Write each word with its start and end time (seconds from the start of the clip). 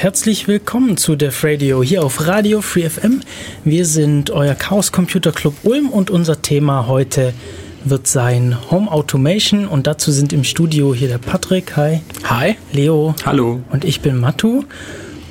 und 0.00 0.04
herzlich 0.04 0.48
willkommen 0.48 0.96
zu 0.96 1.14
Def 1.14 1.44
Radio 1.44 1.82
hier 1.82 2.02
auf 2.02 2.26
Radio 2.26 2.62
Free 2.62 2.88
FM. 2.88 3.20
Wir 3.64 3.84
sind 3.84 4.30
euer 4.30 4.54
Chaos 4.54 4.92
Computer 4.92 5.30
Club 5.30 5.54
Ulm 5.62 5.90
und 5.90 6.10
unser 6.10 6.40
Thema 6.40 6.86
heute 6.86 7.34
wird 7.84 8.06
sein 8.06 8.56
Home 8.70 8.90
Automation 8.90 9.68
und 9.68 9.86
dazu 9.86 10.10
sind 10.10 10.32
im 10.32 10.42
Studio 10.42 10.94
hier 10.94 11.08
der 11.08 11.18
Patrick, 11.18 11.76
hi. 11.76 12.00
Hi. 12.24 12.56
Leo. 12.72 13.14
Hallo. 13.26 13.60
Und 13.70 13.84
ich 13.84 14.00
bin 14.00 14.18
Matu. 14.18 14.64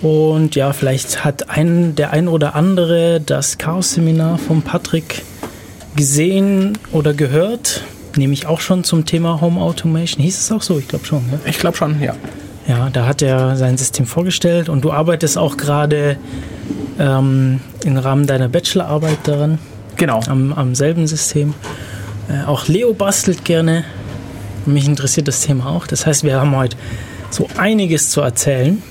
Und 0.03 0.55
ja, 0.55 0.71
vielleicht 0.71 1.25
hat 1.25 1.49
ein, 1.49 1.95
der 1.95 2.11
ein 2.11 2.27
oder 2.27 2.53
andere 2.53 3.21
das 3.25 3.57
Chaos-Seminar 3.57 4.37
vom 4.37 4.61
Patrick 4.61 5.23
gesehen 5.95 6.77
oder 6.91 7.15
gehört. 7.15 7.83
Nehme 8.15 8.33
ich 8.33 8.45
auch 8.45 8.59
schon 8.59 8.83
zum 8.83 9.05
Thema 9.05 9.41
Home 9.41 9.59
Automation. 9.59 10.23
Hieß 10.23 10.37
es 10.37 10.51
auch 10.51 10.61
so? 10.61 10.77
Ich 10.77 10.87
glaube 10.87 11.05
schon. 11.05 11.23
Ja? 11.31 11.39
Ich 11.45 11.57
glaube 11.57 11.75
schon, 11.75 11.99
ja. 12.01 12.15
Ja, 12.69 12.91
da 12.91 13.07
hat 13.07 13.23
er 13.23 13.55
sein 13.55 13.77
System 13.77 14.05
vorgestellt 14.05 14.69
und 14.69 14.85
du 14.85 14.91
arbeitest 14.91 15.39
auch 15.39 15.57
gerade 15.57 16.17
ähm, 16.99 17.61
im 17.83 17.97
Rahmen 17.97 18.27
deiner 18.27 18.47
Bachelorarbeit 18.47 19.17
daran. 19.23 19.57
Genau. 19.95 20.21
Am, 20.27 20.53
am 20.53 20.75
selben 20.75 21.07
System. 21.07 21.55
Äh, 22.29 22.45
auch 22.45 22.67
Leo 22.67 22.93
bastelt 22.93 23.43
gerne. 23.43 23.85
Mich 24.67 24.85
interessiert 24.85 25.27
das 25.27 25.41
Thema 25.41 25.65
auch. 25.65 25.87
Das 25.87 26.05
heißt, 26.05 26.23
wir 26.23 26.39
haben 26.39 26.55
heute 26.55 26.77
so 27.31 27.47
einiges 27.57 28.11
zu 28.11 28.21
erzählen. 28.21 28.83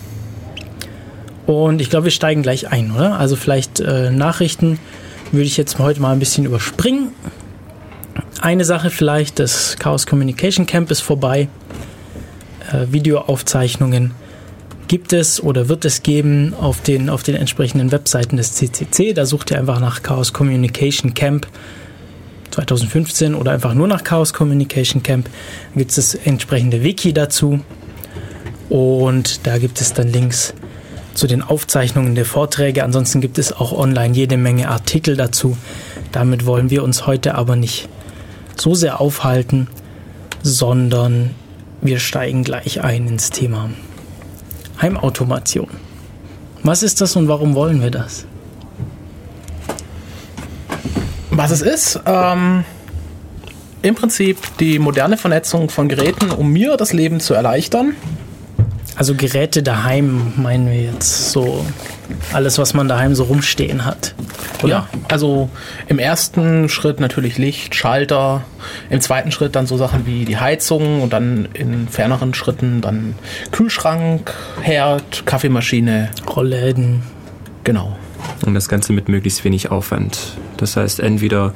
Und 1.47 1.81
ich 1.81 1.89
glaube, 1.89 2.07
wir 2.07 2.11
steigen 2.11 2.43
gleich 2.43 2.73
ein, 2.73 2.91
oder? 2.91 3.21
Also 3.21 3.37
vielleicht 3.37 3.79
äh, 3.79 4.11
Nachrichten 4.11 4.81
würde 5.31 5.47
ich 5.47 5.57
jetzt 5.57 5.79
heute 5.79 6.01
mal 6.01 6.11
ein 6.11 6.19
bisschen 6.19 6.47
überspringen. 6.47 7.13
Eine 8.41 8.65
Sache 8.65 8.91
vielleicht, 8.91 9.39
das 9.39 9.77
Chaos 9.79 10.05
Communication 10.05 10.67
Camp 10.67 10.91
ist 10.91 11.01
vorbei. 11.01 11.47
Äh, 12.73 12.93
Videoaufzeichnungen 12.93 14.13
gibt 14.89 15.13
es 15.13 15.43
oder 15.43 15.69
wird 15.69 15.85
es 15.85 16.03
geben 16.03 16.55
auf 16.59 16.81
den, 16.81 17.11
auf 17.11 17.23
den 17.23 17.35
entsprechenden 17.35 17.93
Webseiten 17.93 18.37
des 18.37 18.55
CCC. 18.55 19.13
Da 19.13 19.27
sucht 19.27 19.51
ihr 19.51 19.59
einfach 19.59 19.81
nach 19.81 20.03
Chaos 20.03 20.33
Communication 20.33 21.15
Camp 21.15 21.47
2015 22.51 23.35
oder 23.35 23.53
einfach 23.53 23.75
nur 23.75 23.87
nach 23.87 24.03
Chaos 24.03 24.33
Communication 24.33 25.03
Camp. 25.03 25.29
Da 25.75 25.79
gibt 25.79 25.91
es 25.91 25.97
das 25.97 26.15
entsprechende 26.15 26.83
Wiki 26.83 27.13
dazu 27.13 27.61
und 28.71 29.47
da 29.47 29.59
gibt 29.59 29.81
es 29.81 29.93
dann 29.93 30.09
Links 30.09 30.55
zu 31.15 31.27
den 31.27 31.43
Aufzeichnungen 31.43 32.15
der 32.15 32.25
Vorträge. 32.25 32.85
Ansonsten 32.85 33.21
gibt 33.21 33.39
es 33.39 33.53
auch 33.53 33.73
online 33.73 34.15
jede 34.15 34.37
Menge 34.37 34.69
Artikel 34.69 35.17
dazu. 35.17 35.57
Damit 36.13 36.47
wollen 36.47 36.71
wir 36.71 36.83
uns 36.83 37.07
heute 37.07 37.35
aber 37.35 37.57
nicht 37.57 37.89
so 38.57 38.75
sehr 38.75 39.01
aufhalten, 39.01 39.69
sondern 40.43 41.35
wir 41.81 41.99
steigen 41.99 42.45
gleich 42.45 42.83
ein 42.83 43.07
ins 43.07 43.31
Thema 43.31 43.71
Heimautomation. 44.81 45.69
Was 46.63 46.83
ist 46.83 47.01
das 47.01 47.17
und 47.17 47.29
warum 47.29 47.55
wollen 47.55 47.81
wir 47.83 47.91
das? 47.91 48.27
Was 51.31 51.51
es 51.51 51.63
ist, 51.63 52.01
ähm, 52.05 52.65
im 53.83 53.95
Prinzip 53.95 54.39
die 54.59 54.79
moderne 54.79 55.17
Vernetzung 55.17 55.71
von 55.71 55.89
Geräten, 55.89 56.31
um 56.31 56.53
mir 56.53 56.77
das 56.77 56.93
Leben 56.93 57.21
zu 57.21 57.35
erleichtern. 57.35 57.95
Also 58.97 59.15
Geräte 59.15 59.63
daheim 59.63 60.33
meinen 60.37 60.69
wir 60.69 60.83
jetzt 60.83 61.31
so 61.31 61.65
alles, 62.33 62.59
was 62.59 62.75
man 62.75 62.89
daheim 62.89 63.15
so 63.15 63.25
rumstehen 63.25 63.85
hat. 63.85 64.15
Oder? 64.63 64.69
Ja, 64.69 64.89
also 65.09 65.51
im 65.87 65.99
ersten 65.99 66.69
Schritt 66.69 67.01
natürlich 67.01 67.39
Licht, 67.39 67.75
Schalter, 67.75 68.43
im 68.91 69.01
zweiten 69.01 69.31
Schritt 69.31 69.55
dann 69.57 69.67
so 69.67 69.77
Sachen 69.77 70.07
wie 70.07 70.25
die 70.25 70.39
Heizung 70.39 71.03
und 71.03 71.13
dann 71.13 71.49
in 71.55 71.89
ferneren 71.89 72.35
Schritten 72.35 72.81
dann 72.81 73.15
Kühlschrank, 73.53 74.33
Herd, 74.61 75.27
Kaffeemaschine. 75.27 76.11
Rollläden. 76.29 77.03
Genau. 77.65 77.97
Und 78.45 78.55
das 78.55 78.69
Ganze 78.69 78.93
mit 78.93 79.09
möglichst 79.09 79.45
wenig 79.45 79.71
Aufwand. 79.71 80.37
Das 80.57 80.77
heißt, 80.77 81.01
entweder 81.01 81.55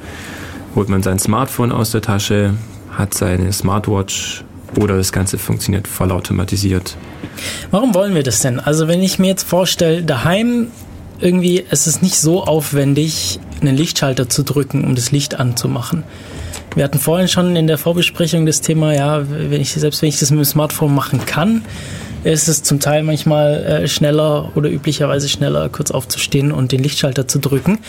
holt 0.75 0.89
man 0.89 1.03
sein 1.03 1.19
Smartphone 1.19 1.71
aus 1.71 1.91
der 1.91 2.01
Tasche, 2.01 2.53
hat 2.91 3.13
seine 3.13 3.51
Smartwatch 3.51 4.43
oder 4.79 4.97
das 4.97 5.11
Ganze 5.11 5.37
funktioniert 5.37 5.87
vollautomatisiert. 5.87 6.97
Warum 7.71 7.93
wollen 7.93 8.15
wir 8.15 8.23
das 8.23 8.41
denn? 8.41 8.59
Also 8.59 8.87
wenn 8.87 9.01
ich 9.01 9.19
mir 9.19 9.27
jetzt 9.27 9.43
vorstelle, 9.43 10.03
daheim 10.03 10.67
irgendwie, 11.19 11.63
es 11.69 12.01
nicht 12.01 12.15
so 12.15 12.43
aufwendig, 12.43 13.39
einen 13.61 13.77
Lichtschalter 13.77 14.29
zu 14.29 14.43
drücken, 14.43 14.83
um 14.83 14.95
das 14.95 15.11
Licht 15.11 15.39
anzumachen. 15.39 16.03
Wir 16.75 16.83
hatten 16.83 16.99
vorhin 16.99 17.27
schon 17.27 17.55
in 17.55 17.67
der 17.67 17.77
Vorbesprechung 17.77 18.45
das 18.45 18.61
Thema, 18.61 18.93
ja, 18.93 19.23
wenn 19.29 19.61
ich, 19.61 19.71
selbst 19.71 20.01
wenn 20.01 20.09
ich 20.09 20.19
das 20.19 20.31
mit 20.31 20.39
dem 20.39 20.45
Smartphone 20.45 20.93
machen 20.93 21.25
kann, 21.25 21.63
ist 22.23 22.47
es 22.47 22.63
zum 22.63 22.79
Teil 22.79 23.03
manchmal 23.03 23.63
äh, 23.63 23.87
schneller 23.87 24.51
oder 24.55 24.69
üblicherweise 24.69 25.29
schneller, 25.29 25.69
kurz 25.69 25.91
aufzustehen 25.91 26.51
und 26.51 26.71
den 26.71 26.81
Lichtschalter 26.81 27.27
zu 27.27 27.39
drücken, 27.39 27.79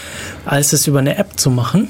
als 0.45 0.73
es 0.73 0.87
über 0.87 0.99
eine 0.99 1.17
App 1.17 1.39
zu 1.39 1.51
machen. 1.51 1.89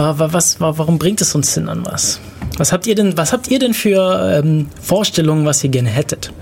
Was, 0.00 0.60
warum 0.60 0.98
bringt 0.98 1.20
es 1.20 1.34
uns 1.34 1.54
denn 1.54 1.68
an 1.68 1.84
was? 1.84 2.20
Was 2.56 2.72
habt 2.72 2.86
ihr 2.86 2.94
denn, 2.94 3.16
was 3.16 3.32
habt 3.32 3.48
ihr 3.48 3.58
denn 3.58 3.74
für 3.74 4.40
ähm, 4.42 4.68
Vorstellungen, 4.80 5.44
was 5.44 5.62
ihr 5.62 5.70
gerne 5.70 5.90
hättet? 5.90 6.32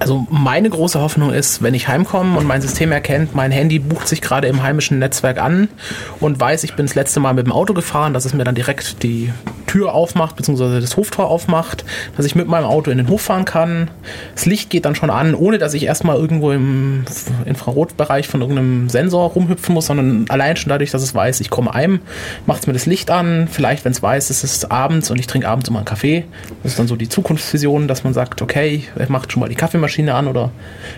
Also 0.00 0.26
meine 0.30 0.70
große 0.70 0.98
Hoffnung 0.98 1.30
ist, 1.30 1.62
wenn 1.62 1.74
ich 1.74 1.86
heimkomme 1.86 2.38
und 2.38 2.46
mein 2.46 2.62
System 2.62 2.90
erkennt, 2.90 3.34
mein 3.34 3.52
Handy 3.52 3.78
bucht 3.78 4.08
sich 4.08 4.22
gerade 4.22 4.48
im 4.48 4.62
heimischen 4.62 4.98
Netzwerk 4.98 5.38
an 5.38 5.68
und 6.20 6.40
weiß, 6.40 6.64
ich 6.64 6.74
bin 6.74 6.86
das 6.86 6.94
letzte 6.94 7.20
Mal 7.20 7.34
mit 7.34 7.46
dem 7.46 7.52
Auto 7.52 7.74
gefahren, 7.74 8.14
dass 8.14 8.24
es 8.24 8.32
mir 8.32 8.44
dann 8.44 8.54
direkt 8.54 9.02
die 9.02 9.30
Tür 9.66 9.94
aufmacht, 9.94 10.36
beziehungsweise 10.36 10.80
das 10.80 10.96
Hoftor 10.96 11.28
aufmacht, 11.28 11.84
dass 12.16 12.24
ich 12.24 12.34
mit 12.34 12.48
meinem 12.48 12.64
Auto 12.64 12.90
in 12.90 12.96
den 12.96 13.08
Hof 13.08 13.20
fahren 13.20 13.44
kann. 13.44 13.90
Das 14.34 14.46
Licht 14.46 14.70
geht 14.70 14.86
dann 14.86 14.94
schon 14.94 15.10
an, 15.10 15.34
ohne 15.34 15.58
dass 15.58 15.74
ich 15.74 15.84
erstmal 15.84 16.16
irgendwo 16.16 16.50
im 16.50 17.04
Infrarotbereich 17.44 18.26
von 18.26 18.40
irgendeinem 18.40 18.88
Sensor 18.88 19.30
rumhüpfen 19.30 19.74
muss, 19.74 19.86
sondern 19.86 20.24
allein 20.30 20.56
schon 20.56 20.70
dadurch, 20.70 20.90
dass 20.90 21.02
es 21.02 21.14
weiß, 21.14 21.40
ich 21.40 21.50
komme 21.50 21.72
heim, 21.72 22.00
macht 22.46 22.62
es 22.62 22.66
mir 22.66 22.72
das 22.72 22.86
Licht 22.86 23.10
an. 23.10 23.48
Vielleicht, 23.52 23.84
wenn 23.84 23.92
es 23.92 24.02
weiß, 24.02 24.30
es 24.30 24.42
ist 24.42 24.72
abends 24.72 25.10
und 25.10 25.20
ich 25.20 25.26
trinke 25.26 25.46
abends 25.46 25.68
immer 25.68 25.80
einen 25.80 25.86
Kaffee. 25.86 26.24
Das 26.62 26.72
ist 26.72 26.78
dann 26.78 26.88
so 26.88 26.96
die 26.96 27.10
Zukunftsvision, 27.10 27.86
dass 27.86 28.02
man 28.02 28.14
sagt, 28.14 28.40
okay, 28.40 28.84
er 28.96 29.10
macht 29.10 29.30
schon 29.30 29.40
mal 29.40 29.48
die 29.48 29.54
Kaffeemaschine 29.54 29.89
Kaffeemaschine 29.90 30.14
an 30.14 30.28
oder 30.28 30.50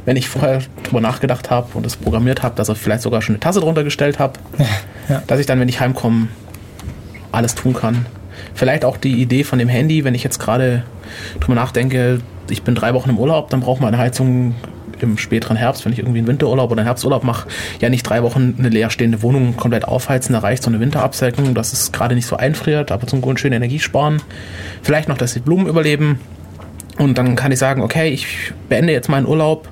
wenn 0.05 0.17
ich 0.17 0.29
vorher 0.29 0.61
drüber 0.83 1.01
nachgedacht 1.01 1.51
habe 1.51 1.69
und 1.75 1.87
es 1.87 1.97
programmiert 1.97 2.43
habe, 2.43 2.55
dass 2.55 2.69
ich 2.69 2.79
vielleicht 2.79 3.03
sogar 3.03 3.23
schon 3.23 3.35
eine 3.35 3.41
Tasse 3.41 3.61
drunter 3.61 3.85
gestellt 3.85 4.19
habe, 4.19 4.39
ja. 5.09 5.23
dass 5.27 5.41
ich 5.41 5.47
dann, 5.47 5.59
wenn 5.61 5.69
ich 5.69 5.81
heimkomme, 5.81 6.29
alles 7.33 7.55
tun 7.55 7.75
kann. 7.75 8.07
Vielleicht 8.55 8.85
auch 8.85 8.97
die 8.97 9.21
Idee 9.23 9.45
von 9.45 9.59
dem 9.59 9.69
Handy, 9.69 10.05
wenn 10.05 10.15
ich 10.15 10.23
jetzt 10.23 10.39
gerade 10.39 10.83
drüber 11.41 11.55
nachdenke, 11.55 12.21
ich 12.51 12.63
bin 12.63 12.75
drei 12.75 12.93
Wochen 12.93 13.11
im 13.11 13.19
Urlaub, 13.19 13.49
dann 13.51 13.61
braucht 13.61 13.81
man 13.81 13.95
eine 13.95 14.03
Heizung 14.03 14.55
im 15.01 15.19
späteren 15.19 15.57
Herbst, 15.57 15.85
wenn 15.85 15.93
ich 15.93 15.99
irgendwie 15.99 16.19
einen 16.19 16.29
Winterurlaub 16.29 16.71
oder 16.71 16.81
einen 16.81 16.87
Herbsturlaub 16.87 17.25
mache, 17.25 17.49
ja 17.81 17.89
nicht 17.89 18.05
drei 18.05 18.23
Wochen 18.23 18.55
eine 18.59 18.69
leerstehende 18.69 19.23
Wohnung 19.23 19.57
komplett 19.57 19.85
aufheizen, 19.85 20.35
da 20.35 20.41
reicht 20.41 20.63
so 20.63 20.71
eine 20.71 20.79
Winterabsäckung, 20.79 21.55
dass 21.55 21.73
es 21.73 21.91
gerade 21.91 22.15
nicht 22.15 22.27
so 22.27 22.37
einfriert, 22.37 22.93
aber 22.93 23.07
zum 23.07 23.21
Grund 23.21 23.41
schön 23.41 23.53
Energie 23.53 23.81
sparen. 23.81 24.23
Vielleicht 24.83 25.09
noch, 25.09 25.19
dass 25.19 25.33
die 25.33 25.41
Blumen 25.41 25.67
überleben. 25.67 26.21
Und 27.03 27.19
dann 27.19 27.35
kann 27.35 27.51
ich 27.51 27.59
sagen, 27.59 27.83
okay, 27.83 28.11
ich 28.11 28.53
beende 28.69 28.93
jetzt 28.93 29.09
meinen 29.09 29.27
Urlaub 29.27 29.69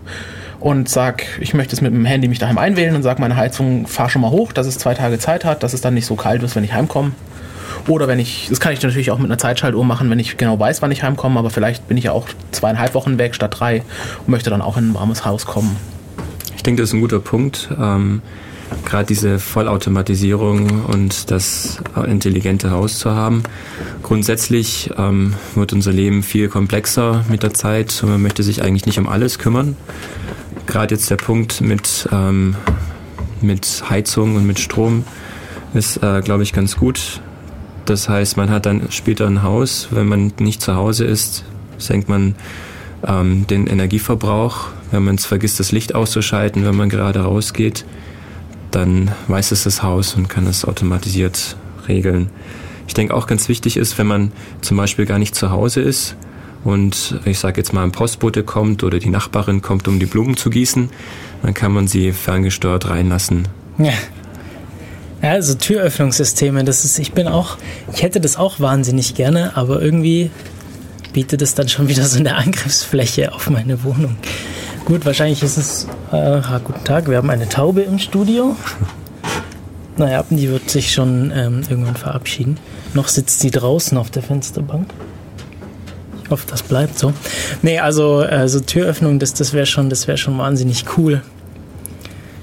und 0.59 0.89
sag, 0.89 1.25
ich 1.41 1.55
möchte 1.55 1.77
es 1.77 1.81
mit 1.81 1.93
dem 1.93 2.05
Handy 2.05 2.27
mich 2.27 2.41
daheim 2.41 2.59
einwählen 2.59 2.97
und 2.97 3.05
sage, 3.05 3.21
meine 3.21 3.37
Heizung 3.37 3.87
fahr 3.87 4.11
schon 4.11 4.23
mal 4.23 4.33
hoch, 4.33 4.53
dass 4.53 4.67
es 4.67 4.79
zwei 4.79 4.95
Tage 4.95 5.17
Zeit 5.21 5.45
hat, 5.45 5.63
dass 5.63 5.73
es 5.73 5.81
dann 5.81 5.95
nicht 5.95 6.07
so 6.07 6.17
kalt 6.17 6.43
ist, 6.43 6.57
wenn 6.57 6.65
ich 6.65 6.73
heimkomme. 6.73 7.13
Oder 7.87 8.09
wenn 8.09 8.19
ich, 8.19 8.49
das 8.51 8.59
kann 8.59 8.73
ich 8.73 8.83
natürlich 8.83 9.13
auch 9.13 9.19
mit 9.19 9.29
einer 9.31 9.39
Zeitschaltuhr 9.39 9.85
machen, 9.85 10.11
wenn 10.11 10.19
ich 10.19 10.39
genau 10.39 10.59
weiß, 10.59 10.83
wann 10.83 10.91
ich 10.91 11.05
heimkomme, 11.05 11.39
aber 11.39 11.51
vielleicht 11.51 11.87
bin 11.87 11.97
ich 11.97 12.05
ja 12.05 12.13
auch 12.13 12.27
zweieinhalb 12.51 12.95
Wochen 12.95 13.17
weg 13.17 13.37
statt 13.37 13.55
drei 13.59 13.85
und 14.27 14.29
möchte 14.29 14.51
dann 14.51 14.61
auch 14.61 14.77
in 14.77 14.91
ein 14.91 14.95
warmes 14.95 15.25
Haus 15.25 15.47
kommen. 15.47 15.77
Ich 16.57 16.65
denke, 16.65 16.83
das 16.83 16.91
ist 16.91 16.95
ein 16.95 17.01
guter 17.01 17.21
Punkt. 17.21 17.69
Ähm, 17.81 18.23
gerade 18.85 19.07
diese 19.07 19.39
Vollautomatisierung 19.39 20.85
und 20.87 21.31
das 21.31 21.79
intelligente 22.07 22.71
Haus 22.71 22.99
zu 22.99 23.11
haben. 23.13 23.43
Grundsätzlich 24.03 24.91
ähm, 24.97 25.35
wird 25.55 25.73
unser 25.73 25.93
Leben 25.93 26.23
viel 26.23 26.49
komplexer 26.49 27.25
mit 27.29 27.43
der 27.43 27.55
Zeit 27.55 28.01
und 28.03 28.11
man 28.11 28.23
möchte 28.23 28.43
sich 28.43 28.63
eigentlich 28.63 28.87
nicht 28.87 28.99
um 28.99 29.09
alles 29.09 29.39
kümmern. 29.39 29.77
Gerade 30.67 30.95
jetzt 30.95 31.11
der 31.11 31.17
Punkt 31.17 31.61
mit, 31.61 32.09
ähm, 32.13 32.57
mit 33.41 33.85
Heizung 33.89 34.37
und 34.37 34.47
mit 34.47 34.59
Strom 34.59 35.05
ist, 35.75 36.03
äh, 36.03 36.21
glaube 36.23 36.43
ich, 36.43 36.53
ganz 36.53 36.77
gut. 36.77 37.21
Das 37.87 38.09
heißt, 38.09 38.37
man 38.37 38.51
hat 38.51 38.67
dann 38.67 38.91
später 38.91 39.27
ein 39.27 39.43
Haus, 39.43 39.89
wenn 39.91 40.07
man 40.07 40.33
nicht 40.39 40.63
zu 40.63 40.75
Hause 40.77 41.05
ist, 41.05 41.45
senkt 41.79 42.09
man 42.09 42.35
ähm, 43.07 43.47
den 43.49 43.67
Energieverbrauch. 43.67 44.69
Wenn 44.91 45.05
man 45.05 45.15
es 45.15 45.27
vergisst, 45.27 45.61
das 45.61 45.73
Licht 45.73 45.95
auszuschalten, 45.95 46.65
wenn 46.65 46.77
man 46.77 46.89
gerade 46.89 47.21
rausgeht, 47.21 47.85
dann 48.71 49.13
weiß 49.29 49.53
es 49.53 49.65
das 49.65 49.83
Haus 49.83 50.15
und 50.15 50.29
kann 50.29 50.47
es 50.47 50.65
automatisiert 50.65 51.57
regeln. 51.89 52.31
Ich 52.87 52.95
denke 52.95 53.15
auch 53.15 53.27
ganz 53.27 53.49
wichtig 53.49 53.77
ist, 53.77 53.99
wenn 53.99 54.07
man 54.07 54.33
zum 54.61 54.77
Beispiel 54.77 55.07
gar 55.07 55.19
nicht 55.19 55.35
zu 55.35 55.51
Hause 55.51 55.81
ist 55.81 56.17
und 56.65 57.21
ich 57.25 57.39
sage 57.39 57.61
jetzt 57.61 57.73
mal 57.73 57.85
ein 57.85 57.93
Postbote 57.93 58.43
kommt 58.43 58.83
oder 58.83 58.99
die 58.99 59.11
Nachbarin 59.11 59.63
kommt, 59.63 59.89
um 59.89 59.99
die 59.99 60.07
Blumen 60.07 60.37
zu 60.37 60.51
gießen, 60.51 60.91
dann 61.43 61.55
kann 61.55 61.73
man 61.73 61.89
sie 61.89 62.13
ferngesteuert 62.13 62.89
reinlassen. 62.89 63.49
Ja. 63.79 63.93
Also 65.23 65.55
Türöffnungssysteme, 65.55 66.65
das 66.65 66.85
ist, 66.85 66.99
ich 66.99 67.13
bin 67.13 67.29
auch, 67.29 67.59
ich 67.93 68.03
hätte 68.03 68.21
das 68.21 68.37
auch 68.37 68.59
wahnsinnig 68.59 69.15
gerne, 69.15 69.57
aber 69.57 69.83
irgendwie 69.83 70.31
bietet 71.13 71.43
es 71.43 71.55
dann 71.55 71.69
schon 71.69 71.89
wieder 71.89 72.05
so 72.05 72.19
eine 72.19 72.37
Angriffsfläche 72.37 73.33
auf 73.33 73.51
meine 73.51 73.85
Wohnung. 73.85 74.17
Gut, 74.85 75.05
wahrscheinlich 75.05 75.43
ist 75.43 75.57
es. 75.57 75.87
Äh, 76.11 76.41
guten 76.65 76.85
Tag, 76.85 77.09
wir 77.09 77.17
haben 77.17 77.31
eine 77.31 77.49
Taube 77.49 77.83
im 77.83 77.99
Studio. 77.99 78.57
Naja, 79.97 80.25
die 80.31 80.49
wird 80.49 80.71
sich 80.71 80.93
schon 80.93 81.33
ähm, 81.35 81.63
irgendwann 81.69 81.97
verabschieden. 81.97 82.59
Noch 82.95 83.09
sitzt 83.09 83.41
sie 83.41 83.51
draußen 83.51 83.97
auf 83.99 84.11
der 84.11 84.23
Fensterbank. 84.23 84.89
Ich 86.25 86.31
hoffe, 86.31 86.47
das 86.49 86.63
bleibt 86.63 86.99
so. 86.99 87.13
Nee, 87.63 87.79
also 87.79 88.23
äh, 88.23 88.49
so 88.49 88.61
Türöffnung, 88.61 89.19
das, 89.19 89.35
das 89.35 89.53
wäre 89.53 89.67
schon, 89.67 89.91
wär 89.91 90.17
schon 90.17 90.39
wahnsinnig 90.39 90.85
cool. 90.97 91.23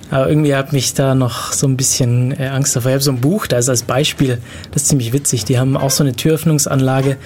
Aber 0.10 0.30
irgendwie 0.30 0.56
hat 0.56 0.72
mich 0.72 0.94
da 0.94 1.16
noch 1.16 1.52
so 1.52 1.68
ein 1.68 1.76
bisschen 1.76 2.40
äh, 2.40 2.48
Angst 2.48 2.76
davor. 2.76 2.92
Ich 2.92 2.96
habe 2.96 3.04
so 3.04 3.12
ein 3.12 3.20
Buch, 3.20 3.48
da 3.48 3.58
ist 3.58 3.70
als 3.70 3.84
Beispiel, 3.84 4.38
das 4.72 4.84
ist 4.84 4.90
ziemlich 4.90 5.12
witzig. 5.12 5.44
Die 5.46 5.60
haben 5.60 5.76
auch 5.76 5.92
so 5.92 6.04
eine 6.04 6.14
Türöffnungsanlage, 6.14 7.18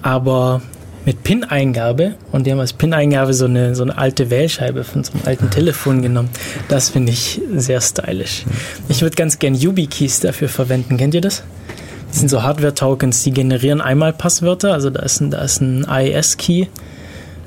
aber 0.00 0.62
mit 1.04 1.22
PIN-Eingabe 1.24 2.14
und 2.30 2.46
die 2.46 2.52
haben 2.52 2.60
als 2.60 2.72
PIN-Eingabe 2.72 3.34
so 3.34 3.46
eine, 3.46 3.74
so 3.74 3.82
eine 3.82 3.96
alte 3.98 4.30
Wählscheibe 4.30 4.84
von 4.84 5.02
so 5.04 5.12
einem 5.12 5.22
alten 5.26 5.50
Telefon 5.50 6.02
genommen. 6.02 6.28
Das 6.68 6.90
finde 6.90 7.12
ich 7.12 7.40
sehr 7.56 7.80
stylisch. 7.80 8.44
Ich 8.88 9.02
würde 9.02 9.16
ganz 9.16 9.38
gern 9.38 9.54
YubiKeys 9.54 10.20
dafür 10.20 10.48
verwenden. 10.48 10.96
Kennt 10.96 11.14
ihr 11.14 11.20
das? 11.20 11.42
Das 12.08 12.18
sind 12.18 12.28
so 12.28 12.42
Hardware-Tokens, 12.42 13.22
die 13.22 13.32
generieren 13.32 13.80
einmal 13.80 14.12
Passwörter. 14.12 14.72
Also 14.72 14.90
da 14.90 15.02
ist 15.02 15.20
ein, 15.20 15.30
da 15.30 15.42
ist 15.42 15.60
ein 15.60 15.86
AES-Key 15.86 16.66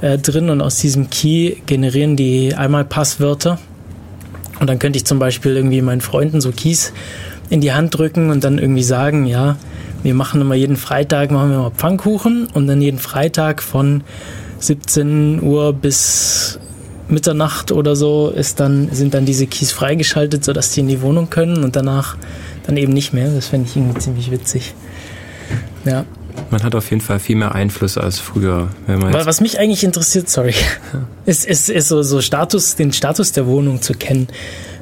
äh, 0.01 0.17
drin 0.17 0.49
und 0.49 0.61
aus 0.61 0.77
diesem 0.77 1.09
Key 1.09 1.57
generieren 1.65 2.15
die 2.15 2.55
einmal 2.55 2.83
Passwörter 2.83 3.59
und 4.59 4.69
dann 4.69 4.79
könnte 4.79 4.97
ich 4.97 5.05
zum 5.05 5.19
Beispiel 5.19 5.55
irgendwie 5.55 5.81
meinen 5.81 6.01
Freunden 6.01 6.41
so 6.41 6.51
Kies 6.51 6.93
in 7.49 7.61
die 7.61 7.73
Hand 7.73 7.97
drücken 7.97 8.29
und 8.29 8.43
dann 8.43 8.57
irgendwie 8.57 8.83
sagen, 8.83 9.25
ja, 9.25 9.57
wir 10.05 10.13
machen 10.13 10.39
immer 10.39 10.55
jeden 10.55 10.77
Freitag, 10.77 11.31
machen 11.31 11.49
wir 11.49 11.57
mal 11.57 11.71
Pfannkuchen 11.71 12.47
und 12.53 12.67
dann 12.67 12.79
jeden 12.79 12.99
Freitag 12.99 13.63
von 13.63 14.03
17 14.59 15.41
Uhr 15.41 15.73
bis 15.73 16.59
Mitternacht 17.07 17.71
oder 17.71 17.95
so 17.95 18.29
ist 18.29 18.59
dann, 18.59 18.89
sind 18.91 19.13
dann 19.13 19.25
diese 19.25 19.47
Keys 19.47 19.71
freigeschaltet, 19.71 20.45
sodass 20.45 20.71
die 20.71 20.79
in 20.81 20.87
die 20.87 21.01
Wohnung 21.01 21.29
können 21.29 21.63
und 21.63 21.75
danach 21.75 22.17
dann 22.65 22.77
eben 22.77 22.93
nicht 22.93 23.13
mehr. 23.13 23.29
Das 23.31 23.47
fände 23.47 23.67
ich 23.69 23.75
irgendwie 23.75 23.99
ziemlich 23.99 24.31
witzig. 24.31 24.73
Ja. 25.85 26.05
Man 26.51 26.63
hat 26.63 26.75
auf 26.75 26.89
jeden 26.89 27.01
Fall 27.01 27.19
viel 27.19 27.35
mehr 27.35 27.55
Einfluss 27.55 27.97
als 27.97 28.19
früher. 28.19 28.69
Wenn 28.85 28.99
man 28.99 29.13
Was 29.13 29.41
mich 29.41 29.59
eigentlich 29.59 29.83
interessiert, 29.83 30.29
sorry, 30.29 30.53
ist, 31.25 31.45
ist, 31.45 31.69
ist 31.69 31.87
so, 31.87 32.03
so 32.03 32.21
Status, 32.21 32.75
den 32.75 32.93
Status 32.93 33.31
der 33.31 33.47
Wohnung 33.47 33.81
zu 33.81 33.93
kennen. 33.93 34.27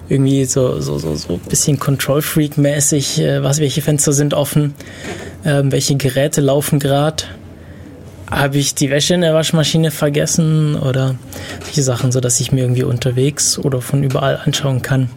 Irgendwie 0.10 0.46
so, 0.46 0.82
so, 0.82 1.00
so, 1.00 1.16
so 1.16 1.34
ein 1.34 1.40
bisschen 1.40 1.80
Control-Freak-mäßig, 1.80 3.20
äh, 3.20 3.44
welche 3.44 3.82
Fenster 3.82 4.14
sind 4.14 4.34
offen, 4.34 4.74
äh, 5.44 5.62
welche 5.64 5.96
Geräte 5.96 6.42
laufen 6.42 6.80
gerade. 6.80 7.24
Habe 8.30 8.58
ich 8.58 8.76
die 8.76 8.90
Wäsche 8.90 9.14
in 9.14 9.22
der 9.22 9.34
Waschmaschine 9.34 9.92
vergessen 9.92 10.76
oder 10.76 11.16
solche 11.64 11.84
Sachen, 11.84 12.12
sodass 12.12 12.40
ich 12.40 12.52
mir 12.52 12.62
irgendwie 12.62 12.84
unterwegs 12.84 13.58
oder 13.58 13.82
von 13.82 14.04
überall 14.04 14.40
anschauen 14.44 14.82
kann. 14.82 15.10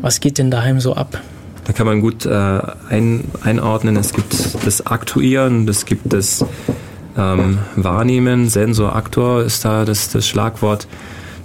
Was 0.00 0.20
geht 0.20 0.38
denn 0.38 0.50
daheim 0.50 0.80
so 0.80 0.94
ab? 0.94 1.20
Da 1.64 1.72
kann 1.72 1.86
man 1.86 2.00
gut 2.00 2.26
äh, 2.26 2.60
ein, 2.90 3.24
einordnen. 3.42 3.96
Es 3.96 4.12
gibt 4.12 4.34
das 4.66 4.86
Aktuieren, 4.86 5.66
es 5.68 5.86
gibt 5.86 6.12
das 6.12 6.44
ähm, 7.16 7.58
Wahrnehmen. 7.76 8.48
Sensor, 8.48 8.94
Aktor 8.94 9.42
ist 9.42 9.64
da 9.64 9.84
das, 9.84 10.10
das 10.10 10.26
Schlagwort. 10.26 10.86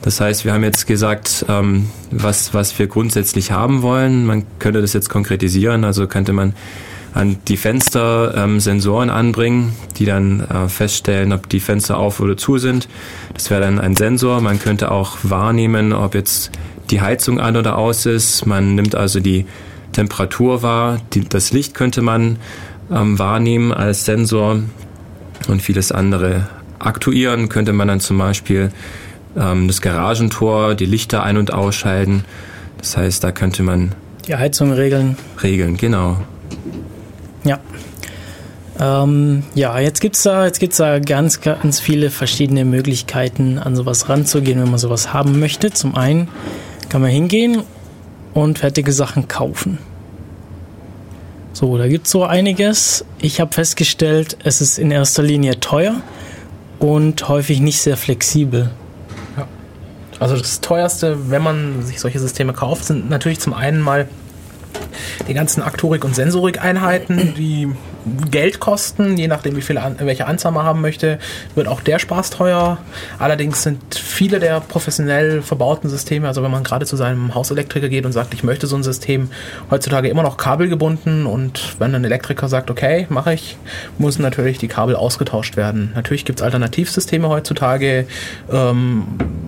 Das 0.01 0.21
heißt, 0.21 0.45
wir 0.45 0.53
haben 0.53 0.63
jetzt 0.63 0.87
gesagt, 0.87 1.45
ähm, 1.49 1.89
was, 2.11 2.53
was 2.53 2.77
wir 2.79 2.87
grundsätzlich 2.87 3.51
haben 3.51 3.81
wollen. 3.81 4.25
Man 4.25 4.45
könnte 4.59 4.81
das 4.81 4.93
jetzt 4.93 5.09
konkretisieren. 5.09 5.83
Also 5.83 6.07
könnte 6.07 6.31
man 6.33 6.53
an 7.13 7.37
die 7.47 7.57
Fenster 7.57 8.33
ähm, 8.37 8.59
Sensoren 8.59 9.09
anbringen, 9.09 9.73
die 9.97 10.05
dann 10.05 10.41
äh, 10.41 10.69
feststellen, 10.69 11.33
ob 11.33 11.49
die 11.49 11.59
Fenster 11.59 11.97
auf 11.97 12.19
oder 12.19 12.37
zu 12.37 12.57
sind. 12.57 12.87
Das 13.33 13.49
wäre 13.49 13.61
dann 13.61 13.79
ein 13.79 13.95
Sensor. 13.95 14.41
Man 14.41 14.59
könnte 14.59 14.91
auch 14.91 15.17
wahrnehmen, 15.23 15.91
ob 15.91 16.15
jetzt 16.15 16.51
die 16.91 17.01
Heizung 17.01 17.39
an 17.39 17.57
oder 17.57 17.77
aus 17.77 18.05
ist. 18.05 18.45
Man 18.45 18.75
nimmt 18.75 18.95
also 18.95 19.19
die 19.19 19.45
Temperatur 19.91 20.61
wahr. 20.63 20.99
Die, 21.13 21.27
das 21.27 21.51
Licht 21.51 21.73
könnte 21.73 22.01
man 22.01 22.37
ähm, 22.91 23.19
wahrnehmen 23.19 23.73
als 23.73 24.05
Sensor 24.05 24.59
und 25.47 25.61
vieles 25.61 25.91
andere. 25.91 26.47
Aktuieren 26.79 27.49
könnte 27.49 27.73
man 27.73 27.87
dann 27.87 27.99
zum 27.99 28.17
Beispiel 28.17 28.71
ähm, 29.39 29.67
das 29.67 29.81
Garagentor, 29.81 30.75
die 30.75 30.85
Lichter 30.85 31.23
ein- 31.23 31.37
und 31.37 31.53
ausschalten. 31.53 32.25
Das 32.77 32.97
heißt, 32.97 33.23
da 33.23 33.31
könnte 33.31 33.63
man 33.63 33.93
die 34.27 34.35
Heizung 34.35 34.71
regeln. 34.71 35.17
Regeln, 35.41 35.77
genau. 35.77 36.17
Ja. 37.43 37.59
Ähm, 38.79 39.43
ja, 39.55 39.79
jetzt 39.79 40.01
gibt 40.01 40.15
es 40.15 40.23
da, 40.23 40.45
jetzt 40.45 40.59
gibt's 40.59 40.77
da 40.77 40.99
ganz, 40.99 41.41
ganz 41.41 41.79
viele 41.79 42.09
verschiedene 42.09 42.63
Möglichkeiten, 42.63 43.57
an 43.57 43.75
sowas 43.75 44.07
ranzugehen, 44.07 44.61
wenn 44.61 44.69
man 44.69 44.79
sowas 44.79 45.13
haben 45.13 45.39
möchte. 45.39 45.71
Zum 45.71 45.95
einen 45.95 46.29
kann 46.89 47.01
man 47.01 47.09
hingehen 47.09 47.63
und 48.33 48.59
fertige 48.59 48.91
Sachen 48.91 49.27
kaufen. 49.27 49.79
So, 51.53 51.77
da 51.77 51.87
gibt 51.87 52.05
es 52.05 52.11
so 52.11 52.23
einiges. 52.23 53.03
Ich 53.19 53.41
habe 53.41 53.51
festgestellt, 53.51 54.37
es 54.43 54.61
ist 54.61 54.79
in 54.79 54.91
erster 54.91 55.23
Linie 55.23 55.59
teuer 55.59 55.95
und 56.79 57.27
häufig 57.27 57.59
nicht 57.59 57.81
sehr 57.81 57.97
flexibel. 57.97 58.71
Also 60.19 60.35
das 60.37 60.61
teuerste, 60.61 61.29
wenn 61.29 61.41
man 61.41 61.81
sich 61.83 61.99
solche 61.99 62.19
Systeme 62.19 62.53
kauft, 62.53 62.85
sind 62.85 63.09
natürlich 63.09 63.39
zum 63.39 63.53
einen 63.53 63.81
mal 63.81 64.07
die 65.27 65.33
ganzen 65.33 65.61
Aktorik- 65.61 66.03
und 66.03 66.15
Sensorik-Einheiten, 66.15 67.33
die 67.35 67.69
Geld 68.31 68.59
kosten, 68.59 69.17
je 69.17 69.27
nachdem, 69.27 69.55
wie 69.55 69.61
viele, 69.61 69.81
welche 69.99 70.25
Anzahl 70.25 70.51
man 70.51 70.65
haben 70.65 70.81
möchte, 70.81 71.19
wird 71.55 71.67
auch 71.67 71.81
der 71.81 71.99
Spaß 71.99 72.29
teuer. 72.29 72.77
Allerdings 73.17 73.63
sind 73.63 73.95
viele 73.95 74.39
der 74.39 74.61
professionell 74.61 75.41
verbauten 75.41 75.89
Systeme, 75.89 76.27
also 76.27 76.41
wenn 76.41 76.51
man 76.51 76.63
gerade 76.63 76.85
zu 76.85 76.95
seinem 76.95 77.35
Hauselektriker 77.35 77.89
geht 77.89 78.05
und 78.05 78.11
sagt, 78.11 78.33
ich 78.33 78.43
möchte 78.43 78.67
so 78.67 78.75
ein 78.75 78.83
System, 78.83 79.29
heutzutage 79.69 80.07
immer 80.07 80.23
noch 80.23 80.37
kabelgebunden 80.37 81.25
und 81.25 81.75
wenn 81.79 81.93
ein 81.93 82.05
Elektriker 82.05 82.47
sagt, 82.47 82.71
okay, 82.71 83.05
mache 83.09 83.33
ich, 83.33 83.57
müssen 83.97 84.21
natürlich 84.21 84.57
die 84.57 84.67
Kabel 84.67 84.95
ausgetauscht 84.95 85.57
werden. 85.57 85.91
Natürlich 85.95 86.25
gibt 86.25 86.39
es 86.39 86.43
Alternativsysteme 86.43 87.27
heutzutage. 87.27 88.07
Ähm, 88.51 89.03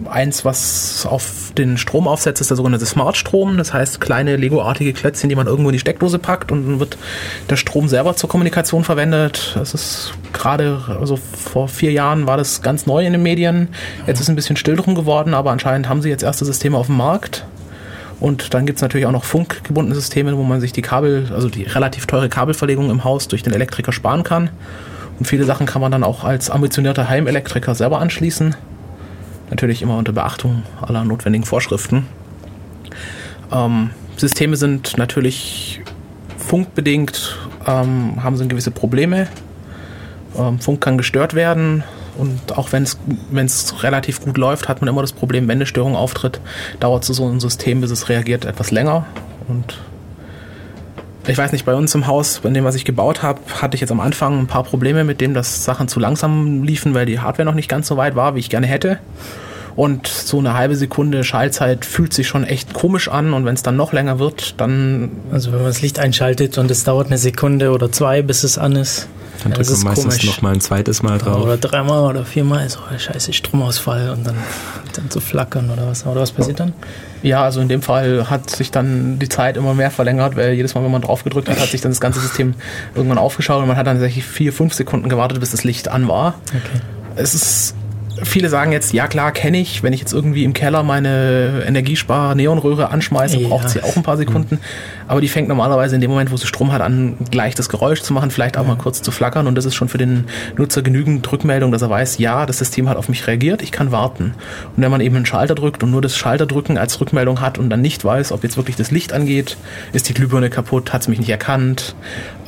eins, 0.09 0.43
was 0.43 1.05
auf 1.09 1.53
den 1.57 1.77
Strom 1.77 2.07
aufsetzt, 2.07 2.41
ist 2.41 2.49
der 2.49 2.57
sogenannte 2.57 2.85
Smart 2.85 3.15
Strom. 3.15 3.57
Das 3.57 3.73
heißt, 3.73 4.01
kleine 4.01 4.35
Lego-artige 4.35 4.93
Klötzchen, 4.93 5.29
die 5.29 5.35
man 5.35 5.47
irgendwo 5.47 5.69
in 5.69 5.73
die 5.73 5.79
Steckdose 5.79 6.19
packt 6.19 6.51
und 6.51 6.67
dann 6.67 6.79
wird 6.79 6.97
der 7.49 7.55
Strom 7.55 7.87
selber 7.87 8.15
zur 8.15 8.29
Kommunikation 8.29 8.40
verwendet. 8.50 9.53
Das 9.55 9.74
ist 9.74 10.13
gerade, 10.33 10.81
also 11.00 11.15
vor 11.15 11.67
vier 11.67 11.91
Jahren 11.91 12.27
war 12.27 12.38
das 12.38 12.62
ganz 12.62 12.86
neu 12.86 13.05
in 13.05 13.13
den 13.13 13.24
Medien. 13.24 13.69
Jetzt 14.07 14.19
ist 14.19 14.29
ein 14.29 14.36
bisschen 14.36 14.55
still 14.55 14.75
drum 14.75 14.95
geworden, 14.95 15.33
aber 15.33 15.51
anscheinend 15.51 15.88
haben 15.88 16.01
sie 16.01 16.10
jetzt 16.10 16.24
erste 16.24 16.45
Systeme 16.45 16.77
auf 16.77 16.88
dem 16.88 16.98
Markt. 16.98 17.45
Und 18.19 18.53
dann 18.53 18.65
gibt 18.65 18.77
es 18.77 18.81
natürlich 18.81 19.07
auch 19.07 19.12
noch 19.12 19.24
funkgebundene 19.24 19.95
Systeme, 19.95 20.38
wo 20.38 20.43
man 20.43 20.62
sich 20.62 20.71
die 20.71 20.81
Kabel, 20.81 21.29
also 21.33 21.50
die 21.50 21.63
relativ 21.63 22.05
teure 22.05 22.29
Kabelverlegung 22.29 22.89
im 22.89 23.03
Haus 23.03 23.27
durch 23.27 23.43
den 23.43 23.53
Elektriker 23.53 23.91
sparen 23.91 24.24
kann. 24.24 24.50
Und 25.17 25.25
viele 25.25 25.45
Sachen 25.45 25.65
kann 25.65 25.81
man 25.81 25.91
dann 25.91 26.03
auch 26.03 26.24
als 26.24 26.50
ambitionierter 26.50 27.10
Heimelektriker 27.10 27.75
selber 27.75 28.00
anschließen. 28.00 28.55
Natürlich 29.50 29.81
immer 29.81 29.98
unter 29.98 30.13
Beachtung 30.13 30.63
aller 30.81 31.03
notwendigen 31.03 31.45
Vorschriften. 31.45 32.05
Ähm, 33.51 33.89
Systeme 34.17 34.55
sind 34.55 34.98
natürlich 34.98 35.81
funkbedingt 36.38 37.38
ähm, 37.67 38.23
haben 38.23 38.37
sie 38.37 38.47
gewisse 38.47 38.71
Probleme. 38.71 39.27
Ähm, 40.37 40.59
Funk 40.59 40.81
kann 40.81 40.97
gestört 40.97 41.33
werden 41.33 41.83
und 42.17 42.57
auch 42.57 42.71
wenn 42.71 42.83
es 42.83 43.83
relativ 43.83 44.21
gut 44.21 44.37
läuft, 44.37 44.67
hat 44.69 44.81
man 44.81 44.89
immer 44.89 45.01
das 45.01 45.13
Problem, 45.13 45.47
wenn 45.47 45.57
eine 45.57 45.65
Störung 45.65 45.95
auftritt, 45.95 46.39
dauert 46.79 47.05
so 47.05 47.27
ein 47.27 47.39
System, 47.39 47.81
bis 47.81 47.91
es 47.91 48.09
reagiert, 48.09 48.45
etwas 48.45 48.71
länger. 48.71 49.05
Und 49.47 49.79
ich 51.27 51.37
weiß 51.37 51.51
nicht, 51.51 51.65
bei 51.65 51.75
uns 51.75 51.93
im 51.95 52.07
Haus, 52.07 52.39
bei 52.39 52.49
dem, 52.49 52.63
was 52.63 52.75
ich 52.75 52.85
gebaut 52.85 53.23
habe, 53.23 53.39
hatte 53.61 53.75
ich 53.75 53.81
jetzt 53.81 53.91
am 53.91 53.99
Anfang 53.99 54.39
ein 54.39 54.47
paar 54.47 54.63
Probleme 54.63 55.03
mit 55.03 55.21
dem, 55.21 55.33
dass 55.33 55.63
Sachen 55.63 55.87
zu 55.87 55.99
langsam 55.99 56.63
liefen, 56.63 56.93
weil 56.93 57.05
die 57.05 57.19
Hardware 57.19 57.45
noch 57.45 57.53
nicht 57.53 57.69
ganz 57.69 57.87
so 57.87 57.97
weit 57.97 58.15
war, 58.15 58.35
wie 58.35 58.39
ich 58.39 58.49
gerne 58.49 58.67
hätte. 58.67 58.99
Und 59.75 60.07
so 60.07 60.39
eine 60.39 60.53
halbe 60.53 60.75
Sekunde 60.75 61.23
Schallzeit 61.23 61.85
fühlt 61.85 62.13
sich 62.13 62.27
schon 62.27 62.43
echt 62.43 62.73
komisch 62.73 63.07
an. 63.07 63.33
Und 63.33 63.45
wenn 63.45 63.55
es 63.55 63.63
dann 63.63 63.75
noch 63.75 63.93
länger 63.93 64.19
wird, 64.19 64.59
dann. 64.59 65.11
Also 65.31 65.51
wenn 65.51 65.59
man 65.59 65.67
das 65.67 65.81
Licht 65.81 65.99
einschaltet 65.99 66.57
und 66.57 66.69
es 66.71 66.83
dauert 66.83 67.07
eine 67.07 67.17
Sekunde 67.17 67.71
oder 67.71 67.91
zwei, 67.91 68.21
bis 68.21 68.43
es 68.43 68.57
an 68.57 68.75
ist. 68.75 69.07
Dann 69.43 69.53
drückt 69.53 69.69
man 69.69 69.83
meistens 69.83 70.15
komisch. 70.15 70.25
noch 70.27 70.41
mal 70.41 70.53
ein 70.53 70.61
zweites 70.61 71.01
Mal 71.01 71.17
drauf. 71.17 71.41
Oder 71.43 71.57
dreimal 71.57 72.03
oder 72.03 72.25
viermal. 72.25 72.69
So, 72.69 72.79
scheiße, 72.95 73.33
Stromausfall 73.33 74.11
und 74.11 74.25
dann, 74.25 74.35
dann 74.93 75.09
zu 75.09 75.19
flackern 75.19 75.69
oder 75.71 75.87
was. 75.87 76.05
Oder 76.05 76.21
was 76.21 76.31
passiert 76.31 76.59
dann? 76.59 76.73
Ja, 77.23 77.43
also 77.43 77.61
in 77.61 77.67
dem 77.67 77.81
Fall 77.81 78.29
hat 78.29 78.49
sich 78.49 78.71
dann 78.71 79.19
die 79.19 79.29
Zeit 79.29 79.57
immer 79.57 79.73
mehr 79.73 79.89
verlängert, 79.91 80.35
weil 80.35 80.53
jedes 80.53 80.75
Mal, 80.75 80.83
wenn 80.83 80.91
man 80.91 81.01
drauf 81.01 81.23
gedrückt 81.23 81.49
hat, 81.49 81.59
hat 81.59 81.69
sich 81.69 81.81
dann 81.81 81.91
das 81.91 82.01
ganze 82.01 82.19
System 82.19 82.53
irgendwann 82.95 83.17
aufgeschaut 83.17 83.61
und 83.61 83.67
man 83.67 83.77
hat 83.77 83.87
dann 83.87 83.97
tatsächlich 83.97 84.25
vier, 84.25 84.53
fünf 84.53 84.73
Sekunden 84.73 85.09
gewartet, 85.09 85.39
bis 85.39 85.51
das 85.51 85.63
Licht 85.63 85.87
an 85.87 86.07
war. 86.07 86.35
Okay. 86.49 86.81
Es 87.15 87.33
ist 87.33 87.75
viele 88.23 88.49
sagen 88.49 88.71
jetzt, 88.71 88.93
ja 88.93 89.07
klar, 89.07 89.31
kenne 89.31 89.59
ich, 89.59 89.83
wenn 89.83 89.93
ich 89.93 89.99
jetzt 89.99 90.13
irgendwie 90.13 90.43
im 90.43 90.53
Keller 90.53 90.83
meine 90.83 91.63
Energiespar-Neonröhre 91.65 92.89
anschmeiße, 92.89 93.37
ja. 93.37 93.47
braucht 93.47 93.69
sie 93.69 93.83
auch 93.83 93.95
ein 93.95 94.03
paar 94.03 94.17
Sekunden. 94.17 94.59
Aber 95.07 95.21
die 95.21 95.27
fängt 95.27 95.47
normalerweise 95.47 95.95
in 95.95 96.01
dem 96.01 96.09
Moment, 96.09 96.31
wo 96.31 96.37
sie 96.37 96.47
Strom 96.47 96.71
hat, 96.71 96.81
an, 96.81 97.17
gleich 97.31 97.55
das 97.55 97.69
Geräusch 97.69 98.01
zu 98.01 98.13
machen, 98.13 98.31
vielleicht 98.31 98.57
auch 98.57 98.65
mal 98.65 98.77
kurz 98.77 99.01
zu 99.01 99.11
flackern. 99.11 99.47
Und 99.47 99.55
das 99.55 99.65
ist 99.65 99.75
schon 99.75 99.89
für 99.89 99.97
den 99.97 100.25
Nutzer 100.57 100.81
genügend 100.81 101.29
Rückmeldung, 101.31 101.71
dass 101.71 101.81
er 101.81 101.89
weiß, 101.89 102.17
ja, 102.17 102.45
das 102.45 102.59
System 102.59 102.87
hat 102.87 102.97
auf 102.97 103.09
mich 103.09 103.27
reagiert, 103.27 103.61
ich 103.61 103.71
kann 103.71 103.91
warten. 103.91 104.33
Und 104.75 104.83
wenn 104.83 104.91
man 104.91 105.01
eben 105.01 105.15
einen 105.15 105.25
Schalter 105.25 105.55
drückt 105.55 105.83
und 105.83 105.91
nur 105.91 106.01
das 106.01 106.15
Schalterdrücken 106.15 106.77
als 106.77 106.99
Rückmeldung 107.01 107.41
hat 107.41 107.57
und 107.57 107.69
dann 107.69 107.81
nicht 107.81 108.05
weiß, 108.05 108.31
ob 108.31 108.43
jetzt 108.43 108.57
wirklich 108.57 108.75
das 108.75 108.91
Licht 108.91 109.13
angeht, 109.13 109.57
ist 109.93 110.07
die 110.07 110.13
Glühbirne 110.13 110.49
kaputt, 110.49 110.93
hat 110.93 111.01
es 111.01 111.07
mich 111.07 111.19
nicht 111.19 111.29
erkannt, 111.29 111.95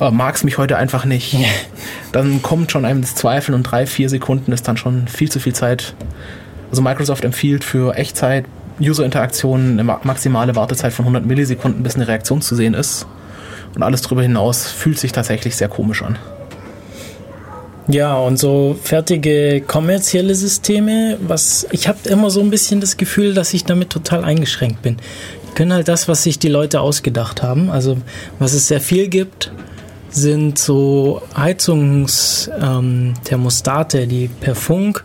äh, 0.00 0.10
mag 0.10 0.34
es 0.34 0.44
mich 0.44 0.58
heute 0.58 0.76
einfach 0.76 1.04
nicht, 1.04 1.36
dann 2.12 2.42
kommt 2.42 2.72
schon 2.72 2.84
einem 2.84 3.00
das 3.00 3.14
Zweifeln 3.14 3.54
und 3.54 3.64
drei, 3.64 3.86
vier 3.86 4.08
Sekunden 4.08 4.52
ist 4.52 4.66
dann 4.68 4.76
schon 4.76 5.08
viel 5.08 5.30
zu 5.30 5.40
viel 5.40 5.52
Zeit. 5.52 5.63
Also 6.70 6.82
Microsoft 6.82 7.24
empfiehlt 7.24 7.64
für 7.64 7.96
Echtzeit 7.96 8.44
User-Interaktionen 8.80 9.78
eine 9.78 9.84
maximale 9.84 10.56
Wartezeit 10.56 10.92
von 10.92 11.04
100 11.04 11.24
Millisekunden, 11.24 11.82
bis 11.82 11.94
eine 11.94 12.08
Reaktion 12.08 12.42
zu 12.42 12.56
sehen 12.56 12.74
ist. 12.74 13.06
Und 13.74 13.82
alles 13.82 14.02
darüber 14.02 14.22
hinaus 14.22 14.66
fühlt 14.66 14.98
sich 14.98 15.12
tatsächlich 15.12 15.56
sehr 15.56 15.68
komisch 15.68 16.02
an. 16.02 16.18
Ja, 17.86 18.16
und 18.16 18.38
so 18.38 18.78
fertige 18.82 19.60
kommerzielle 19.60 20.34
Systeme, 20.34 21.18
was 21.20 21.66
ich 21.70 21.86
habe 21.86 21.98
immer 22.08 22.30
so 22.30 22.40
ein 22.40 22.48
bisschen 22.48 22.80
das 22.80 22.96
Gefühl, 22.96 23.34
dass 23.34 23.52
ich 23.52 23.64
damit 23.64 23.90
total 23.90 24.24
eingeschränkt 24.24 24.80
bin. 24.80 24.96
Die 25.48 25.54
können 25.54 25.74
halt 25.74 25.88
das, 25.88 26.08
was 26.08 26.22
sich 26.22 26.38
die 26.38 26.48
Leute 26.48 26.80
ausgedacht 26.80 27.42
haben. 27.42 27.68
Also 27.70 27.98
was 28.38 28.54
es 28.54 28.68
sehr 28.68 28.80
viel 28.80 29.08
gibt, 29.08 29.52
sind 30.08 30.58
so 30.58 31.20
Heizungsthermostate, 31.36 34.00
ähm, 34.00 34.08
die 34.08 34.28
per 34.28 34.54
Funk 34.54 35.04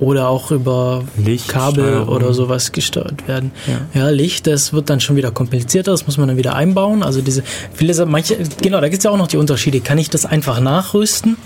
oder 0.00 0.28
auch 0.28 0.50
über 0.50 1.04
Licht, 1.16 1.48
Kabel 1.48 2.02
oder 2.02 2.32
sowas 2.32 2.72
gesteuert 2.72 3.26
werden. 3.26 3.50
Ja. 3.66 4.02
ja. 4.02 4.08
Licht, 4.10 4.46
das 4.46 4.72
wird 4.72 4.90
dann 4.90 5.00
schon 5.00 5.16
wieder 5.16 5.30
komplizierter, 5.30 5.90
das 5.90 6.06
muss 6.06 6.18
man 6.18 6.28
dann 6.28 6.36
wieder 6.36 6.54
einbauen. 6.54 7.02
Also 7.02 7.20
diese 7.20 7.42
viele 7.74 8.06
manche 8.06 8.36
genau, 8.62 8.80
da 8.80 8.88
gibt 8.88 8.98
es 8.98 9.04
ja 9.04 9.10
auch 9.10 9.16
noch 9.16 9.26
die 9.26 9.38
Unterschiede. 9.38 9.80
Kann 9.80 9.98
ich 9.98 10.10
das 10.10 10.24
einfach 10.24 10.60
nachrüsten 10.60 11.36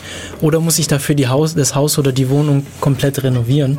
oder 0.40 0.60
muss 0.60 0.78
ich 0.78 0.86
dafür 0.86 1.14
die 1.14 1.28
Haus, 1.28 1.54
das 1.54 1.74
Haus 1.74 1.98
oder 1.98 2.12
die 2.12 2.28
Wohnung 2.28 2.66
komplett 2.80 3.22
renovieren? 3.22 3.78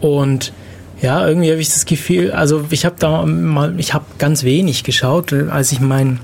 Und 0.00 0.52
ja, 1.00 1.26
irgendwie 1.26 1.50
habe 1.50 1.60
ich 1.60 1.68
das 1.68 1.86
Gefühl, 1.86 2.32
also 2.32 2.64
ich 2.70 2.84
habe 2.84 2.96
da 2.98 3.24
mal, 3.24 3.78
ich 3.78 3.94
habe 3.94 4.04
ganz 4.18 4.42
wenig 4.42 4.82
geschaut, 4.82 5.32
als 5.32 5.70
ich 5.70 5.80
mein 5.80 6.18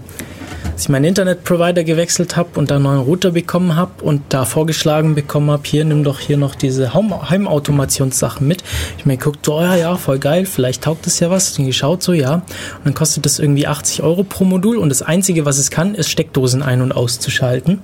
als 0.74 0.82
ich 0.82 0.88
meinen 0.88 1.04
Internetprovider 1.04 1.84
gewechselt 1.84 2.36
habe 2.36 2.58
und 2.58 2.68
da 2.68 2.74
einen 2.74 2.82
neuen 2.82 2.98
Router 2.98 3.30
bekommen 3.30 3.76
habe 3.76 4.02
und 4.02 4.22
da 4.30 4.44
vorgeschlagen 4.44 5.14
bekommen 5.14 5.52
habe, 5.52 5.62
hier 5.64 5.84
nimm 5.84 6.02
doch 6.02 6.18
hier 6.18 6.36
noch 6.36 6.56
diese 6.56 6.94
Heimautomationssachen 6.94 8.44
mit. 8.44 8.64
Ich 8.98 9.06
mir 9.06 9.16
geguckt, 9.16 9.46
so, 9.46 9.60
ja, 9.60 9.76
ja, 9.76 9.94
voll 9.94 10.18
geil, 10.18 10.46
vielleicht 10.46 10.82
taugt 10.82 11.06
das 11.06 11.20
ja 11.20 11.30
was. 11.30 11.56
Und 11.56 11.66
geschaut, 11.66 12.02
so, 12.02 12.12
ja. 12.12 12.34
Und 12.34 12.44
dann 12.86 12.94
kostet 12.94 13.24
das 13.24 13.38
irgendwie 13.38 13.68
80 13.68 14.02
Euro 14.02 14.24
pro 14.24 14.42
Modul 14.44 14.76
und 14.76 14.88
das 14.88 15.02
Einzige, 15.02 15.44
was 15.44 15.58
es 15.58 15.70
kann, 15.70 15.94
ist 15.94 16.10
Steckdosen 16.10 16.60
ein- 16.60 16.82
und 16.82 16.90
auszuschalten. 16.90 17.78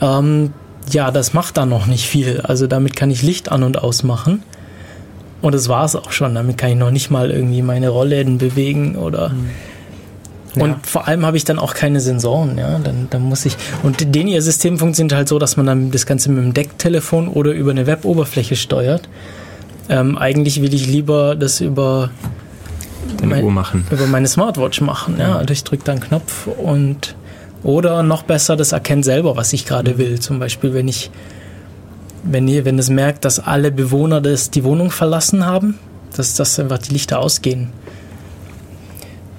Ähm, 0.00 0.54
ja, 0.90 1.10
das 1.10 1.34
macht 1.34 1.58
da 1.58 1.66
noch 1.66 1.84
nicht 1.84 2.08
viel. 2.08 2.40
Also 2.40 2.66
damit 2.66 2.96
kann 2.96 3.10
ich 3.10 3.22
Licht 3.22 3.52
an- 3.52 3.62
und 3.62 3.82
ausmachen. 3.82 4.42
Und 5.42 5.54
das 5.54 5.68
war 5.68 5.84
es 5.84 5.96
auch 5.96 6.12
schon. 6.12 6.34
Damit 6.34 6.56
kann 6.56 6.70
ich 6.70 6.76
noch 6.76 6.90
nicht 6.90 7.10
mal 7.10 7.30
irgendwie 7.30 7.60
meine 7.60 7.90
Rollläden 7.90 8.38
bewegen 8.38 8.96
oder... 8.96 9.28
Mhm 9.28 9.50
und 10.56 10.70
ja. 10.70 10.80
vor 10.82 11.08
allem 11.08 11.26
habe 11.26 11.36
ich 11.36 11.44
dann 11.44 11.58
auch 11.58 11.74
keine 11.74 12.00
Sensoren, 12.00 12.56
ja. 12.58 12.78
Dann, 12.78 13.08
dann 13.10 13.22
muss 13.22 13.44
ich. 13.44 13.56
Und 13.82 14.14
den 14.14 14.28
ihr 14.28 14.40
System 14.40 14.78
funktioniert 14.78 15.14
halt 15.14 15.28
so, 15.28 15.38
dass 15.38 15.56
man 15.56 15.66
dann 15.66 15.90
das 15.90 16.06
Ganze 16.06 16.30
mit 16.30 16.44
dem 16.44 16.54
Decktelefon 16.54 17.28
oder 17.28 17.52
über 17.52 17.72
eine 17.72 17.86
Web-Oberfläche 17.86 18.56
steuert. 18.56 19.08
Ähm, 19.88 20.16
eigentlich 20.16 20.62
will 20.62 20.72
ich 20.72 20.86
lieber 20.86 21.34
das 21.34 21.60
über 21.60 22.10
Deine 23.18 23.34
mein, 23.34 23.44
Uhr 23.44 23.50
machen. 23.50 23.86
Über 23.90 24.06
meine 24.06 24.28
Smartwatch 24.28 24.80
machen, 24.80 25.16
ja. 25.18 25.36
Also 25.36 25.52
ich 25.52 25.64
drücke 25.64 25.84
dann 25.84 25.96
einen 25.96 26.08
Knopf 26.08 26.46
und 26.46 27.16
oder 27.62 28.02
noch 28.02 28.22
besser, 28.22 28.56
das 28.56 28.72
erkennt 28.72 29.04
selber, 29.04 29.36
was 29.36 29.52
ich 29.52 29.64
gerade 29.64 29.98
will. 29.98 30.20
Zum 30.20 30.38
Beispiel, 30.38 30.74
wenn 30.74 30.86
ich, 30.86 31.10
wenn 32.22 32.46
ihr, 32.46 32.64
wenn 32.64 32.78
es 32.78 32.90
merkt, 32.90 33.24
dass 33.24 33.40
alle 33.40 33.72
Bewohner 33.72 34.20
des, 34.20 34.50
die 34.50 34.64
Wohnung 34.64 34.90
verlassen 34.90 35.46
haben, 35.46 35.78
dass, 36.14 36.34
dass 36.34 36.60
einfach 36.60 36.78
die 36.78 36.92
Lichter 36.92 37.18
ausgehen. 37.18 37.72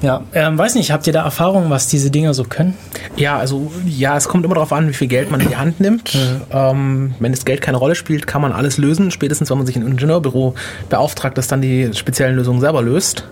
Ja, 0.02 0.24
ähm, 0.34 0.58
weiß 0.58 0.76
nicht, 0.76 0.92
habt 0.92 1.08
ihr 1.08 1.14
da 1.14 1.24
Erfahrung, 1.24 1.70
was 1.70 1.88
diese 1.88 2.12
Dinger 2.12 2.34
so 2.34 2.44
können? 2.44 2.76
Ja, 3.16 3.38
also 3.38 3.72
ja, 3.86 4.18
es 4.18 4.28
kommt 4.28 4.46
immer 4.46 4.56
darauf 4.56 4.74
an, 4.74 4.90
wie 4.90 4.94
viel 4.94 5.08
Geld 5.08 5.32
man 5.32 5.40
in 5.40 5.50
die 5.50 5.56
Hand 5.56 5.80
nimmt. 5.80 6.14
Mhm. 6.14 6.42
Ähm, 6.52 7.16
wenn 7.20 7.32
das 7.32 7.46
Geld 7.46 7.62
keine 7.62 7.78
Rolle 7.78 7.96
spielt, 7.96 8.28
kann 8.28 8.42
man 8.42 8.52
alles 8.52 8.78
lösen. 8.78 9.12
Spätestens, 9.12 9.50
wenn 9.50 9.58
man 9.58 9.66
sich 9.66 9.76
ein 9.76 9.86
Ingenieurbüro 9.86 10.54
beauftragt, 10.90 11.38
das 11.38 11.48
dann 11.48 11.62
die 11.62 11.92
speziellen 11.94 12.36
Lösungen 12.36 12.60
selber 12.60 12.82
löst. 12.82 13.26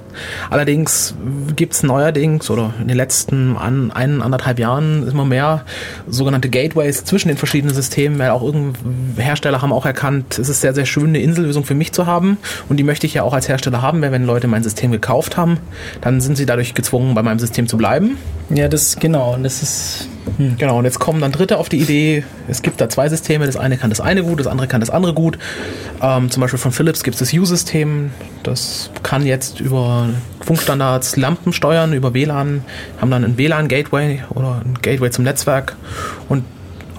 Allerdings 0.49 1.15
gibt 1.55 1.73
es 1.73 1.83
neuerdings 1.83 2.49
oder 2.49 2.73
in 2.79 2.87
den 2.87 2.97
letzten 2.97 3.57
an, 3.57 3.91
ein, 3.91 4.21
anderthalb 4.21 4.59
Jahren 4.59 5.07
immer 5.07 5.25
mehr 5.25 5.65
sogenannte 6.07 6.49
Gateways 6.49 7.05
zwischen 7.05 7.29
den 7.29 7.37
verschiedenen 7.37 7.73
Systemen, 7.73 8.19
weil 8.19 8.29
auch 8.29 8.43
Hersteller 9.17 9.61
haben 9.61 9.73
auch 9.73 9.85
erkannt, 9.85 10.39
es 10.39 10.49
ist 10.49 10.61
sehr, 10.61 10.73
sehr 10.73 10.85
schön, 10.85 11.09
eine 11.09 11.19
Insellösung 11.19 11.63
für 11.63 11.75
mich 11.75 11.91
zu 11.91 12.05
haben 12.05 12.37
und 12.69 12.77
die 12.77 12.83
möchte 12.83 13.07
ich 13.07 13.15
ja 13.15 13.23
auch 13.23 13.33
als 13.33 13.47
Hersteller 13.47 13.81
haben, 13.81 14.01
weil 14.01 14.11
wenn 14.11 14.25
Leute 14.25 14.47
mein 14.47 14.63
System 14.63 14.91
gekauft 14.91 15.37
haben, 15.37 15.57
dann 16.01 16.21
sind 16.21 16.37
sie 16.37 16.45
dadurch 16.45 16.73
gezwungen, 16.73 17.15
bei 17.15 17.23
meinem 17.23 17.39
System 17.39 17.67
zu 17.67 17.77
bleiben. 17.77 18.17
Ja, 18.49 18.67
das 18.67 18.97
genau, 18.97 19.37
das 19.41 19.63
ist 19.63 20.09
hm. 20.37 20.57
Genau, 20.57 20.77
und 20.77 20.85
jetzt 20.85 20.99
kommen 20.99 21.21
dann 21.21 21.31
Dritte 21.31 21.57
auf 21.57 21.69
die 21.69 21.79
Idee, 21.79 22.23
es 22.47 22.61
gibt 22.61 22.81
da 22.81 22.89
zwei 22.89 23.09
Systeme, 23.09 23.45
das 23.45 23.57
eine 23.57 23.77
kann 23.77 23.89
das 23.89 24.01
eine 24.01 24.23
gut, 24.23 24.39
das 24.39 24.47
andere 24.47 24.67
kann 24.67 24.79
das 24.79 24.89
andere 24.89 25.13
gut. 25.13 25.37
Ähm, 26.01 26.31
zum 26.31 26.41
Beispiel 26.41 26.59
von 26.59 26.71
Philips 26.71 27.03
gibt 27.03 27.15
es 27.15 27.19
das 27.19 27.33
U-System, 27.37 28.11
das 28.43 28.89
kann 29.03 29.25
jetzt 29.25 29.59
über 29.59 30.09
Funkstandards 30.41 31.17
Lampen 31.17 31.53
steuern, 31.53 31.93
über 31.93 32.13
WLAN, 32.13 32.63
haben 32.99 33.11
dann 33.11 33.23
ein 33.23 33.37
WLAN-Gateway 33.37 34.23
oder 34.29 34.61
ein 34.65 34.79
Gateway 34.81 35.11
zum 35.11 35.23
Netzwerk. 35.23 35.75
Und 36.29 36.43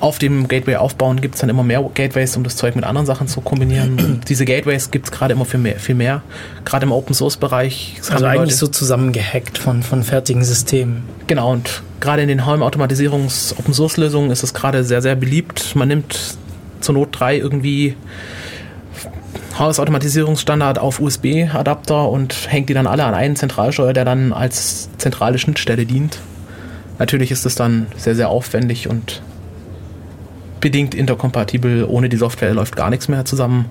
auf 0.04 0.18
dem 0.18 0.48
Gateway 0.48 0.76
aufbauen 0.76 1.22
gibt 1.22 1.36
es 1.36 1.40
dann 1.40 1.48
immer 1.48 1.62
mehr 1.62 1.82
Gateways, 1.94 2.36
um 2.36 2.44
das 2.44 2.56
Zeug 2.56 2.76
mit 2.76 2.84
anderen 2.84 3.06
Sachen 3.06 3.26
zu 3.26 3.40
kombinieren. 3.40 3.98
Und 3.98 4.20
diese 4.28 4.44
Gateways 4.44 4.90
gibt 4.90 5.06
es 5.06 5.10
gerade 5.10 5.32
immer 5.32 5.46
viel 5.46 5.60
mehr, 5.60 5.76
viel 5.76 5.94
mehr. 5.94 6.20
Gerade 6.66 6.84
im 6.84 6.92
Open 6.92 7.14
Source 7.14 7.38
Bereich. 7.38 7.94
Also 8.10 8.26
eigentlich 8.26 8.40
Leute, 8.40 8.54
so 8.54 8.66
zusammengehackt 8.66 9.56
von, 9.56 9.82
von 9.82 10.02
fertigen 10.02 10.44
Systemen. 10.44 11.04
Genau, 11.26 11.52
und 11.52 11.82
gerade 12.00 12.20
in 12.20 12.28
den 12.28 12.44
Home-Automatisierungs- 12.44 13.58
Open 13.58 13.72
Source 13.72 13.96
Lösungen 13.96 14.30
ist 14.30 14.42
es 14.42 14.52
gerade 14.52 14.84
sehr, 14.84 15.00
sehr 15.00 15.16
beliebt. 15.16 15.74
Man 15.74 15.88
nimmt 15.88 16.36
zur 16.80 16.94
Not 16.94 17.08
drei 17.12 17.38
irgendwie 17.38 17.96
Hausautomatisierungsstandard 19.58 20.78
auf 20.78 21.00
USB-Adapter 21.00 22.10
und 22.10 22.52
hängt 22.52 22.68
die 22.68 22.74
dann 22.74 22.86
alle 22.86 23.04
an 23.04 23.14
einen 23.14 23.36
Zentralsteuer, 23.36 23.94
der 23.94 24.04
dann 24.04 24.34
als 24.34 24.90
zentrale 24.98 25.38
Schnittstelle 25.38 25.86
dient. 25.86 26.18
Natürlich 26.98 27.30
ist 27.30 27.46
es 27.46 27.54
dann 27.54 27.86
sehr, 27.96 28.14
sehr 28.14 28.28
aufwendig 28.28 28.86
und 28.90 29.22
bedingt 30.64 30.94
interkompatibel. 30.94 31.84
Ohne 31.84 32.08
die 32.08 32.16
Software 32.16 32.54
läuft 32.54 32.74
gar 32.74 32.88
nichts 32.88 33.06
mehr 33.06 33.26
zusammen. 33.26 33.66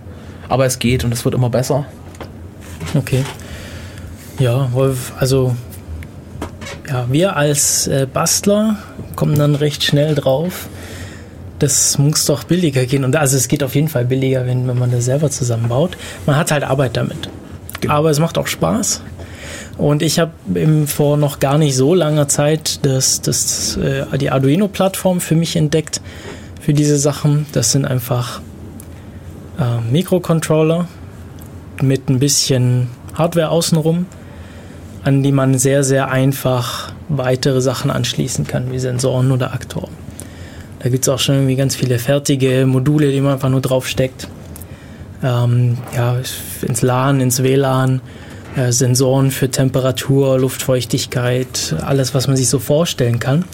Aber 0.47 0.67
es 0.67 0.77
geht 0.77 1.03
und 1.03 1.11
es 1.11 1.25
wird 1.25 1.33
immer 1.33 1.49
besser. 1.49 1.85
Okay. 2.93 3.25
Ja, 4.37 4.71
Wolf, 4.73 5.11
also 5.17 5.55
ja, 6.87 7.07
wir 7.09 7.35
als 7.35 7.87
äh, 7.87 8.05
Bastler 8.11 8.77
kommen 9.15 9.39
dann 9.39 9.55
recht 9.55 9.83
schnell 9.83 10.13
drauf. 10.13 10.67
Das 11.57 11.97
muss 11.97 12.25
doch 12.25 12.43
billiger 12.43 12.85
gehen. 12.85 13.03
Und 13.03 13.15
also 13.15 13.37
es 13.37 13.47
geht 13.47 13.63
auf 13.63 13.73
jeden 13.73 13.87
Fall 13.87 14.05
billiger, 14.05 14.45
wenn, 14.45 14.67
wenn 14.67 14.77
man 14.77 14.91
das 14.91 15.05
selber 15.05 15.31
zusammenbaut. 15.31 15.97
Man 16.27 16.35
hat 16.35 16.51
halt 16.51 16.63
Arbeit 16.63 16.95
damit. 16.95 17.27
Genau. 17.81 17.95
Aber 17.95 18.11
es 18.11 18.19
macht 18.19 18.37
auch 18.37 18.45
Spaß. 18.45 19.01
Und 19.79 20.03
ich 20.03 20.19
habe 20.19 20.31
vor 20.85 21.17
noch 21.17 21.39
gar 21.39 21.57
nicht 21.57 21.75
so 21.75 21.95
langer 21.95 22.27
Zeit 22.27 22.85
das, 22.85 23.21
das, 23.21 23.77
äh, 23.77 24.05
die 24.19 24.29
Arduino-Plattform 24.29 25.21
für 25.21 25.35
mich 25.35 25.55
entdeckt 25.55 25.99
für 26.63 26.73
diese 26.73 26.97
Sachen. 26.97 27.45
Das 27.51 27.73
sind 27.73 27.85
einfach 27.85 28.41
äh, 29.59 29.81
Mikrocontroller 29.91 30.87
mit 31.81 32.09
ein 32.09 32.19
bisschen 32.19 32.87
Hardware 33.15 33.49
außenrum, 33.49 34.05
an 35.03 35.23
die 35.23 35.33
man 35.33 35.57
sehr, 35.57 35.83
sehr 35.83 36.09
einfach 36.09 36.93
weitere 37.09 37.61
Sachen 37.61 37.91
anschließen 37.91 38.47
kann, 38.47 38.71
wie 38.71 38.79
Sensoren 38.79 39.31
oder 39.31 39.53
Aktoren. 39.53 39.91
Da 40.79 40.89
gibt 40.89 41.03
es 41.03 41.09
auch 41.09 41.19
schon 41.19 41.35
irgendwie 41.35 41.55
ganz 41.55 41.75
viele 41.75 41.99
fertige 41.99 42.65
Module, 42.65 43.11
die 43.11 43.19
man 43.19 43.33
einfach 43.33 43.49
nur 43.49 43.61
draufsteckt. 43.61 44.27
Ähm, 45.21 45.77
ja, 45.95 46.17
ins 46.61 46.81
LAN, 46.81 47.19
ins 47.19 47.43
WLAN, 47.43 48.01
äh, 48.55 48.71
Sensoren 48.71 49.31
für 49.31 49.49
Temperatur, 49.49 50.39
Luftfeuchtigkeit, 50.39 51.75
alles, 51.81 52.13
was 52.13 52.27
man 52.27 52.37
sich 52.37 52.47
so 52.47 52.59
vorstellen 52.59 53.19
kann. 53.19 53.45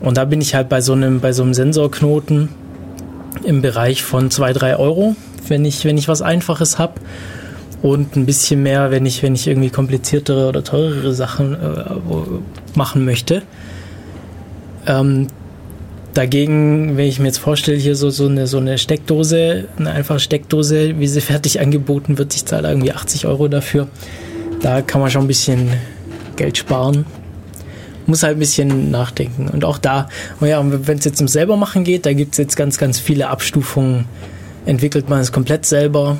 Und 0.00 0.16
da 0.16 0.24
bin 0.24 0.40
ich 0.40 0.54
halt 0.54 0.68
bei 0.68 0.80
so 0.80 0.92
einem, 0.92 1.20
bei 1.20 1.32
so 1.32 1.42
einem 1.42 1.54
Sensorknoten 1.54 2.50
im 3.44 3.62
Bereich 3.62 4.02
von 4.02 4.30
2, 4.30 4.52
3 4.52 4.76
Euro, 4.76 5.16
wenn 5.48 5.64
ich, 5.64 5.84
wenn 5.84 5.98
ich 5.98 6.08
was 6.08 6.22
Einfaches 6.22 6.78
habe. 6.78 6.94
Und 7.82 8.16
ein 8.16 8.26
bisschen 8.26 8.62
mehr, 8.62 8.90
wenn 8.90 9.06
ich, 9.06 9.22
wenn 9.22 9.34
ich 9.34 9.46
irgendwie 9.46 9.70
kompliziertere 9.70 10.48
oder 10.48 10.64
teurere 10.64 11.14
Sachen 11.14 11.54
äh, 11.54 12.76
machen 12.76 13.04
möchte. 13.04 13.42
Ähm, 14.86 15.28
Dagegen, 16.16 16.96
wenn 16.96 17.08
ich 17.08 17.18
mir 17.18 17.26
jetzt 17.26 17.36
vorstelle, 17.36 17.76
hier 17.76 17.94
so, 17.94 18.08
so, 18.08 18.26
eine, 18.26 18.46
so 18.46 18.56
eine 18.56 18.78
Steckdose, 18.78 19.68
eine 19.76 19.90
einfache 19.90 20.18
Steckdose, 20.18 20.98
wie 20.98 21.08
sie 21.08 21.20
fertig 21.20 21.60
angeboten 21.60 22.16
wird, 22.16 22.34
ich 22.34 22.46
zahle 22.46 22.70
irgendwie 22.70 22.92
80 22.92 23.26
Euro 23.26 23.48
dafür. 23.48 23.86
Da 24.62 24.80
kann 24.80 25.02
man 25.02 25.10
schon 25.10 25.24
ein 25.24 25.28
bisschen 25.28 25.68
Geld 26.36 26.56
sparen. 26.56 27.04
Muss 28.06 28.22
halt 28.22 28.36
ein 28.36 28.38
bisschen 28.38 28.90
nachdenken. 28.90 29.48
Und 29.48 29.64
auch 29.64 29.78
da, 29.78 30.08
oh 30.40 30.44
ja, 30.44 30.62
wenn 30.64 30.98
es 30.98 31.04
jetzt 31.04 31.20
um 31.20 31.28
selber 31.28 31.56
machen 31.56 31.84
geht, 31.84 32.06
da 32.06 32.12
gibt 32.12 32.32
es 32.32 32.38
jetzt 32.38 32.56
ganz, 32.56 32.78
ganz 32.78 32.98
viele 32.98 33.28
Abstufungen. 33.28 34.06
Entwickelt 34.64 35.08
man 35.08 35.20
es 35.20 35.32
komplett 35.32 35.66
selber? 35.66 36.16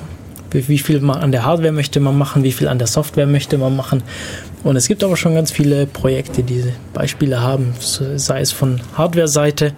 Wie 0.50 0.78
viel 0.78 1.00
man 1.00 1.18
an 1.18 1.32
der 1.32 1.44
Hardware 1.44 1.72
möchte 1.72 2.00
man 2.00 2.16
machen? 2.16 2.42
Wie 2.42 2.52
viel 2.52 2.68
an 2.68 2.78
der 2.78 2.86
Software 2.86 3.26
möchte 3.26 3.58
man 3.58 3.76
machen? 3.76 4.02
Und 4.64 4.76
es 4.76 4.88
gibt 4.88 5.04
aber 5.04 5.16
schon 5.16 5.34
ganz 5.34 5.52
viele 5.52 5.86
Projekte, 5.86 6.42
die 6.42 6.64
Beispiele 6.92 7.40
haben, 7.40 7.74
sei 7.78 8.40
es 8.40 8.52
von 8.52 8.80
Hardware-Seite 8.96 9.72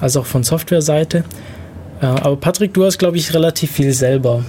als 0.00 0.16
auch 0.16 0.26
von 0.26 0.42
Software-Seite. 0.42 1.24
Aber 2.00 2.36
Patrick, 2.36 2.74
du 2.74 2.84
hast, 2.84 2.98
glaube 2.98 3.16
ich, 3.16 3.32
relativ 3.34 3.70
viel 3.72 3.92
selber 3.92 4.44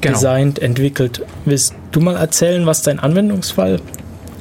genau. 0.00 0.14
designt, 0.14 0.58
entwickelt. 0.58 1.22
Willst 1.44 1.74
du 1.92 2.00
mal 2.00 2.16
erzählen, 2.16 2.66
was 2.66 2.82
dein 2.82 2.98
Anwendungsfall 2.98 3.80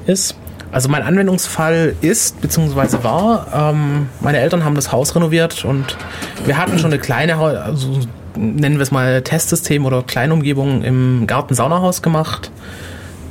ist? 0.07 0.35
Also 0.75 0.89
mein 0.89 1.03
Anwendungsfall 1.03 1.96
ist 2.01 2.41
bzw. 2.41 3.01
war, 3.01 3.48
ähm, 3.72 4.10
meine 4.20 4.39
Eltern 4.39 4.65
haben 4.65 4.75
das 4.75 4.91
Haus 4.91 5.15
renoviert 5.15 5.63
und 5.63 5.96
wir 6.44 6.58
hatten 6.58 6.79
schon 6.79 6.91
eine 6.91 7.00
kleine, 7.00 7.38
also 7.38 8.01
nennen 8.36 8.75
wir 8.75 8.82
es 8.82 8.91
mal 8.91 9.22
Testsystem 9.22 9.86
oder 9.86 10.03
Kleinumgebung 10.03 10.84
im 10.84 11.27
Garten-Saunahaus 11.27 12.01
gemacht. 12.01 12.51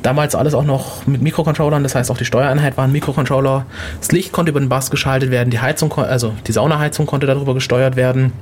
Damals 0.02 0.34
alles 0.34 0.54
auch 0.54 0.64
noch 0.64 1.06
mit 1.06 1.20
Mikrocontrollern, 1.20 1.82
das 1.82 1.94
heißt 1.94 2.10
auch 2.10 2.16
die 2.16 2.24
Steuereinheit 2.24 2.78
war 2.78 2.84
ein 2.84 2.92
Mikrocontroller. 2.92 3.66
Das 4.00 4.10
Licht 4.10 4.32
konnte 4.32 4.48
über 4.48 4.60
den 4.60 4.70
Bass 4.70 4.90
geschaltet 4.90 5.30
werden, 5.30 5.50
die 5.50 5.60
Heizung, 5.60 5.92
also 5.98 6.32
die 6.46 6.52
Saunaheizung 6.52 7.04
konnte 7.04 7.26
darüber 7.26 7.52
gesteuert 7.52 7.94
werden. 7.94 8.32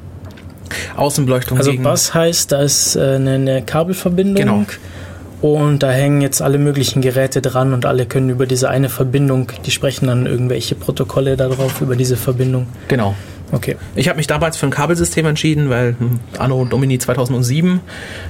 Außenbeleuchtung. 0.97 1.59
Also 1.59 1.76
Bass 1.76 2.14
heißt, 2.14 2.52
da 2.52 2.62
ist 2.62 2.94
äh, 2.94 3.16
eine, 3.16 3.35
eine 3.35 3.62
Kabelverbindung. 3.62 4.37
Genau. 4.37 4.64
Und 5.42 5.82
da 5.82 5.90
hängen 5.90 6.20
jetzt 6.20 6.40
alle 6.40 6.56
möglichen 6.56 7.02
Geräte 7.02 7.42
dran 7.42 7.75
und 7.75 7.84
alle 7.84 8.06
können 8.06 8.30
über 8.30 8.46
diese 8.46 8.70
eine 8.70 8.88
Verbindung, 8.88 9.50
die 9.66 9.72
sprechen 9.72 10.06
dann 10.06 10.25
irgendwelche 10.25 10.76
Protokolle 10.76 11.37
darauf 11.37 11.80
über 11.80 11.96
diese 11.96 12.16
Verbindung. 12.16 12.68
Genau. 12.87 13.16
Okay. 13.50 13.76
Ich 13.96 14.08
habe 14.08 14.16
mich 14.16 14.28
damals 14.28 14.56
für 14.56 14.66
ein 14.66 14.70
Kabelsystem 14.70 15.26
entschieden, 15.26 15.68
weil 15.68 15.96
hm, 15.99 16.20
Anno 16.38 16.64
Domini 16.64 16.99
2007 16.99 17.80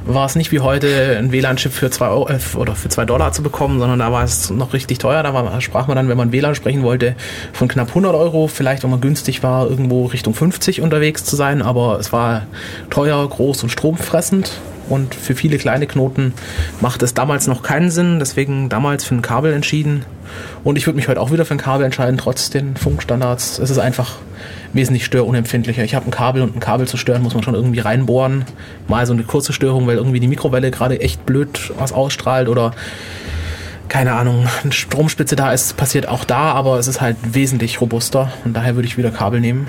war 0.07 0.25
es 0.25 0.37
nicht 0.37 0.51
wie 0.53 0.61
heute 0.61 1.17
ein 1.19 1.31
WLAN-Chip 1.31 1.71
für 1.71 1.91
zwei 1.91 2.09
Euro, 2.09 2.29
äh, 2.29 2.39
oder 2.57 2.75
für 2.75 2.89
zwei 2.89 3.05
Dollar 3.05 3.31
zu 3.33 3.43
bekommen, 3.43 3.79
sondern 3.79 4.01
da 4.01 4.11
war 4.11 4.25
es 4.25 4.51
noch 4.51 4.73
richtig 4.73 4.99
teuer. 4.99 5.23
Da 5.23 5.35
war, 5.35 5.61
sprach 5.61 5.87
man 5.87 5.97
dann, 5.97 6.09
wenn 6.09 6.17
man 6.17 6.33
WLAN 6.33 6.55
sprechen 6.55 6.83
wollte, 6.83 7.15
von 7.53 7.69
knapp 7.69 7.89
100 7.89 8.15
Euro. 8.15 8.49
Vielleicht, 8.49 8.83
wenn 8.83 8.91
man 8.91 9.03
günstig 9.03 9.43
war, 9.43 9.69
irgendwo 9.69 10.07
Richtung 10.07 10.35
50 10.35 10.81
unterwegs 10.81 11.25
zu 11.25 11.37
sein. 11.37 11.61
Aber 11.63 12.01
es 12.01 12.13
war 12.13 12.47
teuer, 12.91 13.29
groß 13.29 13.63
und 13.63 13.69
stromfressend. 13.69 14.51
Und 14.89 15.15
für 15.15 15.35
viele 15.35 15.59
kleine 15.59 15.87
Knoten 15.87 16.35
macht 16.81 17.03
es 17.03 17.15
damals 17.15 17.47
noch 17.47 17.63
keinen 17.63 17.91
Sinn. 17.91 18.19
Deswegen 18.19 18.69
damals 18.69 19.05
für 19.05 19.15
ein 19.15 19.23
Kabel 19.23 19.53
entschieden. 19.53 20.05
Und 20.65 20.77
ich 20.77 20.87
würde 20.87 20.97
mich 20.97 21.09
heute 21.09 21.21
auch 21.21 21.31
wieder 21.31 21.45
für 21.45 21.55
ein 21.55 21.59
Kabel 21.59 21.85
entscheiden, 21.85 22.19
trotz 22.19 22.51
den 22.51 22.77
Funkstandards. 22.77 23.59
Es 23.59 23.71
ist 23.71 23.79
einfach 23.79 24.17
wesentlich 24.73 25.05
störunempfindlicher. 25.05 25.85
Ich 25.85 25.95
habe 25.95 26.07
ein 26.07 26.11
Kabel 26.11 26.43
und 26.43 26.57
ein 26.57 26.61
Kabel 26.61 26.87
zu 26.87 26.97
stören, 26.97 27.23
muss 27.23 27.35
man 27.35 27.43
schon 27.43 27.55
irgendwie 27.55 27.81
reinbohren. 27.81 28.45
Mal 28.89 29.07
so 29.07 29.13
eine 29.13 29.25
kurze 29.25 29.53
Störung, 29.53 29.87
weil 29.87 29.97
irgendwie 29.97 30.21
die 30.21 30.29
Mikrowelle 30.29 30.71
gerade 30.71 31.01
echt 31.01 31.27
blöd 31.27 31.73
was 31.79 31.93
ausstrahlt 31.93 32.49
oder 32.49 32.73
keine 33.89 34.15
Ahnung, 34.15 34.47
eine 34.63 34.73
Stromspitze 34.73 35.37
da 35.37 35.53
ist, 35.53 35.77
passiert 35.77 36.09
auch 36.09 36.25
da, 36.25 36.53
aber 36.53 36.79
es 36.79 36.87
ist 36.87 37.03
halt 37.03 37.17
wesentlich 37.35 37.83
robuster 37.83 38.33
und 38.47 38.55
daher 38.55 38.75
würde 38.75 38.89
ich 38.89 38.97
wieder 38.97 39.11
Kabel 39.11 39.39
nehmen. 39.39 39.67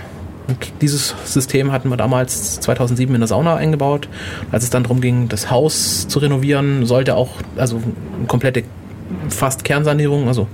Und 0.48 0.58
dieses 0.82 1.16
System 1.26 1.72
hatten 1.72 1.90
wir 1.90 1.98
damals 1.98 2.60
2007 2.60 3.14
in 3.14 3.22
der 3.22 3.28
Sauna 3.28 3.56
eingebaut. 3.56 4.10
Als 4.52 4.64
es 4.64 4.70
dann 4.70 4.84
darum 4.84 5.00
ging, 5.00 5.30
das 5.30 5.50
Haus 5.50 6.08
zu 6.08 6.20
renovieren, 6.20 6.86
sollte 6.86 7.16
auch 7.16 7.30
also 7.56 7.78
eine 7.78 8.28
komplette 8.28 8.64
fast 9.30 9.64
Kernsanierung, 9.64 10.28
also 10.28 10.48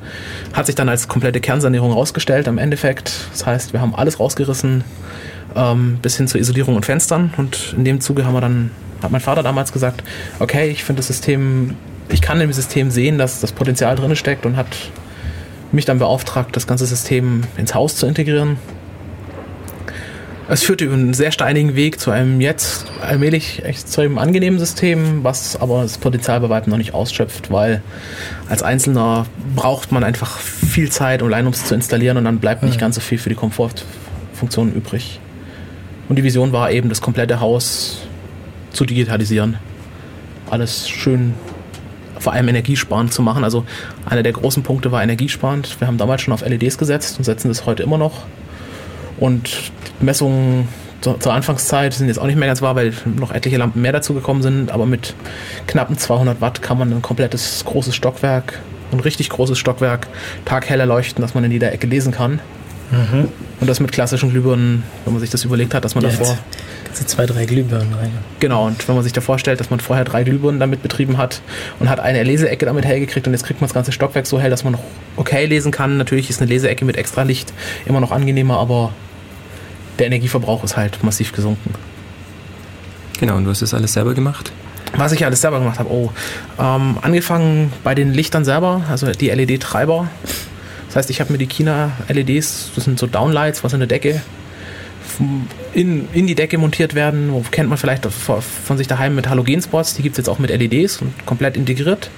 hat 0.53 0.65
sich 0.65 0.75
dann 0.75 0.89
als 0.89 1.07
komplette 1.07 1.39
Kernsanierung 1.39 1.91
rausgestellt 1.91 2.47
am 2.47 2.57
Endeffekt. 2.57 3.27
Das 3.31 3.45
heißt, 3.45 3.73
wir 3.73 3.81
haben 3.81 3.95
alles 3.95 4.19
rausgerissen, 4.19 4.83
ähm, 5.55 5.99
bis 6.01 6.17
hin 6.17 6.27
zur 6.27 6.39
Isolierung 6.39 6.75
und 6.75 6.85
Fenstern. 6.85 7.33
Und 7.37 7.73
in 7.77 7.85
dem 7.85 8.01
Zuge 8.01 8.25
haben 8.25 8.33
wir 8.33 8.41
dann, 8.41 8.71
hat 9.01 9.11
mein 9.11 9.21
Vater 9.21 9.43
damals 9.43 9.71
gesagt, 9.71 10.03
okay, 10.39 10.69
ich 10.69 10.83
finde 10.83 10.99
das 10.99 11.07
System, 11.07 11.75
ich 12.09 12.21
kann 12.21 12.41
im 12.41 12.53
System 12.53 12.91
sehen, 12.91 13.17
dass 13.17 13.39
das 13.39 13.51
Potenzial 13.51 13.95
drin 13.95 14.15
steckt 14.15 14.45
und 14.45 14.55
hat 14.55 14.67
mich 15.71 15.85
dann 15.85 15.99
beauftragt, 15.99 16.55
das 16.55 16.67
ganze 16.67 16.85
System 16.85 17.43
ins 17.57 17.75
Haus 17.75 17.95
zu 17.95 18.07
integrieren. 18.07 18.57
Es 20.51 20.63
führte 20.63 20.85
über 20.85 20.95
einen 20.95 21.13
sehr 21.13 21.31
steinigen 21.31 21.75
Weg 21.75 21.99
zu 21.99 22.09
einem 22.09 22.41
jetzt 22.41 22.87
allmählich 23.01 23.63
extrem 23.63 24.17
angenehmen 24.17 24.57
System, 24.57 25.23
was 25.23 25.55
aber 25.55 25.83
das 25.83 25.99
Potenzial 25.99 26.39
bei 26.39 26.49
weitem 26.49 26.71
noch 26.71 26.79
nicht 26.79 26.95
ausschöpft, 26.95 27.51
weil 27.51 27.83
als 28.49 28.63
Einzelner 28.63 29.27
braucht 29.55 29.91
man 29.91 30.03
einfach 30.03 30.39
viel 30.39 30.91
Zeit, 30.91 31.21
um 31.21 31.29
es 31.29 31.65
zu 31.65 31.75
installieren 31.75 32.17
und 32.17 32.23
dann 32.23 32.39
bleibt 32.39 32.63
nicht 32.63 32.79
ganz 32.79 32.95
so 32.95 33.01
viel 33.01 33.19
für 33.19 33.29
die 33.29 33.35
Komfortfunktionen 33.35 34.73
übrig. 34.73 35.19
Und 36.09 36.15
die 36.15 36.23
Vision 36.23 36.51
war 36.51 36.71
eben, 36.71 36.89
das 36.89 36.99
komplette 36.99 37.39
Haus 37.39 37.99
zu 38.71 38.85
digitalisieren. 38.85 39.59
Alles 40.49 40.89
schön 40.89 41.35
vor 42.17 42.33
allem 42.33 42.47
energiesparend 42.47 43.13
zu 43.13 43.21
machen. 43.21 43.43
Also 43.43 43.65
einer 44.03 44.23
der 44.23 44.33
großen 44.33 44.63
Punkte 44.63 44.91
war 44.91 45.03
energiesparend. 45.03 45.79
Wir 45.79 45.85
haben 45.85 45.99
damals 45.99 46.23
schon 46.23 46.33
auf 46.33 46.41
LEDs 46.41 46.79
gesetzt 46.79 47.19
und 47.19 47.23
setzen 47.23 47.49
das 47.49 47.67
heute 47.67 47.83
immer 47.83 47.99
noch. 47.99 48.23
Und 49.19 49.71
Messungen 49.99 50.67
zur 51.01 51.33
Anfangszeit 51.33 51.93
sind 51.93 52.07
jetzt 52.07 52.19
auch 52.19 52.25
nicht 52.25 52.37
mehr 52.37 52.47
ganz 52.47 52.61
wahr, 52.61 52.75
weil 52.75 52.93
noch 53.17 53.31
etliche 53.31 53.57
Lampen 53.57 53.81
mehr 53.81 53.93
dazugekommen 53.93 54.43
sind, 54.43 54.71
aber 54.71 54.85
mit 54.85 55.15
knappen 55.67 55.97
200 55.97 56.41
Watt 56.41 56.61
kann 56.61 56.77
man 56.77 56.91
ein 56.91 57.01
komplettes 57.01 57.63
großes 57.65 57.95
Stockwerk, 57.95 58.59
ein 58.91 58.99
richtig 58.99 59.29
großes 59.29 59.57
Stockwerk, 59.57 60.07
taghell 60.45 60.79
erleuchten, 60.79 61.21
dass 61.21 61.33
man 61.35 61.43
in 61.45 61.51
jeder 61.51 61.71
Ecke 61.71 61.87
lesen 61.87 62.11
kann. 62.11 62.39
Mhm. 62.91 63.29
Und 63.59 63.67
das 63.69 63.79
mit 63.79 63.91
klassischen 63.91 64.31
Glühbirnen, 64.31 64.83
wenn 65.05 65.13
man 65.13 65.21
sich 65.21 65.29
das 65.29 65.43
überlegt 65.43 65.73
hat, 65.73 65.85
dass 65.85 65.95
man 65.95 66.03
Jetzt 66.03 66.19
davor. 66.19 66.37
Kannst 66.85 67.01
du 67.01 67.05
zwei, 67.05 67.27
drei 67.27 67.45
Glühbirnen 67.45 67.93
rein. 67.93 68.11
Genau, 68.39 68.65
und 68.65 68.87
wenn 68.87 68.95
man 68.95 69.03
sich 69.03 69.13
da 69.13 69.21
vorstellt, 69.21 69.59
dass 69.59 69.69
man 69.69 69.79
vorher 69.79 70.05
drei 70.05 70.23
Glühbirnen 70.23 70.59
damit 70.59 70.81
betrieben 70.81 71.17
hat 71.17 71.41
und 71.79 71.87
hat 71.87 71.99
eine 71.99 72.23
Leseecke 72.23 72.65
damit 72.65 72.83
hell 72.83 72.99
gekriegt 72.99 73.27
und 73.27 73.33
jetzt 73.33 73.43
kriegt 73.43 73.61
man 73.61 73.67
das 73.67 73.75
ganze 73.75 73.91
Stockwerk 73.91 74.25
so 74.25 74.39
hell, 74.39 74.49
dass 74.49 74.63
man 74.63 74.73
noch 74.73 74.83
okay 75.15 75.45
lesen 75.45 75.71
kann. 75.71 75.97
Natürlich 75.97 76.31
ist 76.31 76.41
eine 76.41 76.49
Leseecke 76.49 76.83
mit 76.83 76.97
extra 76.97 77.21
Licht 77.21 77.53
immer 77.85 77.99
noch 77.99 78.11
angenehmer, 78.11 78.57
aber 78.57 78.91
der 79.99 80.07
Energieverbrauch 80.07 80.63
ist 80.63 80.77
halt 80.77 81.03
massiv 81.03 81.31
gesunken. 81.31 81.73
Genau, 83.19 83.35
und 83.35 83.43
du 83.43 83.51
hast 83.51 83.61
das 83.61 83.73
alles 83.73 83.93
selber 83.93 84.13
gemacht? 84.13 84.51
Was 84.95 85.11
ich 85.11 85.25
alles 85.25 85.41
selber 85.41 85.59
gemacht 85.59 85.77
habe, 85.77 85.91
oh, 85.91 86.11
ähm, 86.57 86.97
angefangen 87.01 87.71
bei 87.83 87.93
den 87.93 88.13
Lichtern 88.13 88.43
selber, 88.43 88.81
also 88.89 89.11
die 89.11 89.29
LED-Treiber. 89.29 90.07
Das 90.87 90.95
heißt, 90.95 91.09
ich 91.09 91.19
habe 91.19 91.31
mir 91.31 91.37
die 91.37 91.45
China-LEDs, 91.45 92.71
das 92.73 92.85
sind 92.85 92.97
so 92.97 93.05
Downlights, 93.05 93.63
was 93.63 93.73
in 93.73 93.79
der 93.79 93.87
Decke 93.87 94.21
in, 95.73 96.07
in 96.13 96.27
die 96.27 96.35
Decke 96.35 96.57
montiert 96.57 96.95
werden. 96.95 97.33
Kennt 97.51 97.69
man 97.69 97.77
vielleicht 97.77 98.05
von 98.05 98.77
sich 98.77 98.87
daheim 98.87 99.15
mit 99.15 99.29
Halogenspots. 99.29 99.95
Die 99.95 100.01
gibt 100.01 100.13
es 100.13 100.17
jetzt 100.17 100.29
auch 100.29 100.39
mit 100.39 100.49
LEDs 100.49 101.01
und 101.01 101.25
komplett 101.25 101.57
integriert 101.57 102.09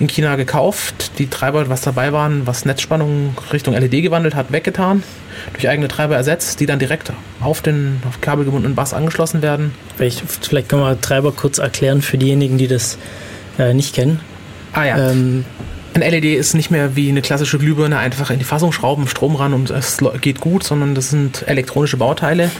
in 0.00 0.08
China 0.08 0.34
gekauft. 0.36 1.12
Die 1.18 1.28
Treiber, 1.28 1.68
was 1.68 1.82
dabei 1.82 2.12
waren, 2.12 2.46
was 2.46 2.64
Netzspannung 2.64 3.36
Richtung 3.52 3.74
LED 3.74 4.02
gewandelt 4.02 4.34
hat, 4.34 4.50
weggetan. 4.50 5.04
Durch 5.52 5.68
eigene 5.68 5.88
Treiber 5.88 6.16
ersetzt, 6.16 6.58
die 6.58 6.66
dann 6.66 6.78
direkt 6.78 7.12
auf 7.40 7.60
den 7.60 8.02
auf 8.08 8.20
kabelgebundenen 8.20 8.74
Bass 8.74 8.94
angeschlossen 8.94 9.42
werden. 9.42 9.72
Vielleicht, 9.96 10.22
vielleicht 10.40 10.68
können 10.68 10.82
wir 10.82 11.00
Treiber 11.00 11.32
kurz 11.32 11.58
erklären 11.58 12.02
für 12.02 12.18
diejenigen, 12.18 12.58
die 12.58 12.66
das 12.66 12.98
äh, 13.58 13.74
nicht 13.74 13.94
kennen. 13.94 14.20
Ah 14.72 14.84
ja. 14.84 15.10
Ähm, 15.10 15.44
ein 15.94 16.02
LED 16.02 16.24
ist 16.24 16.54
nicht 16.54 16.70
mehr 16.70 16.94
wie 16.94 17.08
eine 17.08 17.20
klassische 17.20 17.58
Glühbirne 17.58 17.98
einfach 17.98 18.30
in 18.30 18.38
die 18.38 18.44
Fassung 18.44 18.70
schrauben, 18.70 19.08
Strom 19.08 19.34
ran 19.34 19.52
und 19.52 19.70
es 19.70 19.98
geht 20.20 20.40
gut, 20.40 20.62
sondern 20.62 20.94
das 20.94 21.10
sind 21.10 21.44
elektronische 21.48 21.96
Bauteile, 21.96 22.50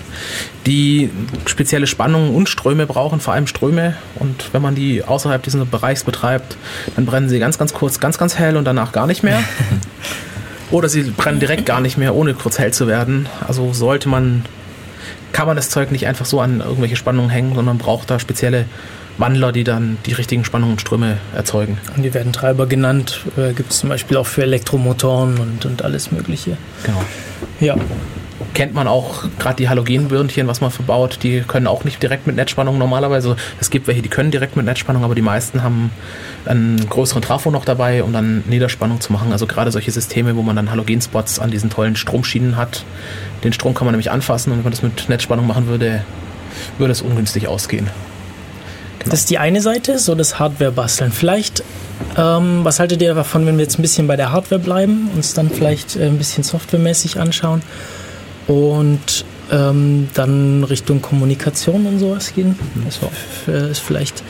die 0.66 1.11
spezielle 1.47 1.87
Spannungen 1.87 2.35
und 2.35 2.49
Ströme 2.49 2.87
brauchen, 2.87 3.21
vor 3.21 3.35
allem 3.35 3.47
Ströme. 3.47 3.95
Und 4.16 4.53
wenn 4.53 4.62
man 4.62 4.75
die 4.75 5.05
außerhalb 5.05 5.43
dieses 5.43 5.64
Bereichs 5.66 6.03
betreibt, 6.03 6.57
dann 6.97 7.07
brennen 7.07 7.29
sie 7.29 7.38
ganz, 7.38 7.57
ganz 7.57 7.73
kurz, 7.73 8.01
ganz, 8.01 8.19
ganz 8.19 8.37
hell 8.37 8.57
und 8.57 8.64
danach 8.64 8.93
gar 8.93 9.07
nicht 9.07 9.23
mehr. 9.23 9.43
Oder 10.71 10.88
sie 10.88 11.03
brennen 11.03 11.40
direkt 11.40 11.66
gar 11.66 11.81
nicht 11.81 11.99
mehr, 11.99 12.14
ohne 12.14 12.35
kurz 12.35 12.59
hell 12.59 12.73
zu 12.73 12.87
werden. 12.87 13.29
Also 13.47 13.73
sollte 13.73 14.09
man, 14.09 14.45
kann 15.33 15.47
man 15.47 15.57
das 15.57 15.71
Zeug 15.71 15.93
nicht 15.93 16.07
einfach 16.07 16.27
so 16.27 16.40
an 16.40 16.61
irgendwelche 16.61 16.97
Spannungen 16.97 17.31
hängen, 17.31 17.55
sondern 17.55 17.79
braucht 17.79 18.11
da 18.11 18.19
spezielle 18.19 18.66
Wandler, 19.18 19.53
die 19.53 19.64
dann 19.64 19.99
die 20.07 20.12
richtigen 20.12 20.44
Spannungen 20.44 20.73
und 20.73 20.81
Ströme 20.81 21.18
erzeugen. 21.35 21.79
Und 21.96 22.03
die 22.03 22.14
werden 22.14 22.33
Treiber 22.33 22.66
genannt. 22.66 23.20
Äh, 23.37 23.53
Gibt 23.53 23.73
es 23.73 23.81
zum 23.81 23.88
Beispiel 23.88 24.16
auch 24.16 24.27
für 24.27 24.42
Elektromotoren 24.42 25.38
und, 25.38 25.66
und 25.66 25.83
alles 25.83 26.11
Mögliche. 26.12 26.57
Genau. 26.85 27.03
Ja. 27.61 27.77
kennt 28.55 28.75
man 28.75 28.88
auch 28.88 29.25
gerade 29.38 29.57
die 29.57 29.68
Halogenbirnchen, 29.68 30.46
was 30.46 30.61
man 30.61 30.70
verbaut, 30.70 31.18
die 31.23 31.40
können 31.46 31.66
auch 31.66 31.85
nicht 31.85 32.03
direkt 32.03 32.27
mit 32.27 32.37
Netzspannung 32.37 32.79
normalerweise. 32.79 33.37
Es 33.61 33.70
gibt 33.70 33.87
welche, 33.87 34.03
die 34.03 34.09
können 34.09 34.31
direkt 34.31 34.57
mit 34.57 34.64
Netzspannung, 34.64 35.05
aber 35.05 35.14
die 35.14 35.23
meisten 35.23 35.62
haben 35.62 35.90
einen 36.46 36.88
größeren 36.88 37.23
Trafo 37.23 37.51
noch 37.51 37.64
dabei, 37.64 38.03
um 38.03 38.12
dann 38.12 38.42
Niederspannung 38.49 39.01
zu 39.01 39.12
machen. 39.12 39.33
Also 39.33 39.46
gerade 39.46 39.70
solche 39.70 39.90
Systeme, 39.90 40.37
wo 40.37 40.42
man 40.42 40.57
dann 40.57 40.70
Halogenspots 40.70 41.38
an 41.38 41.51
diesen 41.51 41.70
tollen 41.70 41.96
Stromschienen 41.96 42.57
hat. 42.57 42.85
Den 43.44 43.53
Strom 43.53 43.75
kann 43.75 43.85
man 43.85 43.92
nämlich 43.92 44.11
anfassen 44.11 44.53
und 44.53 44.59
wenn 44.59 44.64
man 44.64 44.73
das 44.73 44.83
mit 44.83 45.09
Netzspannung 45.09 45.46
machen 45.46 45.66
würde, 45.66 46.05
würde 46.79 46.92
es 46.92 47.03
ungünstig 47.03 47.46
ausgehen. 47.46 47.88
Genau. 49.00 49.10
Das 49.10 49.20
ist 49.20 49.30
die 49.30 49.38
eine 49.38 49.60
Seite, 49.60 49.98
so 49.98 50.14
das 50.14 50.38
Hardware-Basteln. 50.38 51.10
Vielleicht, 51.10 51.64
ähm, 52.16 52.60
was 52.64 52.78
haltet 52.80 53.02
ihr 53.02 53.14
davon, 53.14 53.46
wenn 53.46 53.56
wir 53.56 53.64
jetzt 53.64 53.78
ein 53.78 53.82
bisschen 53.82 54.06
bei 54.06 54.16
der 54.16 54.30
Hardware 54.30 54.60
bleiben, 54.60 55.10
uns 55.14 55.34
dann 55.34 55.50
vielleicht 55.50 55.96
äh, 55.96 56.06
ein 56.06 56.18
bisschen 56.18 56.44
softwaremäßig 56.44 57.18
anschauen 57.18 57.62
und 58.46 59.24
ähm, 59.50 60.08
dann 60.14 60.64
Richtung 60.64 61.02
Kommunikation 61.02 61.86
und 61.86 61.98
sowas 61.98 62.34
gehen. 62.34 62.58
Das 62.84 63.00
ist 63.70 63.80
vielleicht 63.80 64.22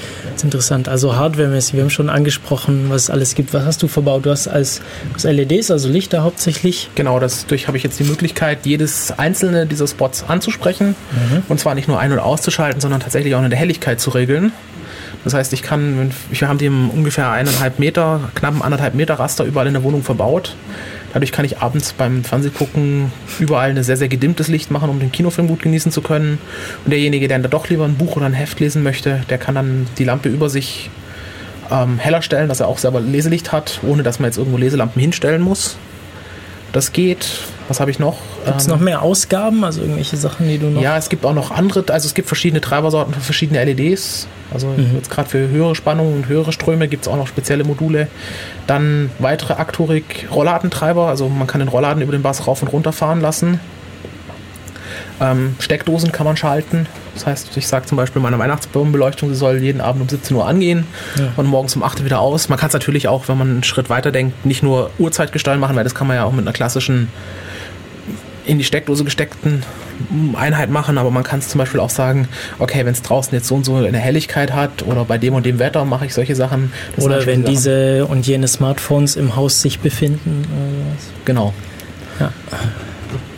interessant. 0.42 0.88
Also 0.88 1.16
hardwaremäßig, 1.16 1.74
wir 1.74 1.82
haben 1.82 1.90
schon 1.90 2.08
angesprochen, 2.08 2.86
was 2.88 3.04
es 3.04 3.10
alles 3.10 3.34
gibt. 3.34 3.52
Was 3.52 3.64
hast 3.64 3.82
du 3.82 3.88
verbaut? 3.88 4.26
Du 4.26 4.30
hast 4.30 4.48
als 4.48 4.80
LEDs, 5.22 5.70
also 5.70 5.88
Lichter 5.88 6.22
hauptsächlich. 6.22 6.90
Genau, 6.94 7.18
dadurch 7.18 7.66
habe 7.66 7.76
ich 7.76 7.82
jetzt 7.82 7.98
die 7.98 8.04
Möglichkeit, 8.04 8.64
jedes 8.64 9.12
einzelne 9.18 9.66
dieser 9.66 9.86
Spots 9.86 10.24
anzusprechen. 10.26 10.94
Mhm. 11.12 11.42
Und 11.48 11.60
zwar 11.60 11.74
nicht 11.74 11.88
nur 11.88 11.98
ein- 11.98 12.12
oder 12.12 12.24
auszuschalten, 12.24 12.80
sondern 12.80 13.00
tatsächlich 13.00 13.34
auch 13.34 13.42
in 13.42 13.50
der 13.50 13.58
Helligkeit 13.58 14.00
zu 14.00 14.10
regeln. 14.10 14.52
Das 15.24 15.34
heißt, 15.34 15.52
ich 15.52 15.62
kann, 15.62 16.12
wir 16.30 16.48
haben 16.48 16.58
dem 16.58 16.88
ungefähr 16.88 17.30
eineinhalb 17.30 17.78
Meter, 17.78 18.30
knapp 18.34 18.64
anderthalb 18.64 18.94
Meter 18.94 19.14
Raster 19.14 19.44
überall 19.44 19.66
in 19.66 19.74
der 19.74 19.82
Wohnung 19.82 20.02
verbaut. 20.02 20.56
Dadurch 21.12 21.32
kann 21.32 21.44
ich 21.44 21.58
abends 21.58 21.92
beim 21.92 22.22
Fernsehgucken 22.24 23.10
überall 23.38 23.70
ein 23.70 23.82
sehr, 23.82 23.96
sehr 23.96 24.08
gedimmtes 24.08 24.48
Licht 24.48 24.70
machen, 24.70 24.90
um 24.90 25.00
den 25.00 25.10
Kinofilm 25.10 25.48
gut 25.48 25.62
genießen 25.62 25.90
zu 25.90 26.02
können. 26.02 26.38
Und 26.84 26.90
derjenige, 26.90 27.26
der 27.28 27.38
dann 27.38 27.50
doch 27.50 27.68
lieber 27.68 27.84
ein 27.84 27.96
Buch 27.96 28.16
oder 28.16 28.26
ein 28.26 28.32
Heft 28.32 28.60
lesen 28.60 28.82
möchte, 28.82 29.22
der 29.28 29.38
kann 29.38 29.54
dann 29.54 29.86
die 29.98 30.04
Lampe 30.04 30.28
über 30.28 30.48
sich 30.48 30.90
ähm, 31.70 31.98
heller 31.98 32.22
stellen, 32.22 32.48
dass 32.48 32.60
er 32.60 32.68
auch 32.68 32.78
selber 32.78 33.00
Leselicht 33.00 33.52
hat, 33.52 33.80
ohne 33.82 34.02
dass 34.02 34.18
man 34.18 34.28
jetzt 34.28 34.38
irgendwo 34.38 34.58
Leselampen 34.58 35.00
hinstellen 35.00 35.42
muss. 35.42 35.76
Das 36.72 36.92
geht. 36.92 37.40
Was 37.70 37.78
habe 37.78 37.92
ich 37.92 38.00
noch? 38.00 38.16
Gibt 38.44 38.60
es 38.60 38.66
ähm, 38.66 38.72
noch 38.72 38.80
mehr 38.80 39.00
Ausgaben, 39.00 39.62
also 39.62 39.80
irgendwelche 39.80 40.16
Sachen, 40.16 40.48
die 40.48 40.58
du 40.58 40.66
noch. 40.66 40.82
Ja, 40.82 40.96
es 40.96 41.08
gibt 41.08 41.24
auch 41.24 41.32
noch 41.32 41.52
andere, 41.52 41.84
also 41.92 42.04
es 42.04 42.14
gibt 42.14 42.26
verschiedene 42.26 42.60
Treibersorten 42.60 43.14
für 43.14 43.20
verschiedene 43.20 43.64
LEDs. 43.64 44.26
Also 44.52 44.66
mhm. 44.66 44.96
jetzt 44.96 45.08
gerade 45.08 45.28
für 45.28 45.48
höhere 45.48 45.76
Spannungen 45.76 46.14
und 46.14 46.28
höhere 46.28 46.50
Ströme 46.50 46.88
gibt 46.88 47.04
es 47.04 47.08
auch 47.08 47.16
noch 47.16 47.28
spezielle 47.28 47.62
Module. 47.62 48.08
Dann 48.66 49.12
weitere 49.20 49.52
Aktorik-Rolladentreiber, 49.52 51.06
also 51.06 51.28
man 51.28 51.46
kann 51.46 51.60
den 51.60 51.68
Rollladen 51.68 52.02
über 52.02 52.10
den 52.10 52.22
Bass 52.22 52.48
rauf 52.48 52.60
und 52.60 52.72
runter 52.72 52.92
fahren 52.92 53.20
lassen. 53.20 53.60
Ähm, 55.20 55.56
Steckdosen 55.58 56.12
kann 56.12 56.26
man 56.26 56.36
schalten. 56.36 56.86
Das 57.14 57.26
heißt, 57.26 57.56
ich 57.56 57.66
sage 57.66 57.86
zum 57.86 57.96
Beispiel 57.96 58.22
meiner 58.22 58.38
Weihnachtsbaumbeleuchtung, 58.38 59.30
sie 59.30 59.34
soll 59.34 59.58
jeden 59.58 59.80
Abend 59.80 60.02
um 60.02 60.08
17 60.08 60.36
Uhr 60.36 60.46
angehen 60.46 60.86
ja. 61.18 61.32
und 61.36 61.46
morgens 61.46 61.76
um 61.76 61.82
8 61.82 62.00
Uhr 62.00 62.04
wieder 62.06 62.20
aus. 62.20 62.48
Man 62.48 62.58
kann 62.58 62.68
es 62.68 62.72
natürlich 62.72 63.08
auch, 63.08 63.28
wenn 63.28 63.38
man 63.38 63.50
einen 63.50 63.64
Schritt 63.64 63.90
weiter 63.90 64.12
denkt, 64.12 64.46
nicht 64.46 64.62
nur 64.62 64.90
Uhrzeitgestalten 64.98 65.60
machen, 65.60 65.76
weil 65.76 65.84
das 65.84 65.94
kann 65.94 66.06
man 66.06 66.16
ja 66.16 66.24
auch 66.24 66.32
mit 66.32 66.44
einer 66.44 66.52
klassischen 66.52 67.08
in 68.46 68.58
die 68.58 68.64
Steckdose 68.64 69.04
gesteckten 69.04 69.62
Einheit 70.34 70.70
machen, 70.70 70.98
aber 70.98 71.10
man 71.10 71.22
kann 71.22 71.40
es 71.40 71.48
zum 71.48 71.58
Beispiel 71.58 71.78
auch 71.78 71.90
sagen, 71.90 72.26
okay, 72.58 72.84
wenn 72.84 72.92
es 72.92 73.02
draußen 73.02 73.32
jetzt 73.34 73.46
so 73.46 73.54
und 73.54 73.64
so 73.64 73.76
eine 73.76 73.98
Helligkeit 73.98 74.52
hat 74.52 74.82
oder 74.82 75.04
bei 75.04 75.18
dem 75.18 75.34
und 75.34 75.44
dem 75.46 75.58
Wetter 75.58 75.84
mache 75.84 76.06
ich 76.06 76.14
solche 76.14 76.34
Sachen. 76.34 76.72
Oder 76.96 77.26
wenn 77.26 77.44
diese 77.44 78.06
und 78.06 78.26
jene 78.26 78.48
Smartphones 78.48 79.16
im 79.16 79.36
Haus 79.36 79.60
sich 79.60 79.80
befinden. 79.80 80.46
Genau. 81.24 81.52
Ja. 82.18 82.32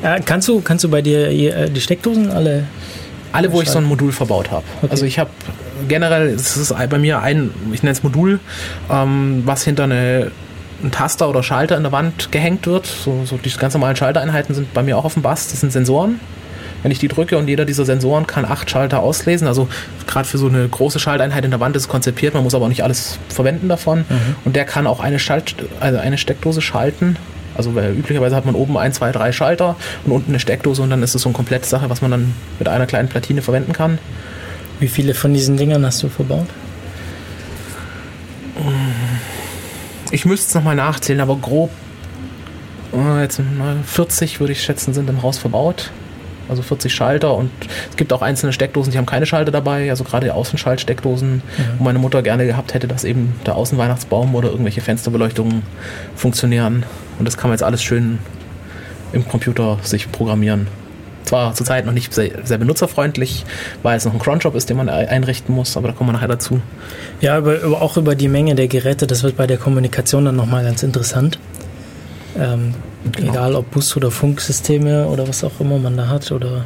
Äh, 0.02 0.20
kannst, 0.24 0.48
du, 0.48 0.60
kannst 0.60 0.84
du 0.84 0.88
bei 0.88 1.02
dir 1.02 1.28
äh, 1.28 1.70
die 1.70 1.80
Steckdosen 1.80 2.30
alle? 2.30 2.64
Alle, 3.32 3.50
wo 3.52 3.62
ich 3.62 3.70
so 3.70 3.78
ein 3.78 3.84
Modul 3.84 4.12
verbaut 4.12 4.50
habe. 4.50 4.64
Okay. 4.82 4.90
Also 4.90 5.06
ich 5.06 5.18
habe 5.18 5.30
generell, 5.88 6.28
es 6.28 6.56
ist 6.56 6.74
bei 6.90 6.98
mir 6.98 7.20
ein, 7.20 7.50
ich 7.72 7.82
nenne 7.82 7.92
es 7.92 8.02
Modul, 8.02 8.40
ähm, 8.90 9.42
was 9.46 9.64
hinter 9.64 9.84
eine 9.84 10.30
ein 10.82 10.90
Taster 10.90 11.28
oder 11.28 11.42
Schalter 11.42 11.76
in 11.76 11.82
der 11.82 11.92
Wand 11.92 12.32
gehängt 12.32 12.66
wird. 12.66 12.86
So, 12.86 13.24
so 13.24 13.36
die 13.36 13.50
ganz 13.50 13.74
normalen 13.74 13.96
Schaltereinheiten 13.96 14.54
sind 14.54 14.74
bei 14.74 14.82
mir 14.82 14.98
auch 14.98 15.04
auf 15.04 15.14
dem 15.14 15.22
Bass. 15.22 15.48
Das 15.48 15.60
sind 15.60 15.72
Sensoren. 15.72 16.20
Wenn 16.82 16.90
ich 16.90 16.98
die 16.98 17.06
drücke 17.06 17.38
und 17.38 17.46
jeder 17.46 17.64
dieser 17.64 17.84
Sensoren 17.84 18.26
kann 18.26 18.44
acht 18.44 18.68
Schalter 18.68 19.00
auslesen, 19.00 19.46
also 19.46 19.68
gerade 20.08 20.26
für 20.26 20.38
so 20.38 20.48
eine 20.48 20.66
große 20.66 20.98
Schalteinheit 20.98 21.44
in 21.44 21.52
der 21.52 21.60
Wand 21.60 21.76
ist 21.76 21.82
es 21.82 21.88
konzipiert, 21.88 22.34
man 22.34 22.42
muss 22.42 22.56
aber 22.56 22.64
auch 22.64 22.68
nicht 22.70 22.82
alles 22.82 23.18
verwenden 23.28 23.68
davon. 23.68 24.00
Mhm. 24.00 24.36
Und 24.44 24.56
der 24.56 24.64
kann 24.64 24.88
auch 24.88 24.98
eine, 24.98 25.20
Schalt 25.20 25.54
also 25.78 26.00
eine 26.00 26.18
Steckdose 26.18 26.60
schalten. 26.60 27.16
Also 27.56 27.70
üblicherweise 27.70 28.36
hat 28.36 28.46
man 28.46 28.54
oben 28.54 28.76
ein, 28.78 28.92
zwei, 28.92 29.12
drei 29.12 29.32
Schalter 29.32 29.76
und 30.04 30.12
unten 30.12 30.30
eine 30.30 30.40
Steckdose 30.40 30.82
und 30.82 30.90
dann 30.90 31.02
ist 31.02 31.14
es 31.14 31.22
so 31.22 31.28
eine 31.28 31.34
komplette 31.34 31.66
Sache, 31.66 31.90
was 31.90 32.02
man 32.02 32.10
dann 32.10 32.34
mit 32.58 32.68
einer 32.68 32.86
kleinen 32.86 33.08
Platine 33.08 33.42
verwenden 33.42 33.72
kann. 33.72 33.98
Wie 34.80 34.88
viele 34.88 35.14
von 35.14 35.32
diesen 35.32 35.56
Dingern 35.56 35.84
hast 35.84 36.02
du 36.02 36.08
verbaut? 36.08 36.48
Ich 40.10 40.24
müsste 40.24 40.48
es 40.48 40.54
nochmal 40.54 40.76
nachzählen, 40.76 41.20
aber 41.20 41.36
grob 41.36 41.70
äh, 42.92 43.22
jetzt 43.22 43.40
40 43.86 44.40
würde 44.40 44.52
ich 44.52 44.62
schätzen, 44.62 44.92
sind 44.94 45.08
im 45.08 45.22
Haus 45.22 45.38
verbaut. 45.38 45.90
Also 46.52 46.62
40 46.62 46.92
Schalter 46.92 47.34
und 47.34 47.50
es 47.90 47.96
gibt 47.96 48.12
auch 48.12 48.20
einzelne 48.20 48.52
Steckdosen, 48.52 48.92
die 48.92 48.98
haben 48.98 49.06
keine 49.06 49.24
Schalter 49.24 49.50
dabei, 49.50 49.88
also 49.88 50.04
gerade 50.04 50.34
Außenschaltsteckdosen, 50.34 51.36
mhm. 51.36 51.42
wo 51.78 51.84
meine 51.84 51.98
Mutter 51.98 52.22
gerne 52.22 52.46
gehabt 52.46 52.74
hätte, 52.74 52.86
dass 52.86 53.04
eben 53.04 53.34
der 53.46 53.56
Außenweihnachtsbaum 53.56 54.34
oder 54.34 54.50
irgendwelche 54.50 54.82
Fensterbeleuchtungen 54.82 55.62
funktionieren. 56.14 56.84
Und 57.18 57.26
das 57.26 57.38
kann 57.38 57.48
man 57.48 57.54
jetzt 57.54 57.62
alles 57.62 57.82
schön 57.82 58.18
im 59.12 59.26
Computer 59.26 59.78
sich 59.82 60.12
programmieren. 60.12 60.66
Zwar 61.24 61.54
zurzeit 61.54 61.86
noch 61.86 61.92
nicht 61.92 62.12
sehr, 62.12 62.44
sehr 62.44 62.58
benutzerfreundlich, 62.58 63.46
weil 63.82 63.96
es 63.96 64.04
noch 64.04 64.12
ein 64.12 64.18
Cronjob 64.18 64.54
ist, 64.54 64.68
den 64.68 64.76
man 64.76 64.88
einrichten 64.88 65.54
muss, 65.54 65.76
aber 65.76 65.88
da 65.88 65.94
kommen 65.94 66.10
wir 66.10 66.14
nachher 66.14 66.28
dazu. 66.28 66.60
Ja, 67.22 67.36
aber 67.38 67.80
auch 67.80 67.96
über 67.96 68.14
die 68.14 68.28
Menge 68.28 68.54
der 68.54 68.68
Geräte, 68.68 69.06
das 69.06 69.22
wird 69.22 69.36
bei 69.36 69.46
der 69.46 69.56
Kommunikation 69.56 70.24
dann 70.26 70.36
nochmal 70.36 70.64
ganz 70.64 70.82
interessant. 70.82 71.38
Ähm, 72.38 72.74
genau. 73.10 73.32
Egal 73.32 73.54
ob 73.54 73.70
Bus- 73.70 73.96
oder 73.96 74.10
Funksysteme 74.10 75.06
oder 75.06 75.28
was 75.28 75.44
auch 75.44 75.60
immer 75.60 75.78
man 75.78 75.96
da 75.96 76.08
hat 76.08 76.32
oder 76.32 76.64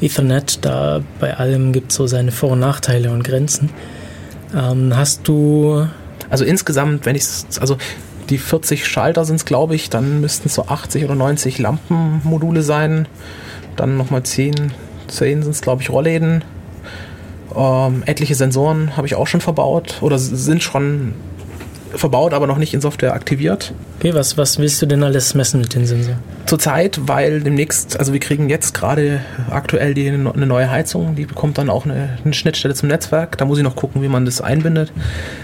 Ethernet, 0.00 0.64
da 0.64 1.00
bei 1.20 1.36
allem 1.36 1.72
gibt 1.72 1.92
es 1.92 1.96
so 1.96 2.06
seine 2.06 2.32
Vor- 2.32 2.50
und 2.50 2.60
Nachteile 2.60 3.10
und 3.12 3.22
Grenzen. 3.22 3.70
Ähm, 4.54 4.96
hast 4.96 5.26
du. 5.28 5.86
Also 6.28 6.44
insgesamt, 6.44 7.04
wenn 7.06 7.14
ich 7.14 7.24
also 7.60 7.76
die 8.30 8.38
40 8.38 8.86
Schalter 8.86 9.24
sind 9.24 9.36
es, 9.36 9.44
glaube 9.44 9.74
ich, 9.74 9.90
dann 9.90 10.20
müssten 10.20 10.48
es 10.48 10.54
so 10.54 10.66
80 10.66 11.04
oder 11.04 11.14
90 11.14 11.58
Lampenmodule 11.58 12.62
sein. 12.62 13.06
Dann 13.76 13.96
nochmal 13.96 14.22
10, 14.22 14.72
10 15.08 15.42
sind 15.42 15.50
es, 15.50 15.60
glaube 15.60 15.82
ich, 15.82 15.90
Rollläden. 15.90 16.44
Ähm, 17.54 18.02
etliche 18.06 18.34
Sensoren 18.34 18.96
habe 18.96 19.06
ich 19.06 19.14
auch 19.14 19.26
schon 19.26 19.40
verbaut 19.40 19.98
oder 20.00 20.18
sind 20.18 20.62
schon 20.62 21.14
verbaut, 21.94 22.32
aber 22.34 22.46
noch 22.46 22.58
nicht 22.58 22.74
in 22.74 22.80
Software 22.80 23.12
aktiviert. 23.12 23.72
Okay, 23.98 24.14
was, 24.14 24.36
was 24.36 24.58
willst 24.58 24.80
du 24.82 24.86
denn 24.86 25.02
alles 25.02 25.34
messen 25.34 25.60
mit 25.60 25.74
den 25.74 25.86
Sensoren? 25.86 26.18
Zurzeit, 26.46 27.00
weil 27.06 27.40
demnächst, 27.40 27.98
also 27.98 28.12
wir 28.12 28.20
kriegen 28.20 28.48
jetzt 28.48 28.74
gerade 28.74 29.20
aktuell 29.50 29.94
die, 29.94 30.08
eine 30.08 30.46
neue 30.46 30.70
Heizung, 30.70 31.14
die 31.14 31.24
bekommt 31.24 31.58
dann 31.58 31.70
auch 31.70 31.84
eine, 31.84 32.18
eine, 32.24 32.34
Schnittstelle 32.34 32.74
zum 32.74 32.88
Netzwerk. 32.88 33.38
Da 33.38 33.44
muss 33.44 33.58
ich 33.58 33.64
noch 33.64 33.76
gucken, 33.76 34.02
wie 34.02 34.08
man 34.08 34.24
das 34.24 34.40
einbindet. 34.40 34.92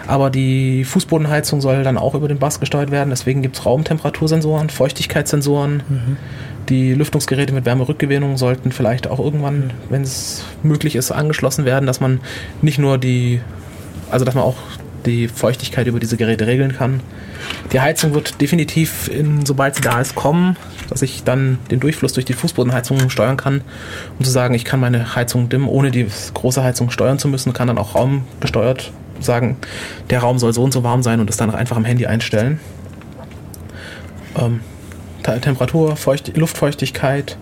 Aber 0.07 0.31
die 0.31 0.85
Fußbodenheizung 0.85 1.61
soll 1.61 1.83
dann 1.85 1.99
auch 1.99 2.15
über 2.15 2.29
den 2.29 2.39
Bass 2.39 2.61
gesteuert 2.61 2.91
werden. 2.91 3.11
Deswegen 3.11 3.43
gibt 3.43 3.57
es 3.57 3.67
Raumtemperatursensoren, 3.67 4.71
Feuchtigkeitssensoren. 4.71 5.83
Mhm. 5.89 6.17
Die 6.69 6.93
Lüftungsgeräte 6.93 7.55
mit 7.55 7.65
Wärmerückgewinnung 7.65 8.37
sollten 8.37 8.73
vielleicht 8.73 9.07
auch 9.07 9.19
irgendwann, 9.19 9.71
wenn 9.89 10.03
es 10.03 10.45
möglich 10.63 10.97
ist, 10.97 11.11
angeschlossen 11.11 11.65
werden, 11.65 11.87
dass 11.87 12.01
man 12.01 12.21
nicht 12.61 12.79
nur 12.79 12.99
die, 12.99 13.41
also 14.11 14.25
dass 14.25 14.35
man 14.35 14.45
auch 14.45 14.57
die 15.07 15.29
Feuchtigkeit 15.29 15.87
über 15.87 16.01
diese 16.01 16.17
Geräte 16.17 16.47
regeln 16.47 16.75
kann. 16.75 17.01
Die 17.73 17.81
Heizung 17.81 18.15
wird 18.15 18.41
definitiv, 18.41 19.09
in, 19.09 19.47
sobald 19.47 19.77
sie 19.77 19.83
da 19.83 20.01
ist, 20.01 20.15
kommen, 20.15 20.57
dass 20.89 21.03
ich 21.03 21.25
dann 21.25 21.59
den 21.71 21.81
Durchfluss 21.81 22.13
durch 22.13 22.25
die 22.25 22.33
Fußbodenheizung 22.33 23.11
steuern 23.11 23.37
kann, 23.37 23.63
um 24.19 24.25
zu 24.25 24.31
sagen, 24.31 24.55
ich 24.55 24.65
kann 24.65 24.81
meine 24.81 25.15
Heizung 25.15 25.49
dimmen, 25.49 25.69
ohne 25.69 25.91
die 25.91 26.07
große 26.35 26.63
Heizung 26.63 26.91
steuern 26.91 27.19
zu 27.19 27.29
müssen, 27.29 27.53
kann 27.53 27.69
dann 27.69 27.79
auch 27.79 27.95
raumgesteuert 27.95 28.93
sagen, 29.21 29.57
der 30.11 30.21
Raum 30.21 30.39
soll 30.39 30.53
so 30.53 30.63
und 30.63 30.73
so 30.73 30.85
warm 30.85 31.03
sein 31.03 31.21
und 31.21 31.29
das 31.29 31.37
dann 31.37 31.55
einfach 31.55 31.77
am 31.77 31.85
Handy 31.85 32.07
einstellen. 32.07 32.61
Ähm, 34.39 34.61
Temperatur, 35.23 35.97
Feucht 35.97 36.37
Luftfeuchtigkeit. 36.37 37.37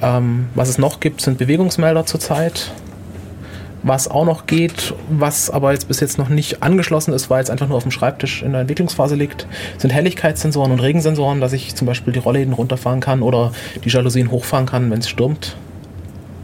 Ähm, 0.00 0.46
was 0.54 0.68
es 0.68 0.78
noch 0.78 1.00
gibt, 1.00 1.20
sind 1.20 1.38
Bewegungsmelder 1.38 2.06
zurzeit. 2.06 2.72
Was 3.88 4.06
auch 4.06 4.26
noch 4.26 4.44
geht, 4.44 4.92
was 5.08 5.48
aber 5.48 5.72
jetzt 5.72 5.88
bis 5.88 6.00
jetzt 6.00 6.18
noch 6.18 6.28
nicht 6.28 6.62
angeschlossen 6.62 7.14
ist, 7.14 7.30
weil 7.30 7.42
es 7.42 7.48
einfach 7.48 7.68
nur 7.68 7.78
auf 7.78 7.84
dem 7.84 7.90
Schreibtisch 7.90 8.42
in 8.42 8.52
der 8.52 8.60
Entwicklungsphase 8.60 9.14
liegt, 9.14 9.46
sind 9.78 9.88
Helligkeitssensoren 9.88 10.72
und 10.72 10.80
Regensensoren, 10.80 11.40
dass 11.40 11.54
ich 11.54 11.74
zum 11.74 11.86
Beispiel 11.86 12.12
die 12.12 12.18
Rollläden 12.18 12.52
runterfahren 12.52 13.00
kann 13.00 13.22
oder 13.22 13.50
die 13.82 13.88
Jalousien 13.88 14.30
hochfahren 14.30 14.66
kann, 14.66 14.90
wenn 14.90 14.98
es 14.98 15.08
stürmt. 15.08 15.56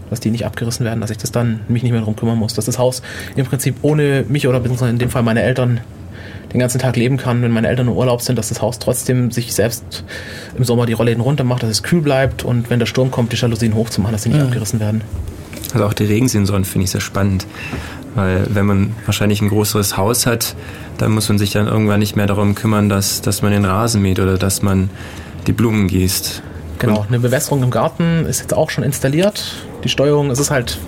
Dass 0.09 0.21
die 0.21 0.31
nicht 0.31 0.47
abgerissen 0.47 0.87
werden, 0.87 1.03
dass 1.03 1.11
ich 1.11 1.19
das 1.19 1.33
dann 1.33 1.61
mich 1.69 1.83
nicht 1.83 1.93
mehr 1.93 2.01
darum 2.01 2.17
kümmern 2.17 2.39
muss. 2.39 2.55
Dass 2.55 2.65
das 2.65 2.79
Haus 2.79 3.03
im 3.37 3.45
Prinzip 3.45 3.77
ohne 3.83 4.25
mich 4.27 4.49
oder 4.49 4.59
beziehungsweise 4.59 4.93
in 4.93 4.99
dem 4.99 5.11
Fall 5.11 5.23
meine 5.23 5.43
Eltern 5.43 5.81
den 6.51 6.61
ganzen 6.61 6.79
Tag 6.79 6.97
leben 6.97 7.19
kann, 7.19 7.43
wenn 7.43 7.51
meine 7.51 7.69
Eltern 7.69 7.89
im 7.89 7.93
Urlaub 7.93 8.23
sind, 8.23 8.39
dass 8.39 8.49
das 8.49 8.63
Haus 8.63 8.79
trotzdem 8.79 9.31
sich 9.31 9.53
selbst 9.53 10.03
im 10.57 10.65
Sommer 10.65 10.87
die 10.87 10.95
Rollläden 10.95 11.21
runter 11.21 11.45
macht, 11.45 11.63
dass 11.63 11.69
es 11.69 11.83
kühl 11.83 12.01
bleibt 12.01 12.43
und 12.43 12.71
wenn 12.71 12.79
der 12.79 12.87
Sturm 12.87 13.11
kommt, 13.11 13.33
die 13.33 13.37
Jalousien 13.37 13.75
hochzumachen, 13.75 14.13
dass 14.13 14.23
sie 14.23 14.31
nicht 14.31 14.41
mhm. 14.41 14.47
abgerissen 14.47 14.81
werden. 14.81 15.03
Also 15.75 15.87
auch 15.87 15.93
die 15.93 16.05
Regensensoren 16.05 16.65
finde 16.65 16.85
ich 16.85 16.91
sehr 16.93 17.01
spannend. 17.01 17.47
Weil 18.15 18.47
wenn 18.49 18.65
man 18.65 18.97
wahrscheinlich 19.07 19.43
ein 19.43 19.49
größeres 19.49 19.97
Haus 19.97 20.25
hat, 20.25 20.55
dann 20.99 21.11
muss 21.11 21.29
man 21.29 21.37
sich 21.37 21.51
dann 21.51 21.67
irgendwann 21.67 21.99
nicht 21.99 22.15
mehr 22.15 22.27
darum 22.27 22.55
kümmern, 22.55 22.89
dass, 22.89 23.21
dass 23.21 23.43
man 23.43 23.51
den 23.51 23.65
Rasen 23.65 24.01
mäht 24.01 24.21
oder 24.21 24.39
dass 24.39 24.63
man 24.63 24.89
die 25.49 25.53
Blumen 25.53 25.89
gießt. 25.89 26.43
Genau, 26.79 27.05
eine 27.09 27.19
Bewässerung 27.19 27.63
im 27.63 27.71
Garten 27.71 28.25
ist 28.27 28.41
jetzt 28.41 28.55
auch 28.55 28.71
schon 28.71 28.85
installiert. 28.85 29.67
Die 29.83 29.89
Steuerung, 29.89 30.31
es 30.31 30.39
ist 30.39 30.51
halt, 30.51 30.79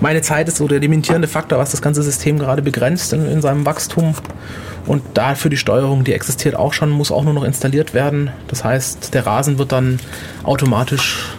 meine 0.00 0.22
Zeit 0.22 0.48
ist 0.48 0.56
so 0.56 0.66
der 0.68 0.80
limitierende 0.80 1.28
Faktor, 1.28 1.58
was 1.58 1.70
das 1.70 1.82
ganze 1.82 2.02
System 2.02 2.38
gerade 2.38 2.62
begrenzt 2.62 3.12
in, 3.12 3.26
in 3.26 3.40
seinem 3.40 3.64
Wachstum. 3.66 4.14
Und 4.86 5.02
dafür 5.14 5.50
die 5.50 5.56
Steuerung, 5.56 6.04
die 6.04 6.12
existiert 6.12 6.56
auch 6.56 6.72
schon, 6.72 6.90
muss 6.90 7.10
auch 7.10 7.24
nur 7.24 7.34
noch 7.34 7.44
installiert 7.44 7.94
werden. 7.94 8.30
Das 8.48 8.64
heißt, 8.64 9.14
der 9.14 9.26
Rasen 9.26 9.58
wird 9.58 9.72
dann 9.72 9.98
automatisch 10.42 11.34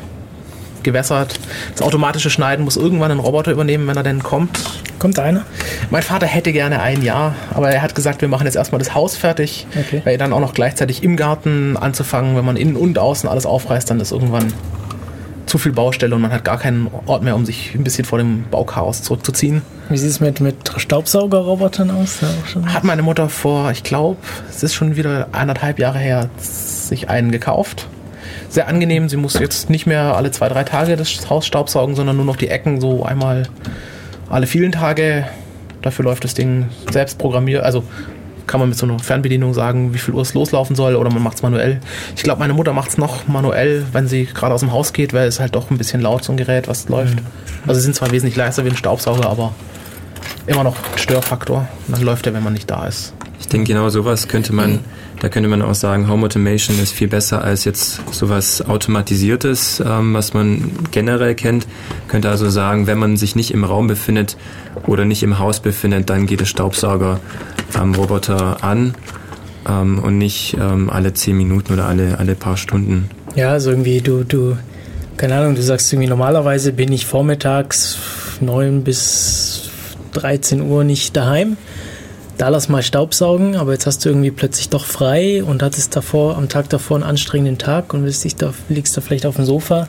gewässert. 0.86 1.38
Das 1.74 1.82
automatische 1.82 2.30
Schneiden 2.30 2.64
muss 2.64 2.78
irgendwann 2.78 3.12
ein 3.12 3.20
Roboter 3.20 3.52
übernehmen, 3.52 3.86
wenn 3.88 3.98
er 3.98 4.04
denn 4.04 4.24
kommt. 4.24 4.58
Kommt 5.00 5.20
einer? 5.20 5.42
Mein 5.90 6.02
Vater 6.02 6.26
hätte 6.26 6.54
gerne 6.54 6.82
ein 6.82 7.02
Jahr, 7.02 7.36
aber 7.54 7.70
er 7.70 7.82
hat 7.82 7.94
gesagt, 7.94 8.22
wir 8.22 8.30
machen 8.30 8.46
jetzt 8.46 8.56
erstmal 8.56 8.80
das 8.80 8.96
Haus 8.96 9.18
fertig, 9.18 9.68
okay. 9.78 10.02
weil 10.06 10.18
dann 10.18 10.32
auch 10.32 10.40
noch 10.40 10.54
gleichzeitig 10.54 11.04
im 11.04 11.18
Garten 11.18 11.76
anzufangen, 11.76 12.38
wenn 12.38 12.46
man 12.46 12.56
innen 12.56 12.78
und 12.78 12.98
außen 12.98 13.28
alles 13.28 13.46
aufreißt, 13.46 13.90
dann 13.90 14.00
ist 14.00 14.14
irgendwann 14.14 14.54
zu 15.46 15.58
viel 15.58 15.72
Baustelle 15.72 16.16
und 16.16 16.22
man 16.22 16.32
hat 16.32 16.44
gar 16.44 16.58
keinen 16.58 16.90
Ort 17.06 17.24
mehr, 17.24 17.36
um 17.36 17.46
sich 17.46 17.76
ein 17.76 17.84
bisschen 17.84 18.06
vor 18.06 18.18
dem 18.18 18.46
Bauchaos 18.50 19.04
zurückzuziehen. 19.04 19.62
Wie 19.90 19.98
sieht 19.98 20.10
es 20.10 20.20
mit, 20.20 20.42
mit 20.42 20.56
Staubsaugerrobotern 20.76 21.92
aus? 21.92 22.20
Hat 22.66 22.84
meine 22.84 23.04
Mutter 23.04 23.30
vor, 23.30 23.72
ich 23.72 23.84
glaube, 23.84 24.18
es 24.50 24.64
ist 24.64 24.74
schon 24.74 24.96
wieder 24.96 25.28
eineinhalb 25.32 25.80
Jahre 25.80 26.00
her, 26.00 26.30
sich 26.38 27.10
einen 27.10 27.32
gekauft. 27.32 27.88
Sehr 28.56 28.70
angenehm, 28.70 29.10
sie 29.10 29.18
muss 29.18 29.34
jetzt 29.34 29.70
nicht 29.70 29.86
mehr 29.86 30.16
alle 30.16 30.32
zwei, 30.32 30.48
drei 30.48 30.64
Tage 30.64 30.96
das 30.96 31.30
Haus 31.30 31.46
staubsaugen, 31.46 31.94
sondern 31.94 32.16
nur 32.16 32.24
noch 32.24 32.38
die 32.38 32.48
Ecken 32.48 32.80
so 32.80 33.04
einmal 33.04 33.50
alle 34.30 34.48
vielen 34.48 34.72
Tage. 34.72 35.28
Dafür 35.82 36.06
läuft 36.06 36.24
das 36.24 36.36
Ding 36.36 36.70
selbst 36.90 37.18
programmiert, 37.18 37.66
also 37.66 37.84
kann 38.48 38.62
man 38.62 38.70
mit 38.70 38.78
so 38.78 38.86
einer 38.86 38.98
Fernbedienung 38.98 39.54
sagen, 39.54 39.94
wie 39.94 39.98
viel 39.98 40.14
Uhr 40.14 40.22
es 40.22 40.34
loslaufen 40.34 40.74
soll 40.74 40.96
oder 40.96 41.12
man 41.12 41.22
macht 41.22 41.36
es 41.36 41.44
manuell. 41.44 41.82
Ich 42.16 42.24
glaube, 42.24 42.40
meine 42.40 42.54
Mutter 42.54 42.72
macht 42.72 42.92
es 42.92 42.98
noch 42.98 43.28
manuell, 43.28 43.84
wenn 43.92 44.08
sie 44.08 44.24
gerade 44.24 44.54
aus 44.54 44.62
dem 44.62 44.72
Haus 44.72 44.94
geht, 44.94 45.12
weil 45.12 45.28
es 45.28 45.42
halt 45.42 45.54
doch 45.54 45.70
ein 45.70 45.78
bisschen 45.78 46.00
laut, 46.00 46.24
so 46.24 46.32
ein 46.32 46.38
Gerät, 46.38 46.70
was 46.70 46.88
läuft. 46.88 47.16
Mhm. 47.16 47.26
Also 47.68 47.82
sie 47.82 47.84
sind 47.84 47.96
zwar 47.98 48.12
wesentlich 48.12 48.38
leiser 48.38 48.64
wie 48.64 48.70
ein 48.70 48.78
Staubsauger, 48.78 49.30
aber 49.30 49.54
immer 50.48 50.64
noch 50.64 50.78
Störfaktor. 50.96 51.68
Und 51.88 51.98
dann 51.98 52.06
läuft 52.06 52.26
er, 52.26 52.34
wenn 52.34 52.44
man 52.44 52.54
nicht 52.54 52.72
da 52.72 52.88
ist. 52.88 53.14
Ich 53.40 53.48
denke, 53.48 53.74
genau 53.74 53.90
sowas 53.90 54.28
könnte 54.28 54.54
man, 54.54 54.80
da 55.20 55.30
könnte 55.30 55.50
man 55.50 55.62
auch 55.62 55.76
sagen, 55.76 56.10
Home 56.10 56.26
Automation 56.26 56.80
ist 56.80 56.94
viel 56.94 57.08
besser 57.08 57.44
als 57.44 57.66
jetzt 57.66 58.02
sowas 58.14 58.62
Automatisiertes, 58.62 59.84
ähm, 59.86 60.14
was 60.14 60.34
man 60.34 60.72
generell 60.92 61.36
kennt. 61.36 61.68
Könnte 62.08 62.30
also 62.30 62.50
sagen, 62.50 62.88
wenn 62.88 62.98
man 62.98 63.18
sich 63.18 63.36
nicht 63.36 63.52
im 63.52 63.64
Raum 63.64 63.88
befindet 63.88 64.38
oder 64.88 65.06
nicht 65.06 65.24
im 65.24 65.40
Haus 65.40 65.60
befindet, 65.60 66.10
dann 66.10 66.26
geht 66.26 66.40
der 66.40 66.46
Staubsauger 66.46 67.20
am 67.74 67.94
Roboter 67.96 68.64
an 68.64 68.96
ähm, 69.68 70.00
und 70.00 70.18
nicht 70.18 70.56
ähm, 70.60 70.90
alle 70.90 71.14
zehn 71.14 71.38
Minuten 71.38 71.74
oder 71.74 71.86
alle, 71.88 72.18
alle 72.20 72.36
paar 72.36 72.58
Stunden. 72.58 73.10
Ja, 73.36 73.50
also 73.50 73.70
irgendwie 73.70 74.02
du, 74.02 74.24
du, 74.24 74.58
keine 75.18 75.36
Ahnung, 75.36 75.56
du 75.56 75.62
sagst 75.62 75.92
irgendwie 75.92 76.10
normalerweise 76.10 76.72
bin 76.72 76.92
ich 76.92 77.06
vormittags 77.06 77.98
9 78.40 78.84
bis 78.84 79.70
13 80.14 80.62
Uhr 80.62 80.84
nicht 80.84 81.16
daheim 81.16 81.58
da 82.38 82.50
lass 82.50 82.70
mal 82.70 82.84
Staubsaugen, 82.84 83.56
aber 83.56 83.72
jetzt 83.74 83.86
hast 83.86 84.04
du 84.04 84.10
irgendwie 84.10 84.32
plötzlich 84.32 84.70
doch 84.70 84.86
frei 84.86 85.44
und 85.44 85.64
hattest 85.64 85.96
davor, 85.96 86.38
am 86.38 86.50
Tag 86.50 86.70
davor 86.70 86.98
einen 86.98 87.04
anstrengenden 87.04 87.58
Tag 87.58 87.94
und 87.94 88.04
willst 88.04 88.24
dich 88.24 88.36
da, 88.36 88.54
liegst 88.68 88.96
da 88.98 89.02
vielleicht 89.02 89.26
auf 89.26 89.38
dem 89.38 89.46
Sofa, 89.46 89.88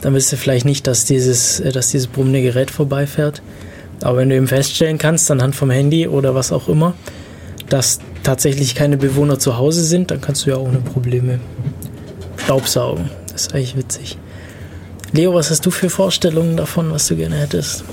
dann 0.00 0.14
willst 0.14 0.32
du 0.32 0.36
vielleicht 0.36 0.64
nicht, 0.64 0.86
dass 0.86 1.04
dieses, 1.04 1.60
äh, 1.60 1.72
dass 1.72 1.90
dieses 1.90 2.06
brummende 2.06 2.42
Gerät 2.42 2.70
vorbeifährt. 2.70 3.42
Aber 4.02 4.18
wenn 4.18 4.28
du 4.28 4.36
eben 4.36 4.48
feststellen 4.48 4.98
kannst, 4.98 5.30
anhand 5.30 5.56
vom 5.56 5.70
Handy 5.70 6.06
oder 6.06 6.34
was 6.34 6.52
auch 6.52 6.68
immer, 6.68 6.94
dass 7.68 8.00
tatsächlich 8.22 8.74
keine 8.74 8.96
Bewohner 8.96 9.38
zu 9.38 9.56
Hause 9.56 9.82
sind, 9.82 10.10
dann 10.10 10.20
kannst 10.20 10.46
du 10.46 10.50
ja 10.50 10.56
ohne 10.56 10.78
Probleme 10.78 11.40
Staubsaugen. 12.36 13.10
Das 13.32 13.42
ist 13.42 13.54
eigentlich 13.54 13.76
witzig. 13.76 14.18
Leo, 15.12 15.32
was 15.34 15.50
hast 15.50 15.64
du 15.64 15.70
für 15.70 15.90
Vorstellungen 15.90 16.56
davon, 16.56 16.90
was 16.90 17.06
du 17.06 17.16
gerne 17.16 17.36
hättest? 17.36 17.84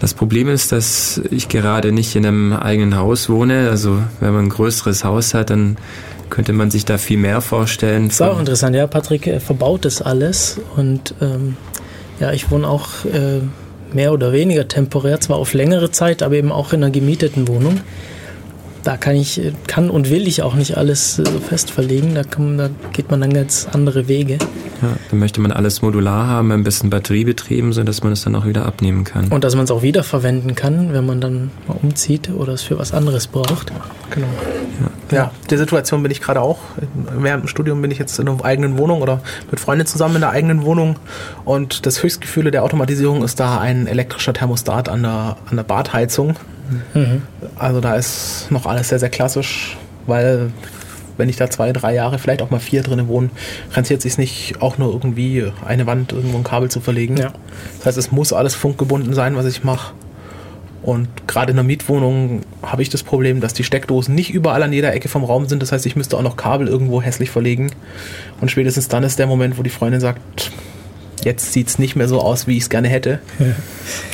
Das 0.00 0.14
Problem 0.14 0.48
ist, 0.48 0.70
dass 0.72 1.20
ich 1.30 1.48
gerade 1.48 1.92
nicht 1.92 2.14
in 2.14 2.24
einem 2.24 2.52
eigenen 2.52 2.96
Haus 2.96 3.28
wohne. 3.28 3.68
Also 3.70 4.02
wenn 4.20 4.32
man 4.32 4.44
ein 4.46 4.48
größeres 4.48 5.04
Haus 5.04 5.34
hat, 5.34 5.50
dann 5.50 5.76
könnte 6.30 6.52
man 6.52 6.70
sich 6.70 6.84
da 6.84 6.98
viel 6.98 7.18
mehr 7.18 7.40
vorstellen. 7.40 8.06
Das 8.06 8.16
ist 8.16 8.22
auch 8.22 8.38
interessant, 8.38 8.76
ja. 8.76 8.86
Patrick 8.86 9.26
äh, 9.26 9.40
verbaut 9.40 9.84
das 9.84 10.02
alles 10.02 10.60
und 10.76 11.14
ähm, 11.20 11.56
ja, 12.20 12.32
ich 12.32 12.50
wohne 12.50 12.68
auch 12.68 13.04
äh, 13.06 13.40
mehr 13.92 14.12
oder 14.12 14.32
weniger 14.32 14.68
temporär, 14.68 15.20
zwar 15.20 15.38
auf 15.38 15.54
längere 15.54 15.90
Zeit, 15.90 16.22
aber 16.22 16.34
eben 16.34 16.52
auch 16.52 16.72
in 16.72 16.82
einer 16.82 16.92
gemieteten 16.92 17.48
Wohnung 17.48 17.80
da 18.88 18.96
kann 18.96 19.16
ich, 19.16 19.40
kann 19.66 19.90
und 19.90 20.08
will 20.08 20.26
ich 20.26 20.42
auch 20.42 20.54
nicht 20.54 20.78
alles 20.78 21.16
so 21.16 21.24
fest 21.46 21.70
verlegen. 21.70 22.14
Da, 22.14 22.24
kann, 22.24 22.56
da 22.56 22.70
geht 22.94 23.10
man 23.10 23.20
dann 23.20 23.34
ganz 23.34 23.68
andere 23.70 24.08
Wege. 24.08 24.38
Ja, 24.82 24.88
dann 25.10 25.18
möchte 25.18 25.40
man 25.40 25.52
alles 25.52 25.82
modular 25.82 26.26
haben, 26.26 26.52
ein 26.52 26.64
bisschen 26.64 26.90
batteriebetrieben, 26.90 27.72
sodass 27.72 28.02
man 28.02 28.12
es 28.12 28.22
dann 28.22 28.34
auch 28.34 28.46
wieder 28.46 28.66
abnehmen 28.66 29.04
kann. 29.04 29.28
Und 29.28 29.44
dass 29.44 29.54
man 29.54 29.64
es 29.64 29.70
auch 29.70 29.82
wiederverwenden 29.82 30.54
kann, 30.54 30.92
wenn 30.92 31.06
man 31.06 31.20
dann 31.20 31.50
mal 31.66 31.76
umzieht 31.82 32.30
oder 32.30 32.52
es 32.52 32.62
für 32.62 32.78
was 32.78 32.92
anderes 32.92 33.26
braucht. 33.26 33.72
Genau. 34.10 34.26
Ja, 35.10 35.16
ja 35.16 35.30
der 35.50 35.58
Situation 35.58 36.02
bin 36.02 36.12
ich 36.12 36.20
gerade 36.20 36.40
auch. 36.40 36.58
Während 37.18 37.44
dem 37.44 37.48
Studium 37.48 37.82
bin 37.82 37.90
ich 37.90 37.98
jetzt 37.98 38.18
in 38.18 38.28
einer 38.28 38.44
eigenen 38.44 38.78
Wohnung 38.78 39.02
oder 39.02 39.20
mit 39.50 39.60
Freunden 39.60 39.86
zusammen 39.86 40.16
in 40.16 40.20
der 40.20 40.30
eigenen 40.30 40.62
Wohnung. 40.62 40.96
Und 41.44 41.86
das 41.86 42.02
Höchstgefühle 42.02 42.50
der 42.50 42.62
Automatisierung 42.62 43.22
ist 43.22 43.40
da 43.40 43.58
ein 43.58 43.86
elektrischer 43.86 44.32
Thermostat 44.32 44.88
an 44.88 45.02
der, 45.02 45.36
an 45.50 45.56
der 45.56 45.64
Badheizung 45.64 46.36
Mhm. 46.94 47.22
Also 47.56 47.80
da 47.80 47.94
ist 47.94 48.50
noch 48.50 48.66
alles 48.66 48.88
sehr, 48.88 48.98
sehr 48.98 49.10
klassisch, 49.10 49.76
weil 50.06 50.50
wenn 51.18 51.28
ich 51.28 51.36
da 51.36 51.50
zwei, 51.50 51.72
drei 51.72 51.94
Jahre, 51.94 52.18
vielleicht 52.18 52.40
auch 52.40 52.50
mal 52.50 52.60
vier 52.60 52.82
drin 52.82 53.06
wohne, 53.08 53.28
rentiert 53.74 54.00
sich 54.00 54.16
nicht 54.16 54.62
auch 54.62 54.78
nur 54.78 54.92
irgendwie 54.92 55.44
eine 55.66 55.86
Wand 55.86 56.12
irgendwo 56.12 56.38
ein 56.38 56.44
Kabel 56.44 56.70
zu 56.70 56.80
verlegen. 56.80 57.18
Ja. 57.18 57.32
Das 57.78 57.86
heißt, 57.86 57.98
es 57.98 58.10
muss 58.10 58.32
alles 58.32 58.54
funkgebunden 58.54 59.12
sein, 59.12 59.36
was 59.36 59.44
ich 59.44 59.62
mache. 59.64 59.92
Und 60.82 61.08
gerade 61.26 61.50
in 61.50 61.56
der 61.56 61.64
Mietwohnung 61.64 62.42
habe 62.62 62.82
ich 62.82 62.88
das 62.88 63.02
Problem, 63.02 63.40
dass 63.40 63.52
die 63.52 63.64
Steckdosen 63.64 64.14
nicht 64.14 64.30
überall 64.30 64.62
an 64.62 64.72
jeder 64.72 64.94
Ecke 64.94 65.08
vom 65.08 65.24
Raum 65.24 65.46
sind. 65.46 65.60
Das 65.60 65.72
heißt, 65.72 65.84
ich 65.84 65.96
müsste 65.96 66.16
auch 66.16 66.22
noch 66.22 66.36
Kabel 66.36 66.68
irgendwo 66.68 67.02
hässlich 67.02 67.30
verlegen. 67.30 67.72
Und 68.40 68.50
spätestens 68.50 68.88
dann 68.88 69.02
ist 69.02 69.18
der 69.18 69.26
Moment, 69.26 69.58
wo 69.58 69.62
die 69.62 69.70
Freundin 69.70 70.00
sagt, 70.00 70.52
jetzt 71.24 71.52
sieht 71.52 71.68
es 71.68 71.78
nicht 71.78 71.96
mehr 71.96 72.08
so 72.08 72.20
aus, 72.20 72.46
wie 72.46 72.56
ich 72.56 72.64
es 72.64 72.70
gerne 72.70 72.88
hätte. 72.88 73.20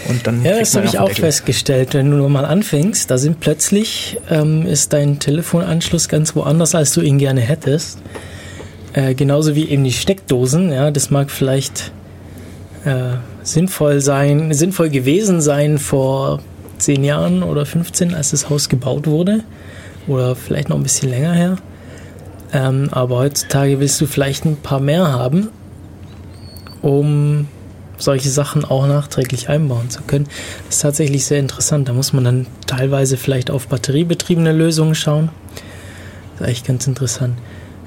Und 0.08 0.26
dann 0.26 0.44
ja, 0.44 0.58
das 0.58 0.74
habe 0.74 0.86
ich 0.86 0.98
auch 0.98 1.08
Deckel. 1.08 1.24
festgestellt. 1.24 1.94
Wenn 1.94 2.10
du 2.10 2.28
mal 2.28 2.44
anfängst, 2.44 3.10
da 3.10 3.18
sind 3.18 3.40
plötzlich, 3.40 4.18
ähm, 4.30 4.66
ist 4.66 4.92
dein 4.92 5.18
Telefonanschluss 5.18 6.08
ganz 6.08 6.36
woanders, 6.36 6.74
als 6.74 6.92
du 6.92 7.00
ihn 7.00 7.18
gerne 7.18 7.40
hättest. 7.40 7.98
Äh, 8.92 9.14
genauso 9.14 9.54
wie 9.54 9.68
eben 9.68 9.84
die 9.84 9.92
Steckdosen. 9.92 10.70
Ja, 10.72 10.90
das 10.90 11.10
mag 11.10 11.30
vielleicht 11.30 11.92
äh, 12.84 13.16
sinnvoll 13.42 14.00
sein, 14.00 14.52
sinnvoll 14.52 14.90
gewesen 14.90 15.40
sein 15.40 15.78
vor 15.78 16.40
zehn 16.78 17.02
Jahren 17.04 17.42
oder 17.42 17.66
15, 17.66 18.14
als 18.14 18.30
das 18.30 18.50
Haus 18.50 18.68
gebaut 18.68 19.06
wurde. 19.06 19.40
Oder 20.06 20.36
vielleicht 20.36 20.68
noch 20.68 20.76
ein 20.76 20.82
bisschen 20.82 21.10
länger 21.10 21.32
her. 21.32 21.56
Ähm, 22.52 22.88
aber 22.92 23.16
heutzutage 23.16 23.80
willst 23.80 24.00
du 24.00 24.06
vielleicht 24.06 24.44
ein 24.44 24.56
paar 24.56 24.80
mehr 24.80 25.10
haben 25.12 25.48
um 26.84 27.48
solche 27.96 28.28
Sachen 28.28 28.64
auch 28.64 28.86
nachträglich 28.86 29.48
einbauen 29.48 29.88
zu 29.88 30.02
können. 30.02 30.26
Das 30.66 30.76
ist 30.76 30.82
tatsächlich 30.82 31.24
sehr 31.24 31.38
interessant. 31.38 31.88
Da 31.88 31.94
muss 31.94 32.12
man 32.12 32.24
dann 32.24 32.46
teilweise 32.66 33.16
vielleicht 33.16 33.50
auf 33.50 33.68
batteriebetriebene 33.68 34.52
Lösungen 34.52 34.94
schauen. 34.94 35.30
Das 36.32 36.42
ist 36.42 36.46
eigentlich 36.46 36.64
ganz 36.64 36.86
interessant. 36.86 37.38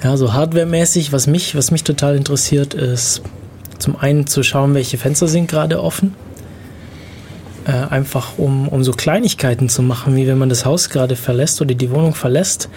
Ja, 0.03 0.17
so 0.17 0.33
hardwaremäßig, 0.33 1.13
was 1.13 1.27
mich, 1.27 1.55
was 1.55 1.69
mich 1.69 1.83
total 1.83 2.15
interessiert, 2.15 2.73
ist 2.73 3.21
zum 3.77 3.95
einen 3.95 4.25
zu 4.25 4.41
schauen, 4.41 4.73
welche 4.73 4.97
Fenster 4.97 5.27
sind 5.27 5.47
gerade 5.47 5.83
offen. 5.83 6.15
Äh, 7.65 7.71
einfach 7.71 8.37
um, 8.37 8.67
um 8.67 8.83
so 8.83 8.93
Kleinigkeiten 8.93 9.69
zu 9.69 9.83
machen, 9.83 10.15
wie 10.15 10.25
wenn 10.25 10.39
man 10.39 10.49
das 10.49 10.65
Haus 10.65 10.89
gerade 10.89 11.15
verlässt 11.15 11.61
oder 11.61 11.75
die 11.75 11.91
Wohnung 11.91 12.15
verlässt, 12.15 12.69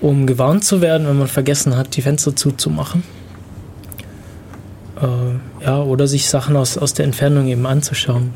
um 0.00 0.26
gewarnt 0.26 0.64
zu 0.64 0.80
werden, 0.80 1.06
wenn 1.06 1.18
man 1.18 1.28
vergessen 1.28 1.76
hat, 1.76 1.94
die 1.94 2.02
Fenster 2.02 2.34
zuzumachen. 2.34 3.04
Äh, 5.00 5.51
ja, 5.64 5.82
oder 5.82 6.06
sich 6.06 6.28
Sachen 6.28 6.56
aus, 6.56 6.78
aus 6.78 6.94
der 6.94 7.04
Entfernung 7.04 7.48
eben 7.48 7.66
anzuschauen. 7.66 8.32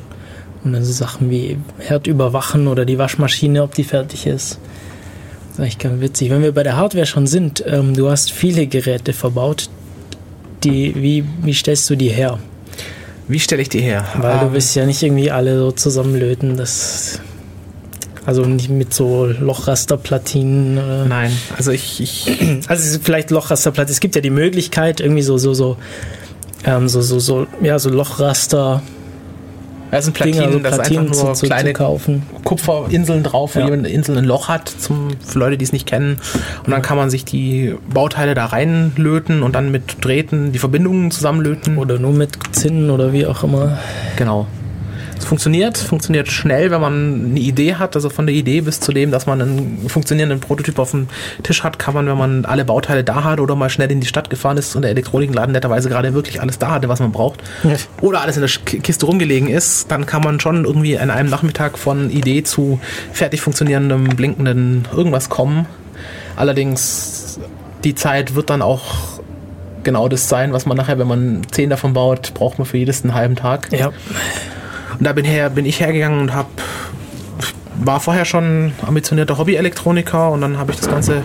Und 0.65 0.73
dann 0.73 0.85
so 0.85 0.93
Sachen 0.93 1.31
wie 1.31 1.59
Herd 1.79 2.07
überwachen 2.07 2.67
oder 2.67 2.85
die 2.85 2.99
Waschmaschine, 2.99 3.63
ob 3.63 3.75
die 3.75 3.85
fertig 3.85 4.27
ist. 4.27 4.59
Das 5.49 5.55
ist 5.55 5.61
eigentlich 5.61 5.79
ganz 5.79 6.01
witzig. 6.01 6.31
Wenn 6.31 6.43
wir 6.43 6.53
bei 6.53 6.63
der 6.63 6.77
Hardware 6.77 7.07
schon 7.07 7.27
sind, 7.27 7.65
ähm, 7.67 7.95
du 7.95 8.11
hast 8.11 8.33
viele 8.33 8.67
Geräte 8.67 9.13
verbaut. 9.13 9.69
Die, 10.65 10.95
wie, 10.97 11.25
wie 11.43 11.55
stellst 11.55 11.89
du 11.89 11.97
die 11.97 12.09
her? 12.09 12.39
Wie 13.29 13.41
stelle 13.41 13.63
ich 13.63 13.69
die 13.69 13.81
her? 13.81 14.05
Weil 14.19 14.35
um, 14.35 14.41
du 14.41 14.47
ähm, 14.47 14.53
willst 14.55 14.75
ja 14.75 14.87
nicht 14.87 15.03
irgendwie 15.03 15.31
alle 15.31 15.59
so 15.59 15.73
zusammenlöten. 15.73 16.57
Das 16.57 17.21
Also 18.25 18.43
nicht 18.43 18.71
mit 18.71 18.93
so 18.93 19.27
Lochrasterplatinen. 19.27 20.79
Äh. 20.79 21.09
Nein, 21.09 21.33
also 21.57 21.71
ich, 21.71 22.01
ich 22.01 22.29
Also 22.69 22.99
vielleicht 23.03 23.31
Lochrasterplatin. 23.31 23.93
Es 23.93 24.01
gibt 24.01 24.15
ja 24.15 24.21
die 24.21 24.31
Möglichkeit, 24.31 25.01
irgendwie 25.01 25.23
so, 25.23 25.39
so, 25.39 25.55
so, 25.55 25.77
ähm, 26.65 26.89
so, 26.89 27.01
so, 27.01 27.19
so, 27.19 27.47
ja, 27.63 27.79
so 27.79 27.91
Lochraster. 27.91 28.83
Das 29.93 30.05
sind 30.05 30.15
Platinen, 30.15 30.41
Dinger, 30.41 30.53
so 30.53 30.59
das 30.59 30.75
Platinen 30.75 31.07
einfach 31.09 31.25
nur 31.25 31.35
zu- 31.35 31.47
kleine 31.47 31.73
zu. 31.73 32.23
Kupferinseln 32.45 33.23
drauf, 33.23 33.55
wo 33.55 33.61
Ja. 33.61 33.67
jemand 33.67 33.85
eine 33.87 33.95
Insel 33.95 34.19
ein 34.19 34.25
Loch 34.25 34.49
hat, 34.49 34.69
zum, 34.69 35.11
für 35.25 35.39
Leute, 35.39 35.57
die 35.57 35.65
es 35.65 35.73
nicht 35.73 35.87
kennen. 35.87 36.19
Und 36.65 36.73
dann 36.73 36.83
kann 36.83 36.97
man 36.97 37.09
sich 37.09 37.25
die 37.25 37.75
Bauteile 37.89 38.35
da 38.35 38.47
reinlöten 38.47 39.43
und 39.45 39.55
dann 39.55 39.71
mit 39.71 40.05
Drähten 40.05 40.51
die 40.51 40.59
Verbindungen 40.59 41.13
zusammenlöten. 41.13 41.79
Oder 41.79 41.99
nur 42.01 42.13
mit 42.13 42.37
Zinnen 42.51 42.91
oder 42.91 43.13
wie 43.13 43.27
auch 43.27 43.45
immer. 43.45 43.79
Genau. 44.17 44.49
Es 45.19 45.25
funktioniert, 45.25 45.79
funktioniert 45.79 46.29
schnell, 46.29 46.71
wenn 46.71 46.81
man 46.81 47.25
eine 47.31 47.41
Idee 47.41 47.75
hat. 47.77 47.97
Also 47.97 48.11
von 48.11 48.27
der 48.27 48.35
Idee 48.35 48.61
bis 48.61 48.81
zu 48.81 48.93
dem, 48.93 49.11
dass 49.11 49.27
man 49.27 49.41
einen 49.41 49.89
funktionierenden 49.89 50.41
Prototyp 50.41 50.79
auf 50.79 50.91
dem 50.91 51.09
Tisch 51.43 51.63
hat, 51.63 51.79
kann 51.79 51.95
man, 51.95 52.07
wenn 52.07 52.19
man 52.19 52.45
alle 52.45 52.65
Bauteile 52.65 53.03
da 53.03 53.25
hat 53.25 53.41
oder 53.41 53.57
mal 53.57 53.71
schnell 53.71 53.91
in 53.91 54.01
die 54.01 54.07
Stadt 54.07 54.29
gefahren 54.29 54.59
ist 54.59 54.77
und 54.77 54.83
der 54.83 54.91
Elektronikladen 54.91 55.53
netterweise 55.53 55.89
gerade 55.89 56.13
wirklich 56.13 56.41
alles 56.41 56.59
da 56.59 56.71
hatte, 56.73 56.89
was 56.89 57.01
man 57.01 57.13
braucht, 57.13 57.43
oder 58.01 58.21
alles 58.21 58.37
in 58.37 58.43
der 58.43 58.81
Kiste 58.81 59.07
rumgelegen 59.07 59.49
ist, 59.49 59.91
dann 59.91 60.05
kann 60.05 60.23
man 60.23 60.39
schon 60.39 60.65
irgendwie 60.65 60.99
an 60.99 61.11
einem 61.11 61.31
Nachmittag 61.31 61.79
von 61.79 62.11
Idee 62.11 62.43
zu 62.43 62.79
fertig 63.13 63.41
funktionierendem, 63.41 64.05
blinkenden 64.05 64.87
irgendwas 64.95 65.29
kommen. 65.31 65.67
Allerdings, 66.37 67.41
die 67.85 67.95
Zeit 67.95 68.35
wird 68.35 68.51
dann 68.51 68.61
auch 68.61 69.17
genau 69.83 70.09
das 70.09 70.29
sein, 70.29 70.53
was 70.53 70.67
man 70.67 70.77
nachher, 70.77 70.99
wenn 70.99 71.07
man 71.09 71.43
zehn 71.51 71.71
davon 71.71 71.95
baut, 71.95 72.35
braucht 72.35 72.59
man 72.59 72.67
für 72.67 72.77
jedes 72.77 73.03
einen 73.03 73.15
halben 73.15 73.37
Tag. 73.37 73.73
Ja. 73.73 73.93
Und 74.99 75.05
da 75.05 75.13
bin, 75.13 75.25
her, 75.25 75.51
bin 75.51 75.67
ich 75.67 75.81
hergegangen 75.81 76.21
und 76.21 76.35
hab, 76.35 76.49
war 77.77 78.01
vorher 78.01 78.25
schon 78.25 78.73
ambitionierter 78.87 79.39
Hobby-Elektroniker 79.39 80.31
und 80.31 80.41
dann 80.41 80.59
habe 80.59 80.73
ich 80.73 80.79
das 80.79 80.89
Ganze 80.89 81.23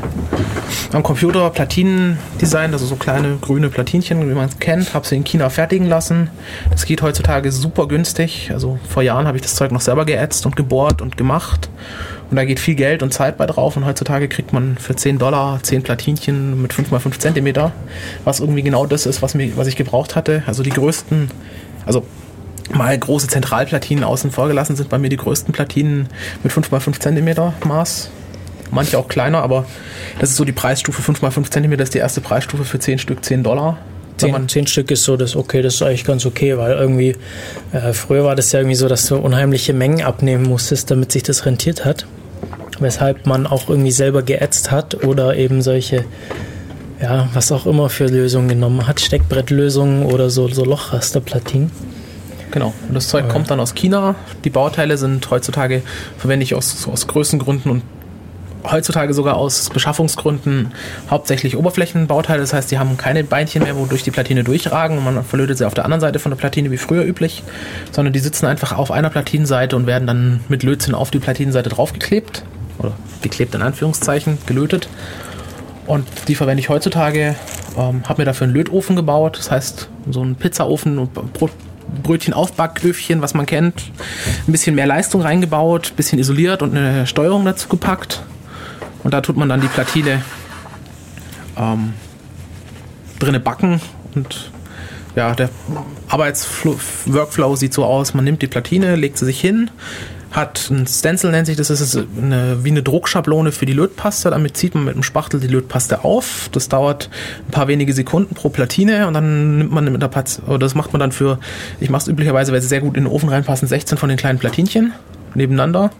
am 0.93 1.03
Computer 1.03 1.49
Platinen 1.49 2.17
designt, 2.41 2.73
also 2.73 2.85
so 2.85 2.95
kleine 2.95 3.37
grüne 3.39 3.69
Platinchen, 3.69 4.29
wie 4.29 4.33
man 4.33 4.49
es 4.49 4.59
kennt, 4.59 4.93
habe 4.93 5.07
sie 5.07 5.15
in 5.15 5.23
China 5.23 5.49
fertigen 5.49 5.87
lassen. 5.87 6.29
Das 6.69 6.85
geht 6.85 7.01
heutzutage 7.01 7.51
super 7.51 7.87
günstig. 7.87 8.51
Also 8.51 8.77
vor 8.89 9.03
Jahren 9.03 9.25
habe 9.27 9.37
ich 9.37 9.41
das 9.41 9.55
Zeug 9.55 9.71
noch 9.71 9.81
selber 9.81 10.05
geätzt 10.05 10.45
und 10.45 10.55
gebohrt 10.55 11.01
und 11.01 11.17
gemacht. 11.17 11.69
Und 12.29 12.37
da 12.37 12.45
geht 12.45 12.59
viel 12.59 12.75
Geld 12.75 13.03
und 13.03 13.13
Zeit 13.13 13.37
bei 13.37 13.45
drauf 13.45 13.75
und 13.77 13.85
heutzutage 13.85 14.27
kriegt 14.27 14.53
man 14.53 14.77
für 14.77 14.95
10 14.95 15.17
Dollar 15.17 15.59
10 15.61 15.83
Platinchen 15.83 16.61
mit 16.61 16.73
5 16.73 16.91
x 16.91 17.03
5 17.03 17.19
Zentimeter, 17.19 17.71
was 18.23 18.39
irgendwie 18.39 18.61
genau 18.61 18.85
das 18.85 19.05
ist, 19.05 19.21
was, 19.21 19.33
mir, 19.33 19.55
was 19.57 19.67
ich 19.67 19.75
gebraucht 19.75 20.15
hatte. 20.15 20.43
Also 20.45 20.63
die 20.63 20.69
größten, 20.69 21.29
also 21.85 22.05
mal 22.73 22.97
große 22.97 23.27
Zentralplatinen 23.27 24.03
außen 24.03 24.31
vor 24.31 24.47
gelassen 24.47 24.75
sind 24.75 24.89
bei 24.89 24.97
mir 24.97 25.09
die 25.09 25.17
größten 25.17 25.53
Platinen 25.53 26.07
mit 26.43 26.51
5 26.51 26.71
x 26.71 26.83
5 26.83 26.99
Zentimeter 26.99 27.53
Maß. 27.65 28.09
Manche 28.71 28.97
auch 28.97 29.07
kleiner, 29.07 29.41
aber 29.41 29.65
das 30.19 30.29
ist 30.29 30.37
so 30.37 30.45
die 30.45 30.53
Preisstufe 30.53 31.01
5 31.01 31.21
x 31.21 31.33
5 31.33 31.49
Zentimeter, 31.49 31.83
ist 31.83 31.93
die 31.93 31.99
erste 31.99 32.21
Preisstufe 32.21 32.63
für 32.63 32.79
10 32.79 32.99
Stück 32.99 33.23
10 33.23 33.43
Dollar. 33.43 33.77
Wenn 34.21 34.27
Zehn, 34.27 34.31
man, 34.33 34.49
zehn 34.49 34.67
Stück 34.67 34.91
ist 34.91 35.03
so 35.03 35.17
das 35.17 35.35
okay, 35.35 35.61
das 35.61 35.75
ist 35.75 35.81
eigentlich 35.81 36.03
ganz 36.03 36.25
okay, 36.25 36.57
weil 36.57 36.73
irgendwie 36.73 37.15
äh, 37.71 37.93
früher 37.93 38.23
war 38.23 38.35
das 38.35 38.51
ja 38.51 38.59
irgendwie 38.59 38.75
so, 38.75 38.87
dass 38.87 39.07
du 39.07 39.15
unheimliche 39.15 39.73
Mengen 39.73 40.03
abnehmen 40.03 40.43
musstest, 40.43 40.91
damit 40.91 41.11
sich 41.11 41.23
das 41.23 41.45
rentiert 41.45 41.85
hat. 41.85 42.05
Weshalb 42.79 43.25
man 43.25 43.47
auch 43.47 43.69
irgendwie 43.69 43.91
selber 43.91 44.21
geätzt 44.21 44.69
hat 44.69 45.03
oder 45.03 45.35
eben 45.37 45.61
solche, 45.61 46.05
ja, 47.01 47.29
was 47.33 47.51
auch 47.51 47.65
immer 47.65 47.89
für 47.89 48.05
Lösungen 48.05 48.47
genommen 48.47 48.85
hat, 48.87 48.99
Steckbrettlösungen 48.99 50.05
oder 50.05 50.29
so, 50.29 50.47
so 50.49 50.65
Lochrasterplatinen. 50.65 51.71
Genau. 52.51 52.73
Und 52.87 52.93
das 52.93 53.07
Zeug 53.07 53.29
kommt 53.29 53.49
dann 53.49 53.59
aus 53.59 53.73
China. 53.73 54.15
Die 54.43 54.49
Bauteile 54.49 54.97
sind 54.97 55.29
heutzutage, 55.31 55.81
verwende 56.17 56.43
ich 56.43 56.55
aus, 56.55 56.87
aus 56.87 57.07
Größengründen 57.07 57.71
und 57.71 57.83
heutzutage 58.63 59.13
sogar 59.13 59.37
aus 59.37 59.69
Beschaffungsgründen 59.69 60.71
hauptsächlich 61.09 61.57
Oberflächenbauteile. 61.57 62.41
Das 62.41 62.53
heißt, 62.53 62.71
die 62.71 62.79
haben 62.79 62.97
keine 62.97 63.23
Beinchen 63.23 63.63
mehr, 63.63 63.75
wodurch 63.75 64.03
die 64.03 64.11
Platine 64.11 64.43
durchragen 64.43 64.97
und 64.97 65.03
man 65.03 65.23
verlötet 65.23 65.57
sie 65.57 65.65
auf 65.65 65.73
der 65.73 65.85
anderen 65.85 66.01
Seite 66.01 66.19
von 66.19 66.31
der 66.31 66.37
Platine 66.37 66.71
wie 66.71 66.77
früher 66.77 67.03
üblich, 67.03 67.43
sondern 67.91 68.13
die 68.13 68.19
sitzen 68.19 68.45
einfach 68.45 68.77
auf 68.77 68.91
einer 68.91 69.09
Platinenseite 69.09 69.75
und 69.75 69.87
werden 69.87 70.07
dann 70.07 70.41
mit 70.49 70.63
Lötzinn 70.63 70.95
auf 70.95 71.11
die 71.11 71.19
Platinenseite 71.19 71.69
draufgeklebt 71.69 72.43
oder 72.77 72.93
geklebt 73.21 73.55
in 73.55 73.61
Anführungszeichen, 73.61 74.37
gelötet. 74.45 74.87
Und 75.87 76.07
die 76.27 76.35
verwende 76.35 76.61
ich 76.61 76.69
heutzutage. 76.69 77.35
Ähm, 77.77 78.03
habe 78.07 78.21
mir 78.21 78.25
dafür 78.25 78.45
einen 78.45 78.53
Lötofen 78.53 78.95
gebaut, 78.95 79.37
das 79.37 79.49
heißt 79.49 79.89
so 80.09 80.21
einen 80.21 80.35
Pizzaofen 80.35 80.99
und 80.99 81.13
Brot, 81.33 81.51
Brötchen-Aufbacköfchen, 82.03 83.21
was 83.21 83.33
man 83.33 83.45
kennt. 83.45 83.91
Ein 84.47 84.51
bisschen 84.51 84.75
mehr 84.75 84.87
Leistung 84.87 85.21
reingebaut, 85.21 85.93
bisschen 85.95 86.19
isoliert 86.19 86.61
und 86.61 86.75
eine 86.75 87.07
Steuerung 87.07 87.45
dazu 87.45 87.67
gepackt. 87.67 88.23
Und 89.03 89.13
da 89.13 89.21
tut 89.21 89.37
man 89.37 89.49
dann 89.49 89.61
die 89.61 89.67
Platine 89.67 90.21
ähm, 91.57 91.93
drinne 93.19 93.39
backen 93.39 93.81
und 94.15 94.51
ja, 95.15 95.35
der 95.35 95.49
Arbeitsworkflow 96.07 97.55
sieht 97.55 97.73
so 97.73 97.83
aus, 97.83 98.13
man 98.13 98.23
nimmt 98.23 98.41
die 98.41 98.47
Platine, 98.47 98.95
legt 98.95 99.17
sie 99.17 99.25
sich 99.25 99.41
hin, 99.41 99.69
hat 100.31 100.69
ein 100.69 100.87
Stencil 100.87 101.31
nennt 101.31 101.45
sich 101.45 101.57
das, 101.57 101.69
ist 101.69 101.97
eine, 101.97 102.63
wie 102.63 102.69
eine 102.69 102.81
Druckschablone 102.81 103.51
für 103.51 103.65
die 103.65 103.73
Lötpaste, 103.73 104.29
damit 104.29 104.55
zieht 104.55 104.75
man 104.75 104.85
mit 104.85 104.95
dem 104.95 105.03
Spachtel 105.03 105.41
die 105.41 105.47
Lötpaste 105.47 106.05
auf. 106.05 106.49
Das 106.53 106.69
dauert 106.69 107.09
ein 107.47 107.51
paar 107.51 107.67
wenige 107.67 107.91
Sekunden 107.93 108.33
pro 108.33 108.49
Platine 108.49 109.07
und 109.07 109.13
dann 109.13 109.57
nimmt 109.57 109.71
man 109.71 109.91
mit 109.91 110.01
der 110.01 110.07
Pat 110.07 110.41
oder 110.47 110.59
das 110.59 110.73
macht 110.73 110.93
man 110.93 111.01
dann 111.01 111.11
für, 111.11 111.37
ich 111.81 111.89
mache 111.89 112.03
es 112.03 112.07
üblicherweise, 112.07 112.53
weil 112.53 112.61
sie 112.61 112.69
sehr 112.69 112.79
gut 112.79 112.95
in 112.95 113.03
den 113.03 113.11
Ofen 113.11 113.27
reinpassen, 113.27 113.67
16 113.67 113.97
von 113.97 114.07
den 114.07 114.17
kleinen 114.17 114.39
Platinchen 114.39 114.93
nebeneinander. 115.35 115.91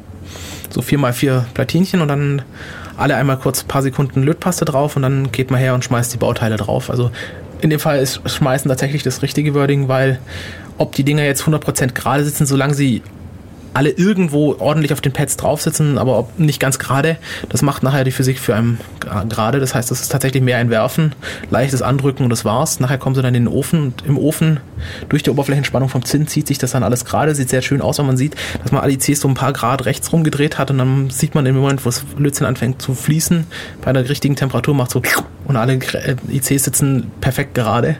So 0.70 0.82
vier 0.82 0.98
mal 0.98 1.12
vier 1.12 1.46
Platinchen 1.54 2.02
und 2.02 2.08
dann 2.08 2.44
alle 2.96 3.16
einmal 3.16 3.38
kurz 3.38 3.64
ein 3.64 3.68
paar 3.68 3.82
Sekunden 3.82 4.24
Lötpaste 4.24 4.64
drauf 4.64 4.96
und 4.96 5.02
dann 5.02 5.32
geht 5.34 5.52
man 5.52 5.60
her 5.60 5.74
und 5.74 5.84
schmeißt 5.84 6.14
die 6.14 6.18
Bauteile 6.18 6.56
drauf. 6.56 6.90
Also 6.90 7.12
in 7.60 7.70
dem 7.70 7.82
Fall 7.82 8.00
ist 8.00 8.22
schmeißen 8.30 8.70
tatsächlich 8.70 9.04
das 9.04 9.22
richtige 9.22 9.54
Wording, 9.54 9.90
weil 9.90 10.20
ob 10.78 10.96
die 10.96 11.04
Dinger 11.04 11.24
jetzt 11.24 11.44
100% 11.44 11.92
gerade 11.94 12.24
sitzen, 12.24 12.46
solange 12.46 12.74
sie 12.74 13.02
alle 13.74 13.90
irgendwo 13.90 14.56
ordentlich 14.60 14.94
auf 14.94 15.02
den 15.02 15.14
Pads 15.14 15.38
drauf 15.38 15.62
sitzen, 15.62 15.98
aber 15.98 16.28
nicht 16.38 16.60
ganz 16.60 16.80
gerade, 16.80 17.18
das 17.50 17.62
macht 17.62 17.84
nachher 17.84 18.04
die 18.04 18.12
Physik 18.12 18.40
für 18.40 18.56
einen 18.56 18.80
gerade. 19.00 19.60
Das 19.60 19.74
heißt, 19.74 19.90
das 19.92 20.02
ist 20.02 20.12
tatsächlich 20.12 20.44
mehr 20.44 20.58
ein 20.58 20.70
Werfen, 20.70 21.14
leichtes 21.50 21.82
Andrücken 21.82 22.24
und 22.24 22.30
das 22.30 22.44
war's. 22.44 22.80
Nachher 22.80 22.98
kommen 22.98 23.16
sie 23.16 23.22
dann 23.22 23.36
in 23.36 23.46
den 23.46 23.54
Ofen 23.54 23.82
und 23.82 24.06
im 24.06 24.18
Ofen 24.18 24.60
durch 25.10 25.24
die 25.24 25.30
Oberflächenspannung 25.30 25.90
vom 25.90 26.04
Zinn 26.04 26.28
zieht 26.28 26.48
sich 26.48 26.58
das 26.58 26.72
dann 26.72 26.84
alles 26.84 27.06
gerade. 27.06 27.34
Sieht 27.36 27.50
sehr 27.50 27.62
schön 27.62 27.82
aus, 27.82 27.98
wenn 28.00 28.06
man 28.08 28.18
sieht, 28.18 28.36
dass 28.62 28.72
man 28.72 28.82
alle 28.82 28.94
ICs 28.94 29.22
so 29.22 29.28
ein 29.28 29.34
paar 29.34 29.54
Grad 29.54 29.86
rechts 29.86 30.12
rumgedreht 30.12 30.58
hat 30.58 30.72
und 30.72 30.78
dann 30.78 31.10
sieht 31.10 31.36
man 31.36 31.46
im 31.46 31.56
Moment, 31.56 31.86
wo 31.86 31.90
das 31.90 32.04
Lötzinn 32.18 32.48
anfängt 32.48 32.82
zu 32.82 32.94
fließen, 32.94 33.46
bei 33.82 33.94
der 33.94 34.08
richtigen 34.10 34.36
Temperatur 34.36 34.76
macht 34.76 34.92
so 34.92 35.02
und 35.46 35.56
alle 35.56 35.74
äh, 35.74 36.16
ICs 36.30 36.64
sitzen 36.64 37.12
perfekt 37.22 37.56
gerade. 37.56 37.98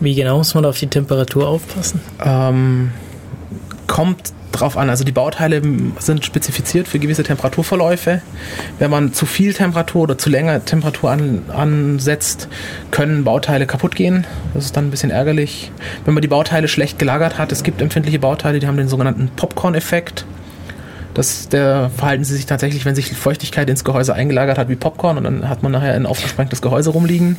Wie 0.00 0.14
genau 0.14 0.38
muss 0.38 0.54
man 0.54 0.64
auf 0.64 0.78
die 0.78 0.88
Temperatur 0.88 1.48
aufpassen? 1.48 2.00
Ähm, 2.22 2.92
kommt 3.86 4.32
drauf 4.56 4.76
an. 4.76 4.90
Also 4.90 5.04
die 5.04 5.12
Bauteile 5.12 5.62
sind 5.98 6.24
spezifiziert 6.24 6.88
für 6.88 6.98
gewisse 6.98 7.22
Temperaturverläufe. 7.22 8.22
Wenn 8.78 8.90
man 8.90 9.12
zu 9.12 9.26
viel 9.26 9.54
Temperatur 9.54 10.02
oder 10.02 10.18
zu 10.18 10.30
länger 10.30 10.64
Temperatur 10.64 11.10
an, 11.10 11.42
ansetzt, 11.48 12.48
können 12.90 13.24
Bauteile 13.24 13.66
kaputt 13.66 13.94
gehen. 13.94 14.26
Das 14.54 14.64
ist 14.64 14.76
dann 14.76 14.86
ein 14.86 14.90
bisschen 14.90 15.10
ärgerlich. 15.10 15.70
Wenn 16.04 16.14
man 16.14 16.22
die 16.22 16.28
Bauteile 16.28 16.68
schlecht 16.68 16.98
gelagert 16.98 17.38
hat, 17.38 17.52
es 17.52 17.62
gibt 17.62 17.80
empfindliche 17.80 18.18
Bauteile, 18.18 18.58
die 18.58 18.66
haben 18.66 18.76
den 18.76 18.88
sogenannten 18.88 19.28
Popcorn-Effekt. 19.36 20.26
Das, 21.14 21.48
der 21.48 21.90
verhalten 21.96 22.24
sie 22.24 22.34
sich 22.34 22.44
tatsächlich, 22.44 22.84
wenn 22.84 22.94
sich 22.94 23.10
Feuchtigkeit 23.14 23.70
ins 23.70 23.84
Gehäuse 23.84 24.14
eingelagert 24.14 24.58
hat, 24.58 24.68
wie 24.68 24.76
Popcorn 24.76 25.16
und 25.16 25.24
dann 25.24 25.48
hat 25.48 25.62
man 25.62 25.72
nachher 25.72 25.94
ein 25.94 26.04
aufgesprengtes 26.04 26.60
Gehäuse 26.60 26.90
rumliegen. 26.90 27.36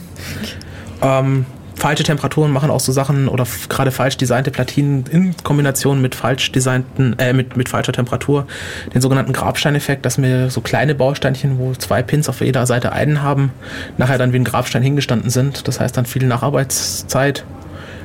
Ähm, 1.03 1.45
falsche 1.77 2.03
Temperaturen 2.03 2.51
machen 2.51 2.69
auch 2.69 2.79
so 2.79 2.91
Sachen 2.91 3.27
oder 3.27 3.45
gerade 3.69 3.91
falsch 3.91 4.17
designte 4.17 4.51
Platinen 4.51 5.05
in 5.11 5.35
Kombination 5.43 6.01
mit 6.01 6.15
falsch 6.15 6.51
designten, 6.51 7.17
äh, 7.19 7.33
mit, 7.33 7.55
mit 7.55 7.69
falscher 7.69 7.93
Temperatur, 7.93 8.47
den 8.93 9.01
sogenannten 9.01 9.33
Grabsteineffekt, 9.33 10.05
dass 10.05 10.21
wir 10.21 10.49
so 10.49 10.61
kleine 10.61 10.95
Bausteinchen, 10.95 11.59
wo 11.59 11.73
zwei 11.73 12.01
Pins 12.01 12.29
auf 12.29 12.41
jeder 12.41 12.65
Seite 12.65 12.91
einen 12.91 13.21
haben, 13.21 13.51
nachher 13.97 14.17
dann 14.17 14.33
wie 14.33 14.37
ein 14.37 14.43
Grabstein 14.43 14.81
hingestanden 14.81 15.29
sind. 15.29 15.67
Das 15.67 15.79
heißt 15.79 15.95
dann 15.95 16.05
viel 16.05 16.25
Nacharbeitszeit. 16.25 17.45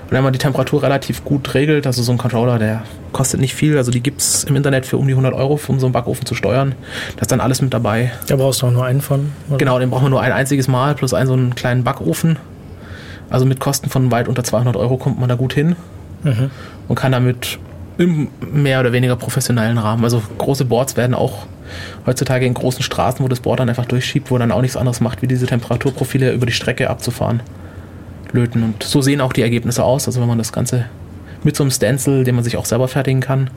Und 0.05 0.13
wenn 0.13 0.25
man 0.25 0.35
die 0.35 0.39
Temperatur 0.39 0.83
relativ 0.83 1.25
gut 1.25 1.55
regelt, 1.55 1.87
also 1.87 2.03
so 2.03 2.13
ein 2.13 2.19
Controller, 2.19 2.59
der 2.59 2.83
kostet 3.13 3.41
nicht 3.41 3.55
viel, 3.55 3.79
also 3.79 3.91
die 3.91 4.03
gibt's 4.03 4.45
im 4.45 4.57
Internet 4.57 4.85
für 4.85 4.99
um 4.99 5.07
die 5.07 5.15
100 5.15 5.33
Euro, 5.33 5.59
um 5.69 5.81
so 5.81 5.87
einen 5.87 5.95
Backofen 5.95 6.27
zu 6.27 6.35
steuern. 6.35 6.75
Da 7.17 7.23
ist 7.23 7.33
dann 7.33 7.41
alles 7.41 7.63
mit 7.63 7.73
dabei. 7.73 8.13
Da 8.27 8.37
brauchst 8.37 8.61
du 8.61 8.67
auch 8.67 8.71
nur 8.71 8.85
einen 8.85 9.01
von. 9.01 9.33
oder? 9.49 9.57
Genau, 9.57 9.79
den 9.79 9.89
braucht 9.89 10.03
man 10.03 10.11
nur 10.11 10.21
ein 10.21 10.33
einziges 10.33 10.69
Mal 10.69 10.95
plus 10.95 11.15
einen 11.15 11.27
so 11.27 11.33
einen 11.33 11.55
kleinen 11.55 11.85
Backofen. 11.85 12.37
Also 13.33 13.47
mit 13.47 13.59
Kosten 13.61 13.89
von 13.91 14.11
weit 14.11 14.29
unter 14.29 14.45
200 14.45 14.77
Euro 14.77 14.97
kommt 14.99 15.19
man 15.19 15.29
da 15.29 15.35
gut 15.35 15.55
hin 15.55 15.77
Mhm. 16.23 16.51
und 16.87 16.95
kann 16.95 17.13
damit 17.13 17.59
im 17.99 18.29
mehr 18.53 18.81
oder 18.81 18.93
weniger 18.93 19.17
professionellen 19.17 19.77
Rahmen. 19.79 20.05
Also 20.05 20.23
große 20.39 20.65
Boards 20.65 20.97
werden 20.97 21.15
auch 21.15 21.47
heutzutage 22.07 22.47
in 22.47 22.55
großen 22.55 22.83
Straßen, 22.83 23.25
wo 23.25 23.29
das 23.29 23.41
Board 23.41 23.61
dann 23.61 23.69
einfach 23.69 23.87
durchschiebt, 23.87 24.31
wo 24.31 24.39
dann 24.39 24.53
auch 24.53 24.61
nichts 24.63 24.77
anderes 24.77 25.01
macht, 25.01 25.23
wie 25.23 25.27
diese 25.27 25.47
Temperaturprofile 25.47 26.33
über 26.33 26.47
die 26.47 26.53
Strecke 26.53 26.89
abzufahren, 26.91 27.43
löten. 28.33 28.63
Und 28.63 28.83
so 28.83 29.03
sehen 29.03 29.21
auch 29.21 29.33
die 29.33 29.43
Ergebnisse 29.43 29.83
aus. 29.85 30.07
Also 30.07 30.21
wenn 30.21 30.29
man 30.29 30.39
das 30.39 30.53
Ganze 30.53 30.87
mit 31.43 31.57
so 31.57 31.65
einem 31.65 31.71
Stencil, 31.71 32.25
den 32.25 32.35
man 32.35 32.45
sich 32.45 32.57
auch 32.57 32.65
selber 32.67 32.89
fertigen 32.89 33.21
kann, 33.21 33.51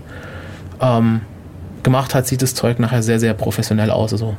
ähm, 0.82 1.22
gemacht 1.84 2.16
hat, 2.16 2.26
sieht 2.28 2.42
das 2.42 2.56
Zeug 2.56 2.80
nachher 2.80 3.04
sehr, 3.04 3.20
sehr 3.20 3.34
professionell 3.34 3.92
aus. 3.92 4.12
Also 4.12 4.36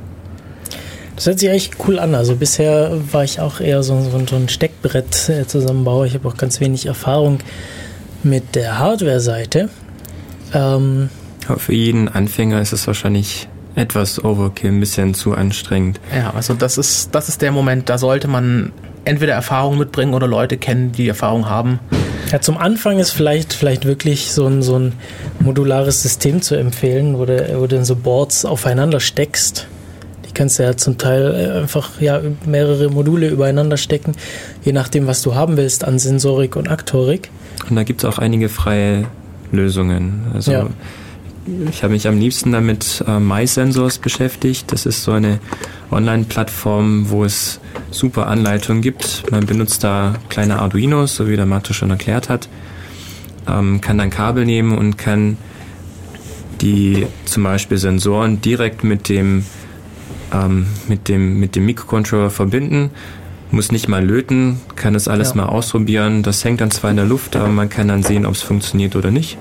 das 1.17 1.27
hört 1.27 1.39
sich 1.39 1.49
echt 1.49 1.77
cool 1.87 1.99
an. 1.99 2.15
Also 2.15 2.37
bisher 2.37 2.93
war 3.11 3.25
ich 3.25 3.41
auch 3.41 3.61
eher 3.61 3.83
so, 3.83 4.01
so, 4.03 4.27
so 4.27 4.37
ein 4.37 4.49
Steckbrett 4.49 5.29
äh, 5.31 5.47
zusammenbauer. 5.47 6.07
Ich 6.07 6.15
habe 6.15 6.29
auch 6.29 6.37
ganz 6.37 6.61
wenig 6.61 6.87
Erfahrung 6.87 7.39
mit 8.23 8.55
der 8.55 8.79
Hardware-Seite. 8.79 9.71
Ähm, 10.53 11.09
für 11.57 11.73
jeden 11.73 12.09
Anfänger 12.09 12.61
ist 12.61 12.73
es 12.73 12.87
wahrscheinlich 12.87 13.49
etwas 13.75 14.23
Overkill, 14.25 14.71
ein 14.71 14.81
bisschen 14.81 15.15
zu 15.15 15.35
anstrengend. 15.35 16.01
Ja, 16.15 16.33
also 16.35 16.55
das 16.55 16.79
ist, 16.79 17.15
das 17.15 17.29
ist 17.29 17.43
der 17.43 17.53
Moment, 17.53 17.89
da 17.89 17.99
sollte 17.99 18.29
man 18.29 18.73
entweder 19.05 19.35
Erfahrung 19.35 19.79
mitbringen 19.79 20.15
oder 20.15 20.27
Leute 20.27 20.57
kennen, 20.57 20.93
die 20.93 21.09
Erfahrung 21.09 21.49
haben. 21.49 21.79
Ja, 22.33 22.41
zum 22.41 22.59
Anfang 22.59 22.99
ist 22.99 23.13
vielleicht, 23.13 23.53
vielleicht 23.53 23.85
wirklich 23.85 24.33
so 24.33 24.47
ein, 24.47 24.63
so 24.63 24.79
ein 24.79 24.93
modulares 25.39 26.03
System 26.03 26.43
zu 26.43 26.57
empfehlen, 26.57 27.19
wo 27.19 27.25
du, 27.25 27.61
wo 27.61 27.67
du 27.67 27.85
so 27.85 27.95
Boards 27.97 28.45
aufeinander 28.45 28.99
steckst 28.99 29.69
kannst 30.37 30.59
ja 30.59 30.77
zum 30.77 30.99
Teil 30.99 31.35
äh, 31.35 31.61
einfach 31.63 32.01
ja, 32.01 32.21
mehrere 32.45 32.89
Module 32.91 33.29
übereinander 33.29 33.77
stecken, 33.77 34.13
je 34.63 34.73
nachdem, 34.73 35.07
was 35.09 35.23
du 35.23 35.35
haben 35.35 35.57
willst 35.57 35.85
an 35.85 35.99
Sensorik 35.99 36.55
und 36.55 36.69
Aktorik. 36.69 37.31
Und 37.69 37.75
da 37.75 37.83
gibt 37.83 38.05
es 38.05 38.05
auch 38.05 38.19
einige 38.19 38.49
freie 38.49 39.07
Lösungen. 39.51 40.27
Also 40.35 40.53
ja. 40.53 40.67
ich 41.71 41.83
habe 41.83 41.95
mich 41.95 42.07
am 42.07 42.19
liebsten 42.19 42.53
damit 42.53 43.03
äh, 43.09 43.19
MySensors 43.19 43.99
beschäftigt. 43.99 44.71
Das 44.73 44.87
ist 44.87 45.03
so 45.03 45.13
eine 45.13 45.41
Online-Plattform, 45.91 47.11
wo 47.11 47.25
es 47.25 47.59
super 47.91 48.27
Anleitungen 48.27 48.83
gibt. 48.83 49.31
Man 49.31 49.47
benutzt 49.47 49.83
da 49.85 50.17
kleine 50.29 50.59
Arduinos, 50.59 51.17
so 51.17 51.29
wie 51.29 51.37
der 51.37 51.47
Mathe 51.47 51.73
schon 51.73 51.91
erklärt 51.91 52.29
hat, 52.29 52.49
ähm, 53.49 53.81
kann 53.81 53.97
dann 53.97 54.11
Kabel 54.11 54.45
nehmen 54.45 54.77
und 54.77 54.99
kann 54.99 55.39
die 56.61 57.07
zum 57.25 57.43
Beispiel 57.43 57.79
Sensoren 57.79 58.41
direkt 58.41 58.85
mit 58.85 59.09
dem 59.09 59.45
ähm, 60.45 60.67
mit, 60.89 61.09
dem, 61.09 61.39
mit 61.39 61.57
dem 61.57 61.67
Mikrocontroller 61.67 62.31
verbinden, 62.31 62.91
muss 63.51 63.73
nicht 63.73 63.89
mal 63.89 64.05
löten, 64.05 64.61
kann 64.75 64.95
das 64.95 65.09
alles 65.09 65.31
ja. 65.31 65.37
mal 65.37 65.47
ausprobieren. 65.47 66.23
Das 66.23 66.45
hängt 66.45 66.61
dann 66.61 66.71
zwar 66.71 66.91
in 66.91 66.97
der 66.97 67.07
Luft, 67.07 67.37
aber 67.37 67.49
man 67.49 67.69
kann 67.69 67.89
dann 67.89 68.03
sehen, 68.03 68.27
ob 68.27 68.35
es 68.35 68.43
funktioniert 68.43 68.97
oder 68.97 69.11
nicht. 69.11 69.39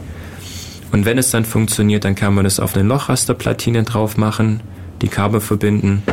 Und 0.91 1.05
wenn 1.05 1.17
es 1.17 1.31
dann 1.31 1.43
funktioniert, 1.43 2.05
dann 2.05 2.15
kann 2.15 2.33
man 2.33 2.43
das 2.43 2.59
auf 2.59 2.75
eine 2.75 2.87
Lochrasterplatine 2.87 3.83
drauf 3.83 4.17
machen, 4.17 4.61
die 5.01 5.07
Kabel 5.07 5.41
verbinden 5.41 6.03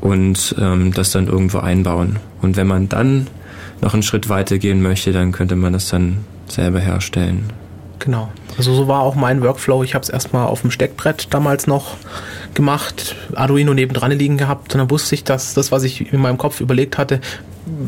und 0.00 0.54
ähm, 0.58 0.92
das 0.92 1.12
dann 1.12 1.28
irgendwo 1.28 1.58
einbauen. 1.58 2.18
Und 2.40 2.56
wenn 2.56 2.66
man 2.66 2.88
dann 2.88 3.28
noch 3.80 3.94
einen 3.94 4.02
Schritt 4.02 4.28
weiter 4.28 4.58
gehen 4.58 4.82
möchte, 4.82 5.12
dann 5.12 5.32
könnte 5.32 5.56
man 5.56 5.72
das 5.72 5.88
dann 5.88 6.24
selber 6.48 6.80
herstellen. 6.80 7.44
Genau. 7.98 8.30
Also 8.56 8.74
so 8.74 8.88
war 8.88 9.02
auch 9.02 9.14
mein 9.14 9.42
Workflow. 9.42 9.84
Ich 9.84 9.94
habe 9.94 10.02
es 10.02 10.08
erstmal 10.08 10.46
auf 10.46 10.62
dem 10.62 10.70
Steckbrett 10.70 11.28
damals 11.30 11.66
noch 11.66 11.96
gemacht, 12.54 13.16
Arduino 13.34 13.74
nebendran 13.74 14.12
liegen 14.12 14.36
gehabt 14.36 14.74
und 14.74 14.78
dann 14.78 14.90
wusste 14.90 15.14
ich, 15.14 15.24
dass 15.24 15.54
das, 15.54 15.72
was 15.72 15.82
ich 15.82 16.12
in 16.12 16.20
meinem 16.20 16.38
Kopf 16.38 16.60
überlegt 16.60 16.98
hatte, 16.98 17.20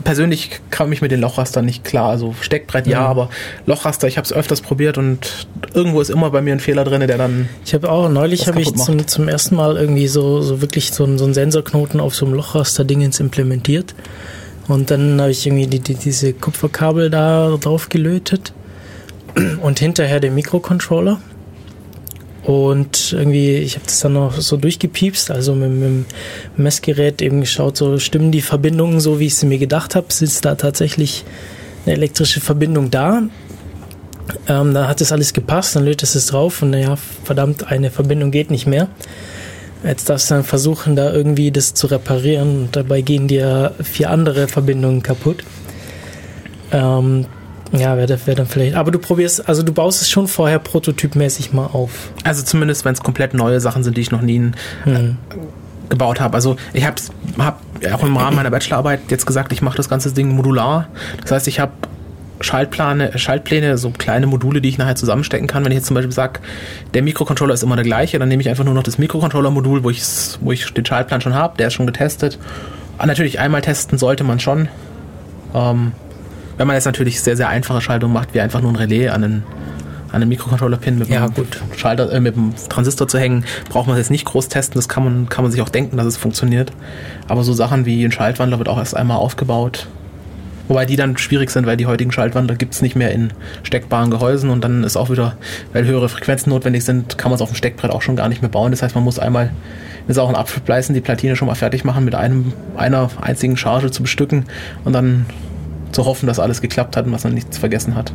persönlich 0.04 0.60
kam 0.70 0.92
ich 0.92 1.02
mit 1.02 1.10
den 1.10 1.20
Lochrastern 1.20 1.64
nicht 1.64 1.84
klar. 1.84 2.10
Also 2.10 2.34
Steckbrett 2.40 2.86
ja, 2.86 3.00
mhm. 3.00 3.06
aber 3.06 3.30
Lochraster, 3.66 4.08
ich 4.08 4.16
habe 4.16 4.24
es 4.24 4.32
öfters 4.32 4.60
probiert 4.60 4.98
und 4.98 5.46
irgendwo 5.74 6.00
ist 6.00 6.10
immer 6.10 6.30
bei 6.30 6.42
mir 6.42 6.52
ein 6.52 6.60
Fehler 6.60 6.84
drin, 6.84 7.06
der 7.06 7.18
dann. 7.18 7.48
Ich 7.64 7.74
habe 7.74 7.90
auch 7.90 8.08
neulich 8.08 8.46
habe 8.46 8.60
ich 8.60 8.74
zum, 8.74 9.06
zum, 9.06 9.28
ersten 9.28 9.56
Mal 9.56 9.76
irgendwie 9.76 10.08
so, 10.08 10.42
so 10.42 10.60
wirklich 10.60 10.92
so, 10.92 11.16
so 11.16 11.24
einen 11.24 11.34
Sensorknoten 11.34 12.00
auf 12.00 12.14
so 12.14 12.26
einem 12.26 12.34
Lochraster-Dingens 12.34 13.20
implementiert. 13.20 13.94
Und 14.68 14.90
dann 14.90 15.20
habe 15.20 15.30
ich 15.30 15.46
irgendwie 15.46 15.66
die, 15.66 15.80
die, 15.80 15.94
diese 15.94 16.32
Kupferkabel 16.32 17.10
da 17.10 17.56
drauf 17.60 17.88
gelötet 17.88 18.52
und 19.60 19.78
hinterher 19.78 20.20
den 20.20 20.34
Mikrocontroller. 20.34 21.20
Und 22.44 23.12
irgendwie, 23.12 23.54
ich 23.56 23.76
habe 23.76 23.86
das 23.86 24.00
dann 24.00 24.14
noch 24.14 24.40
so 24.40 24.56
durchgepiepst, 24.56 25.30
also 25.30 25.54
mit, 25.54 25.70
mit, 25.70 25.82
dem 25.82 26.06
Messgerät 26.56 27.22
eben 27.22 27.40
geschaut, 27.40 27.76
so 27.76 27.98
stimmen 27.98 28.32
die 28.32 28.40
Verbindungen 28.40 28.98
so, 28.98 29.20
wie 29.20 29.26
ich 29.26 29.36
sie 29.36 29.46
mir 29.46 29.58
gedacht 29.58 29.94
habe, 29.94 30.06
sitzt 30.12 30.44
da 30.44 30.56
tatsächlich 30.56 31.24
eine 31.86 31.94
elektrische 31.94 32.40
Verbindung 32.40 32.90
da. 32.90 33.22
Ähm, 34.48 34.74
dann 34.74 34.88
hat 34.88 35.00
das 35.00 35.12
alles 35.12 35.32
gepasst, 35.32 35.76
dann 35.76 35.84
lötet 35.84 36.14
es 36.14 36.26
drauf 36.26 36.62
und 36.62 36.70
naja, 36.70 36.96
verdammt, 37.24 37.70
eine 37.70 37.90
Verbindung 37.90 38.32
geht 38.32 38.50
nicht 38.50 38.66
mehr. 38.66 38.88
Jetzt 39.84 40.08
darfst 40.08 40.30
du 40.30 40.34
dann 40.34 40.44
versuchen, 40.44 40.96
da 40.96 41.12
irgendwie 41.12 41.50
das 41.50 41.74
zu 41.74 41.88
reparieren 41.88 42.62
und 42.62 42.76
dabei 42.76 43.00
gehen 43.00 43.26
dir 43.28 43.74
vier 43.82 44.10
andere 44.10 44.48
Verbindungen 44.48 45.02
kaputt. 45.02 45.44
Ähm, 46.72 47.26
ja, 47.72 47.96
wäre 47.96 48.18
wär 48.26 48.34
dann 48.34 48.46
vielleicht. 48.46 48.74
Aber 48.74 48.90
du 48.90 48.98
probierst, 48.98 49.48
also 49.48 49.62
du 49.62 49.72
baust 49.72 50.02
es 50.02 50.10
schon 50.10 50.28
vorher 50.28 50.58
prototypmäßig 50.58 51.52
mal 51.52 51.66
auf. 51.66 52.10
Also 52.24 52.42
zumindest, 52.42 52.84
wenn 52.84 52.92
es 52.92 53.02
komplett 53.02 53.34
neue 53.34 53.60
Sachen 53.60 53.82
sind, 53.82 53.96
die 53.96 54.02
ich 54.02 54.10
noch 54.10 54.22
nie 54.22 54.52
hm. 54.84 55.16
gebaut 55.88 56.20
habe. 56.20 56.34
Also 56.34 56.56
ich 56.72 56.84
habe 56.84 56.96
hab 57.38 57.60
auch 57.92 58.04
im 58.04 58.16
Rahmen 58.16 58.36
meiner 58.36 58.50
Bachelorarbeit 58.50 59.00
jetzt 59.08 59.26
gesagt, 59.26 59.52
ich 59.52 59.62
mache 59.62 59.76
das 59.76 59.88
ganze 59.88 60.12
Ding 60.12 60.28
modular. 60.28 60.88
Das 61.22 61.32
heißt, 61.32 61.48
ich 61.48 61.60
habe 61.60 61.72
Schaltpläne, 62.42 63.16
Schaltpläne, 63.18 63.78
so 63.78 63.90
kleine 63.90 64.26
Module, 64.26 64.60
die 64.60 64.68
ich 64.68 64.78
nachher 64.78 64.96
zusammenstecken 64.96 65.46
kann. 65.46 65.64
Wenn 65.64 65.72
ich 65.72 65.76
jetzt 65.76 65.86
zum 65.86 65.94
Beispiel 65.94 66.12
sage, 66.12 66.40
der 66.92 67.02
Mikrocontroller 67.02 67.54
ist 67.54 67.62
immer 67.62 67.76
der 67.76 67.84
gleiche, 67.84 68.18
dann 68.18 68.28
nehme 68.28 68.42
ich 68.42 68.48
einfach 68.48 68.64
nur 68.64 68.74
noch 68.74 68.82
das 68.82 68.98
Mikrocontroller-Modul, 68.98 69.84
wo, 69.84 69.90
wo 70.40 70.52
ich 70.52 70.72
den 70.74 70.84
Schaltplan 70.84 71.20
schon 71.20 71.34
habe, 71.34 71.56
der 71.56 71.68
ist 71.68 71.74
schon 71.74 71.86
getestet. 71.86 72.38
Aber 72.98 73.06
natürlich 73.06 73.38
einmal 73.38 73.62
testen 73.62 73.98
sollte 73.98 74.24
man 74.24 74.40
schon. 74.40 74.68
Ähm, 75.54 75.92
wenn 76.56 76.66
man 76.66 76.74
jetzt 76.74 76.84
natürlich 76.84 77.20
sehr, 77.20 77.36
sehr 77.36 77.48
einfache 77.48 77.80
Schaltungen 77.80 78.12
macht, 78.12 78.34
wie 78.34 78.40
einfach 78.40 78.60
nur 78.60 78.72
ein 78.72 78.76
Relais 78.76 79.08
an 79.08 79.24
einen, 79.24 79.42
an 80.08 80.16
einen 80.16 80.28
Mikrocontroller-Pin 80.28 80.98
mit, 80.98 81.08
ja, 81.08 81.28
Schalter, 81.76 82.12
äh, 82.12 82.20
mit 82.20 82.36
einem 82.36 82.54
Transistor 82.68 83.08
zu 83.08 83.18
hängen, 83.18 83.44
braucht 83.68 83.86
man 83.86 83.96
jetzt 83.96 84.10
nicht 84.10 84.24
groß 84.24 84.48
testen. 84.48 84.74
Das 84.76 84.88
kann 84.88 85.04
man, 85.04 85.28
kann 85.28 85.44
man 85.44 85.52
sich 85.52 85.62
auch 85.62 85.68
denken, 85.68 85.96
dass 85.96 86.06
es 86.06 86.16
funktioniert. 86.16 86.72
Aber 87.28 87.44
so 87.44 87.52
Sachen 87.52 87.86
wie 87.86 88.04
ein 88.04 88.12
Schaltwandler 88.12 88.58
wird 88.58 88.68
auch 88.68 88.78
erst 88.78 88.96
einmal 88.96 89.16
aufgebaut. 89.16 89.88
Wobei 90.68 90.86
die 90.86 90.96
dann 90.96 91.16
schwierig 91.16 91.50
sind, 91.50 91.66
weil 91.66 91.76
die 91.76 91.86
heutigen 91.86 92.12
Schaltwandler 92.12 92.54
gibt 92.54 92.74
es 92.74 92.82
nicht 92.82 92.94
mehr 92.94 93.10
in 93.10 93.32
steckbaren 93.62 94.10
Gehäusen 94.10 94.48
und 94.48 94.62
dann 94.62 94.84
ist 94.84 94.96
auch 94.96 95.10
wieder, 95.10 95.36
weil 95.72 95.84
höhere 95.84 96.08
Frequenzen 96.08 96.50
notwendig 96.50 96.84
sind, 96.84 97.18
kann 97.18 97.30
man 97.30 97.36
es 97.36 97.42
auf 97.42 97.50
dem 97.50 97.56
Steckbrett 97.56 97.90
auch 97.90 98.00
schon 98.00 98.16
gar 98.16 98.28
nicht 98.28 98.42
mehr 98.42 98.50
bauen. 98.50 98.70
Das 98.70 98.82
heißt, 98.82 98.94
man 98.94 99.04
muss 99.04 99.18
einmal 99.18 99.50
ist 100.08 100.18
auch 100.18 100.28
ein 100.28 100.34
Apfelbleißen 100.34 100.94
die 100.94 101.00
Platine 101.00 101.36
schon 101.36 101.48
mal 101.48 101.54
fertig 101.54 101.84
machen, 101.84 102.04
mit 102.04 102.14
einem, 102.14 102.52
einer 102.76 103.10
einzigen 103.20 103.56
Charge 103.56 103.90
zu 103.90 104.02
bestücken 104.02 104.44
und 104.84 104.92
dann 104.92 105.26
zu 105.92 106.04
hoffen, 106.04 106.26
dass 106.26 106.38
alles 106.38 106.60
geklappt 106.60 106.96
hat 106.96 107.06
und 107.06 107.12
dass 107.12 107.24
man 107.24 107.34
nichts 107.34 107.58
vergessen 107.58 107.94
hat. 107.94 108.12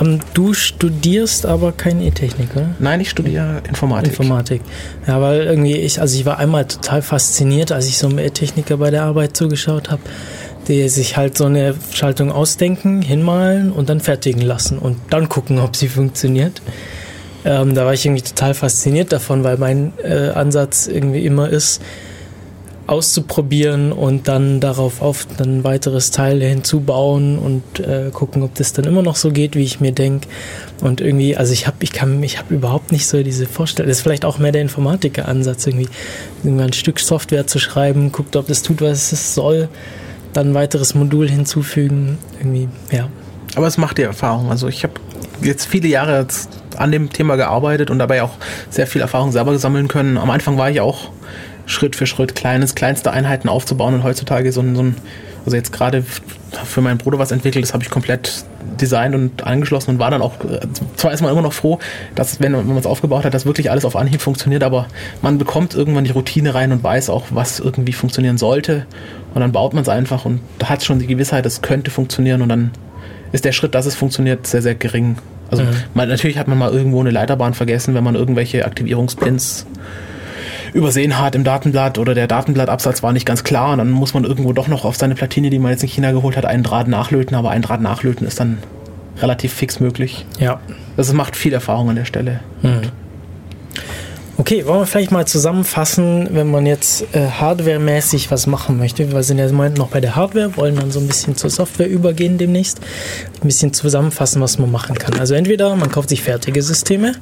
Ähm, 0.00 0.20
du 0.34 0.54
studierst 0.54 1.46
aber 1.46 1.72
kein 1.72 2.00
E-Technik, 2.00 2.48
oder? 2.54 2.70
Nein, 2.78 3.00
ich 3.00 3.10
studiere 3.10 3.62
Informatik. 3.68 4.10
Informatik. 4.12 4.62
Ja, 5.06 5.20
weil 5.20 5.42
irgendwie 5.42 5.76
ich, 5.76 6.00
also 6.00 6.18
ich 6.18 6.26
war 6.26 6.38
einmal 6.38 6.66
total 6.66 7.02
fasziniert, 7.02 7.72
als 7.72 7.86
ich 7.86 7.98
so 7.98 8.08
einem 8.08 8.18
E-Techniker 8.18 8.76
bei 8.76 8.90
der 8.90 9.04
Arbeit 9.04 9.36
zugeschaut 9.36 9.90
habe, 9.90 10.02
die 10.68 10.88
sich 10.88 11.16
halt 11.16 11.36
so 11.36 11.46
eine 11.46 11.74
Schaltung 11.92 12.30
ausdenken, 12.30 13.02
hinmalen 13.02 13.72
und 13.72 13.88
dann 13.88 14.00
fertigen 14.00 14.42
lassen 14.42 14.78
und 14.78 14.96
dann 15.10 15.28
gucken, 15.28 15.58
ob 15.58 15.76
sie 15.76 15.88
funktioniert. 15.88 16.62
Ähm, 17.44 17.74
da 17.74 17.86
war 17.86 17.94
ich 17.94 18.04
irgendwie 18.04 18.22
total 18.22 18.54
fasziniert 18.54 19.12
davon, 19.12 19.44
weil 19.44 19.56
mein 19.56 19.92
äh, 20.02 20.30
Ansatz 20.30 20.86
irgendwie 20.86 21.24
immer 21.24 21.48
ist, 21.48 21.80
auszuprobieren 22.90 23.92
und 23.92 24.26
dann 24.26 24.58
darauf 24.58 25.00
auf 25.00 25.26
dann 25.36 25.62
weiteres 25.62 26.10
Teile 26.10 26.46
hinzubauen 26.46 27.38
und 27.38 27.78
äh, 27.78 28.10
gucken, 28.12 28.42
ob 28.42 28.54
das 28.56 28.72
dann 28.72 28.84
immer 28.84 29.02
noch 29.02 29.14
so 29.14 29.30
geht, 29.30 29.54
wie 29.54 29.62
ich 29.62 29.80
mir 29.80 29.92
denke. 29.92 30.26
Und 30.80 31.00
irgendwie, 31.00 31.36
also 31.36 31.52
ich 31.52 31.68
habe, 31.68 31.76
ich 31.80 31.92
kann, 31.92 32.20
ich 32.22 32.38
habe 32.38 32.52
überhaupt 32.52 32.90
nicht 32.90 33.06
so 33.06 33.22
diese 33.22 33.46
Vorstellung. 33.46 33.88
Das 33.88 33.98
ist 33.98 34.02
vielleicht 34.02 34.24
auch 34.24 34.38
mehr 34.38 34.50
der 34.50 34.62
Informatiker-Ansatz, 34.62 35.68
irgendwie, 35.68 35.88
irgendwie 36.42 36.64
ein 36.64 36.72
Stück 36.72 36.98
Software 36.98 37.46
zu 37.46 37.60
schreiben, 37.60 38.10
guckt, 38.10 38.34
ob 38.34 38.48
das 38.48 38.62
tut, 38.62 38.82
was 38.82 39.12
es 39.12 39.34
soll, 39.36 39.68
dann 40.32 40.50
ein 40.50 40.54
weiteres 40.54 40.96
Modul 40.96 41.28
hinzufügen, 41.28 42.18
irgendwie, 42.40 42.68
ja. 42.90 43.08
Aber 43.54 43.68
es 43.68 43.78
macht 43.78 43.98
die 43.98 44.02
Erfahrung. 44.02 44.50
Also 44.50 44.66
ich 44.66 44.82
habe 44.82 44.94
jetzt 45.42 45.66
viele 45.66 45.86
Jahre 45.86 46.26
an 46.76 46.90
dem 46.90 47.10
Thema 47.10 47.36
gearbeitet 47.36 47.90
und 47.90 48.00
dabei 48.00 48.22
auch 48.22 48.32
sehr 48.68 48.86
viel 48.88 49.00
Erfahrung 49.00 49.30
selber 49.30 49.56
sammeln 49.58 49.86
können. 49.86 50.18
Am 50.18 50.30
Anfang 50.30 50.58
war 50.58 50.70
ich 50.70 50.80
auch 50.80 51.10
Schritt 51.70 51.96
für 51.96 52.06
Schritt 52.06 52.34
kleines, 52.34 52.74
kleinste 52.74 53.12
Einheiten 53.12 53.48
aufzubauen 53.48 53.94
und 53.94 54.02
heutzutage 54.02 54.52
so 54.52 54.60
ein, 54.60 54.76
so 54.76 54.82
ein 54.82 54.96
also 55.44 55.56
jetzt 55.56 55.72
gerade 55.72 56.04
für 56.64 56.80
meinen 56.80 56.98
Bruder 56.98 57.18
was 57.18 57.30
entwickelt, 57.30 57.64
das 57.64 57.72
habe 57.72 57.82
ich 57.82 57.90
komplett 57.90 58.44
designt 58.80 59.14
und 59.14 59.44
angeschlossen 59.46 59.92
und 59.92 59.98
war 59.98 60.10
dann 60.10 60.22
auch, 60.22 60.34
zwar 60.96 61.12
ist 61.12 61.22
man 61.22 61.30
immer 61.30 61.42
noch 61.42 61.52
froh, 61.52 61.78
dass 62.14 62.40
wenn, 62.40 62.52
wenn 62.52 62.66
man 62.66 62.76
es 62.76 62.86
aufgebaut 62.86 63.24
hat, 63.24 63.34
dass 63.34 63.46
wirklich 63.46 63.70
alles 63.70 63.84
auf 63.84 63.96
Anhieb 63.96 64.20
funktioniert, 64.20 64.62
aber 64.62 64.86
man 65.22 65.38
bekommt 65.38 65.74
irgendwann 65.74 66.04
die 66.04 66.10
Routine 66.10 66.54
rein 66.54 66.72
und 66.72 66.82
weiß 66.82 67.10
auch, 67.10 67.26
was 67.30 67.60
irgendwie 67.60 67.92
funktionieren 67.92 68.38
sollte 68.38 68.86
und 69.34 69.40
dann 69.40 69.52
baut 69.52 69.74
man 69.74 69.82
es 69.82 69.88
einfach 69.88 70.24
und 70.24 70.40
da 70.58 70.68
hat 70.68 70.84
schon 70.84 70.98
die 70.98 71.06
Gewissheit, 71.06 71.46
es 71.46 71.62
könnte 71.62 71.90
funktionieren 71.90 72.42
und 72.42 72.48
dann 72.48 72.70
ist 73.32 73.44
der 73.44 73.52
Schritt, 73.52 73.74
dass 73.74 73.86
es 73.86 73.94
funktioniert, 73.94 74.46
sehr, 74.46 74.62
sehr 74.62 74.74
gering. 74.74 75.16
Also 75.50 75.62
mhm. 75.62 75.68
man, 75.94 76.08
natürlich 76.08 76.38
hat 76.38 76.48
man 76.48 76.58
mal 76.58 76.72
irgendwo 76.72 77.00
eine 77.00 77.10
Leiterbahn 77.10 77.54
vergessen, 77.54 77.94
wenn 77.94 78.04
man 78.04 78.14
irgendwelche 78.14 78.64
Aktivierungspins 78.64 79.66
übersehen 80.72 81.18
hat 81.18 81.34
im 81.34 81.44
Datenblatt 81.44 81.98
oder 81.98 82.14
der 82.14 82.26
Datenblattabsatz 82.26 83.02
war 83.02 83.12
nicht 83.12 83.26
ganz 83.26 83.44
klar 83.44 83.72
und 83.72 83.78
dann 83.78 83.90
muss 83.90 84.14
man 84.14 84.24
irgendwo 84.24 84.52
doch 84.52 84.68
noch 84.68 84.84
auf 84.84 84.96
seine 84.96 85.14
Platine, 85.14 85.50
die 85.50 85.58
man 85.58 85.72
jetzt 85.72 85.82
in 85.82 85.88
China 85.88 86.12
geholt 86.12 86.36
hat, 86.36 86.44
einen 86.44 86.62
Draht 86.62 86.88
nachlöten, 86.88 87.36
aber 87.36 87.50
ein 87.50 87.62
Draht 87.62 87.80
nachlöten 87.80 88.26
ist 88.26 88.40
dann 88.40 88.58
relativ 89.18 89.52
fix 89.52 89.80
möglich. 89.80 90.24
Ja. 90.38 90.60
Das 90.96 91.12
macht 91.12 91.36
viel 91.36 91.52
Erfahrung 91.52 91.90
an 91.90 91.96
der 91.96 92.04
Stelle. 92.04 92.40
Mhm. 92.62 92.82
Okay, 94.40 94.64
wollen 94.64 94.80
wir 94.80 94.86
vielleicht 94.86 95.10
mal 95.10 95.26
zusammenfassen, 95.26 96.28
wenn 96.30 96.50
man 96.50 96.64
jetzt 96.64 97.14
äh, 97.14 97.26
hardwaremäßig 97.26 98.30
was 98.30 98.46
machen 98.46 98.78
möchte. 98.78 99.12
Wir 99.12 99.22
sind 99.22 99.36
ja 99.36 99.46
im 99.46 99.54
Moment 99.54 99.76
noch 99.76 99.88
bei 99.88 100.00
der 100.00 100.16
Hardware, 100.16 100.56
wollen 100.56 100.76
dann 100.76 100.90
so 100.90 100.98
ein 100.98 101.06
bisschen 101.06 101.36
zur 101.36 101.50
Software 101.50 101.88
übergehen 101.88 102.38
demnächst. 102.38 102.80
Ein 103.42 103.46
bisschen 103.46 103.74
zusammenfassen, 103.74 104.40
was 104.40 104.58
man 104.58 104.70
machen 104.70 104.96
kann. 104.96 105.20
Also 105.20 105.34
entweder 105.34 105.76
man 105.76 105.90
kauft 105.90 106.08
sich 106.08 106.22
fertige 106.22 106.62
Systeme, 106.62 107.16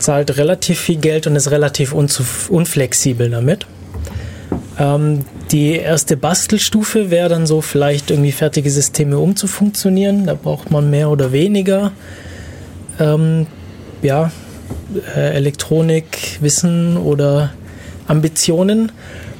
zahlt 0.00 0.36
relativ 0.36 0.80
viel 0.80 0.96
Geld 0.96 1.26
und 1.26 1.36
ist 1.36 1.50
relativ 1.50 1.92
unflexibel 1.92 3.30
damit. 3.30 3.66
Ähm, 4.78 5.24
die 5.52 5.76
erste 5.76 6.16
Bastelstufe 6.16 7.10
wäre 7.10 7.28
dann 7.28 7.46
so, 7.46 7.60
vielleicht 7.60 8.10
irgendwie 8.10 8.32
fertige 8.32 8.70
Systeme 8.70 9.18
umzufunktionieren. 9.18 10.26
Da 10.26 10.34
braucht 10.34 10.70
man 10.70 10.90
mehr 10.90 11.10
oder 11.10 11.32
weniger 11.32 11.92
ähm, 12.98 13.46
ja, 14.02 14.32
äh, 15.16 15.34
Elektronik, 15.34 16.38
Wissen 16.40 16.96
oder 16.96 17.52
Ambitionen. 18.06 18.92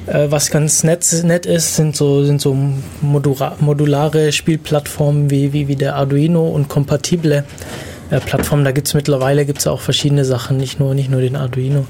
Äh, 0.05 0.27
was 0.29 0.51
ganz 0.51 0.83
nett, 0.83 1.05
nett 1.23 1.45
ist, 1.45 1.75
sind 1.75 1.95
so, 1.95 2.23
sind 2.23 2.41
so 2.41 2.55
modulare 3.01 4.31
Spielplattformen 4.31 5.29
wie, 5.29 5.53
wie, 5.53 5.67
wie 5.67 5.75
der 5.75 5.95
Arduino 5.95 6.47
und 6.47 6.69
kompatible 6.69 7.45
äh, 8.11 8.19
Plattformen. 8.19 8.63
Da 8.63 8.71
gibt 8.71 8.87
es 8.87 8.93
mittlerweile 8.93 9.45
gibt's 9.45 9.65
auch 9.65 9.81
verschiedene 9.81 10.25
Sachen, 10.25 10.57
nicht 10.57 10.79
nur, 10.79 10.93
nicht 10.93 11.09
nur 11.09 11.21
den 11.21 11.35
Arduino, 11.35 11.85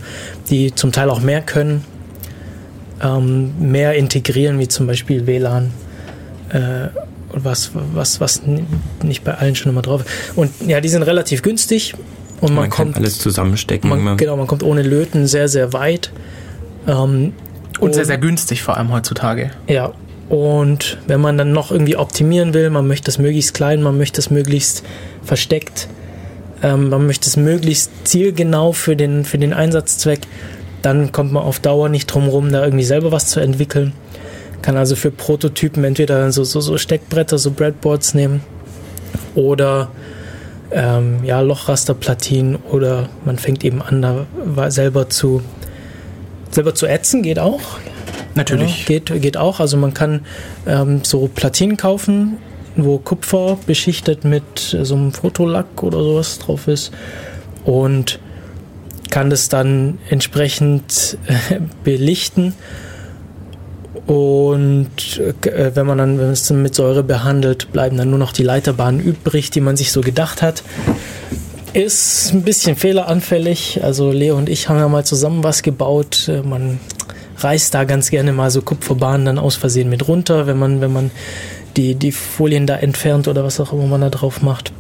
die 0.49 0.73
zum 0.73 0.93
Teil 0.93 1.09
auch 1.09 1.19
mehr 1.19 1.41
können 1.41 1.83
ähm, 3.03 3.53
mehr 3.59 3.95
integrieren, 3.95 4.59
wie 4.59 4.67
zum 4.67 4.87
Beispiel 4.87 5.27
WLAN. 5.27 5.71
Äh, 6.49 6.89
was, 7.33 7.71
was, 7.73 8.19
was 8.19 8.41
nicht 9.01 9.23
bei 9.23 9.35
allen 9.35 9.55
schon 9.55 9.71
immer 9.71 9.81
drauf 9.81 10.01
ist. 10.01 10.37
Und 10.37 10.51
ja, 10.67 10.81
die 10.81 10.89
sind 10.89 11.03
relativ 11.03 11.41
günstig. 11.41 11.93
Und 12.41 12.53
man, 12.53 12.63
man 12.63 12.69
kommt, 12.69 12.97
alles 12.97 13.19
zusammenstecken. 13.19 13.89
Man, 13.89 14.17
genau, 14.17 14.35
man 14.35 14.47
kommt 14.47 14.63
ohne 14.63 14.81
Löten 14.81 15.27
sehr, 15.27 15.47
sehr 15.47 15.71
weit. 15.71 16.11
Ähm, 16.87 17.31
und 17.79 17.95
sehr, 17.95 18.03
sehr 18.03 18.17
günstig 18.17 18.63
vor 18.63 18.75
allem 18.77 18.91
heutzutage. 18.91 19.51
Ja. 19.67 19.93
Und 20.27 20.97
wenn 21.07 21.21
man 21.21 21.37
dann 21.37 21.53
noch 21.53 21.71
irgendwie 21.71 21.95
optimieren 21.95 22.53
will, 22.53 22.69
man 22.69 22.85
möchte 22.85 23.09
es 23.09 23.17
möglichst 23.17 23.53
klein, 23.53 23.81
man 23.81 23.97
möchte 23.97 24.19
es 24.19 24.29
möglichst 24.29 24.83
versteckt, 25.23 25.87
ähm, 26.61 26.89
man 26.89 27.05
möchte 27.05 27.27
es 27.27 27.37
möglichst 27.37 27.91
zielgenau 28.07 28.71
für 28.71 28.95
den, 28.95 29.25
für 29.25 29.37
den 29.37 29.53
Einsatzzweck, 29.53 30.21
dann 30.81 31.11
kommt 31.11 31.31
man 31.31 31.43
auf 31.43 31.59
Dauer 31.59 31.89
nicht 31.89 32.07
drum 32.07 32.27
rum, 32.27 32.51
da 32.51 32.63
irgendwie 32.63 32.83
selber 32.83 33.11
was 33.11 33.27
zu 33.27 33.39
entwickeln. 33.39 33.93
Kann 34.61 34.77
also 34.77 34.95
für 34.95 35.11
Prototypen 35.11 35.83
entweder 35.83 36.31
so, 36.31 36.43
so, 36.43 36.61
so 36.61 36.77
Steckbretter, 36.77 37.37
so 37.37 37.51
Breadboards 37.51 38.13
nehmen 38.13 38.41
oder 39.33 39.89
ähm, 40.71 41.23
ja, 41.23 41.41
Lochrasterplatinen 41.41 42.57
oder 42.57 43.09
man 43.25 43.37
fängt 43.37 43.63
eben 43.63 43.81
an, 43.81 44.01
da 44.01 44.71
selber 44.71 45.09
zu, 45.09 45.41
selber 46.51 46.75
zu 46.75 46.85
ätzen, 46.85 47.23
geht 47.23 47.39
auch. 47.39 47.61
Natürlich. 48.35 48.87
Ja, 48.87 48.99
geht, 48.99 49.21
geht 49.21 49.37
auch. 49.37 49.59
Also 49.59 49.77
man 49.77 49.93
kann 49.93 50.25
ähm, 50.65 51.01
so 51.03 51.27
Platinen 51.27 51.75
kaufen, 51.75 52.37
wo 52.75 52.97
Kupfer 52.97 53.57
beschichtet 53.65 54.23
mit 54.23 54.75
so 54.81 54.95
einem 54.95 55.11
Fotolack 55.11 55.83
oder 55.83 56.01
sowas 56.01 56.39
drauf 56.39 56.67
ist. 56.67 56.91
Und 57.65 58.19
kann 59.11 59.29
das 59.29 59.49
dann 59.49 59.99
entsprechend 60.09 61.17
äh, 61.27 61.59
belichten. 61.83 62.53
Und 64.07 65.21
äh, 65.43 65.75
wenn 65.75 65.85
man 65.85 65.97
dann, 65.99 66.17
wenn 66.17 66.29
es 66.29 66.47
dann 66.47 66.61
mit 66.63 66.73
Säure 66.73 67.03
behandelt, 67.03 67.71
bleiben 67.71 67.97
dann 67.97 68.09
nur 68.09 68.19
noch 68.19 68.33
die 68.33 68.43
Leiterbahnen 68.43 68.99
übrig, 68.99 69.51
die 69.51 69.61
man 69.61 69.77
sich 69.77 69.91
so 69.91 70.01
gedacht 70.01 70.41
hat. 70.41 70.63
Ist 71.73 72.33
ein 72.33 72.41
bisschen 72.41 72.75
fehleranfällig. 72.75 73.83
Also 73.83 74.11
Leo 74.11 74.37
und 74.37 74.49
ich 74.49 74.67
haben 74.67 74.77
ja 74.77 74.87
mal 74.87 75.05
zusammen 75.05 75.43
was 75.43 75.61
gebaut. 75.61 76.27
Äh, 76.27 76.41
man 76.41 76.79
reißt 77.37 77.73
da 77.73 77.83
ganz 77.83 78.09
gerne 78.09 78.33
mal 78.33 78.49
so 78.49 78.61
Kupferbahnen 78.61 79.25
dann 79.25 79.39
aus 79.39 79.55
Versehen 79.55 79.89
mit 79.89 80.07
runter, 80.07 80.47
wenn 80.47 80.57
man, 80.57 80.81
wenn 80.81 80.93
man 80.93 81.11
die, 81.77 81.95
die 81.95 82.11
Folien 82.11 82.67
da 82.67 82.75
entfernt 82.75 83.27
oder 83.27 83.43
was 83.43 83.59
auch 83.59 83.73
immer 83.73 83.85
man 83.85 84.01
da 84.01 84.09
drauf 84.09 84.41
macht. 84.41 84.71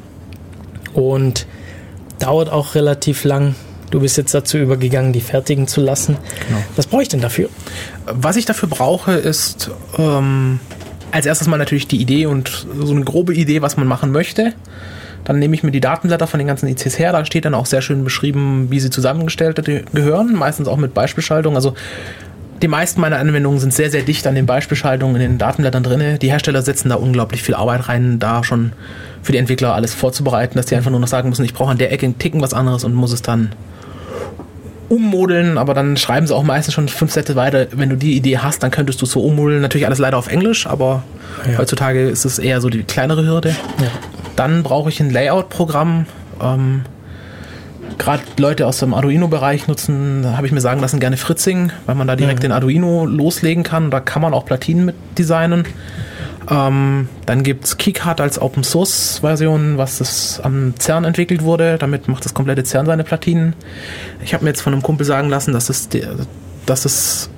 Und 0.93 1.47
dauert 2.19 2.51
auch 2.51 2.75
relativ 2.75 3.23
lang. 3.23 3.55
Du 3.89 3.99
bist 3.99 4.17
jetzt 4.17 4.33
dazu 4.33 4.57
übergegangen, 4.57 5.11
die 5.11 5.21
fertigen 5.21 5.67
zu 5.67 5.81
lassen. 5.81 6.17
Genau. 6.47 6.63
Was 6.75 6.87
brauche 6.87 7.01
ich 7.01 7.09
denn 7.09 7.21
dafür? 7.21 7.49
Was 8.05 8.37
ich 8.37 8.45
dafür 8.45 8.69
brauche, 8.69 9.13
ist 9.13 9.69
ähm, 9.97 10.59
als 11.11 11.25
erstes 11.25 11.47
mal 11.47 11.57
natürlich 11.57 11.87
die 11.87 11.97
Idee 11.97 12.25
und 12.25 12.65
so 12.79 12.93
eine 12.93 13.03
grobe 13.03 13.33
Idee, 13.33 13.61
was 13.61 13.75
man 13.75 13.87
machen 13.87 14.11
möchte. 14.11 14.53
Dann 15.25 15.39
nehme 15.39 15.53
ich 15.55 15.63
mir 15.63 15.71
die 15.71 15.81
Datenblätter 15.81 16.25
von 16.25 16.39
den 16.39 16.47
ganzen 16.47 16.67
ICs 16.67 16.97
her. 16.97 17.11
Da 17.11 17.25
steht 17.25 17.45
dann 17.45 17.53
auch 17.53 17.65
sehr 17.65 17.81
schön 17.81 18.03
beschrieben, 18.03 18.67
wie 18.69 18.79
sie 18.79 18.89
zusammengestellt 18.89 19.61
gehören. 19.93 20.33
Meistens 20.33 20.67
auch 20.67 20.77
mit 20.77 20.93
Beispielschaltung. 20.93 21.55
Also 21.55 21.75
die 22.61 22.67
meisten 22.67 23.01
meiner 23.01 23.17
Anwendungen 23.17 23.59
sind 23.59 23.73
sehr, 23.73 23.89
sehr 23.89 24.03
dicht 24.03 24.27
an 24.27 24.35
den 24.35 24.45
Beispielschaltungen 24.45 25.15
in 25.15 25.21
den 25.21 25.37
Datenblättern 25.37 25.83
drin. 25.83 26.19
Die 26.19 26.29
Hersteller 26.29 26.61
setzen 26.61 26.89
da 26.89 26.95
unglaublich 26.95 27.41
viel 27.41 27.55
Arbeit 27.55 27.87
rein, 27.87 28.19
da 28.19 28.43
schon 28.43 28.73
für 29.23 29.31
die 29.31 29.37
Entwickler 29.37 29.73
alles 29.73 29.93
vorzubereiten, 29.93 30.57
dass 30.57 30.67
die 30.67 30.75
einfach 30.75 30.91
nur 30.91 30.99
noch 30.99 31.07
sagen 31.07 31.29
müssen, 31.29 31.45
ich 31.45 31.53
brauche 31.53 31.71
an 31.71 31.77
der 31.77 31.91
Ecke 31.91 32.05
einen 32.05 32.19
Ticken 32.19 32.41
was 32.41 32.53
anderes 32.53 32.83
und 32.83 32.93
muss 32.93 33.11
es 33.11 33.21
dann 33.21 33.51
ummodeln, 34.89 35.57
aber 35.57 35.73
dann 35.73 35.95
schreiben 35.95 36.27
sie 36.27 36.35
auch 36.35 36.43
meistens 36.43 36.73
schon 36.73 36.89
fünf 36.89 37.13
Sätze 37.13 37.35
weiter. 37.35 37.67
Wenn 37.71 37.89
du 37.89 37.95
die 37.95 38.15
Idee 38.15 38.39
hast, 38.39 38.61
dann 38.61 38.71
könntest 38.71 39.01
du 39.01 39.05
es 39.05 39.11
so 39.11 39.21
ummodeln. 39.21 39.61
Natürlich 39.61 39.87
alles 39.87 39.99
leider 39.99 40.17
auf 40.17 40.27
Englisch, 40.27 40.67
aber 40.67 41.03
ja. 41.49 41.57
heutzutage 41.57 42.09
ist 42.09 42.25
es 42.25 42.39
eher 42.39 42.59
so 42.61 42.69
die 42.69 42.83
kleinere 42.83 43.25
Hürde. 43.25 43.55
Ja. 43.79 43.87
Dann 44.35 44.63
brauche 44.63 44.89
ich 44.89 44.99
ein 44.99 45.09
Layout-Programm. 45.09 46.07
Ähm, 46.41 46.81
Gerade 47.97 48.23
Leute 48.37 48.67
aus 48.67 48.79
dem 48.79 48.93
Arduino-Bereich 48.93 49.67
nutzen, 49.67 50.25
habe 50.35 50.47
ich 50.47 50.53
mir 50.53 50.61
sagen 50.61 50.81
lassen, 50.81 50.99
gerne 50.99 51.17
Fritzing, 51.17 51.71
weil 51.85 51.95
man 51.95 52.07
da 52.07 52.15
direkt 52.15 52.39
mhm. 52.39 52.43
den 52.43 52.51
Arduino 52.51 53.05
loslegen 53.05 53.63
kann. 53.63 53.91
Da 53.91 53.99
kann 53.99 54.21
man 54.21 54.33
auch 54.33 54.45
Platinen 54.45 54.85
mit 54.85 54.95
designen. 55.17 55.65
Ähm, 56.49 57.07
dann 57.25 57.43
gibt 57.43 57.65
es 57.65 57.77
KiCad 57.77 58.19
als 58.19 58.41
Open 58.41 58.63
Source 58.63 59.19
Version, 59.19 59.77
was 59.77 59.99
das 59.99 60.39
am 60.41 60.73
CERN 60.79 61.03
entwickelt 61.03 61.43
wurde. 61.43 61.77
Damit 61.77 62.07
macht 62.07 62.25
das 62.25 62.33
komplette 62.33 62.63
CERN 62.63 62.85
seine 62.85 63.03
Platinen. 63.03 63.53
Ich 64.23 64.33
habe 64.33 64.43
mir 64.43 64.49
jetzt 64.49 64.61
von 64.61 64.73
einem 64.73 64.81
Kumpel 64.81 65.05
sagen 65.05 65.29
lassen, 65.29 65.53
dass 65.53 65.69
es, 65.69 65.89
dass 66.65 66.85
es 66.85 67.29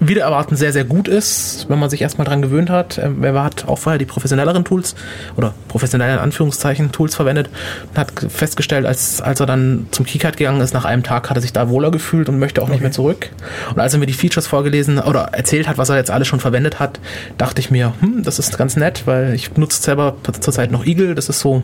wieder 0.00 0.22
erwarten 0.22 0.56
sehr, 0.56 0.72
sehr 0.72 0.84
gut 0.84 1.08
ist, 1.08 1.66
wenn 1.68 1.78
man 1.78 1.90
sich 1.90 2.02
erstmal 2.02 2.26
dran 2.26 2.42
gewöhnt 2.42 2.70
hat. 2.70 2.98
Ähm, 2.98 3.22
er 3.22 3.42
hat 3.42 3.66
auch 3.66 3.78
vorher 3.78 3.98
die 3.98 4.04
professionelleren 4.04 4.64
Tools 4.64 4.94
oder 5.36 5.54
professionellen 5.68 6.18
Anführungszeichen 6.18 6.92
Tools 6.92 7.14
verwendet 7.14 7.48
und 7.90 7.98
hat 7.98 8.12
festgestellt, 8.28 8.86
als, 8.86 9.20
als 9.20 9.40
er 9.40 9.46
dann 9.46 9.86
zum 9.90 10.04
KeyCard 10.04 10.36
gegangen 10.36 10.60
ist, 10.60 10.74
nach 10.74 10.84
einem 10.84 11.02
Tag 11.02 11.30
hat 11.30 11.36
er 11.36 11.40
sich 11.40 11.52
da 11.52 11.68
wohler 11.68 11.90
gefühlt 11.90 12.28
und 12.28 12.38
möchte 12.38 12.60
auch 12.60 12.64
okay. 12.64 12.72
nicht 12.72 12.82
mehr 12.82 12.92
zurück. 12.92 13.30
Und 13.70 13.80
als 13.80 13.92
er 13.92 13.98
mir 13.98 14.06
die 14.06 14.12
Features 14.12 14.46
vorgelesen 14.46 14.98
oder 14.98 15.30
erzählt 15.32 15.68
hat, 15.68 15.78
was 15.78 15.88
er 15.88 15.96
jetzt 15.96 16.10
alles 16.10 16.28
schon 16.28 16.40
verwendet 16.40 16.80
hat, 16.80 17.00
dachte 17.38 17.60
ich 17.60 17.70
mir, 17.70 17.94
hm, 18.00 18.22
das 18.22 18.38
ist 18.38 18.56
ganz 18.58 18.76
nett, 18.76 19.02
weil 19.06 19.34
ich 19.34 19.56
nutze 19.56 19.82
selber 19.82 20.16
zurzeit 20.40 20.70
noch 20.70 20.84
Eagle. 20.86 21.14
Das 21.14 21.28
ist 21.28 21.40
so 21.40 21.56
mhm. 21.56 21.62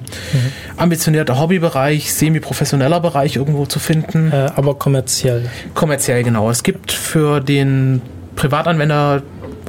ambitionierter 0.77 1.39
Hobbybereich, 1.39 2.13
semi-professioneller 2.13 3.01
Bereich 3.01 3.37
irgendwo 3.37 3.67
zu 3.67 3.79
finden. 3.79 4.33
Äh, 4.33 4.51
aber 4.55 4.75
kommerziell. 4.75 5.49
Kommerziell, 5.75 6.23
genau. 6.23 6.51
Es 6.51 6.63
gibt 6.63 6.93
für 6.93 7.41
den 7.41 8.03
Privatanwender 8.41 9.23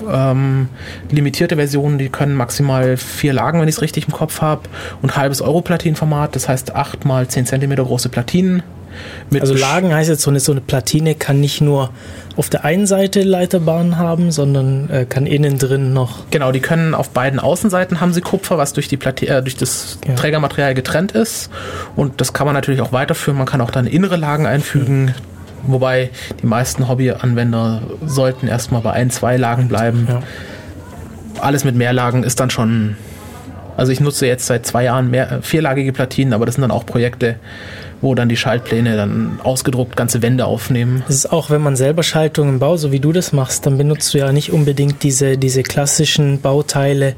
ähm, 0.09 0.69
limitierte 1.09 1.57
Versionen, 1.57 1.97
die 1.97 2.07
können 2.07 2.35
maximal 2.35 2.95
vier 2.95 3.33
Lagen, 3.33 3.59
wenn 3.59 3.67
ich 3.67 3.75
es 3.75 3.81
richtig 3.81 4.07
im 4.07 4.13
Kopf 4.13 4.39
habe, 4.39 4.61
und 5.01 5.17
halbes 5.17 5.41
Euro-Platinenformat, 5.41 6.35
das 6.37 6.47
heißt 6.47 6.73
acht 6.73 7.03
mal 7.03 7.27
zehn 7.27 7.45
Zentimeter 7.45 7.83
große 7.83 8.07
Platinen. 8.07 8.63
also 9.37 9.53
Lagen 9.53 9.93
heißt 9.93 10.09
jetzt, 10.09 10.21
so 10.21 10.29
eine, 10.29 10.39
so 10.39 10.53
eine 10.53 10.61
Platine 10.61 11.15
kann 11.15 11.41
nicht 11.41 11.59
nur 11.59 11.89
auf 12.37 12.49
der 12.49 12.63
einen 12.63 12.87
Seite 12.87 13.23
Leiterbahnen 13.23 13.97
haben, 13.97 14.31
sondern 14.31 14.89
äh, 14.89 15.05
kann 15.05 15.25
innen 15.25 15.57
drin 15.57 15.91
noch. 15.91 16.29
Genau, 16.31 16.53
die 16.53 16.61
können 16.61 16.95
auf 16.95 17.09
beiden 17.09 17.41
Außenseiten 17.41 17.99
haben 17.99 18.13
sie 18.13 18.21
Kupfer, 18.21 18.57
was 18.57 18.71
durch, 18.71 18.87
die 18.87 18.95
Plati 18.95 19.25
äh, 19.27 19.41
durch 19.41 19.57
das 19.57 19.99
ja. 20.07 20.15
Trägermaterial 20.15 20.75
getrennt 20.75 21.11
ist. 21.11 21.49
Und 21.97 22.21
das 22.21 22.31
kann 22.31 22.45
man 22.45 22.53
natürlich 22.53 22.79
auch 22.79 22.93
weiterführen. 22.93 23.37
Man 23.37 23.47
kann 23.47 23.59
auch 23.59 23.71
dann 23.71 23.85
innere 23.85 24.15
Lagen 24.15 24.45
einfügen. 24.45 25.05
Mhm 25.05 25.31
Wobei 25.67 26.09
die 26.41 26.47
meisten 26.47 26.87
Hobbyanwender 26.87 27.81
sollten 28.05 28.47
erstmal 28.47 28.81
bei 28.81 28.91
ein, 28.91 29.09
zwei 29.09 29.37
Lagen 29.37 29.67
bleiben. 29.67 30.07
Ja. 30.09 30.23
Alles 31.39 31.63
mit 31.63 31.75
Mehrlagen 31.75 32.23
ist 32.23 32.39
dann 32.39 32.49
schon. 32.49 32.95
Also 33.77 33.91
ich 33.91 33.99
nutze 33.99 34.27
jetzt 34.27 34.45
seit 34.45 34.65
zwei 34.65 34.83
Jahren 34.83 35.09
mehr, 35.09 35.31
äh, 35.31 35.41
vierlagige 35.41 35.93
Platinen, 35.93 36.33
aber 36.33 36.45
das 36.45 36.55
sind 36.55 36.61
dann 36.61 36.71
auch 36.71 36.85
Projekte, 36.85 37.37
wo 38.01 38.15
dann 38.15 38.29
die 38.29 38.37
Schaltpläne 38.37 38.95
dann 38.95 39.39
ausgedruckt 39.43 39.95
ganze 39.95 40.21
Wände 40.21 40.45
aufnehmen. 40.45 41.03
Das 41.07 41.15
ist 41.15 41.31
auch, 41.31 41.49
wenn 41.49 41.61
man 41.61 41.75
selber 41.75 42.03
Schaltungen 42.03 42.59
baut, 42.59 42.79
so 42.79 42.91
wie 42.91 42.99
du 42.99 43.11
das 43.11 43.31
machst, 43.31 43.65
dann 43.65 43.77
benutzt 43.77 44.13
du 44.13 44.17
ja 44.17 44.31
nicht 44.31 44.51
unbedingt 44.51 45.03
diese, 45.03 45.37
diese 45.37 45.63
klassischen 45.63 46.41
Bauteile, 46.41 47.15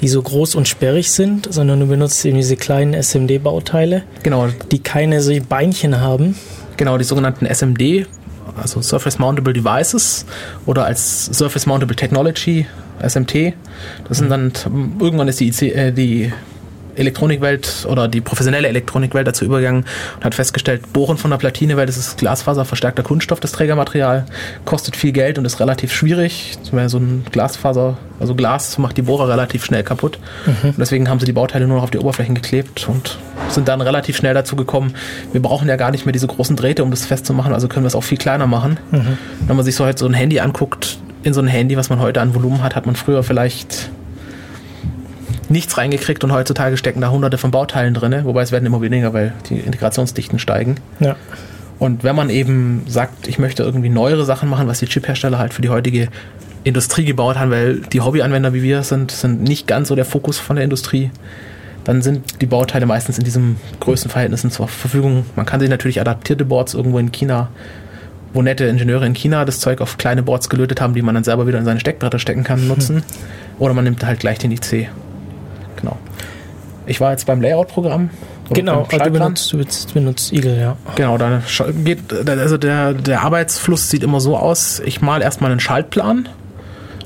die 0.00 0.08
so 0.08 0.20
groß 0.20 0.56
und 0.56 0.68
sperrig 0.68 1.10
sind, 1.10 1.52
sondern 1.52 1.80
du 1.80 1.86
benutzt 1.86 2.24
eben 2.24 2.36
diese 2.36 2.56
kleinen 2.56 2.94
SMD-Bauteile, 2.94 4.02
genau. 4.22 4.48
die 4.70 4.80
keine 4.80 5.20
so 5.22 5.32
Beinchen 5.48 6.00
haben, 6.00 6.36
Genau, 6.76 6.98
die 6.98 7.04
sogenannten 7.04 7.46
SMD, 7.46 8.06
also 8.60 8.82
Surface 8.82 9.18
Mountable 9.18 9.52
Devices 9.52 10.26
oder 10.66 10.84
als 10.84 11.26
Surface 11.26 11.66
Mountable 11.66 11.96
Technology, 11.96 12.66
SMT. 13.06 13.54
Das 14.08 14.18
sind 14.18 14.30
dann, 14.30 14.52
irgendwann 15.00 15.28
ist 15.28 15.40
die, 15.40 15.48
IC, 15.48 15.62
äh, 15.62 15.92
die 15.92 16.32
Elektronikwelt 16.96 17.86
oder 17.88 18.08
die 18.08 18.20
professionelle 18.20 18.68
Elektronikwelt 18.68 19.26
dazu 19.26 19.44
übergegangen 19.44 19.84
und 20.16 20.24
hat 20.24 20.34
festgestellt, 20.34 20.92
Bohren 20.92 21.16
von 21.16 21.30
der 21.30 21.38
Platine, 21.38 21.76
weil 21.76 21.86
das 21.86 21.96
ist 21.96 22.18
Glasfaser 22.18 22.64
verstärkter 22.64 23.02
Kunststoff, 23.02 23.40
das 23.40 23.52
Trägermaterial, 23.52 24.26
kostet 24.64 24.96
viel 24.96 25.12
Geld 25.12 25.38
und 25.38 25.44
ist 25.44 25.60
relativ 25.60 25.92
schwierig. 25.92 26.58
So 26.62 26.98
ein 26.98 27.24
Glasfaser, 27.30 27.98
also 28.20 28.34
Glas 28.34 28.78
macht 28.78 28.96
die 28.96 29.02
Bohrer 29.02 29.28
relativ 29.28 29.64
schnell 29.64 29.82
kaputt. 29.82 30.18
Mhm. 30.46 30.70
Und 30.70 30.78
deswegen 30.78 31.08
haben 31.08 31.20
sie 31.20 31.26
die 31.26 31.32
Bauteile 31.32 31.66
nur 31.66 31.76
noch 31.76 31.84
auf 31.84 31.90
die 31.90 31.98
Oberflächen 31.98 32.34
geklebt 32.34 32.88
und 32.88 33.18
sind 33.48 33.68
dann 33.68 33.80
relativ 33.80 34.16
schnell 34.16 34.34
dazu 34.34 34.56
gekommen, 34.56 34.94
wir 35.32 35.42
brauchen 35.42 35.68
ja 35.68 35.76
gar 35.76 35.90
nicht 35.90 36.06
mehr 36.06 36.12
diese 36.12 36.26
großen 36.26 36.56
Drähte, 36.56 36.82
um 36.82 36.90
das 36.90 37.04
festzumachen, 37.04 37.52
also 37.52 37.68
können 37.68 37.84
wir 37.84 37.88
es 37.88 37.94
auch 37.94 38.04
viel 38.04 38.18
kleiner 38.18 38.46
machen. 38.46 38.78
Mhm. 38.90 39.18
Wenn 39.46 39.56
man 39.56 39.64
sich 39.64 39.74
so 39.74 39.84
halt 39.84 39.98
so 39.98 40.06
ein 40.06 40.14
Handy 40.14 40.40
anguckt, 40.40 40.98
in 41.22 41.32
so 41.32 41.40
ein 41.40 41.46
Handy, 41.46 41.76
was 41.76 41.88
man 41.88 42.00
heute 42.00 42.20
an 42.20 42.34
Volumen 42.34 42.62
hat, 42.62 42.76
hat 42.76 42.86
man 42.86 42.96
früher 42.96 43.22
vielleicht 43.22 43.90
nichts 45.54 45.78
reingekriegt 45.78 46.22
und 46.24 46.32
heutzutage 46.32 46.76
stecken 46.76 47.00
da 47.00 47.10
hunderte 47.10 47.38
von 47.38 47.50
Bauteilen 47.50 47.94
drin, 47.94 48.24
wobei 48.24 48.42
es 48.42 48.52
werden 48.52 48.66
immer 48.66 48.82
weniger, 48.82 49.14
weil 49.14 49.32
die 49.48 49.60
Integrationsdichten 49.60 50.38
steigen. 50.38 50.76
Ja. 51.00 51.16
Und 51.78 52.04
wenn 52.04 52.14
man 52.14 52.28
eben 52.28 52.82
sagt, 52.86 53.26
ich 53.28 53.38
möchte 53.38 53.62
irgendwie 53.62 53.88
neuere 53.88 54.24
Sachen 54.24 54.48
machen, 54.48 54.66
was 54.66 54.80
die 54.80 54.86
Chiphersteller 54.86 55.38
halt 55.38 55.54
für 55.54 55.62
die 55.62 55.70
heutige 55.70 56.08
Industrie 56.64 57.04
gebaut 57.04 57.38
haben, 57.38 57.50
weil 57.50 57.80
die 57.80 58.00
Hobbyanwender 58.00 58.52
wie 58.52 58.62
wir 58.62 58.82
sind, 58.82 59.10
sind 59.10 59.42
nicht 59.42 59.66
ganz 59.66 59.88
so 59.88 59.94
der 59.94 60.04
Fokus 60.04 60.38
von 60.38 60.56
der 60.56 60.64
Industrie, 60.64 61.10
dann 61.84 62.02
sind 62.02 62.40
die 62.40 62.46
Bauteile 62.46 62.86
meistens 62.86 63.18
in 63.18 63.24
diesen 63.24 63.56
Größenverhältnissen 63.80 64.50
zur 64.50 64.68
Verfügung. 64.68 65.26
Man 65.36 65.46
kann 65.46 65.60
sich 65.60 65.68
natürlich 65.68 66.00
adaptierte 66.00 66.44
Boards 66.44 66.74
irgendwo 66.74 66.98
in 66.98 67.12
China, 67.12 67.48
wo 68.32 68.42
nette 68.42 68.64
Ingenieure 68.64 69.06
in 69.06 69.14
China 69.14 69.44
das 69.44 69.60
Zeug 69.60 69.80
auf 69.80 69.98
kleine 69.98 70.22
Boards 70.22 70.48
gelötet 70.48 70.80
haben, 70.80 70.94
die 70.94 71.02
man 71.02 71.14
dann 71.14 71.24
selber 71.24 71.46
wieder 71.46 71.58
in 71.58 71.64
seine 71.64 71.80
Steckbretter 71.80 72.18
stecken 72.18 72.42
kann, 72.42 72.66
nutzen. 72.66 72.96
Hm. 72.96 73.02
Oder 73.58 73.74
man 73.74 73.84
nimmt 73.84 74.04
halt 74.04 74.20
gleich 74.20 74.38
den 74.38 74.50
IC. 74.50 74.88
Genau. 75.76 75.96
Ich 76.86 77.00
war 77.00 77.12
jetzt 77.12 77.26
beim 77.26 77.40
Layout-Programm. 77.40 78.10
Genau, 78.52 78.86
du 78.90 79.10
benutzt, 79.10 79.52
du 79.52 79.94
benutzt 79.94 80.32
Eagle, 80.32 80.58
ja. 80.58 80.76
Genau, 80.96 81.16
da 81.16 81.42
geht, 81.82 82.12
also 82.28 82.58
der, 82.58 82.92
der 82.92 83.22
Arbeitsfluss 83.22 83.88
sieht 83.88 84.02
immer 84.02 84.20
so 84.20 84.36
aus, 84.36 84.82
ich 84.84 85.00
mal 85.00 85.22
erstmal 85.22 85.50
einen 85.50 85.60
Schaltplan. 85.60 86.28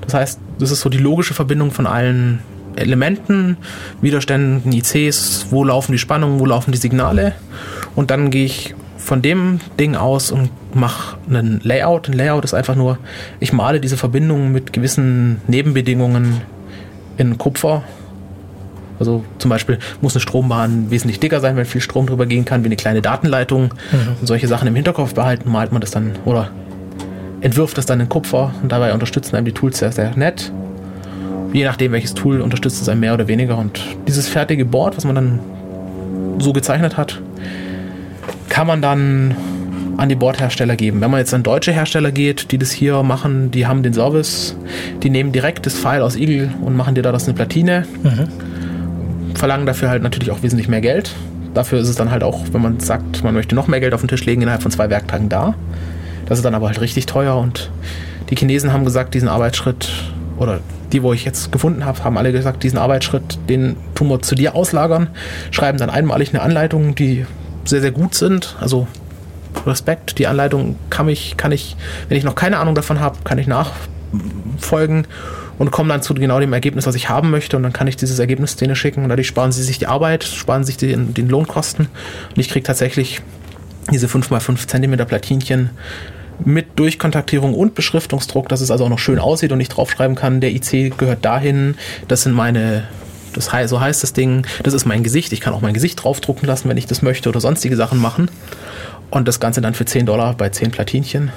Das 0.01 0.15
heißt, 0.15 0.41
das 0.59 0.73
ist 0.73 0.81
so 0.81 0.89
die 0.89 0.99
logische 0.99 1.35
Verbindung 1.35 1.71
von 1.71 1.87
allen 1.87 2.41
Elementen, 2.75 3.57
Widerständen, 4.01 4.73
ICs, 4.73 5.47
wo 5.51 5.65
laufen 5.65 5.93
die 5.93 5.99
Spannungen, 5.99 6.41
wo 6.41 6.47
laufen 6.47 6.73
die 6.73 6.79
Signale. 6.79 7.35
Und 7.95 8.11
dann 8.11 8.31
gehe 8.31 8.45
ich 8.45 8.75
von 8.97 9.23
dem 9.23 9.61
Ding 9.79 9.95
aus 9.95 10.31
und 10.31 10.51
mache 10.75 11.17
einen 11.29 11.61
Layout. 11.63 12.09
Ein 12.09 12.15
Layout 12.15 12.45
ist 12.45 12.55
einfach 12.55 12.75
nur, 12.75 12.99
ich 13.41 13.53
male 13.53 13.81
diese 13.81 13.97
Verbindungen 13.97 14.53
mit 14.53 14.73
gewissen 14.73 15.41
Nebenbedingungen 15.47 16.41
in 17.17 17.39
Kupfer 17.39 17.85
also 18.99 19.25
zum 19.39 19.49
Beispiel 19.49 19.79
muss 20.01 20.15
eine 20.15 20.21
Strombahn 20.21 20.91
wesentlich 20.91 21.21
dicker 21.21 21.41
sein, 21.41 21.57
weil 21.57 21.65
viel 21.65 21.81
Strom 21.81 22.07
drüber 22.07 22.27
gehen 22.27 22.45
kann, 22.45 22.63
wie 22.65 22.67
eine 22.67 22.77
kleine 22.77 23.03
Datenleitung. 23.03 23.75
Mhm. 23.93 24.17
Und 24.21 24.27
solche 24.27 24.49
Sachen 24.49 24.69
im 24.69 24.75
Hinterkopf 24.75 25.15
behalten, 25.15 25.51
malt 25.51 25.73
man 25.73 25.81
das 25.81 25.91
dann 25.91 26.13
oder 26.25 26.51
entwirft 27.41 27.79
das 27.79 27.87
dann 27.87 28.01
in 28.01 28.09
Kupfer 28.09 28.53
und 28.63 28.73
dabei 28.73 28.93
unterstützen 28.93 29.37
einem 29.37 29.45
die 29.45 29.53
Tools 29.53 29.79
sehr, 29.79 29.93
sehr 29.93 30.17
nett. 30.17 30.53
Je 31.53 31.65
nachdem, 31.65 31.93
welches 31.93 32.15
Tool 32.15 32.41
unterstützt 32.41 32.83
es 32.83 32.89
einem 32.89 33.01
mehr 33.01 33.15
oder 33.15 33.29
weniger. 33.29 33.57
Und 33.57 33.81
dieses 34.07 34.29
fertige 34.29 34.65
Board, 34.65 34.97
was 34.97 35.05
man 35.05 35.15
dann 35.15 35.41
so 36.39 36.53
gezeichnet 36.53 36.97
hat, 36.97 37.21
kann 38.49 38.67
man 38.67 38.83
dann 38.83 39.35
an 39.97 40.09
die 40.09 40.15
Bordhersteller 40.15 40.77
geben. 40.77 41.01
Wenn 41.01 41.11
man 41.11 41.21
jetzt 41.21 41.33
an 41.35 41.43
deutsche 41.43 41.73
Hersteller 41.73 42.13
geht, 42.13 42.53
die 42.53 42.59
das 42.59 42.71
hier 42.71 43.03
machen, 43.03 43.51
die 43.51 43.67
haben 43.67 43.83
den 43.83 43.95
Service, 43.95 44.57
die 45.03 45.11
nehmen 45.11 45.33
direkt 45.33 45.67
das 45.67 45.75
File 45.75 46.03
aus 46.03 46.17
Eagle 46.17 46.51
und 46.63 46.77
machen 46.77 46.95
dir 46.95 47.03
da 47.03 47.13
das 47.13 47.25
eine 47.25 47.35
Platine. 47.35 47.85
Mhm 48.03 48.29
verlangen 49.39 49.67
dafür 49.67 49.89
halt 49.89 50.03
natürlich 50.03 50.31
auch 50.31 50.43
wesentlich 50.43 50.69
mehr 50.69 50.81
Geld. 50.81 51.15
Dafür 51.55 51.79
ist 51.81 51.89
es 51.89 51.97
dann 51.97 52.11
halt 52.11 52.23
auch, 52.23 52.45
wenn 52.53 52.61
man 52.61 52.81
sagt, 52.81 53.25
man 53.25 53.35
möchte 53.35 53.55
noch 53.55 53.69
mehr 53.69 53.81
Geld 53.81 53.95
auf 53.95 54.01
den 54.03 54.09
Tisch 54.09 54.25
legen, 54.27 54.43
innerhalb 54.43 54.63
von 54.63 54.71
zwei 54.71 54.91
Werktagen 54.91 55.29
da. 55.29 55.55
Das 56.27 56.39
ist 56.39 56.45
dann 56.45 56.55
aber 56.55 56.67
halt 56.67 56.81
richtig 56.81 57.07
teuer 57.07 57.37
und 57.37 57.71
die 58.29 58.37
Chinesen 58.37 58.73
haben 58.73 58.85
gesagt, 58.85 59.15
diesen 59.15 59.29
Arbeitsschritt 59.29 59.91
oder 60.37 60.61
die, 60.93 61.03
wo 61.03 61.13
ich 61.13 61.25
jetzt 61.25 61.53
gefunden 61.53 61.85
habe, 61.85 62.05
haben 62.05 62.19
alle 62.19 62.33
gesagt, 62.33 62.63
diesen 62.63 62.79
Arbeitsschritt, 62.79 63.39
den 63.49 63.77
tun 63.95 64.09
wir 64.09 64.21
zu 64.21 64.35
dir 64.35 64.55
auslagern, 64.55 65.09
schreiben 65.51 65.79
dann 65.79 65.91
einmalig 65.91 66.31
eine 66.31 66.43
Anleitung, 66.43 66.95
die 66.95 67.27
sehr, 67.65 67.81
sehr 67.81 67.91
gut 67.91 68.15
sind. 68.15 68.57
Also 68.61 68.87
Respekt, 69.67 70.19
die 70.19 70.27
Anleitung 70.27 70.77
kann 70.91 71.09
ich, 71.09 71.37
kann 71.37 71.53
ich, 71.53 71.77
wenn 72.09 72.19
ich 72.19 72.25
noch 72.25 72.35
keine 72.35 72.59
Ahnung 72.59 72.75
davon 72.75 73.01
habe, 73.01 73.19
kann 73.25 73.39
ich 73.39 73.47
nachfolgen 73.47 75.07
und 75.59 75.71
komme 75.71 75.89
dann 75.89 76.03
zu 76.03 76.15
genau 76.15 76.41
dem 76.41 76.53
Ergebnis, 76.53 76.87
was 76.87 76.95
ich 76.95 77.09
haben 77.09 77.31
möchte. 77.31 77.57
Und 77.57 77.63
dann 77.63 77.73
kann 77.73 77.87
ich 77.87 77.97
dieses 77.97 78.19
Ergebnis 78.19 78.57
denen 78.57 78.77
schicken 78.77 79.03
und 79.03 79.09
dadurch 79.09 79.27
sparen 79.27 79.53
sie 79.53 79.63
sich 79.63 79.79
die 79.79 79.87
Arbeit, 79.87 80.25
sparen 80.25 80.65
sich 80.65 80.77
den, 80.77 81.15
den 81.15 81.29
Lohnkosten. 81.29 81.87
Und 81.87 82.39
ich 82.39 82.49
kriege 82.49 82.65
tatsächlich 82.65 83.21
diese 83.91 84.07
5x5 84.07 84.67
cm 84.67 85.07
Platinchen 85.07 85.71
mit 86.45 86.79
Durchkontaktierung 86.79 87.55
und 87.55 87.75
Beschriftungsdruck, 87.75 88.49
dass 88.49 88.61
es 88.61 88.71
also 88.71 88.85
auch 88.85 88.89
noch 88.89 88.99
schön 88.99 89.19
aussieht 89.19 89.51
und 89.51 89.61
ich 89.61 89.69
draufschreiben 89.69 90.15
kann, 90.15 90.41
der 90.41 90.53
IC 90.53 90.97
gehört 90.97 91.25
dahin, 91.25 91.75
das 92.07 92.23
sind 92.23 92.33
meine, 92.33 92.85
das 93.35 93.53
heißt, 93.53 93.71
so 93.71 93.81
heißt 93.81 94.03
das 94.05 94.13
Ding, 94.13 94.47
das 94.63 94.75
ist 94.75 94.85
mein 94.85 95.03
Gesicht, 95.03 95.33
ich 95.33 95.41
kann 95.41 95.53
auch 95.53 95.61
mein 95.61 95.75
Gesicht 95.75 96.03
draufdrucken 96.03 96.47
lassen, 96.47 96.69
wenn 96.69 96.77
ich 96.77 96.87
das 96.87 97.03
möchte 97.03 97.29
oder 97.29 97.41
sonstige 97.41 97.77
Sachen 97.77 97.99
machen. 97.99 98.31
Und 99.11 99.27
das 99.27 99.41
Ganze 99.41 99.61
dann 99.61 99.75
für 99.75 99.87
10 99.87 100.07
Dollar 100.07 100.35
bei 100.35 100.51
10 100.51 100.71
Platinchen. 100.71 101.33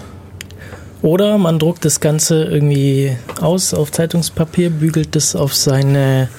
Oder 1.02 1.38
man 1.38 1.58
druckt 1.58 1.84
das 1.84 2.00
Ganze 2.00 2.44
irgendwie 2.44 3.16
aus 3.40 3.74
auf 3.74 3.92
Zeitungspapier, 3.92 4.70
bügelt 4.70 5.16
das 5.16 5.36
auf 5.36 5.56
seine 5.56 6.30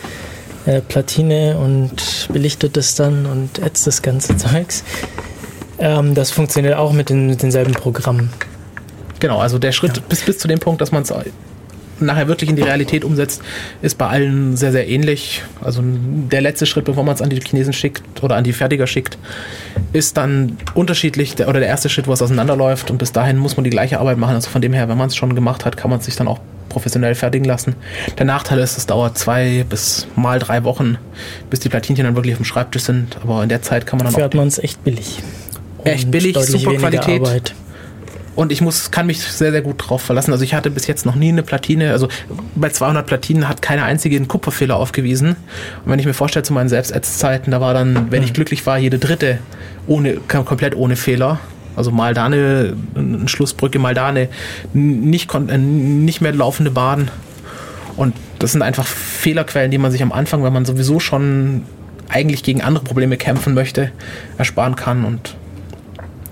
äh, 0.66 0.80
Platine 0.80 1.58
und 1.58 2.28
belichtet 2.32 2.76
es 2.76 2.94
dann 2.94 3.26
und 3.26 3.58
ätzt 3.58 3.86
das 3.86 4.02
ganze 4.02 4.36
Zeugs. 4.36 4.84
Ähm, 5.78 6.14
das 6.14 6.30
funktioniert 6.30 6.76
auch 6.76 6.92
mit, 6.92 7.08
den, 7.08 7.26
mit 7.26 7.42
denselben 7.42 7.72
Programmen. 7.72 8.30
Genau, 9.18 9.38
also 9.38 9.58
der 9.58 9.72
Schritt 9.72 9.96
ja. 9.96 10.02
bis, 10.08 10.22
bis 10.22 10.38
zu 10.38 10.46
dem 10.46 10.60
Punkt, 10.60 10.80
dass 10.80 10.92
man 10.92 11.02
es 11.02 11.12
nachher 12.06 12.28
wirklich 12.28 12.50
in 12.50 12.56
die 12.56 12.62
Realität 12.62 13.04
umsetzt, 13.04 13.42
ist 13.80 13.98
bei 13.98 14.06
allen 14.06 14.56
sehr, 14.56 14.72
sehr 14.72 14.88
ähnlich. 14.88 15.42
Also 15.60 15.82
der 15.84 16.40
letzte 16.40 16.66
Schritt, 16.66 16.84
bevor 16.84 17.04
man 17.04 17.14
es 17.14 17.22
an 17.22 17.30
die 17.30 17.40
Chinesen 17.40 17.72
schickt 17.72 18.22
oder 18.22 18.36
an 18.36 18.44
die 18.44 18.52
Fertiger 18.52 18.86
schickt, 18.86 19.18
ist 19.92 20.16
dann 20.16 20.56
unterschiedlich, 20.74 21.34
oder 21.40 21.60
der 21.60 21.68
erste 21.68 21.88
Schritt, 21.88 22.06
wo 22.06 22.12
es 22.12 22.22
auseinanderläuft 22.22 22.90
und 22.90 22.98
bis 22.98 23.12
dahin 23.12 23.38
muss 23.38 23.56
man 23.56 23.64
die 23.64 23.70
gleiche 23.70 24.00
Arbeit 24.00 24.18
machen. 24.18 24.34
Also 24.34 24.50
von 24.50 24.62
dem 24.62 24.72
her, 24.72 24.88
wenn 24.88 24.98
man 24.98 25.08
es 25.08 25.16
schon 25.16 25.34
gemacht 25.34 25.64
hat, 25.64 25.76
kann 25.76 25.90
man 25.90 26.00
es 26.00 26.06
sich 26.06 26.16
dann 26.16 26.28
auch 26.28 26.40
professionell 26.68 27.14
fertigen 27.14 27.44
lassen. 27.44 27.74
Der 28.18 28.24
Nachteil 28.24 28.58
ist, 28.58 28.78
es 28.78 28.86
dauert 28.86 29.18
zwei 29.18 29.64
bis 29.68 30.06
mal 30.16 30.38
drei 30.38 30.64
Wochen, 30.64 30.96
bis 31.50 31.60
die 31.60 31.68
Platinchen 31.68 32.04
dann 32.04 32.16
wirklich 32.16 32.34
auf 32.34 32.40
dem 32.40 32.44
Schreibtisch 32.44 32.82
sind. 32.82 33.18
Aber 33.22 33.42
in 33.42 33.48
der 33.48 33.62
Zeit 33.62 33.86
kann 33.86 33.98
man 33.98 34.06
dann 34.06 34.14
Dafür 34.14 34.24
auch... 34.24 34.30
hat 34.30 34.34
man 34.34 34.48
es 34.48 34.58
echt 34.58 34.82
billig. 34.82 35.18
Echt 35.84 36.10
billig, 36.10 36.36
super 36.38 36.74
Qualität. 36.74 37.20
Arbeit. 37.20 37.54
Und 38.34 38.50
ich 38.50 38.62
muss, 38.62 38.90
kann 38.90 39.06
mich 39.06 39.20
sehr, 39.22 39.52
sehr 39.52 39.60
gut 39.60 39.76
drauf 39.78 40.02
verlassen. 40.02 40.32
Also 40.32 40.44
ich 40.44 40.54
hatte 40.54 40.70
bis 40.70 40.86
jetzt 40.86 41.04
noch 41.04 41.14
nie 41.14 41.28
eine 41.28 41.42
Platine, 41.42 41.92
also 41.92 42.08
bei 42.54 42.70
200 42.70 43.06
Platinen 43.06 43.48
hat 43.48 43.60
keine 43.60 43.84
einzige 43.84 44.16
einen 44.16 44.28
Kupferfehler 44.28 44.76
aufgewiesen. 44.76 45.30
Und 45.84 45.92
wenn 45.92 45.98
ich 45.98 46.06
mir 46.06 46.14
vorstelle, 46.14 46.42
zu 46.42 46.54
meinen 46.54 46.70
Selbstätzzeiten, 46.70 47.50
da 47.50 47.60
war 47.60 47.74
dann, 47.74 48.10
wenn 48.10 48.22
ich 48.22 48.28
hm. 48.28 48.34
glücklich 48.34 48.64
war, 48.64 48.78
jede 48.78 48.98
dritte 48.98 49.38
ohne, 49.86 50.14
komplett 50.28 50.76
ohne 50.76 50.96
Fehler. 50.96 51.40
Also 51.76 51.90
mal 51.90 52.14
da 52.14 52.26
eine, 52.26 52.74
eine 52.94 53.28
Schlussbrücke, 53.28 53.78
mal 53.78 53.94
da 53.94 54.08
eine 54.08 54.28
nicht, 54.72 55.34
äh, 55.34 55.58
nicht 55.58 56.20
mehr 56.20 56.32
laufende 56.32 56.70
Bahn. 56.70 57.10
Und 57.96 58.14
das 58.38 58.52
sind 58.52 58.62
einfach 58.62 58.86
Fehlerquellen, 58.86 59.70
die 59.70 59.78
man 59.78 59.90
sich 59.90 60.02
am 60.02 60.12
Anfang, 60.12 60.42
wenn 60.42 60.52
man 60.52 60.64
sowieso 60.64 61.00
schon 61.00 61.64
eigentlich 62.08 62.42
gegen 62.42 62.62
andere 62.62 62.84
Probleme 62.84 63.16
kämpfen 63.16 63.54
möchte, 63.54 63.90
ersparen 64.38 64.76
kann. 64.76 65.04
Und 65.04 65.36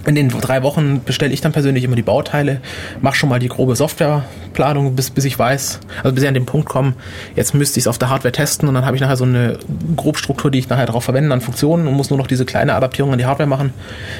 in 0.07 0.15
den 0.15 0.29
drei 0.29 0.63
Wochen 0.63 1.03
bestelle 1.05 1.33
ich 1.33 1.41
dann 1.41 1.53
persönlich 1.53 1.85
immer 1.85 1.97
die 1.97 2.03
Bauteile, 2.03 2.61
mache 3.01 3.17
schon 3.17 3.29
mal 3.29 3.39
die 3.39 3.49
grobe 3.49 3.77
Softwareplanung, 3.77 4.95
bis, 4.95 5.11
bis 5.11 5.25
ich 5.25 5.39
weiß, 5.39 5.81
also 6.03 6.15
bis 6.15 6.23
ich 6.23 6.29
an 6.29 6.35
den 6.35 6.47
Punkt 6.47 6.69
komme, 6.69 6.95
jetzt 7.37 7.55
müsste 7.55 7.79
ich 7.79 7.85
es 7.85 7.89
auf 7.89 7.99
der 7.99 8.09
Hardware 8.09 8.33
testen 8.33 8.69
und 8.69 8.75
dann 8.75 8.87
habe 8.87 8.97
ich 8.97 9.03
nachher 9.03 9.17
so 9.17 9.25
eine 9.25 9.59
Grobstruktur, 9.97 10.51
die 10.51 10.59
ich 10.59 10.69
nachher 10.69 10.87
darauf 10.87 11.05
verwende 11.05 11.33
an 11.33 11.41
Funktionen 11.41 11.87
und 11.87 11.95
muss 11.95 12.11
nur 12.11 12.19
noch 12.19 12.27
diese 12.27 12.45
kleine 12.45 12.75
Adaptierung 12.75 13.13
an 13.13 13.19
die 13.19 13.27
Hardware 13.27 13.49
machen. 13.49 13.73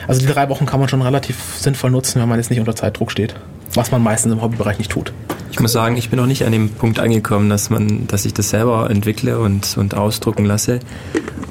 Also 0.07 0.21
die 0.21 0.33
drei 0.33 0.49
Wochen 0.49 0.67
kann 0.67 0.81
man 0.81 0.89
schon 0.89 1.03
relativ 1.03 1.37
sinnvoll 1.57 1.91
nutzen, 1.91 2.21
wenn 2.21 2.29
man 2.29 2.39
jetzt 2.39 2.51
nicht 2.51 2.61
unter 2.61 2.77
Zeitdruck 2.77 3.11
steht, 3.11 3.35
was 3.75 3.91
man 3.91 4.03
meistens 4.03 4.33
im 4.33 4.43
Hobbybereich 4.43 4.79
nicht 4.79 4.91
tut. 4.91 5.13
Ich 5.53 5.59
muss 5.59 5.73
sagen, 5.73 5.97
ich 5.97 6.11
bin 6.11 6.19
noch 6.19 6.27
nicht 6.27 6.45
an 6.45 6.53
dem 6.53 6.71
Punkt 6.71 7.01
angekommen, 7.01 7.51
dass 7.51 7.71
man, 7.71 8.07
dass 8.07 8.25
ich 8.25 8.35
das 8.35 8.51
selber 8.51 8.89
entwickle 8.89 9.39
und, 9.39 9.77
und 9.77 9.97
ausdrucken 9.97 10.45
lasse. 10.45 10.81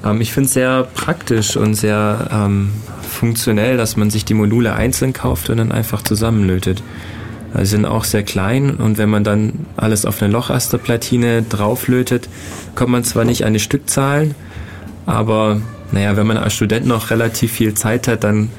Ähm, 0.06 0.22
ich 0.22 0.32
finde 0.32 0.48
es 0.48 0.54
sehr 0.54 0.84
praktisch 0.94 1.58
und 1.58 1.76
sehr 1.76 2.30
ähm, 2.32 2.72
funktionell, 3.02 3.78
dass 3.78 3.98
man 3.98 4.10
sich 4.10 4.24
die 4.26 4.34
Module 4.34 4.74
einzeln 4.74 5.14
kauft 5.14 5.50
und 5.50 5.58
dann 5.58 5.72
einfach 5.72 6.02
zusammenlötet. 6.02 6.82
Sie 7.58 7.66
sind 7.66 7.86
auch 7.86 8.04
sehr 8.04 8.24
klein 8.24 8.76
und 8.76 8.98
wenn 9.00 9.10
man 9.10 9.24
dann 9.24 9.66
alles 9.76 10.06
auf 10.06 10.22
eine 10.22 10.32
Lochasterplatine 10.32 11.42
drauflötet, 11.42 12.30
kommt 12.76 12.92
man 12.92 13.04
zwar 13.04 13.26
nicht 13.26 13.44
an 13.44 13.54
die 13.54 13.60
Stückzahlen, 13.60 14.36
aber 15.08 15.60
naja, 15.92 16.16
wenn 16.16 16.28
man 16.28 16.38
als 16.38 16.54
Student 16.54 16.86
noch 16.86 17.10
relativ 17.10 17.52
viel 17.52 17.74
Zeit 17.74 18.08
hat, 18.08 18.24
dann 18.24 18.50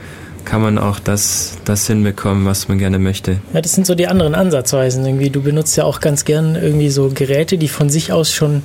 kann 0.45 0.63
man 0.63 0.79
auch 0.79 0.99
das, 0.99 1.59
das 1.65 1.87
hinbekommen, 1.87 2.45
was 2.45 2.69
man 2.69 2.79
gerne 2.79 2.99
möchte. 2.99 3.39
Ja, 3.53 3.61
das 3.61 3.73
sind 3.73 3.87
so 3.87 3.95
die 3.95 4.07
anderen 4.07 4.35
Ansatzweisen 4.35 5.05
irgendwie. 5.05 5.31
Du 5.31 5.43
benutzt 5.43 5.77
ja 5.77 5.85
auch 5.85 6.01
ganz 6.01 6.25
gern 6.25 6.57
irgendwie 6.57 6.91
so 6.91 7.11
Geräte, 7.13 7.59
die 7.59 7.69
von 7.69 7.91
sich 7.91 8.13
aus 8.13 8.31
schon 8.33 8.63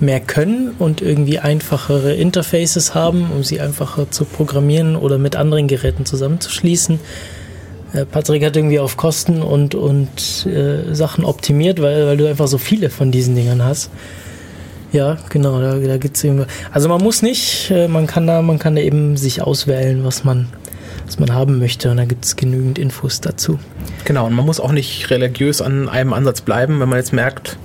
mehr 0.00 0.20
können 0.20 0.74
und 0.78 1.02
irgendwie 1.02 1.38
einfachere 1.38 2.14
Interfaces 2.14 2.94
haben, 2.94 3.30
um 3.34 3.42
sie 3.42 3.60
einfacher 3.60 4.10
zu 4.10 4.24
programmieren 4.24 4.96
oder 4.96 5.18
mit 5.18 5.36
anderen 5.36 5.66
Geräten 5.66 6.04
zusammenzuschließen. 6.04 7.00
Äh, 7.92 8.04
Patrick 8.04 8.44
hat 8.44 8.56
irgendwie 8.56 8.78
auf 8.78 8.96
Kosten 8.96 9.42
und, 9.42 9.74
und 9.74 10.46
äh, 10.46 10.94
Sachen 10.94 11.24
optimiert, 11.24 11.80
weil, 11.80 12.06
weil 12.06 12.16
du 12.16 12.28
einfach 12.28 12.46
so 12.46 12.58
viele 12.58 12.90
von 12.90 13.10
diesen 13.10 13.34
Dingern 13.34 13.64
hast. 13.64 13.90
Ja, 14.92 15.18
genau, 15.28 15.60
da, 15.60 15.76
da 15.76 15.96
gibt's 15.98 16.24
irgendwie. 16.24 16.46
Also 16.72 16.88
man 16.88 17.02
muss 17.02 17.22
nicht, 17.22 17.70
äh, 17.70 17.88
man 17.88 18.06
kann 18.06 18.26
da, 18.26 18.40
man 18.40 18.58
kann 18.58 18.74
da 18.74 18.82
eben 18.82 19.16
sich 19.16 19.42
auswählen, 19.42 20.04
was 20.04 20.24
man, 20.24 20.48
was 21.08 21.18
man 21.18 21.32
haben 21.32 21.58
möchte. 21.58 21.90
Und 21.90 21.96
da 21.96 22.04
gibt 22.04 22.24
es 22.24 22.36
genügend 22.36 22.78
Infos 22.78 23.20
dazu. 23.20 23.58
Genau, 24.04 24.26
und 24.26 24.34
man 24.34 24.44
muss 24.44 24.60
auch 24.60 24.72
nicht 24.72 25.10
religiös 25.10 25.62
an 25.62 25.88
einem 25.88 26.12
Ansatz 26.12 26.42
bleiben, 26.42 26.80
wenn 26.80 26.88
man 26.88 26.98
jetzt 26.98 27.12
merkt, 27.12 27.56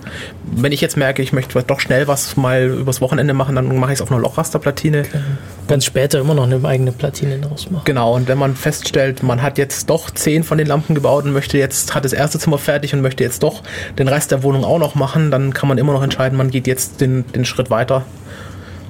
wenn 0.55 0.71
ich 0.71 0.81
jetzt 0.81 0.97
merke, 0.97 1.21
ich 1.21 1.33
möchte 1.33 1.61
doch 1.63 1.79
schnell 1.79 2.07
was 2.07 2.37
mal 2.37 2.63
übers 2.63 3.01
Wochenende 3.01 3.33
machen, 3.33 3.55
dann 3.55 3.77
mache 3.77 3.91
ich 3.91 3.97
es 3.97 4.01
auf 4.01 4.11
einer 4.11 4.21
Lochrasterplatine. 4.21 5.01
Okay. 5.01 5.19
Ganz 5.67 5.85
später 5.85 6.19
immer 6.19 6.33
noch 6.33 6.43
eine 6.43 6.63
eigene 6.65 6.91
Platine 6.91 7.37
draus 7.39 7.69
machen. 7.69 7.83
Genau, 7.85 8.15
und 8.15 8.27
wenn 8.27 8.37
man 8.37 8.55
feststellt, 8.55 9.23
man 9.23 9.41
hat 9.41 9.57
jetzt 9.57 9.89
doch 9.89 10.09
zehn 10.09 10.43
von 10.43 10.57
den 10.57 10.67
Lampen 10.67 10.95
gebaut 10.95 11.25
und 11.25 11.33
möchte 11.33 11.57
jetzt, 11.57 11.93
hat 11.93 12.05
das 12.05 12.13
erste 12.13 12.39
Zimmer 12.39 12.57
fertig 12.57 12.93
und 12.93 13.01
möchte 13.01 13.23
jetzt 13.23 13.43
doch 13.43 13.61
den 13.99 14.07
Rest 14.07 14.31
der 14.31 14.43
Wohnung 14.43 14.63
auch 14.63 14.79
noch 14.79 14.95
machen, 14.95 15.31
dann 15.31 15.53
kann 15.53 15.67
man 15.67 15.77
immer 15.77 15.93
noch 15.93 16.03
entscheiden, 16.03 16.37
man 16.37 16.49
geht 16.49 16.67
jetzt 16.67 17.01
den, 17.01 17.25
den 17.33 17.45
Schritt 17.45 17.69
weiter. 17.69 18.05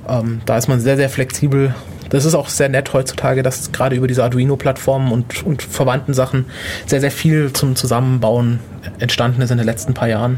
Ähm, 0.08 0.41
da 0.45 0.58
ist 0.58 0.68
man 0.68 0.80
sehr, 0.80 0.97
sehr 0.97 1.10
flexibel 1.10 1.74
das 2.14 2.26
ist 2.26 2.36
auch 2.36 2.47
sehr 2.47 2.70
nett 2.70 2.93
heutzutage, 2.93 3.41
dass 3.41 3.72
gerade 3.72 3.95
über 3.95 4.07
diese 4.07 4.24
Arduino-Plattformen 4.24 5.11
und, 5.11 5.43
und 5.43 5.64
verwandten 5.64 6.14
Sachen 6.14 6.45
sehr, 6.86 7.01
sehr 7.01 7.09
viel 7.09 7.51
zum 7.53 7.76
Zusammenbauen 7.76 8.59
entstanden 8.99 9.41
ist 9.41 9.49
in 9.49 9.57
den 9.57 9.66
letzten 9.66 9.95
paar 9.95 10.07
Jahren. 10.07 10.38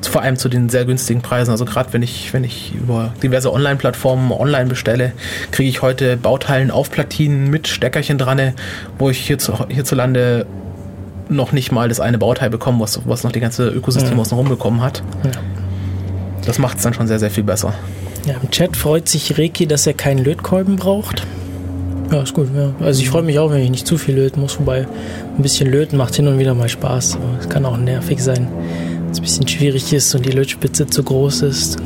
Vor 0.00 0.22
allem 0.22 0.36
zu 0.36 0.48
den 0.48 0.70
sehr 0.70 0.86
günstigen 0.86 1.20
Preisen. 1.20 1.50
Also 1.50 1.66
gerade 1.66 1.92
wenn 1.92 2.02
ich, 2.02 2.32
wenn 2.32 2.44
ich 2.44 2.74
über 2.74 3.12
diverse 3.22 3.52
Online-Plattformen 3.52 4.32
online 4.32 4.66
bestelle, 4.66 5.12
kriege 5.50 5.68
ich 5.68 5.82
heute 5.82 6.16
Bauteilen 6.16 6.70
auf 6.70 6.90
Platinen 6.90 7.50
mit 7.50 7.68
Steckerchen 7.68 8.16
dran, 8.16 8.54
wo 8.98 9.10
ich 9.10 9.18
hierzu, 9.18 9.68
hierzulande 9.68 10.46
noch 11.28 11.52
nicht 11.52 11.72
mal 11.72 11.90
das 11.90 12.00
eine 12.00 12.16
Bauteil 12.16 12.48
bekomme, 12.48 12.80
was, 12.80 13.06
was 13.06 13.22
noch 13.22 13.32
die 13.32 13.40
ganze 13.40 13.68
Ökosystem 13.68 14.14
ja. 14.14 14.18
außen 14.18 14.48
bekommen 14.48 14.80
hat. 14.80 15.02
Ja. 15.24 15.30
Das 16.46 16.58
macht 16.58 16.78
es 16.78 16.84
dann 16.84 16.94
schon 16.94 17.06
sehr, 17.06 17.18
sehr 17.18 17.30
viel 17.30 17.44
besser. 17.44 17.74
Ja, 18.26 18.34
im 18.42 18.50
Chat 18.50 18.76
freut 18.76 19.08
sich 19.08 19.36
Reki, 19.36 19.66
dass 19.66 19.86
er 19.86 19.92
keinen 19.94 20.24
Lötkolben 20.24 20.76
braucht. 20.76 21.26
Ja, 22.10 22.22
ist 22.22 22.32
gut. 22.34 22.48
Ja. 22.54 22.72
Also 22.80 23.02
ich 23.02 23.10
freue 23.10 23.22
mich 23.22 23.38
auch, 23.38 23.50
wenn 23.50 23.60
ich 23.60 23.70
nicht 23.70 23.86
zu 23.86 23.98
viel 23.98 24.14
löten 24.14 24.40
muss, 24.40 24.58
wobei 24.58 24.86
ein 25.36 25.42
bisschen 25.42 25.70
löten 25.70 25.96
macht 25.98 26.14
hin 26.14 26.26
und 26.28 26.38
wieder 26.38 26.54
mal 26.54 26.68
Spaß. 26.68 27.16
Aber 27.16 27.38
es 27.40 27.48
kann 27.48 27.66
auch 27.66 27.76
nervig 27.76 28.22
sein, 28.22 28.48
wenn 29.02 29.10
es 29.10 29.18
ein 29.18 29.22
bisschen 29.22 29.48
schwierig 29.48 29.92
ist 29.92 30.14
und 30.14 30.24
die 30.24 30.30
Lötspitze 30.30 30.86
zu 30.86 31.02
groß 31.02 31.42
ist. 31.42 31.76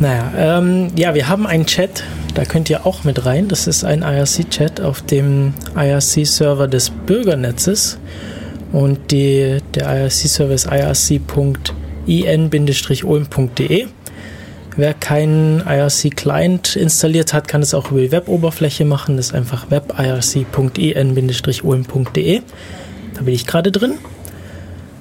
Naja, 0.00 0.32
ähm, 0.36 0.88
ja, 0.96 1.14
wir 1.14 1.28
haben 1.28 1.46
einen 1.46 1.66
Chat, 1.66 2.02
da 2.34 2.44
könnt 2.44 2.70
ihr 2.70 2.86
auch 2.86 3.04
mit 3.04 3.26
rein. 3.26 3.48
Das 3.48 3.66
ist 3.66 3.84
ein 3.84 4.02
IRC-Chat 4.02 4.80
auf 4.80 5.02
dem 5.02 5.54
IRC-Server 5.76 6.66
des 6.68 6.90
Bürgernetzes. 6.90 7.98
Und 8.72 9.10
die, 9.10 9.58
der 9.74 10.02
IRC-Server 10.02 10.54
ist 10.54 10.66
irc.in-ulm.de. 10.66 11.18
Wer 14.78 14.94
keinen 14.94 15.60
IRC-Client 15.66 16.76
installiert 16.76 17.34
hat, 17.34 17.48
kann 17.48 17.62
es 17.62 17.74
auch 17.74 17.90
über 17.90 18.00
die 18.00 18.12
Web-Oberfläche 18.12 18.84
machen. 18.84 19.16
Das 19.16 19.26
ist 19.26 19.34
einfach 19.34 19.72
web-irc.in-ulm.de. 19.72 22.42
Da 23.14 23.22
bin 23.22 23.34
ich 23.34 23.44
gerade 23.44 23.72
drin. 23.72 23.94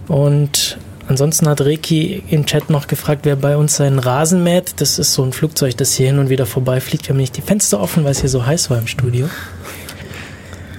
Und 0.07 0.79
ansonsten 1.07 1.47
hat 1.47 1.61
Reiki 1.61 2.23
im 2.27 2.47
Chat 2.47 2.71
noch 2.71 2.87
gefragt, 2.87 3.21
wer 3.25 3.35
bei 3.35 3.55
uns 3.55 3.75
seinen 3.75 3.99
Rasen 3.99 4.43
mäht. 4.43 4.81
Das 4.81 4.97
ist 4.97 5.13
so 5.13 5.23
ein 5.23 5.31
Flugzeug, 5.31 5.77
das 5.77 5.93
hier 5.93 6.07
hin 6.07 6.17
und 6.17 6.29
wieder 6.29 6.47
vorbeifliegt. 6.47 7.07
Wir 7.07 7.09
haben 7.09 7.17
nicht 7.17 7.37
die 7.37 7.41
Fenster 7.41 7.79
offen, 7.79 8.03
weil 8.03 8.13
es 8.13 8.21
hier 8.21 8.29
so 8.29 8.47
heiß 8.47 8.71
war 8.71 8.79
im 8.79 8.87
Studio. 8.87 9.29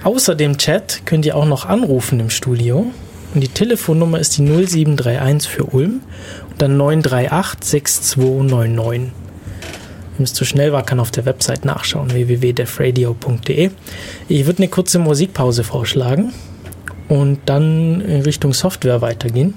Außer 0.03 0.35
dem 0.35 0.57
Chat 0.57 1.03
könnt 1.05 1.25
ihr 1.25 1.37
auch 1.37 1.45
noch 1.45 1.65
anrufen 1.65 2.19
im 2.19 2.29
Studio. 2.29 2.91
Und 3.33 3.39
die 3.39 3.47
Telefonnummer 3.47 4.19
ist 4.19 4.37
die 4.37 4.41
0731 4.41 5.49
für 5.49 5.63
Ulm 5.63 6.01
dann 6.61 6.77
938 6.77 7.63
6299. 7.63 9.11
Wenn 10.17 10.23
es 10.25 10.33
zu 10.33 10.43
schnell 10.43 10.73
war, 10.73 10.83
kann 10.83 10.99
auf 10.99 11.11
der 11.11 11.25
Website 11.25 11.63
nachschauen, 11.63 12.11
www.defradio.de. 12.11 13.71
Ich 14.27 14.45
würde 14.45 14.57
eine 14.57 14.67
kurze 14.67 14.99
Musikpause 14.99 15.63
vorschlagen 15.63 16.33
und 17.07 17.39
dann 17.45 18.01
in 18.01 18.21
Richtung 18.23 18.53
Software 18.53 19.01
weitergehen, 19.01 19.53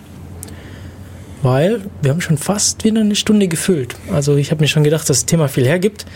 weil 1.42 1.80
wir 2.00 2.12
haben 2.12 2.20
schon 2.20 2.38
fast 2.38 2.84
wieder 2.84 3.00
eine 3.00 3.16
Stunde 3.16 3.48
gefüllt. 3.48 3.96
Also 4.12 4.36
ich 4.36 4.52
habe 4.52 4.60
mir 4.60 4.68
schon 4.68 4.84
gedacht, 4.84 5.02
dass 5.10 5.18
das 5.18 5.26
Thema 5.26 5.48
viel 5.48 5.66
hergibt. 5.66 6.06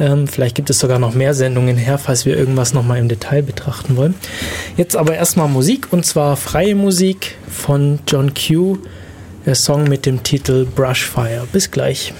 Ähm, 0.00 0.26
vielleicht 0.26 0.54
gibt 0.54 0.70
es 0.70 0.78
sogar 0.78 0.98
noch 0.98 1.14
mehr 1.14 1.34
Sendungen 1.34 1.76
her, 1.76 1.98
falls 1.98 2.24
wir 2.24 2.34
irgendwas 2.36 2.72
nochmal 2.72 2.98
im 2.98 3.08
Detail 3.08 3.42
betrachten 3.42 3.96
wollen. 3.98 4.14
Jetzt 4.78 4.96
aber 4.96 5.14
erstmal 5.14 5.48
Musik 5.48 5.92
und 5.92 6.06
zwar 6.06 6.36
freie 6.36 6.74
Musik 6.74 7.36
von 7.46 7.98
John 8.08 8.32
Q 8.32 8.78
der 9.46 9.54
Song 9.54 9.84
mit 9.84 10.06
dem 10.06 10.22
Titel 10.22 10.64
Brushfire. 10.64 11.46
Bis 11.52 11.70
gleich. 11.70 12.12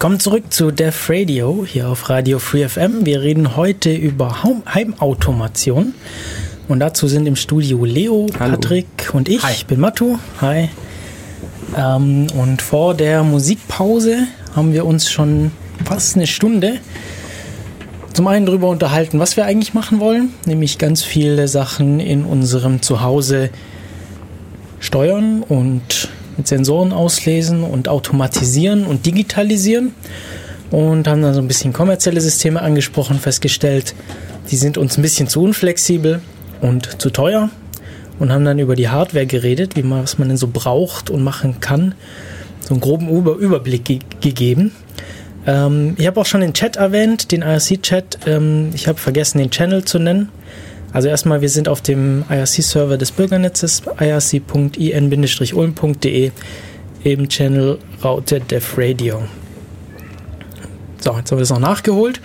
Willkommen 0.00 0.18
zurück 0.18 0.44
zu 0.48 0.70
Def 0.70 1.10
Radio 1.10 1.62
hier 1.68 1.90
auf 1.90 2.08
Radio 2.08 2.38
Free 2.38 2.66
FM. 2.66 3.04
Wir 3.04 3.20
reden 3.20 3.54
heute 3.54 3.92
über 3.92 4.42
Heimautomation. 4.42 5.92
Und 6.68 6.80
dazu 6.80 7.06
sind 7.06 7.26
im 7.26 7.36
Studio 7.36 7.84
Leo, 7.84 8.26
Hallo. 8.38 8.52
Patrick 8.52 9.10
und 9.12 9.28
ich. 9.28 9.42
Hi. 9.42 9.52
Ich 9.52 9.66
bin 9.66 9.78
Matu. 9.78 10.16
Hi. 10.40 10.70
Ähm, 11.76 12.28
und 12.34 12.62
vor 12.62 12.94
der 12.94 13.22
Musikpause 13.24 14.26
haben 14.56 14.72
wir 14.72 14.86
uns 14.86 15.10
schon 15.10 15.50
fast 15.84 16.16
eine 16.16 16.26
Stunde 16.26 16.78
zum 18.14 18.26
einen 18.26 18.46
darüber 18.46 18.70
unterhalten, 18.70 19.18
was 19.18 19.36
wir 19.36 19.44
eigentlich 19.44 19.74
machen 19.74 20.00
wollen, 20.00 20.32
nämlich 20.46 20.78
ganz 20.78 21.02
viele 21.02 21.46
Sachen 21.46 22.00
in 22.00 22.24
unserem 22.24 22.80
Zuhause 22.80 23.50
steuern 24.78 25.42
und 25.42 26.08
mit 26.40 26.48
Sensoren 26.48 26.92
auslesen 26.92 27.62
und 27.62 27.88
automatisieren 27.88 28.86
und 28.86 29.04
digitalisieren. 29.04 29.92
Und 30.70 31.06
haben 31.06 31.20
dann 31.20 31.34
so 31.34 31.40
ein 31.40 31.48
bisschen 31.48 31.72
kommerzielle 31.72 32.20
Systeme 32.20 32.62
angesprochen, 32.62 33.18
festgestellt, 33.18 33.94
die 34.50 34.56
sind 34.56 34.78
uns 34.78 34.96
ein 34.96 35.02
bisschen 35.02 35.28
zu 35.28 35.42
unflexibel 35.42 36.22
und 36.60 37.00
zu 37.00 37.10
teuer. 37.10 37.50
Und 38.18 38.32
haben 38.32 38.44
dann 38.44 38.58
über 38.58 38.74
die 38.74 38.88
Hardware 38.88 39.26
geredet, 39.26 39.76
wie 39.76 39.82
man, 39.82 40.02
was 40.02 40.18
man 40.18 40.28
denn 40.28 40.36
so 40.36 40.48
braucht 40.48 41.10
und 41.10 41.22
machen 41.22 41.60
kann. 41.60 41.94
So 42.60 42.74
einen 42.74 42.80
groben 42.80 43.08
Über 43.08 43.34
Überblick 43.34 43.84
ge 43.84 43.98
gegeben. 44.20 44.72
Ähm, 45.46 45.94
ich 45.98 46.06
habe 46.06 46.20
auch 46.20 46.26
schon 46.26 46.40
den 46.40 46.54
Chat 46.54 46.76
erwähnt, 46.76 47.32
den 47.32 47.42
IRC-Chat. 47.42 48.20
Ähm, 48.26 48.70
ich 48.74 48.88
habe 48.88 48.98
vergessen, 48.98 49.38
den 49.38 49.50
Channel 49.50 49.84
zu 49.84 49.98
nennen. 49.98 50.28
Also 50.92 51.08
erstmal, 51.08 51.40
wir 51.40 51.48
sind 51.48 51.68
auf 51.68 51.80
dem 51.80 52.24
IRC-Server 52.28 52.98
des 52.98 53.12
Bürgernetzes, 53.12 53.82
irc.in-ulm.de, 54.00 54.70
im 57.04 57.28
Channel 57.28 57.78
Raute 58.02 58.40
Def 58.40 58.74
Radio. 58.76 59.22
So, 60.98 61.16
jetzt 61.16 61.30
haben 61.30 61.38
wir 61.38 61.42
das 61.42 61.50
noch 61.50 61.60
nachgeholt. 61.60 62.20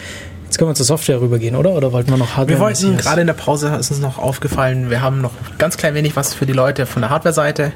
Jetzt 0.45 0.57
können 0.57 0.69
wir 0.69 0.75
zur 0.75 0.85
Software 0.85 1.21
rübergehen, 1.21 1.55
oder? 1.55 1.73
Oder 1.73 1.91
wollten 1.91 2.09
wir 2.09 2.17
noch 2.17 2.37
Hardware? 2.37 2.49
Wir 2.49 2.59
wollten 2.59 2.97
gerade 2.97 3.21
in 3.21 3.27
der 3.27 3.33
Pause, 3.33 3.75
ist 3.79 3.91
uns 3.91 3.99
noch 3.99 4.17
aufgefallen, 4.17 4.89
wir 4.89 5.01
haben 5.01 5.21
noch 5.21 5.31
ganz 5.57 5.77
klein 5.77 5.93
wenig 5.95 6.15
was 6.15 6.33
für 6.33 6.45
die 6.45 6.53
Leute 6.53 6.85
von 6.85 7.01
der 7.01 7.09
Hardware-Seite. 7.09 7.71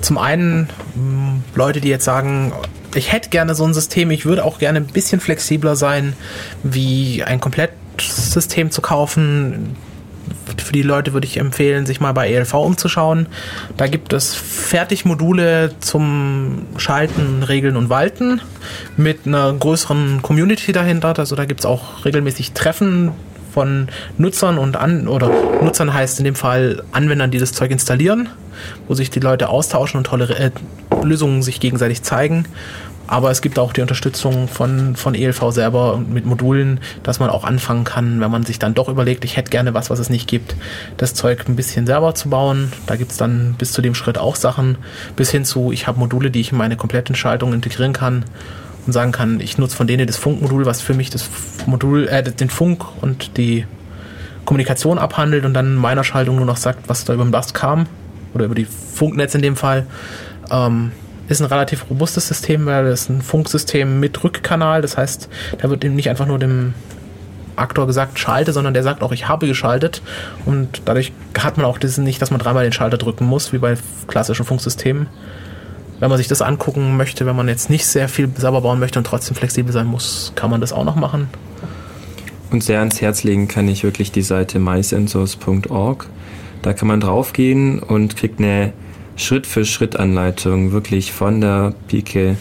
Zum 0.00 0.18
einen 0.18 0.68
mh, 0.94 1.40
Leute, 1.54 1.80
die 1.80 1.88
jetzt 1.88 2.04
sagen, 2.04 2.52
ich 2.94 3.12
hätte 3.12 3.28
gerne 3.30 3.54
so 3.54 3.64
ein 3.64 3.74
System, 3.74 4.10
ich 4.10 4.24
würde 4.24 4.44
auch 4.44 4.58
gerne 4.58 4.78
ein 4.80 4.86
bisschen 4.86 5.20
flexibler 5.20 5.76
sein, 5.76 6.14
wie 6.62 7.22
ein 7.22 7.40
Komplettsystem 7.40 8.70
zu 8.70 8.80
kaufen. 8.80 9.76
Für 10.56 10.72
die 10.72 10.82
Leute 10.82 11.12
würde 11.12 11.26
ich 11.26 11.38
empfehlen, 11.38 11.86
sich 11.86 12.00
mal 12.00 12.12
bei 12.12 12.30
ELV 12.30 12.54
umzuschauen. 12.54 13.26
Da 13.76 13.86
gibt 13.86 14.12
es 14.12 14.34
Fertigmodule 14.34 15.72
zum 15.80 16.62
Schalten, 16.76 17.42
Regeln 17.42 17.76
und 17.76 17.90
Walten 17.90 18.40
mit 18.96 19.26
einer 19.26 19.52
größeren 19.52 20.22
Community 20.22 20.72
dahinter. 20.72 21.18
Also 21.18 21.36
da 21.36 21.44
gibt 21.44 21.60
es 21.60 21.66
auch 21.66 22.04
regelmäßig 22.04 22.52
Treffen 22.52 23.12
von 23.52 23.88
Nutzern 24.18 24.58
und 24.58 24.76
an 24.76 25.08
oder 25.08 25.30
Nutzern 25.62 25.94
heißt 25.94 26.18
in 26.18 26.26
dem 26.26 26.34
Fall 26.34 26.82
Anwendern, 26.92 27.30
die 27.30 27.38
das 27.38 27.52
Zeug 27.52 27.70
installieren, 27.70 28.28
wo 28.86 28.92
sich 28.92 29.08
die 29.08 29.20
Leute 29.20 29.48
austauschen 29.48 29.96
und 29.96 30.04
tolle 30.04 30.28
äh, 30.36 30.50
Lösungen 31.02 31.42
sich 31.42 31.58
gegenseitig 31.58 32.02
zeigen. 32.02 32.44
Aber 33.06 33.30
es 33.30 33.40
gibt 33.40 33.58
auch 33.58 33.72
die 33.72 33.80
Unterstützung 33.80 34.48
von, 34.48 34.96
von 34.96 35.14
ELV 35.14 35.50
selber 35.50 35.98
mit 35.98 36.26
Modulen, 36.26 36.80
dass 37.02 37.20
man 37.20 37.30
auch 37.30 37.44
anfangen 37.44 37.84
kann, 37.84 38.20
wenn 38.20 38.30
man 38.30 38.44
sich 38.44 38.58
dann 38.58 38.74
doch 38.74 38.88
überlegt, 38.88 39.24
ich 39.24 39.36
hätte 39.36 39.50
gerne 39.50 39.74
was, 39.74 39.90
was 39.90 39.98
es 39.98 40.10
nicht 40.10 40.28
gibt, 40.28 40.56
das 40.96 41.14
Zeug 41.14 41.44
ein 41.48 41.56
bisschen 41.56 41.86
selber 41.86 42.14
zu 42.14 42.30
bauen. 42.30 42.72
Da 42.86 42.96
gibt 42.96 43.12
es 43.12 43.16
dann 43.16 43.54
bis 43.58 43.72
zu 43.72 43.82
dem 43.82 43.94
Schritt 43.94 44.18
auch 44.18 44.36
Sachen, 44.36 44.78
bis 45.14 45.30
hin 45.30 45.44
zu, 45.44 45.70
ich 45.70 45.86
habe 45.86 45.98
Module, 45.98 46.30
die 46.30 46.40
ich 46.40 46.52
in 46.52 46.58
meine 46.58 46.76
komplette 46.76 47.14
Schaltung 47.14 47.52
integrieren 47.52 47.92
kann 47.92 48.24
und 48.86 48.92
sagen 48.92 49.12
kann, 49.12 49.40
ich 49.40 49.58
nutze 49.58 49.76
von 49.76 49.86
denen 49.86 50.06
das 50.06 50.16
Funkmodul, 50.16 50.66
was 50.66 50.80
für 50.80 50.94
mich 50.94 51.10
das 51.10 51.28
Modul, 51.66 52.08
äh, 52.08 52.22
den 52.22 52.50
Funk 52.50 52.84
und 53.02 53.36
die 53.36 53.66
Kommunikation 54.44 54.98
abhandelt 54.98 55.44
und 55.44 55.54
dann 55.54 55.66
in 55.66 55.74
meiner 55.76 56.04
Schaltung 56.04 56.36
nur 56.36 56.46
noch 56.46 56.56
sagt, 56.56 56.88
was 56.88 57.04
da 57.04 57.14
über 57.14 57.24
den 57.24 57.32
Last 57.32 57.54
kam 57.54 57.86
oder 58.34 58.44
über 58.46 58.54
die 58.54 58.64
Funknetz 58.66 59.34
in 59.34 59.42
dem 59.42 59.56
Fall. 59.56 59.86
Ähm, 60.50 60.92
ist 61.28 61.40
ein 61.40 61.46
relativ 61.46 61.90
robustes 61.90 62.28
System, 62.28 62.66
weil 62.66 62.86
es 62.86 63.08
ein 63.08 63.22
Funksystem 63.22 64.00
mit 64.00 64.22
Rückkanal, 64.22 64.82
das 64.82 64.96
heißt, 64.96 65.28
da 65.58 65.70
wird 65.70 65.84
eben 65.84 65.96
nicht 65.96 66.08
einfach 66.08 66.26
nur 66.26 66.38
dem 66.38 66.74
Aktor 67.56 67.86
gesagt, 67.86 68.18
schalte, 68.18 68.52
sondern 68.52 68.74
der 68.74 68.82
sagt 68.82 69.02
auch, 69.02 69.12
ich 69.12 69.28
habe 69.28 69.46
geschaltet 69.46 70.02
und 70.44 70.82
dadurch 70.84 71.12
hat 71.38 71.56
man 71.56 71.66
auch 71.66 71.78
diesen 71.78 72.04
nicht, 72.04 72.20
dass 72.20 72.30
man 72.30 72.38
dreimal 72.38 72.64
den 72.64 72.72
Schalter 72.72 72.98
drücken 72.98 73.24
muss, 73.24 73.52
wie 73.52 73.58
bei 73.58 73.76
klassischen 74.06 74.44
Funksystemen. 74.44 75.08
Wenn 75.98 76.10
man 76.10 76.18
sich 76.18 76.28
das 76.28 76.42
angucken 76.42 76.98
möchte, 76.98 77.24
wenn 77.24 77.36
man 77.36 77.48
jetzt 77.48 77.70
nicht 77.70 77.86
sehr 77.86 78.08
viel 78.10 78.28
selber 78.36 78.60
bauen 78.60 78.78
möchte 78.78 78.98
und 78.98 79.06
trotzdem 79.06 79.34
flexibel 79.34 79.72
sein 79.72 79.86
muss, 79.86 80.32
kann 80.34 80.50
man 80.50 80.60
das 80.60 80.74
auch 80.74 80.84
noch 80.84 80.96
machen. 80.96 81.28
Und 82.50 82.62
sehr 82.62 82.80
ans 82.80 83.00
Herz 83.00 83.24
legen 83.24 83.48
kann 83.48 83.66
ich 83.66 83.82
wirklich 83.82 84.12
die 84.12 84.22
Seite 84.22 84.58
mysensors.org. 84.58 86.06
Da 86.62 86.72
kann 86.74 86.88
man 86.88 87.00
draufgehen 87.00 87.78
und 87.78 88.16
kriegt 88.16 88.38
eine 88.38 88.72
Schritt-für-Schritt-Anleitung, 89.16 90.72
wirklich 90.72 91.12
von 91.12 91.40
der 91.40 91.74
Pike 91.88 92.36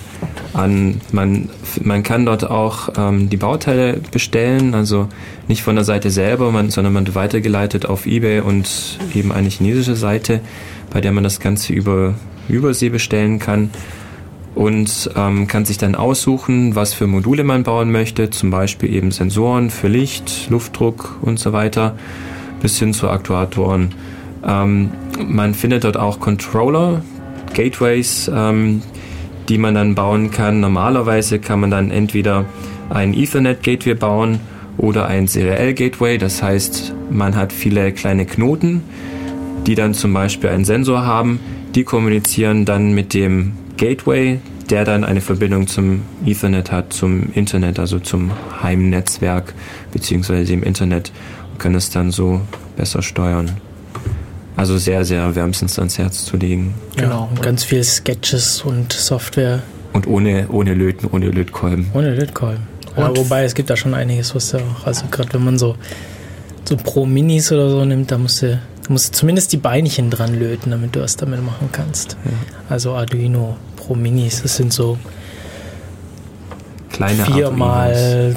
an. 0.54 1.02
Man, 1.12 1.50
man 1.82 2.04
kann 2.04 2.26
dort 2.26 2.50
auch 2.50 2.90
ähm, 2.98 3.30
die 3.30 3.38
Bauteile 3.38 4.02
bestellen, 4.12 4.74
also 4.74 5.08
nicht 5.48 5.64
von 5.64 5.76
der 5.76 5.86
Seite 5.86 6.10
selber, 6.10 6.52
man, 6.52 6.70
sondern 6.70 6.94
man 6.94 7.06
wird 7.06 7.16
weitergeleitet 7.16 7.86
auf 7.86 8.06
Ebay 8.06 8.42
und 8.42 9.00
eben 9.14 9.32
eine 9.32 9.50
chinesische 9.50 9.96
Seite, 9.96 10.42
bei 10.92 11.02
der 11.02 11.12
man 11.12 11.24
das 11.24 11.40
Ganze 11.40 11.74
über 11.74 12.16
Übersee 12.48 12.90
bestellen 12.90 13.40
kann 13.40 13.72
und 14.56 15.10
ähm, 15.16 15.48
kann 15.48 15.66
sich 15.66 15.78
dann 15.78 15.96
aussuchen, 15.96 16.76
was 16.76 16.94
für 16.94 17.08
Module 17.08 17.44
man 17.44 17.64
bauen 17.64 17.92
möchte, 17.92 18.30
zum 18.30 18.52
Beispiel 18.52 18.94
eben 18.94 19.12
Sensoren 19.12 19.70
für 19.70 19.90
Licht, 19.90 20.50
Luftdruck 20.50 21.18
und 21.22 21.40
so 21.40 21.54
weiter, 21.54 21.96
bis 22.62 22.80
hin 22.80 22.94
zu 22.94 23.10
Aktuatoren. 23.10 23.94
Ähm, 24.46 24.92
man 25.28 25.54
findet 25.54 25.84
dort 25.84 25.98
auch 25.98 26.20
Controller, 26.20 27.02
Gateways, 27.54 28.30
ähm, 28.34 28.82
die 29.50 29.58
man 29.58 29.76
dann 29.76 29.96
bauen 29.96 30.32
kann. 30.32 30.60
Normalerweise 30.60 31.40
kann 31.40 31.60
man 31.60 31.72
dann 31.72 31.92
entweder 31.92 32.46
ein 32.90 33.14
Ethernet-Gateway 33.14 33.96
bauen 33.96 34.40
oder 34.78 35.08
ein 35.08 35.28
Serial-Gateway. 35.28 36.18
Das 36.18 36.44
heißt, 36.44 36.94
man 37.10 37.36
hat 37.36 37.54
viele 37.54 37.92
kleine 37.92 38.26
Knoten, 38.26 38.84
die 39.66 39.76
dann 39.76 39.94
zum 39.94 40.14
Beispiel 40.14 40.50
einen 40.50 40.66
Sensor 40.66 41.06
haben. 41.06 41.40
Die 41.74 41.84
kommunizieren 41.84 42.66
dann 42.66 42.94
mit 42.94 43.14
dem 43.14 43.54
Gateway, 43.78 44.40
der 44.70 44.86
dann 44.86 45.04
eine 45.04 45.22
Verbindung 45.22 45.68
zum 45.68 46.02
Ethernet 46.26 46.72
hat, 46.72 46.94
zum 46.94 47.32
Internet, 47.34 47.80
also 47.80 48.00
zum 48.00 48.32
Heimnetzwerk 48.62 49.54
beziehungsweise 49.92 50.46
dem 50.46 50.64
Internet 50.64 51.12
und 51.52 51.60
kann 51.60 51.76
es 51.76 51.90
dann 51.90 52.12
so 52.12 52.42
besser 52.76 53.02
steuern. 53.02 53.52
Also 54.58 54.78
sehr, 54.78 55.04
sehr 55.04 55.36
wärmstens 55.36 55.78
ans 55.80 55.98
Herz 55.98 56.26
zu 56.26 56.38
legen. 56.38 56.74
Genau. 56.96 57.28
Und 57.30 57.42
ganz 57.42 57.64
viel 57.64 57.84
Sketches 57.84 58.62
und 58.62 58.94
Software 58.94 59.62
Und 59.94 60.08
ohne, 60.08 60.48
ohne 60.50 60.74
Löten, 60.74 61.08
ohne 61.12 61.28
Lötkolben. 61.30 61.88
ohne 61.94 62.14
Litcoin. 62.16 62.60
Ja, 62.98 63.16
wobei 63.16 63.44
es 63.44 63.54
gibt 63.56 63.70
da 63.70 63.76
schon 63.76 63.94
einiges, 63.94 64.34
was 64.34 64.54
ja 64.54 64.60
auch, 64.60 64.88
also 64.88 65.04
gerade 65.12 65.34
wenn 65.34 65.44
man 65.44 65.58
so, 65.58 65.76
so 66.64 66.78
Pro 66.78 67.06
Minis 67.06 67.52
oder 67.52 67.70
so 67.70 67.84
nimmt, 67.84 68.10
da 68.12 68.18
musst 68.18 68.42
du, 68.42 68.58
du 68.88 68.94
musst 68.94 69.14
zumindest 69.16 69.52
die 69.52 69.58
Beinchen 69.58 70.10
dran 70.10 70.34
löten, 70.40 70.72
damit 70.72 70.96
du 70.96 71.02
was 71.02 71.18
damit 71.18 71.44
machen 71.44 71.68
kannst. 71.74 72.16
Also 72.70 72.94
Arduino 72.94 73.58
Pro 73.76 73.96
Minis, 73.96 74.42
das 74.42 74.56
sind 74.56 74.72
so 74.72 74.98
Kleine 76.90 77.24
Arduinos. 77.24 77.36
viermal 77.50 78.36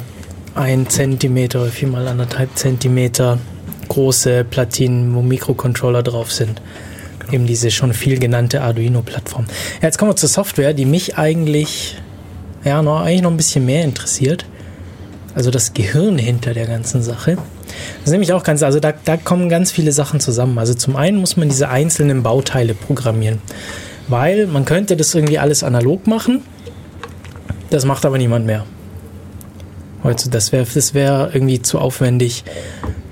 ein 0.55 0.89
Zentimeter, 0.89 1.65
viermal 1.67 2.05
anderthalb 2.09 2.57
Zentimeter 2.57 3.37
große 3.89 4.45
Platinen, 4.45 5.13
wo 5.13 5.21
Mikrocontroller 5.21 6.03
drauf 6.03 6.31
sind. 6.31 6.61
Eben 7.31 7.45
diese 7.45 7.69
schon 7.69 7.93
viel 7.93 8.17
genannte 8.17 8.61
Arduino-Plattform. 8.61 9.45
Ja, 9.81 9.87
jetzt 9.87 9.97
kommen 9.97 10.11
wir 10.11 10.15
zur 10.15 10.29
Software, 10.29 10.73
die 10.73 10.85
mich 10.85 11.17
eigentlich, 11.17 11.97
ja, 12.63 12.81
noch, 12.81 13.01
eigentlich 13.01 13.21
noch 13.21 13.31
ein 13.31 13.37
bisschen 13.37 13.65
mehr 13.65 13.83
interessiert. 13.83 14.45
Also 15.35 15.51
das 15.51 15.73
Gehirn 15.73 16.17
hinter 16.17 16.53
der 16.53 16.65
ganzen 16.65 17.03
Sache. 17.03 17.35
Das 17.35 18.05
ist 18.05 18.11
nämlich 18.11 18.33
auch 18.33 18.43
ganz, 18.43 18.63
also 18.63 18.79
da, 18.79 18.93
da 19.05 19.17
kommen 19.17 19.47
ganz 19.47 19.71
viele 19.71 19.91
Sachen 19.91 20.19
zusammen. 20.19 20.57
Also 20.57 20.73
zum 20.73 20.95
einen 20.95 21.17
muss 21.17 21.37
man 21.37 21.49
diese 21.49 21.69
einzelnen 21.69 22.23
Bauteile 22.23 22.73
programmieren. 22.73 23.39
Weil 24.07 24.47
man 24.47 24.65
könnte 24.65 24.97
das 24.97 25.13
irgendwie 25.13 25.37
alles 25.37 25.63
analog 25.63 26.07
machen. 26.07 26.41
Das 27.69 27.85
macht 27.85 28.05
aber 28.05 28.17
niemand 28.17 28.47
mehr. 28.47 28.65
Heutzutage, 30.03 30.33
das 30.33 30.51
wäre 30.51 30.65
das 30.73 30.93
wär 30.93 31.29
irgendwie 31.33 31.61
zu 31.61 31.77
aufwendig, 31.77 32.43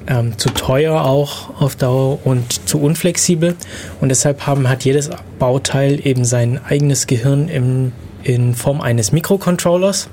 ähm, 0.08 0.38
zu 0.38 0.49
teuer 0.49 1.03
auch 1.03 1.62
auf 1.62 1.76
Dauer 1.76 2.26
und 2.26 2.68
zu 2.68 2.82
unflexibel. 2.82 3.55
Und 4.01 4.10
deshalb 4.10 4.47
haben, 4.47 4.70
hat 4.70 4.84
jedes 4.84 5.10
Bauteil 5.39 6.05
eben 6.05 6.26
sein 6.26 6.60
eigenes 6.64 7.08
Gehirn 7.08 7.49
im, 7.49 7.91
in 8.24 8.55
Form 8.55 8.82
eines 8.82 9.12
Mikrocontrollers. 9.12 10.10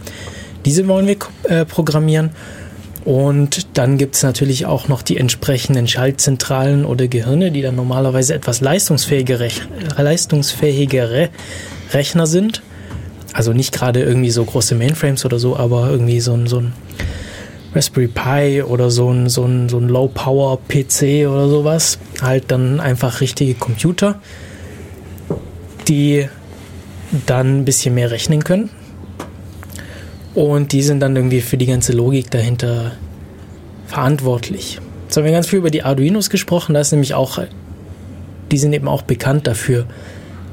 Diese 0.64 0.86
wollen 0.88 1.06
wir 1.06 1.16
äh, 1.44 1.64
programmieren. 1.64 2.30
Und 3.04 3.76
dann 3.76 3.98
gibt 3.98 4.16
es 4.16 4.22
natürlich 4.22 4.64
auch 4.64 4.88
noch 4.88 5.02
die 5.02 5.18
entsprechenden 5.18 5.86
Schaltzentralen 5.86 6.86
oder 6.86 7.06
Gehirne, 7.06 7.50
die 7.50 7.60
dann 7.60 7.76
normalerweise 7.76 8.32
etwas 8.34 8.62
leistungsfähigere, 8.62 9.48
leistungsfähigere 9.98 11.28
Rechner 11.92 12.26
sind. 12.26 12.62
Also 13.34 13.52
nicht 13.52 13.72
gerade 13.72 14.02
irgendwie 14.02 14.30
so 14.30 14.42
große 14.44 14.74
Mainframes 14.74 15.26
oder 15.26 15.38
so, 15.38 15.56
aber 15.56 15.90
irgendwie 15.90 16.20
so 16.20 16.32
ein, 16.32 16.46
so 16.46 16.60
ein 16.60 16.72
Raspberry 17.74 18.08
Pi 18.08 18.62
oder 18.62 18.90
so 18.90 19.10
ein, 19.10 19.28
so 19.28 19.44
ein, 19.44 19.68
so 19.68 19.78
ein 19.78 19.88
Low-Power-PC 19.88 21.26
oder 21.28 21.48
sowas. 21.48 21.98
Halt 22.22 22.44
dann 22.48 22.80
einfach 22.80 23.20
richtige 23.20 23.54
Computer, 23.54 24.20
die 25.88 26.28
dann 27.26 27.60
ein 27.60 27.64
bisschen 27.64 27.94
mehr 27.94 28.10
rechnen 28.10 28.44
können. 28.44 28.70
Und 30.34 30.72
die 30.72 30.82
sind 30.82 31.00
dann 31.00 31.14
irgendwie 31.14 31.40
für 31.40 31.56
die 31.56 31.66
ganze 31.66 31.92
Logik 31.92 32.30
dahinter 32.30 32.92
verantwortlich. 33.86 34.80
Jetzt 35.04 35.16
haben 35.16 35.24
wir 35.24 35.32
ganz 35.32 35.46
viel 35.46 35.60
über 35.60 35.70
die 35.70 35.82
Arduinos 35.82 36.30
gesprochen, 36.30 36.74
da 36.74 36.80
ist 36.80 36.90
nämlich 36.90 37.14
auch, 37.14 37.38
die 38.50 38.58
sind 38.58 38.72
eben 38.72 38.88
auch 38.88 39.02
bekannt 39.02 39.46
dafür, 39.46 39.86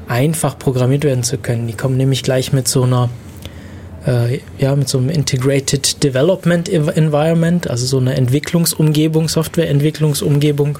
einfach 0.06 0.58
programmiert 0.58 1.04
werden 1.04 1.24
zu 1.24 1.38
können. 1.38 1.66
Die 1.66 1.72
kommen 1.72 1.96
nämlich 1.96 2.22
gleich 2.22 2.52
mit 2.52 2.68
so 2.68 2.84
einer, 2.84 3.08
äh, 4.06 4.40
ja, 4.58 4.74
mit 4.74 4.88
so 4.88 4.98
einem 4.98 5.10
Integrated 5.10 6.02
Development 6.02 6.68
Environment, 6.68 7.68
also 7.68 7.86
so 7.86 7.98
einer 7.98 8.16
Entwicklungsumgebung, 8.16 9.28
Softwareentwicklungsumgebung. 9.28 10.78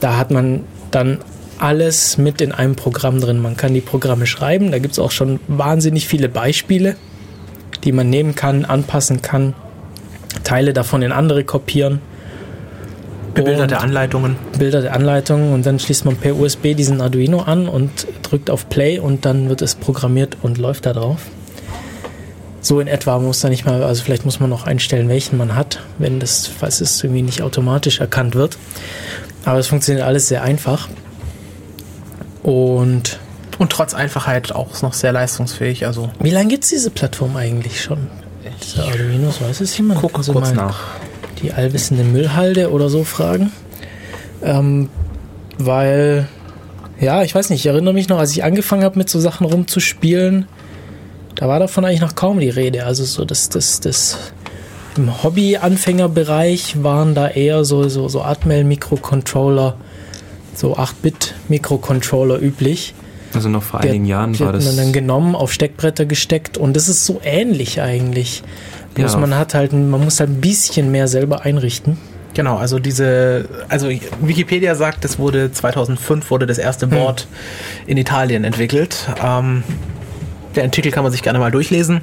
Da 0.00 0.16
hat 0.16 0.30
man 0.30 0.64
dann 0.90 1.18
alles 1.58 2.18
mit 2.18 2.40
in 2.40 2.52
einem 2.52 2.76
Programm 2.76 3.20
drin. 3.20 3.40
Man 3.40 3.56
kann 3.56 3.74
die 3.74 3.80
Programme 3.80 4.26
schreiben, 4.26 4.70
da 4.70 4.78
gibt 4.78 4.92
es 4.92 4.98
auch 4.98 5.10
schon 5.10 5.40
wahnsinnig 5.48 6.06
viele 6.06 6.28
Beispiele, 6.28 6.96
die 7.84 7.92
man 7.92 8.10
nehmen 8.10 8.34
kann, 8.34 8.64
anpassen 8.64 9.22
kann, 9.22 9.54
Teile 10.42 10.72
davon 10.72 11.02
in 11.02 11.12
andere 11.12 11.44
kopieren. 11.44 12.00
Bebilderte 13.34 13.74
Und- 13.76 13.82
Anleitungen. 13.82 14.36
Bilder 14.58 14.80
der 14.80 14.94
Anleitung 14.94 15.52
und 15.52 15.66
dann 15.66 15.78
schließt 15.80 16.04
man 16.04 16.16
per 16.16 16.36
USB 16.36 16.74
diesen 16.74 17.00
Arduino 17.00 17.40
an 17.40 17.66
und 17.68 17.90
drückt 18.22 18.48
auf 18.48 18.68
Play 18.68 18.98
und 19.00 19.24
dann 19.24 19.48
wird 19.48 19.60
es 19.62 19.74
programmiert 19.74 20.36
und 20.42 20.58
läuft 20.58 20.86
da 20.86 20.92
drauf. 20.92 21.18
So 22.64 22.80
in 22.80 22.86
etwa 22.86 23.18
muss 23.18 23.40
da 23.40 23.50
nicht 23.50 23.66
mal, 23.66 23.82
also 23.82 24.02
vielleicht 24.02 24.24
muss 24.24 24.40
man 24.40 24.48
noch 24.48 24.64
einstellen, 24.66 25.06
welchen 25.10 25.36
man 25.36 25.54
hat, 25.54 25.80
wenn 25.98 26.18
das, 26.18 26.46
falls 26.46 26.80
es 26.80 27.04
irgendwie 27.04 27.20
nicht 27.20 27.42
automatisch 27.42 28.00
erkannt 28.00 28.34
wird. 28.34 28.56
Aber 29.44 29.58
es 29.58 29.66
funktioniert 29.66 30.06
alles 30.06 30.28
sehr 30.28 30.42
einfach. 30.42 30.88
Und 32.42 33.18
Und 33.58 33.70
trotz 33.70 33.92
Einfachheit 33.92 34.52
auch 34.52 34.80
noch 34.82 34.94
sehr 34.94 35.12
leistungsfähig. 35.12 35.86
Also 35.86 36.10
wie 36.20 36.30
lange 36.30 36.48
gibt 36.48 36.64
es 36.64 36.70
diese 36.70 36.90
Plattform 36.90 37.36
eigentlich 37.36 37.82
schon? 37.82 38.08
Diese 38.62 38.82
Arduinos, 38.82 39.40
weiß 39.42 39.60
es 39.60 39.76
jemand? 39.76 40.00
gucke 40.00 40.14
Kannst 40.14 40.30
du 40.30 40.32
kurz 40.32 40.54
mal 40.54 40.66
nach. 40.66 40.80
die 41.42 41.52
allwissende 41.52 42.02
Müllhalde 42.02 42.70
oder 42.70 42.88
so 42.88 43.04
fragen. 43.04 43.52
Ähm, 44.42 44.88
weil, 45.58 46.28
ja, 46.98 47.22
ich 47.22 47.34
weiß 47.34 47.50
nicht, 47.50 47.60
ich 47.60 47.66
erinnere 47.66 47.94
mich 47.94 48.08
noch, 48.08 48.18
als 48.18 48.32
ich 48.32 48.42
angefangen 48.42 48.84
habe, 48.84 48.98
mit 48.98 49.08
so 49.08 49.20
Sachen 49.20 49.46
rumzuspielen, 49.46 50.46
da 51.34 51.48
war 51.48 51.58
davon 51.58 51.84
eigentlich 51.84 52.00
noch 52.00 52.14
kaum 52.14 52.40
die 52.40 52.48
Rede. 52.50 52.84
Also 52.86 53.04
so 53.04 53.24
das, 53.24 53.48
das, 53.48 53.80
das 53.80 54.32
im 54.96 55.22
Hobby-Anfängerbereich 55.22 56.82
waren 56.82 57.14
da 57.14 57.28
eher 57.28 57.64
so, 57.64 57.88
so, 57.88 58.08
so 58.08 58.22
Atmel-Mikrocontroller, 58.22 59.76
so 60.54 60.76
8-Bit-Mikrocontroller 60.76 62.40
üblich. 62.40 62.94
Also 63.34 63.48
noch 63.48 63.64
vor 63.64 63.80
einigen 63.80 64.04
Jahren 64.04 64.32
die 64.34 64.40
war 64.40 64.52
das. 64.52 64.64
man 64.64 64.76
dann 64.76 64.92
genommen, 64.92 65.34
auf 65.34 65.52
Steckbretter 65.52 66.04
gesteckt 66.06 66.56
und 66.56 66.76
das 66.76 66.88
ist 66.88 67.04
so 67.04 67.20
ähnlich 67.24 67.80
eigentlich. 67.80 68.44
Bloß 68.94 69.14
Ja. 69.14 69.18
man 69.18 69.36
hat 69.36 69.54
halt, 69.54 69.72
man 69.72 70.04
muss 70.04 70.20
halt 70.20 70.30
ein 70.30 70.40
bisschen 70.40 70.92
mehr 70.92 71.08
selber 71.08 71.42
einrichten. 71.42 71.98
Genau, 72.34 72.56
also 72.56 72.78
diese, 72.78 73.48
also 73.68 73.88
Wikipedia 74.20 74.74
sagt, 74.74 75.04
es 75.04 75.18
wurde 75.18 75.50
2005 75.52 76.30
wurde 76.30 76.46
das 76.46 76.58
erste 76.58 76.86
Board 76.86 77.26
in 77.86 77.96
Italien 77.96 78.44
entwickelt. 78.44 79.08
Ähm, 79.24 79.62
der 80.56 80.70
Titel 80.70 80.90
kann 80.90 81.02
man 81.02 81.12
sich 81.12 81.22
gerne 81.22 81.38
mal 81.38 81.50
durchlesen. 81.50 82.02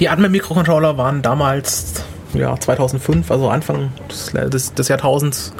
Die 0.00 0.08
Atmel-Mikrocontroller 0.08 0.96
waren 0.98 1.22
damals, 1.22 2.04
ja, 2.34 2.58
2005, 2.58 3.30
also 3.30 3.48
Anfang 3.48 3.92
des, 4.10 4.32
des, 4.50 4.74
des 4.74 4.88
Jahrtausends, 4.88 5.52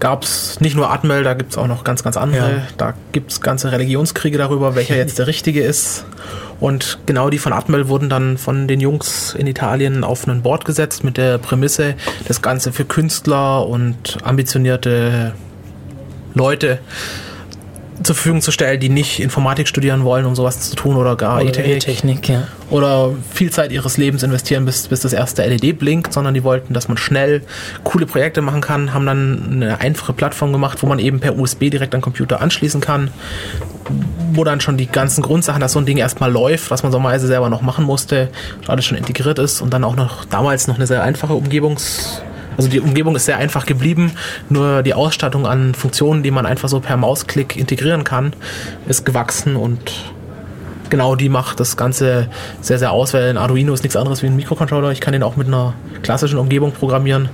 gab 0.00 0.24
es 0.24 0.60
nicht 0.60 0.74
nur 0.74 0.90
Atmel, 0.90 1.22
da 1.22 1.34
gibt 1.34 1.52
es 1.52 1.58
auch 1.58 1.68
noch 1.68 1.84
ganz, 1.84 2.02
ganz 2.02 2.16
andere. 2.16 2.50
Ja. 2.50 2.62
Da 2.76 2.94
gibt 3.12 3.30
es 3.30 3.40
ganze 3.40 3.70
Religionskriege 3.70 4.36
darüber, 4.36 4.74
welcher 4.74 4.96
jetzt 4.96 5.18
der 5.18 5.28
richtige 5.28 5.62
ist. 5.62 6.04
Und 6.58 6.98
genau 7.06 7.30
die 7.30 7.38
von 7.38 7.52
Atmel 7.52 7.88
wurden 7.88 8.08
dann 8.08 8.36
von 8.36 8.68
den 8.68 8.80
Jungs 8.80 9.34
in 9.34 9.46
Italien 9.46 10.04
auf 10.04 10.26
ein 10.26 10.42
Board 10.42 10.64
gesetzt 10.64 11.04
mit 11.04 11.16
der 11.16 11.38
Prämisse, 11.38 11.94
das 12.26 12.42
Ganze 12.42 12.72
für 12.72 12.84
Künstler 12.84 13.66
und 13.66 14.18
ambitionierte 14.24 15.34
Leute 16.34 16.78
zur 18.04 18.14
Verfügung 18.14 18.42
zu 18.42 18.52
stellen, 18.52 18.80
die 18.80 18.88
nicht 18.88 19.20
Informatik 19.20 19.68
studieren 19.68 20.04
wollen, 20.04 20.26
um 20.26 20.34
sowas 20.34 20.70
zu 20.70 20.76
tun 20.76 20.96
oder 20.96 21.16
gar 21.16 21.42
E-Technik 21.42 21.76
E-Technik, 21.76 22.28
ja. 22.28 22.48
oder 22.70 23.10
viel 23.32 23.50
Zeit 23.50 23.72
ihres 23.72 23.96
Lebens 23.96 24.22
investieren, 24.22 24.64
bis, 24.64 24.88
bis 24.88 25.00
das 25.00 25.12
erste 25.12 25.44
LED 25.44 25.78
blinkt, 25.78 26.12
sondern 26.12 26.34
die 26.34 26.44
wollten, 26.44 26.74
dass 26.74 26.88
man 26.88 26.96
schnell 26.96 27.42
coole 27.84 28.06
Projekte 28.06 28.42
machen 28.42 28.60
kann, 28.60 28.94
haben 28.94 29.06
dann 29.06 29.48
eine 29.52 29.80
einfache 29.80 30.12
Plattform 30.12 30.52
gemacht, 30.52 30.82
wo 30.82 30.86
man 30.86 30.98
eben 30.98 31.20
per 31.20 31.38
USB 31.38 31.70
direkt 31.70 31.94
an 31.94 32.00
den 32.00 32.04
Computer 32.04 32.40
anschließen 32.40 32.80
kann, 32.80 33.10
wo 34.32 34.44
dann 34.44 34.60
schon 34.60 34.76
die 34.76 34.86
ganzen 34.86 35.22
Grundsachen, 35.22 35.60
dass 35.60 35.72
so 35.72 35.78
ein 35.78 35.86
Ding 35.86 35.98
erstmal 35.98 36.30
läuft, 36.30 36.70
was 36.70 36.82
man 36.82 36.92
normalerweise 36.92 37.26
selber 37.26 37.48
noch 37.48 37.62
machen 37.62 37.84
musste, 37.84 38.28
alles 38.66 38.84
schon 38.84 38.98
integriert 38.98 39.38
ist 39.38 39.60
und 39.60 39.72
dann 39.72 39.84
auch 39.84 39.96
noch 39.96 40.24
damals 40.24 40.66
noch 40.66 40.76
eine 40.76 40.86
sehr 40.86 41.02
einfache 41.02 41.34
Umgebungs- 41.34 42.22
also 42.56 42.68
die 42.68 42.80
Umgebung 42.80 43.16
ist 43.16 43.26
sehr 43.26 43.38
einfach 43.38 43.66
geblieben, 43.66 44.12
nur 44.48 44.82
die 44.82 44.94
Ausstattung 44.94 45.46
an 45.46 45.74
Funktionen, 45.74 46.22
die 46.22 46.30
man 46.30 46.46
einfach 46.46 46.68
so 46.68 46.80
per 46.80 46.96
Mausklick 46.96 47.56
integrieren 47.56 48.04
kann, 48.04 48.32
ist 48.86 49.04
gewachsen 49.04 49.56
und 49.56 49.92
genau 50.92 51.16
die 51.16 51.30
macht 51.30 51.58
das 51.58 51.78
Ganze 51.78 52.28
sehr, 52.60 52.78
sehr 52.78 52.92
aus, 52.92 53.14
weil 53.14 53.30
ein 53.30 53.38
Arduino 53.38 53.72
ist 53.72 53.82
nichts 53.82 53.96
anderes 53.96 54.22
wie 54.22 54.26
ein 54.26 54.36
Mikrocontroller. 54.36 54.92
Ich 54.92 55.00
kann 55.00 55.12
den 55.12 55.22
auch 55.22 55.36
mit 55.36 55.46
einer 55.46 55.72
klassischen 56.02 56.38
Umgebung 56.38 56.72
programmieren. 56.72 57.30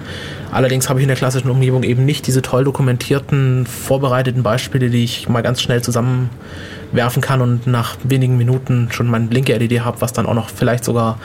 Allerdings 0.53 0.89
habe 0.89 1.01
ich 1.01 1.03
in 1.03 1.09
der 1.09 1.17
klassischen 1.17 1.51
Umgebung 1.51 1.83
eben 1.83 2.05
nicht 2.05 2.29
diese 2.29 2.41
toll 2.41 2.63
dokumentierten, 2.63 3.67
vorbereiteten 3.67 4.45
Beispiele, 4.45 4.91
die 4.91 5.03
ich 5.03 5.29
mal 5.29 5.43
ganz 5.43 5.61
schnell 5.61 5.83
zusammenwerfen 5.83 7.21
kann 7.21 7.41
und 7.41 7.67
nach 7.67 7.97
wenigen 8.05 8.39
Minuten 8.39 8.89
schon 8.93 9.09
mein 9.09 9.29
Blinke-LED 9.29 9.81
habe, 9.81 10.01
was 10.01 10.13
dann 10.13 10.27
auch 10.27 10.35
noch 10.35 10.51
vielleicht 10.51 10.85
sogar 10.85 11.19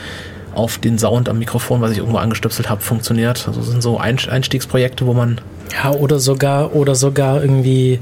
auf 0.55 0.77
den 0.77 0.97
Sound 0.99 1.29
am 1.29 1.39
Mikrofon, 1.39 1.81
was 1.81 1.91
ich 1.91 1.97
irgendwo 1.99 2.17
angestöpselt 2.17 2.69
habe, 2.69 2.81
funktioniert. 2.81 3.47
Also 3.47 3.59
das 3.61 3.69
sind 3.69 3.81
so 3.81 3.97
Einst- 3.99 4.29
Einstiegsprojekte, 4.29 5.05
wo 5.05 5.13
man 5.13 5.41
Ja, 5.83 5.91
oder 5.91 6.19
sogar, 6.19 6.75
oder 6.75 6.95
sogar 6.95 7.41
irgendwie 7.41 7.99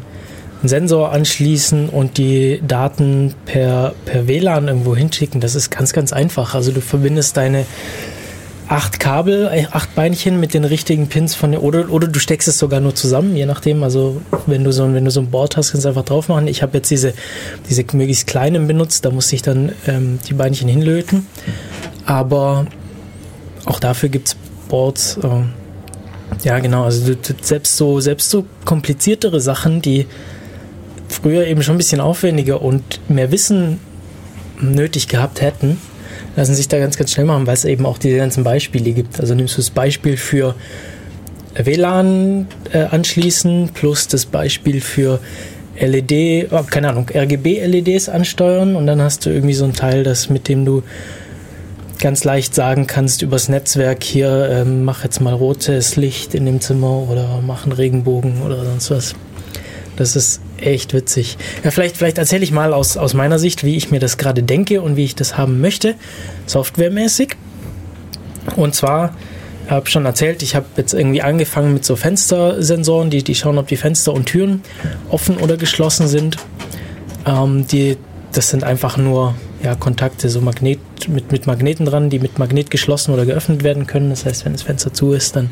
einen 0.62 0.70
Sensor 0.70 1.12
anschließen 1.12 1.90
und 1.90 2.18
die 2.18 2.62
Daten 2.68 3.34
per, 3.46 3.94
per 4.06 4.28
WLAN 4.28 4.68
irgendwo 4.68 4.96
hinschicken. 4.96 5.42
Das 5.42 5.56
ist 5.56 5.70
ganz, 5.72 5.92
ganz 5.94 6.14
einfach. 6.14 6.54
Also 6.54 6.72
du 6.72 6.82
verbindest 6.82 7.36
deine 7.38 7.66
acht 8.68 9.00
Kabel, 9.02 9.50
äh, 9.52 9.66
acht 9.72 9.96
Beinchen 9.96 10.40
mit 10.40 10.54
den 10.54 10.64
richtigen 10.64 11.08
Pins 11.08 11.36
von 11.36 11.52
der, 11.52 11.62
oder, 11.62 11.90
oder 11.92 12.08
du 12.08 12.20
steckst 12.20 12.48
es 12.48 12.58
sogar 12.58 12.80
nur 12.80 12.96
zusammen, 12.96 13.36
je 13.36 13.46
nachdem. 13.46 13.84
Also 13.84 14.22
wenn 14.46 14.64
du 14.64 14.72
so, 14.72 14.84
ein- 14.84 14.94
wenn 14.94 15.04
du 15.04 15.12
so 15.12 15.20
ein 15.20 15.30
Board 15.30 15.58
hast, 15.58 15.72
kannst 15.72 15.84
du 15.86 15.90
einfach 15.90 16.06
drauf 16.06 16.30
machen. 16.30 16.48
Ich 16.48 16.62
habe 16.62 16.78
jetzt 16.78 16.90
diese, 16.90 17.14
diese 17.70 17.84
möglichst 17.94 18.28
kleinen 18.28 18.68
benutzt, 18.68 19.04
da 19.04 19.10
musste 19.10 19.36
ich 19.36 19.42
dann 19.42 19.72
ähm, 19.88 20.20
die 20.30 20.34
Beinchen 20.34 20.70
hinlöten. 20.70 21.26
Aber 22.06 22.66
auch 23.66 23.80
dafür 23.80 24.10
gibt 24.10 24.30
es 24.30 24.36
Boards. 24.68 25.20
ähm, 25.24 25.50
ja, 26.44 26.60
genau. 26.60 26.86
Also 26.86 27.14
selbst 27.42 27.78
so, 27.78 28.00
selbst 28.00 28.30
so 28.30 28.46
kompliziertere 28.66 29.42
Sachen, 29.42 29.82
die 29.82 30.08
früher 31.10 31.46
eben 31.46 31.62
schon 31.62 31.76
ein 31.76 31.78
bisschen 31.78 32.02
aufwendiger 32.02 32.62
und 32.62 33.02
mehr 33.10 33.32
Wissen 33.32 33.80
nötig 34.60 35.08
gehabt 35.08 35.42
hätten, 35.42 35.78
lassen 36.36 36.56
sich 36.56 36.68
da 36.68 36.80
ganz, 36.80 36.98
ganz 36.98 37.12
schnell 37.12 37.26
machen, 37.26 37.46
weil 37.48 37.54
es 37.54 37.66
eben 37.66 37.86
auch 37.86 37.98
diese 37.98 38.18
ganzen 38.18 38.44
Beispiele 38.44 38.92
gibt. 38.92 39.20
Also 39.20 39.36
nimmst 39.36 39.56
du 39.56 39.58
das 39.58 39.70
Beispiel 39.70 40.18
für 40.18 40.56
WLAN 41.56 42.48
äh, 42.72 42.84
anschließen 42.84 43.70
plus 43.74 44.08
das 44.08 44.26
Beispiel 44.26 44.80
für 44.82 45.20
LED, 45.80 46.52
oh, 46.52 46.64
keine 46.70 46.90
Ahnung, 46.90 47.08
RGB-LEDs 47.14 48.08
ansteuern 48.08 48.76
und 48.76 48.88
dann 48.88 49.02
hast 49.02 49.26
du 49.26 49.30
irgendwie 49.30 49.54
so 49.54 49.66
ein 49.66 49.74
Teil, 49.74 50.04
das 50.04 50.30
mit 50.30 50.48
dem 50.48 50.64
du 50.64 50.84
ganz 52.02 52.24
leicht 52.24 52.54
sagen 52.54 52.88
kannst 52.88 53.22
übers 53.22 53.48
Netzwerk 53.48 54.04
hier, 54.04 54.50
ähm, 54.52 54.84
mach 54.84 55.04
jetzt 55.04 55.22
mal 55.22 55.34
rotes 55.34 55.96
Licht 55.96 56.36
in 56.36 56.46
dem 56.46 56.60
Zimmer 56.60 57.10
oder 57.10 57.42
mach 57.46 57.64
einen 57.64 57.72
Regenbogen 57.72 58.42
oder 58.42 58.66
sonst 58.66 58.92
was. 58.92 59.16
Das 59.96 60.16
ist 60.16 60.42
echt 60.58 60.94
witzig. 60.94 61.38
Ja, 61.64 61.72
vielleicht, 61.72 61.98
vielleicht 61.98 62.18
erzähle 62.18 62.44
ich 62.44 62.52
mal 62.52 62.74
aus, 62.74 62.98
aus 62.98 63.14
meiner 63.14 63.40
Sicht, 63.40 63.64
wie 63.64 63.76
ich 63.76 63.92
mir 63.92 64.00
das 64.00 64.18
gerade 64.18 64.44
denke 64.44 64.82
und 64.82 64.96
wie 64.96 65.06
ich 65.06 65.16
das 65.16 65.38
haben 65.38 65.62
möchte, 65.62 65.96
softwaremäßig. 66.46 67.36
Und 68.56 68.74
zwar, 68.74 69.16
habe 69.70 69.90
schon 69.90 70.06
erzählt, 70.06 70.44
ich 70.44 70.56
habe 70.56 70.66
jetzt 70.78 70.94
irgendwie 70.94 71.22
angefangen 71.22 71.74
mit 71.74 71.86
so 71.86 71.96
Fenstersensoren, 71.96 73.10
die, 73.10 73.24
die 73.24 73.36
schauen, 73.36 73.58
ob 73.58 73.68
die 73.68 73.78
Fenster 73.78 74.14
und 74.14 74.26
Türen 74.26 74.62
offen 75.10 75.38
oder 75.38 75.58
geschlossen 75.58 76.08
sind. 76.08 76.38
Ähm, 77.26 77.68
die, 77.68 77.98
das 78.32 78.50
sind 78.50 78.64
einfach 78.64 78.98
nur 78.98 79.36
ja, 79.64 79.76
Kontakte, 79.76 80.30
so 80.30 80.42
Magnet, 80.42 80.80
mit, 81.08 81.32
mit 81.32 81.48
Magneten 81.48 81.86
dran, 81.86 82.10
die 82.10 82.20
mit 82.20 82.40
Magnet 82.40 82.72
geschlossen 82.72 83.14
oder 83.14 83.26
geöffnet 83.26 83.64
werden 83.64 83.88
können. 83.88 84.10
Das 84.10 84.26
heißt, 84.26 84.46
wenn 84.46 84.54
das 84.54 84.64
Fenster 84.64 84.94
zu 84.94 85.14
ist, 85.14 85.36
dann 85.36 85.50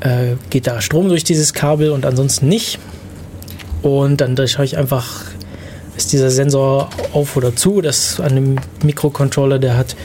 äh, 0.00 0.36
geht 0.50 0.66
da 0.66 0.80
Strom 0.80 1.08
durch 1.08 1.24
dieses 1.24 1.52
Kabel 1.52 1.90
und 1.90 2.06
ansonsten 2.06 2.48
nicht. 2.48 2.78
Und 3.82 4.20
dann 4.20 4.36
da 4.36 4.46
schaue 4.46 4.64
ich 4.64 4.78
einfach, 4.78 5.24
ist 5.96 6.12
dieser 6.12 6.30
Sensor 6.30 6.90
auf 7.12 7.36
oder 7.36 7.56
zu. 7.56 7.80
Das 7.80 8.20
an 8.20 8.34
dem 8.34 8.56
Mikrocontroller, 8.82 9.58
der 9.58 9.76
hat 9.76 9.96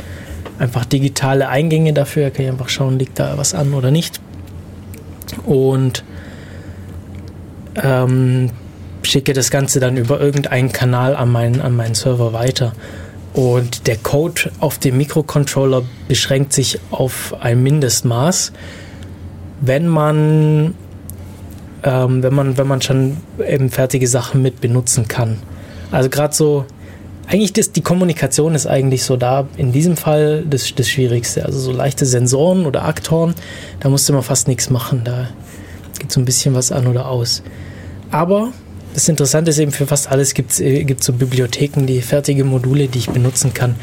einfach 0.58 0.86
digitale 0.86 1.50
Eingänge 1.50 1.94
dafür. 1.94 2.24
Da 2.26 2.30
kann 2.32 2.46
ich 2.46 2.52
einfach 2.52 2.70
schauen, 2.70 2.98
liegt 2.98 3.20
da 3.20 3.38
was 3.38 3.54
an 3.54 3.74
oder 3.74 3.92
nicht. 3.92 4.20
Und 5.46 6.04
ähm, 7.76 8.50
schicke 9.10 9.34
das 9.34 9.52
Ganze 9.52 9.80
dann 9.80 9.98
über 9.98 10.20
irgendeinen 10.20 10.72
Kanal 10.72 11.16
an 11.16 11.32
meinen, 11.32 11.62
an 11.62 11.76
meinen 11.76 11.96
Server 11.96 12.34
weiter. 12.34 12.74
Und 13.34 13.88
der 13.88 13.98
Code 13.98 14.52
auf 14.60 14.78
dem 14.80 14.98
Mikrocontroller 14.98 15.84
beschränkt 16.08 16.54
sich 16.54 16.80
auf 16.90 17.36
ein 17.40 17.62
Mindestmaß. 17.62 18.52
Wenn 19.62 19.88
man, 19.88 20.76
ähm, 21.84 22.24
wenn 22.24 22.34
man, 22.34 22.58
wenn 22.58 22.68
man 22.68 22.82
schon 22.82 23.18
eben 23.48 23.70
fertige 23.70 24.08
Sachen 24.08 24.42
mit 24.42 24.62
benutzen 24.62 25.08
kann. 25.08 25.38
Also 25.92 26.10
gerade 26.10 26.34
so, 26.34 26.66
eigentlich 27.28 27.54
das, 27.54 27.72
die 27.72 27.82
Kommunikation 27.82 28.56
ist 28.56 28.68
eigentlich 28.68 29.04
so 29.04 29.18
da 29.18 29.48
in 29.58 29.72
diesem 29.72 29.98
Fall 29.98 30.44
das, 30.50 30.74
das 30.74 30.90
Schwierigste. 30.90 31.46
Also 31.46 31.60
so 31.60 31.72
leichte 31.72 32.06
Sensoren 32.06 32.66
oder 32.66 32.86
Aktoren, 32.86 33.36
da 33.80 33.90
musste 33.90 34.14
man 34.14 34.24
fast 34.24 34.48
nichts 34.48 34.70
machen. 34.70 35.02
Da 35.04 35.28
geht 36.00 36.12
so 36.12 36.20
ein 36.20 36.26
bisschen 36.26 36.56
was 36.56 36.72
an 36.72 36.88
oder 36.88 37.10
aus. 37.10 37.44
Aber 38.10 38.52
das 38.98 39.08
Interessante 39.10 39.52
ist 39.52 39.60
eben, 39.60 39.72
für 39.72 39.86
fast 39.86 40.10
alles 40.10 40.34
gibt 40.34 40.54
es 40.54 40.60
äh, 40.60 40.84
so 41.00 41.14
Bibliotheken, 41.14 41.86
die 41.86 42.02
fertige 42.02 42.44
Module, 42.44 42.88
die 42.88 42.98
ich 42.98 43.12
benutzen 43.12 43.54
kann. 43.54 43.76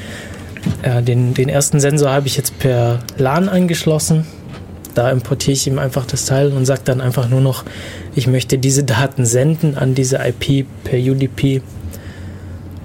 Äh, 0.83 1.05
den, 1.05 1.35
den 1.35 1.49
ersten 1.49 1.79
Sensor 1.79 2.11
habe 2.11 2.27
ich 2.27 2.37
jetzt 2.37 2.59
per 2.59 2.99
LAN 3.17 3.49
angeschlossen. 3.49 4.27
Da 4.97 5.13
importiere 5.13 5.53
ich 5.53 5.69
ihm 5.69 5.79
einfach 5.79 6.05
das 6.05 6.25
Teil 6.25 6.53
und 6.53 6.67
sage 6.67 6.81
dann 6.85 7.01
einfach 7.01 7.29
nur 7.29 7.41
noch, 7.41 7.63
ich 8.17 8.27
möchte 8.27 8.59
diese 8.59 8.83
Daten 8.83 9.25
senden 9.25 9.79
an 9.79 9.95
diese 9.95 10.19
IP 10.19 10.67
per 10.83 10.99
UDP. 10.99 11.63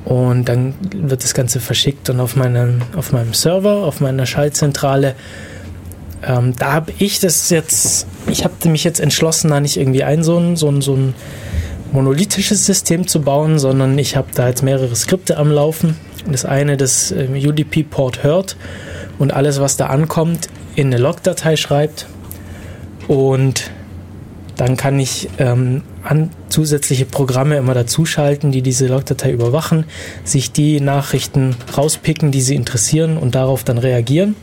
Und 0.06 0.46
dann 0.46 0.76
wird 0.96 1.24
das 1.24 1.34
Ganze 1.34 1.60
verschickt 1.60 2.12
und 2.12 2.20
auf 2.20 2.36
meinem, 2.36 2.84
auf 2.96 3.12
meinem 3.12 3.34
Server, 3.34 3.86
auf 3.86 4.02
meiner 4.02 4.28
Schaltzentrale, 4.28 5.16
ähm, 6.22 6.54
da 6.60 6.74
habe 6.74 6.94
ich 7.00 7.20
das 7.20 7.50
jetzt, 7.50 8.06
ich 8.28 8.44
habe 8.44 8.70
mich 8.70 8.84
jetzt 8.84 9.00
entschlossen, 9.00 9.50
da 9.50 9.60
nicht 9.60 9.78
irgendwie 9.78 10.04
ein 10.04 10.22
so 10.22 10.38
ein, 10.38 10.56
so 10.58 10.70
ein, 10.70 10.82
so 10.82 10.94
ein 10.94 11.16
monolithisches 11.92 12.66
System 12.66 13.08
zu 13.08 13.22
bauen, 13.22 13.60
sondern 13.60 13.98
ich 13.98 14.16
habe 14.16 14.30
da 14.34 14.48
jetzt 14.48 14.64
mehrere 14.64 14.96
Skripte 14.96 15.38
am 15.38 15.52
Laufen. 15.52 15.96
Das 16.30 16.46
eine, 16.46 16.78
das 16.78 17.12
ähm, 17.12 17.34
UDP-Port 17.34 18.24
hört 18.24 18.58
und 19.18 19.34
alles, 19.34 19.60
was 19.60 19.78
da 19.78 19.88
ankommt, 19.88 20.50
in 20.76 20.88
eine 20.88 20.98
Logdatei 20.98 21.56
schreibt. 21.56 22.08
Und 23.08 23.72
dann 24.56 24.76
kann 24.76 25.00
ich 25.00 25.30
ähm, 25.40 25.84
an 26.04 26.32
zusätzliche 26.50 27.06
Programme 27.06 27.56
immer 27.58 27.74
dazuschalten, 27.74 28.52
die 28.52 28.62
diese 28.62 28.88
Logdatei 28.88 29.32
überwachen, 29.32 29.86
sich 30.26 30.52
die 30.52 30.82
Nachrichten 30.82 31.56
rauspicken, 31.78 32.32
die 32.32 32.42
sie 32.42 32.56
interessieren 32.56 33.18
und 33.18 33.36
darauf 33.36 33.64
dann 33.64 33.78
reagieren 33.78 34.36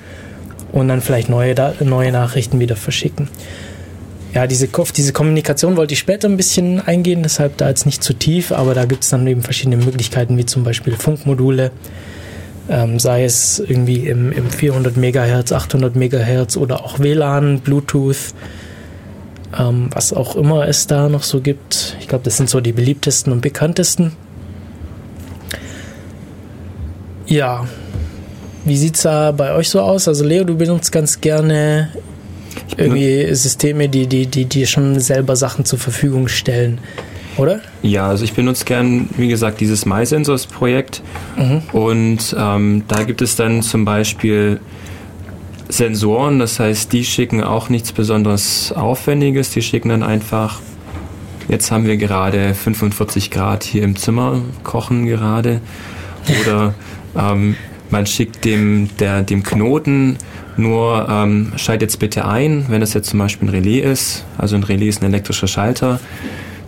und 0.72 0.88
dann 0.88 1.02
vielleicht 1.02 1.28
neue, 1.28 1.54
neue 1.80 2.12
Nachrichten 2.12 2.60
wieder 2.60 2.76
verschicken. 2.76 3.28
Ja, 4.36 4.46
diese, 4.46 4.68
diese 4.94 5.14
Kommunikation 5.14 5.78
wollte 5.78 5.94
ich 5.94 5.98
später 5.98 6.28
ein 6.28 6.36
bisschen 6.36 6.78
eingehen, 6.78 7.22
deshalb 7.22 7.56
da 7.56 7.70
jetzt 7.70 7.86
nicht 7.86 8.04
zu 8.04 8.12
tief, 8.12 8.52
aber 8.52 8.74
da 8.74 8.84
gibt 8.84 9.02
es 9.02 9.08
dann 9.08 9.26
eben 9.26 9.40
verschiedene 9.40 9.78
Möglichkeiten, 9.78 10.36
wie 10.36 10.44
zum 10.44 10.62
Beispiel 10.62 10.94
Funkmodule, 10.94 11.70
ähm, 12.68 12.98
sei 12.98 13.24
es 13.24 13.60
irgendwie 13.60 14.06
im, 14.06 14.32
im 14.32 14.50
400 14.50 14.98
Megahertz, 14.98 15.52
800 15.52 15.96
Megahertz 15.96 16.58
oder 16.58 16.84
auch 16.84 16.98
WLAN, 16.98 17.60
Bluetooth, 17.60 18.34
ähm, 19.58 19.88
was 19.94 20.12
auch 20.12 20.36
immer 20.36 20.68
es 20.68 20.86
da 20.86 21.08
noch 21.08 21.22
so 21.22 21.40
gibt. 21.40 21.96
Ich 22.00 22.06
glaube, 22.06 22.24
das 22.24 22.36
sind 22.36 22.50
so 22.50 22.60
die 22.60 22.72
beliebtesten 22.72 23.32
und 23.32 23.40
bekanntesten. 23.40 24.12
Ja, 27.24 27.66
wie 28.66 28.76
sieht's 28.76 29.00
da 29.00 29.32
bei 29.32 29.54
euch 29.54 29.70
so 29.70 29.80
aus? 29.80 30.08
Also 30.08 30.26
Leo, 30.26 30.44
du 30.44 30.58
benutzt 30.58 30.92
ganz 30.92 31.22
gerne 31.22 31.88
irgendwie 32.76 33.34
Systeme, 33.34 33.88
die, 33.88 34.06
die, 34.06 34.26
die 34.26 34.44
dir 34.44 34.66
schon 34.66 35.00
selber 35.00 35.36
Sachen 35.36 35.64
zur 35.64 35.78
Verfügung 35.78 36.28
stellen, 36.28 36.80
oder? 37.36 37.60
Ja, 37.82 38.08
also 38.08 38.24
ich 38.24 38.32
benutze 38.32 38.64
gern, 38.64 39.08
wie 39.16 39.28
gesagt, 39.28 39.60
dieses 39.60 39.86
MySensors-Projekt. 39.86 41.02
Und 41.72 42.36
ähm, 42.38 42.84
da 42.88 43.04
gibt 43.04 43.22
es 43.22 43.36
dann 43.36 43.62
zum 43.62 43.84
Beispiel 43.84 44.60
Sensoren, 45.68 46.38
das 46.38 46.60
heißt, 46.60 46.92
die 46.92 47.04
schicken 47.04 47.42
auch 47.42 47.68
nichts 47.68 47.92
besonders 47.92 48.72
Aufwendiges, 48.72 49.50
die 49.50 49.62
schicken 49.62 49.88
dann 49.88 50.02
einfach, 50.02 50.60
jetzt 51.48 51.70
haben 51.70 51.86
wir 51.86 51.96
gerade 51.96 52.54
45 52.54 53.30
Grad 53.30 53.64
hier 53.64 53.82
im 53.82 53.96
Zimmer, 53.96 54.42
kochen 54.62 55.06
gerade. 55.06 55.60
Oder 56.42 56.74
ähm, 57.18 57.56
man 57.90 58.06
schickt 58.06 58.44
dem, 58.44 58.88
der, 58.98 59.22
dem 59.22 59.42
Knoten 59.42 60.18
nur, 60.56 61.06
ähm, 61.10 61.52
schalt 61.56 61.82
jetzt 61.82 61.98
bitte 61.98 62.26
ein, 62.26 62.66
wenn 62.68 62.80
das 62.80 62.94
jetzt 62.94 63.10
zum 63.10 63.18
Beispiel 63.18 63.48
ein 63.48 63.50
Relais 63.50 63.80
ist. 63.80 64.24
Also 64.38 64.56
ein 64.56 64.64
Relais 64.64 64.88
ist 64.88 65.02
ein 65.02 65.06
elektrischer 65.06 65.46
Schalter. 65.46 66.00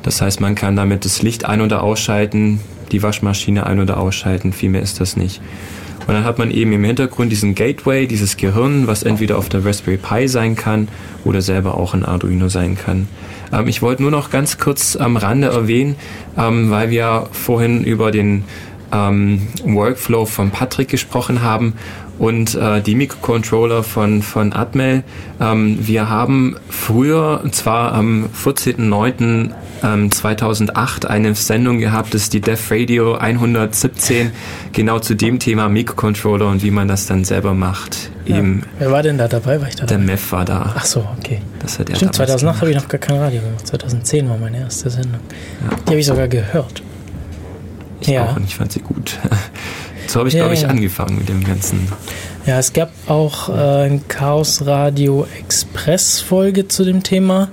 Das 0.02 0.20
heißt, 0.20 0.40
man 0.40 0.54
kann 0.54 0.76
damit 0.76 1.04
das 1.04 1.22
Licht 1.22 1.44
ein- 1.44 1.60
oder 1.60 1.82
ausschalten, 1.82 2.60
die 2.92 3.02
Waschmaschine 3.02 3.66
ein- 3.66 3.80
oder 3.80 3.98
ausschalten, 3.98 4.52
viel 4.52 4.70
mehr 4.70 4.82
ist 4.82 5.00
das 5.00 5.16
nicht. 5.16 5.40
Und 6.06 6.14
dann 6.14 6.24
hat 6.24 6.38
man 6.38 6.50
eben 6.50 6.72
im 6.72 6.84
Hintergrund 6.84 7.30
diesen 7.30 7.54
Gateway, 7.54 8.06
dieses 8.06 8.38
Gehirn, 8.38 8.86
was 8.86 9.02
entweder 9.02 9.36
auf 9.36 9.50
der 9.50 9.64
Raspberry 9.64 9.98
Pi 9.98 10.26
sein 10.26 10.56
kann 10.56 10.88
oder 11.24 11.42
selber 11.42 11.76
auch 11.76 11.92
ein 11.92 12.02
Arduino 12.02 12.48
sein 12.48 12.78
kann. 12.78 13.08
Ähm, 13.52 13.68
ich 13.68 13.82
wollte 13.82 14.02
nur 14.02 14.10
noch 14.10 14.30
ganz 14.30 14.56
kurz 14.56 14.96
am 14.96 15.18
Rande 15.18 15.48
erwähnen, 15.48 15.96
ähm, 16.38 16.70
weil 16.70 16.88
wir 16.88 17.28
vorhin 17.32 17.84
über 17.84 18.10
den 18.10 18.44
ähm, 18.92 19.48
Workflow 19.64 20.26
von 20.26 20.50
Patrick 20.50 20.88
gesprochen 20.88 21.42
haben 21.42 21.74
und 22.18 22.54
äh, 22.54 22.80
die 22.80 22.94
Mikrocontroller 22.94 23.82
von, 23.82 24.22
von 24.22 24.52
Atmel. 24.52 25.02
Ähm, 25.40 25.78
wir 25.80 26.08
haben 26.08 26.54
früher, 26.68 27.40
und 27.42 27.52
zwar 27.54 27.92
am 27.92 28.28
14.09.2008, 28.44 31.06
eine 31.06 31.34
Sendung 31.34 31.78
gehabt, 31.78 32.14
das 32.14 32.22
ist 32.22 32.32
die 32.32 32.40
Dev 32.40 32.74
Radio 32.74 33.14
117, 33.14 34.32
genau 34.72 34.98
zu 34.98 35.14
dem 35.14 35.38
Thema 35.38 35.68
Mikrocontroller 35.68 36.48
und 36.48 36.64
wie 36.64 36.72
man 36.72 36.88
das 36.88 37.06
dann 37.06 37.24
selber 37.24 37.54
macht. 37.54 38.10
Eben 38.26 38.64
Wer 38.78 38.90
war 38.90 39.02
denn 39.02 39.16
da 39.16 39.28
dabei? 39.28 39.60
War 39.60 39.68
ich 39.68 39.76
da 39.76 39.86
der 39.86 39.98
dabei? 39.98 40.12
Mev 40.12 40.32
war 40.32 40.44
da. 40.44 40.74
Ach 40.76 40.84
so, 40.84 41.06
okay. 41.18 41.40
Das 41.60 41.78
hat 41.78 41.88
er 41.88 41.94
Stimmt, 41.96 42.18
damals 42.18 42.32
2008 42.32 42.60
habe 42.60 42.70
ich 42.72 42.76
noch 42.76 42.88
gar 42.88 42.98
kein 42.98 43.16
Radio 43.16 43.40
gemacht. 43.40 43.66
2010 43.66 44.28
war 44.28 44.36
meine 44.36 44.58
erste 44.58 44.90
Sendung. 44.90 45.20
Die 45.86 45.90
habe 45.90 46.00
ich 46.00 46.06
sogar 46.06 46.28
gehört. 46.28 46.82
Ich 48.00 48.08
ja. 48.08 48.26
auch 48.26 48.36
und 48.36 48.44
ich 48.44 48.56
fand 48.56 48.72
sie 48.72 48.80
gut. 48.80 49.18
so 50.06 50.20
habe 50.20 50.28
ich, 50.28 50.34
Ja, 50.34 50.42
glaube 50.42 50.54
ich, 50.54 50.62
ja. 50.62 50.68
angefangen 50.68 51.18
mit 51.18 51.28
dem 51.28 51.44
ganzen. 51.44 51.88
Ja, 52.46 52.58
es 52.58 52.72
gab 52.72 52.90
auch 53.08 53.48
äh, 53.48 53.86
ein 53.86 54.08
Chaos 54.08 54.64
Radio 54.66 55.26
Express 55.38 56.20
Folge 56.20 56.68
zu 56.68 56.84
dem 56.84 57.02
Thema. 57.02 57.50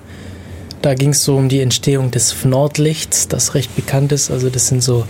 Da 0.82 0.94
ging 0.94 1.10
es 1.10 1.24
so 1.24 1.36
um 1.36 1.50
die 1.50 1.62
Entstehung 1.62 2.12
des 2.12 2.46
Nordlichts, 2.46 3.28
das 3.28 3.56
recht 3.56 3.76
bekannt 3.76 4.12
ist. 4.12 4.30
Also 4.30 4.50
das 4.50 4.68
sind 4.68 4.84
so, 4.84 5.06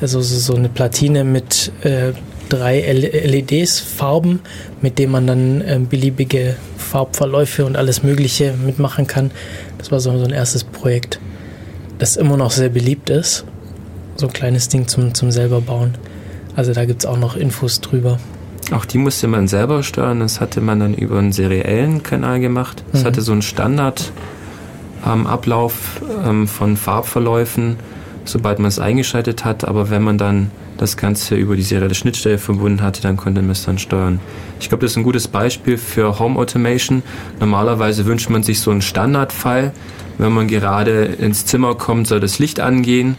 also 0.00 0.20
so, 0.20 0.36
so 0.36 0.54
eine 0.54 0.68
Platine 0.68 1.22
mit 1.22 1.70
äh, 1.82 2.12
drei 2.48 2.80
LEDs, 2.80 3.78
Farben, 3.80 4.40
mit 4.80 4.98
denen 4.98 5.12
man 5.12 5.26
dann 5.26 5.60
äh, 5.60 5.78
beliebige 5.78 6.56
Farbverläufe 6.76 7.64
und 7.64 7.76
alles 7.76 8.02
Mögliche 8.02 8.54
mitmachen 8.54 9.06
kann. 9.06 9.30
Das 9.78 9.90
war 9.90 10.00
so, 10.00 10.16
so 10.18 10.24
ein 10.24 10.32
erstes 10.32 10.64
Projekt, 10.64 11.20
das 11.98 12.16
immer 12.16 12.36
noch 12.36 12.50
sehr 12.50 12.68
beliebt 12.68 13.10
ist. 13.10 13.44
So 14.16 14.26
ein 14.26 14.32
kleines 14.32 14.68
Ding 14.68 14.88
zum, 14.88 15.14
zum 15.14 15.30
selber 15.30 15.60
bauen. 15.60 15.94
Also 16.54 16.72
da 16.72 16.84
gibt 16.86 17.02
es 17.02 17.06
auch 17.06 17.18
noch 17.18 17.36
Infos 17.36 17.80
drüber. 17.80 18.18
Auch 18.72 18.84
die 18.84 18.98
musste 18.98 19.28
man 19.28 19.46
selber 19.46 19.82
steuern. 19.82 20.20
Das 20.20 20.40
hatte 20.40 20.60
man 20.60 20.80
dann 20.80 20.94
über 20.94 21.18
einen 21.18 21.32
seriellen 21.32 22.02
Kanal 22.02 22.40
gemacht. 22.40 22.82
Es 22.92 23.02
Mhm. 23.02 23.06
hatte 23.06 23.20
so 23.20 23.32
einen 23.32 23.42
Standard 23.42 24.12
ähm, 25.06 25.26
Ablauf 25.26 26.00
ähm, 26.24 26.48
von 26.48 26.76
Farbverläufen, 26.76 27.76
sobald 28.24 28.58
man 28.58 28.68
es 28.68 28.78
eingeschaltet 28.78 29.44
hat. 29.44 29.64
Aber 29.68 29.90
wenn 29.90 30.02
man 30.02 30.18
dann 30.18 30.50
das 30.78 30.96
Ganze 30.96 31.36
über 31.36 31.54
die 31.54 31.62
serielle 31.62 31.94
Schnittstelle 31.94 32.38
verbunden 32.38 32.82
hatte, 32.82 33.02
dann 33.02 33.16
konnte 33.16 33.40
man 33.42 33.50
es 33.52 33.64
dann 33.64 33.78
steuern. 33.78 34.18
Ich 34.60 34.68
glaube, 34.68 34.82
das 34.82 34.92
ist 34.92 34.96
ein 34.96 35.04
gutes 35.04 35.28
Beispiel 35.28 35.76
für 35.78 36.18
Home 36.18 36.38
Automation. 36.38 37.02
Normalerweise 37.38 38.06
wünscht 38.06 38.30
man 38.30 38.42
sich 38.42 38.60
so 38.60 38.70
einen 38.70 38.82
Standardfall. 38.82 39.72
Wenn 40.18 40.32
man 40.32 40.48
gerade 40.48 41.04
ins 41.04 41.44
Zimmer 41.46 41.74
kommt, 41.74 42.06
soll 42.08 42.20
das 42.20 42.38
Licht 42.38 42.60
angehen 42.60 43.16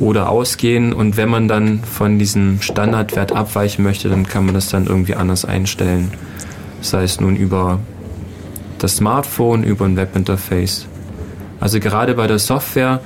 oder 0.00 0.28
ausgehen. 0.28 0.92
Und 0.92 1.16
wenn 1.16 1.28
man 1.28 1.46
dann 1.46 1.80
von 1.84 2.18
diesem 2.18 2.60
Standardwert 2.60 3.32
abweichen 3.32 3.84
möchte, 3.84 4.08
dann 4.08 4.26
kann 4.26 4.46
man 4.46 4.54
das 4.54 4.68
dann 4.70 4.86
irgendwie 4.86 5.14
anders 5.14 5.44
einstellen. 5.44 6.10
Sei 6.80 7.04
es 7.04 7.20
nun 7.20 7.36
über 7.36 7.78
das 8.78 8.96
Smartphone, 8.96 9.62
über 9.62 9.84
ein 9.84 9.96
Webinterface. 9.96 10.86
Also 11.60 11.78
gerade 11.78 12.14
bei 12.14 12.26
der 12.26 12.38
Software, 12.38 13.00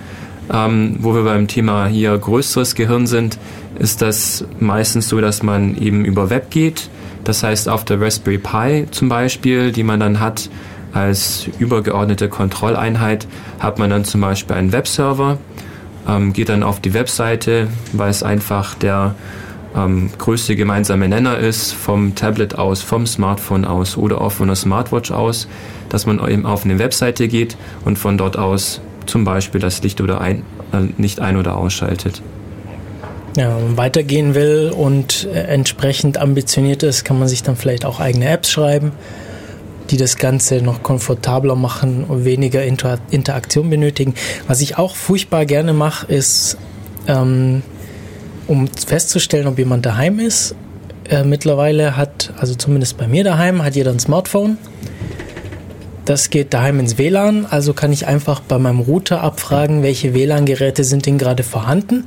ähm, 0.52 0.96
wo 1.00 1.14
wir 1.14 1.24
beim 1.24 1.48
Thema 1.48 1.86
hier 1.86 2.16
größeres 2.16 2.74
Gehirn 2.76 3.06
sind, 3.06 3.38
ist 3.78 4.00
das 4.00 4.44
meistens 4.60 5.08
so, 5.08 5.20
dass 5.20 5.42
man 5.42 5.76
eben 5.76 6.04
über 6.04 6.30
Web 6.30 6.50
geht. 6.50 6.88
Das 7.24 7.42
heißt, 7.42 7.68
auf 7.68 7.84
der 7.84 8.00
Raspberry 8.00 8.38
Pi 8.38 8.86
zum 8.90 9.08
Beispiel, 9.08 9.72
die 9.72 9.82
man 9.82 9.98
dann 9.98 10.20
hat 10.20 10.48
als 10.92 11.48
übergeordnete 11.58 12.28
Kontrolleinheit, 12.28 13.26
hat 13.58 13.78
man 13.78 13.90
dann 13.90 14.04
zum 14.04 14.20
Beispiel 14.20 14.54
einen 14.54 14.72
Webserver, 14.72 15.38
ähm, 16.08 16.32
geht 16.32 16.48
dann 16.48 16.62
auf 16.62 16.80
die 16.80 16.94
Webseite, 16.94 17.68
weil 17.92 18.10
es 18.10 18.22
einfach 18.22 18.74
der 18.74 19.14
ähm, 19.76 20.10
größte 20.18 20.56
gemeinsame 20.56 21.08
Nenner 21.08 21.38
ist, 21.38 21.72
vom 21.72 22.14
Tablet 22.14 22.56
aus, 22.56 22.82
vom 22.82 23.06
Smartphone 23.06 23.64
aus 23.64 23.96
oder 23.96 24.20
auch 24.20 24.32
von 24.32 24.48
der 24.48 24.56
Smartwatch 24.56 25.10
aus, 25.10 25.48
dass 25.88 26.06
man 26.06 26.26
eben 26.28 26.46
auf 26.46 26.64
eine 26.64 26.78
Webseite 26.78 27.28
geht 27.28 27.56
und 27.84 27.98
von 27.98 28.18
dort 28.18 28.38
aus 28.38 28.80
zum 29.06 29.24
Beispiel 29.24 29.60
das 29.60 29.82
Licht 29.82 30.00
oder 30.00 30.20
ein, 30.20 30.42
äh, 30.72 30.88
nicht 30.96 31.20
ein- 31.20 31.36
oder 31.36 31.56
ausschaltet. 31.56 32.22
Ja, 33.36 33.56
wenn 33.56 33.64
man 33.64 33.76
weitergehen 33.76 34.34
will 34.34 34.72
und 34.74 35.28
äh, 35.32 35.40
entsprechend 35.40 36.18
ambitioniert 36.18 36.84
ist, 36.84 37.04
kann 37.04 37.18
man 37.18 37.26
sich 37.26 37.42
dann 37.42 37.56
vielleicht 37.56 37.84
auch 37.84 37.98
eigene 37.98 38.28
Apps 38.28 38.50
schreiben, 38.50 38.92
die 39.90 39.96
das 39.96 40.16
Ganze 40.16 40.62
noch 40.62 40.82
komfortabler 40.82 41.56
machen 41.56 42.04
und 42.04 42.24
weniger 42.24 42.64
Inter 42.64 42.98
Interaktion 43.10 43.70
benötigen. 43.70 44.14
Was 44.48 44.60
ich 44.60 44.78
auch 44.78 44.96
furchtbar 44.96 45.46
gerne 45.46 45.72
mache, 45.72 46.06
ist, 46.12 46.56
ähm, 47.06 47.62
um 48.46 48.68
festzustellen, 48.68 49.46
ob 49.46 49.58
jemand 49.58 49.86
daheim 49.86 50.18
ist. 50.20 50.54
Äh, 51.08 51.24
mittlerweile 51.24 51.96
hat, 51.96 52.32
also 52.38 52.54
zumindest 52.54 52.96
bei 52.96 53.06
mir 53.06 53.24
daheim, 53.24 53.62
hat 53.62 53.76
jeder 53.76 53.90
ein 53.90 53.98
Smartphone. 53.98 54.58
Das 56.04 56.28
geht 56.28 56.52
daheim 56.52 56.80
ins 56.80 56.98
WLAN, 56.98 57.46
also 57.46 57.72
kann 57.72 57.90
ich 57.90 58.06
einfach 58.06 58.40
bei 58.40 58.58
meinem 58.58 58.80
Router 58.80 59.22
abfragen, 59.22 59.82
welche 59.82 60.12
WLAN-Geräte 60.12 60.84
sind 60.84 61.06
denn 61.06 61.16
gerade 61.16 61.42
vorhanden. 61.42 62.04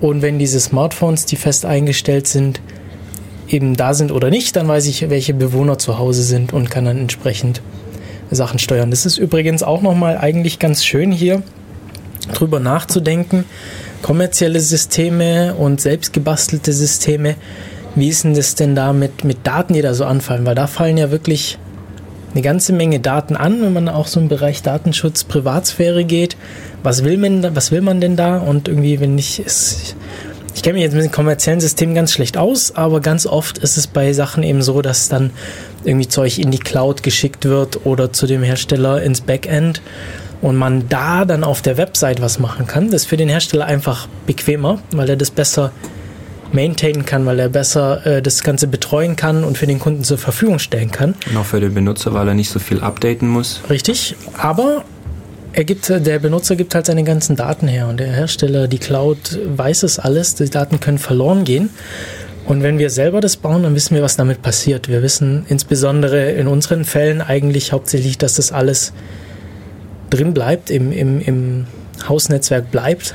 Und 0.00 0.22
wenn 0.22 0.38
diese 0.38 0.60
Smartphones, 0.60 1.26
die 1.26 1.36
fest 1.36 1.64
eingestellt 1.64 2.28
sind, 2.28 2.60
eben 3.48 3.76
da 3.76 3.94
sind 3.94 4.12
oder 4.12 4.30
nicht, 4.30 4.56
dann 4.56 4.68
weiß 4.68 4.86
ich, 4.86 5.08
welche 5.08 5.34
Bewohner 5.34 5.78
zu 5.78 5.98
Hause 5.98 6.22
sind 6.22 6.52
und 6.52 6.70
kann 6.70 6.84
dann 6.84 6.98
entsprechend 6.98 7.62
Sachen 8.30 8.58
steuern. 8.58 8.90
Das 8.90 9.06
ist 9.06 9.18
übrigens 9.18 9.62
auch 9.62 9.82
nochmal 9.82 10.18
eigentlich 10.18 10.58
ganz 10.58 10.84
schön 10.84 11.12
hier 11.12 11.42
drüber 12.32 12.60
nachzudenken. 12.60 13.44
Kommerzielle 14.02 14.60
Systeme 14.60 15.54
und 15.54 15.80
selbstgebastelte 15.80 16.72
Systeme, 16.72 17.36
wie 17.94 18.08
ist 18.08 18.24
denn 18.24 18.34
das 18.34 18.54
denn 18.54 18.74
da 18.74 18.92
mit, 18.92 19.24
mit 19.24 19.46
Daten, 19.46 19.72
die 19.72 19.80
da 19.80 19.94
so 19.94 20.04
anfallen? 20.04 20.44
Weil 20.44 20.54
da 20.54 20.66
fallen 20.66 20.98
ja 20.98 21.10
wirklich 21.10 21.58
eine 22.32 22.42
ganze 22.42 22.74
Menge 22.74 23.00
Daten 23.00 23.36
an, 23.36 23.62
wenn 23.62 23.72
man 23.72 23.88
auch 23.88 24.06
so 24.06 24.20
im 24.20 24.28
Bereich 24.28 24.62
Datenschutz, 24.62 25.24
Privatsphäre 25.24 26.04
geht. 26.04 26.36
Was 26.82 27.04
will 27.04 27.16
man, 27.16 27.56
was 27.56 27.72
will 27.72 27.80
man 27.80 28.02
denn 28.02 28.14
da? 28.14 28.36
Und 28.36 28.68
irgendwie, 28.68 29.00
wenn 29.00 29.16
ich 29.16 29.42
es, 29.44 29.96
ich 30.56 30.62
kenne 30.62 30.74
mich 30.74 30.84
jetzt 30.84 30.94
mit 30.94 31.04
den 31.04 31.12
kommerziellen 31.12 31.60
Systemen 31.60 31.94
ganz 31.94 32.12
schlecht 32.12 32.38
aus, 32.38 32.74
aber 32.74 33.00
ganz 33.00 33.26
oft 33.26 33.58
ist 33.58 33.76
es 33.76 33.86
bei 33.86 34.14
Sachen 34.14 34.42
eben 34.42 34.62
so, 34.62 34.80
dass 34.80 35.10
dann 35.10 35.30
irgendwie 35.84 36.08
Zeug 36.08 36.38
in 36.38 36.50
die 36.50 36.58
Cloud 36.58 37.02
geschickt 37.02 37.44
wird 37.44 37.84
oder 37.84 38.10
zu 38.10 38.26
dem 38.26 38.42
Hersteller 38.42 39.02
ins 39.02 39.20
Backend 39.20 39.82
und 40.40 40.56
man 40.56 40.88
da 40.88 41.26
dann 41.26 41.44
auf 41.44 41.60
der 41.60 41.76
Website 41.76 42.22
was 42.22 42.38
machen 42.38 42.66
kann. 42.66 42.90
Das 42.90 43.02
ist 43.02 43.06
für 43.06 43.18
den 43.18 43.28
Hersteller 43.28 43.66
einfach 43.66 44.08
bequemer, 44.26 44.78
weil 44.92 45.10
er 45.10 45.16
das 45.16 45.30
besser 45.30 45.72
maintainen 46.52 47.04
kann, 47.04 47.26
weil 47.26 47.38
er 47.38 47.50
besser 47.50 48.06
äh, 48.06 48.22
das 48.22 48.42
Ganze 48.42 48.66
betreuen 48.66 49.14
kann 49.14 49.44
und 49.44 49.58
für 49.58 49.66
den 49.66 49.78
Kunden 49.78 50.04
zur 50.04 50.16
Verfügung 50.16 50.58
stellen 50.58 50.90
kann. 50.90 51.16
Und 51.28 51.36
auch 51.36 51.44
für 51.44 51.60
den 51.60 51.74
Benutzer, 51.74 52.14
weil 52.14 52.28
er 52.28 52.34
nicht 52.34 52.48
so 52.48 52.60
viel 52.60 52.80
updaten 52.80 53.28
muss. 53.28 53.60
Richtig, 53.68 54.16
aber 54.38 54.84
er 55.56 55.64
gibt, 55.64 55.88
der 55.88 56.18
Benutzer 56.18 56.54
gibt 56.54 56.74
halt 56.74 56.84
seine 56.84 57.02
ganzen 57.02 57.34
Daten 57.34 57.66
her 57.66 57.88
und 57.88 57.98
der 57.98 58.12
Hersteller, 58.12 58.68
die 58.68 58.76
Cloud 58.76 59.38
weiß 59.46 59.84
es 59.84 59.98
alles, 59.98 60.34
die 60.34 60.50
Daten 60.50 60.80
können 60.80 60.98
verloren 60.98 61.44
gehen. 61.44 61.70
Und 62.44 62.62
wenn 62.62 62.78
wir 62.78 62.90
selber 62.90 63.22
das 63.22 63.38
bauen, 63.38 63.62
dann 63.62 63.74
wissen 63.74 63.94
wir, 63.94 64.02
was 64.02 64.16
damit 64.16 64.42
passiert. 64.42 64.88
Wir 64.88 65.02
wissen 65.02 65.46
insbesondere 65.48 66.32
in 66.32 66.46
unseren 66.46 66.84
Fällen 66.84 67.22
eigentlich 67.22 67.72
hauptsächlich, 67.72 68.18
dass 68.18 68.34
das 68.34 68.52
alles 68.52 68.92
drin 70.10 70.34
bleibt, 70.34 70.68
im, 70.68 70.92
im, 70.92 71.22
im 71.22 71.66
Hausnetzwerk 72.06 72.70
bleibt. 72.70 73.14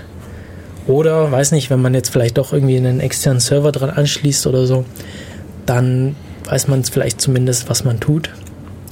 Oder, 0.87 1.31
weiß 1.31 1.51
nicht, 1.51 1.69
wenn 1.69 1.81
man 1.81 1.93
jetzt 1.93 2.09
vielleicht 2.09 2.39
doch 2.39 2.53
irgendwie 2.53 2.77
einen 2.77 3.01
externen 3.01 3.39
Server 3.39 3.71
dran 3.71 3.91
anschließt 3.91 4.47
oder 4.47 4.65
so, 4.65 4.83
dann 5.67 6.15
weiß 6.45 6.67
man 6.69 6.83
vielleicht 6.85 7.21
zumindest, 7.21 7.69
was 7.69 7.83
man 7.83 7.99
tut. 7.99 8.31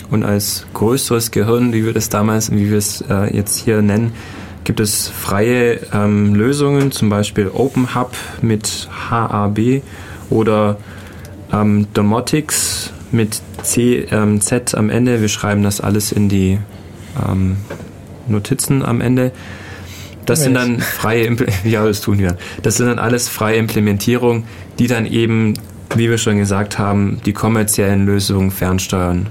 Und 0.10 0.24
als 0.24 0.66
größeres 0.74 1.32
Gehirn, 1.32 1.72
wie 1.74 1.86
wir 1.86 1.94
das 1.94 2.10
damals, 2.10 2.52
wie 2.52 2.70
wir 2.70 2.78
es 2.78 3.02
äh, 3.10 3.36
jetzt 3.36 3.58
hier 3.58 3.82
nennen, 3.82 4.14
gibt 4.64 4.80
es 4.80 5.08
freie 5.08 5.80
ähm, 5.94 6.36
Lösungen, 6.36 6.92
zum 6.92 7.10
Beispiel 7.10 7.50
OpenHub 7.54 8.16
mit 8.42 8.90
HAB 9.10 9.82
oder 10.30 10.78
ähm, 11.52 11.88
Domotics 11.94 12.92
mit 13.12 13.42
C, 13.64 14.06
ähm, 14.12 14.42
Z 14.42 14.76
am 14.76 14.90
Ende. 14.90 15.22
Wir 15.22 15.28
schreiben 15.28 15.64
das 15.64 15.82
alles 15.82 16.12
in 16.12 16.30
die 16.30 16.60
ähm, 17.28 17.58
Notizen 18.28 18.84
am 18.84 19.02
Ende. 19.02 19.32
Das 20.26 20.44
sind 20.44 20.54
dann 20.54 20.80
freie, 20.80 21.28
Impl- 21.28 21.50
ja, 21.68 21.86
das 21.86 22.02
tun 22.02 22.20
wir. 22.20 22.38
Das 22.62 22.78
sind 22.78 22.88
dann 22.88 23.00
alles 23.00 23.28
freie 23.28 23.58
Implementierungen, 23.58 24.44
die 24.78 24.86
dann 24.86 25.08
eben, 25.08 25.56
wie 25.96 26.10
wir 26.10 26.20
schon 26.20 26.38
gesagt 26.38 26.78
haben, 26.78 27.20
die 27.26 27.34
kommerziellen 27.34 28.06
Lösungen 28.06 28.52
fernsteuern. 28.52 29.28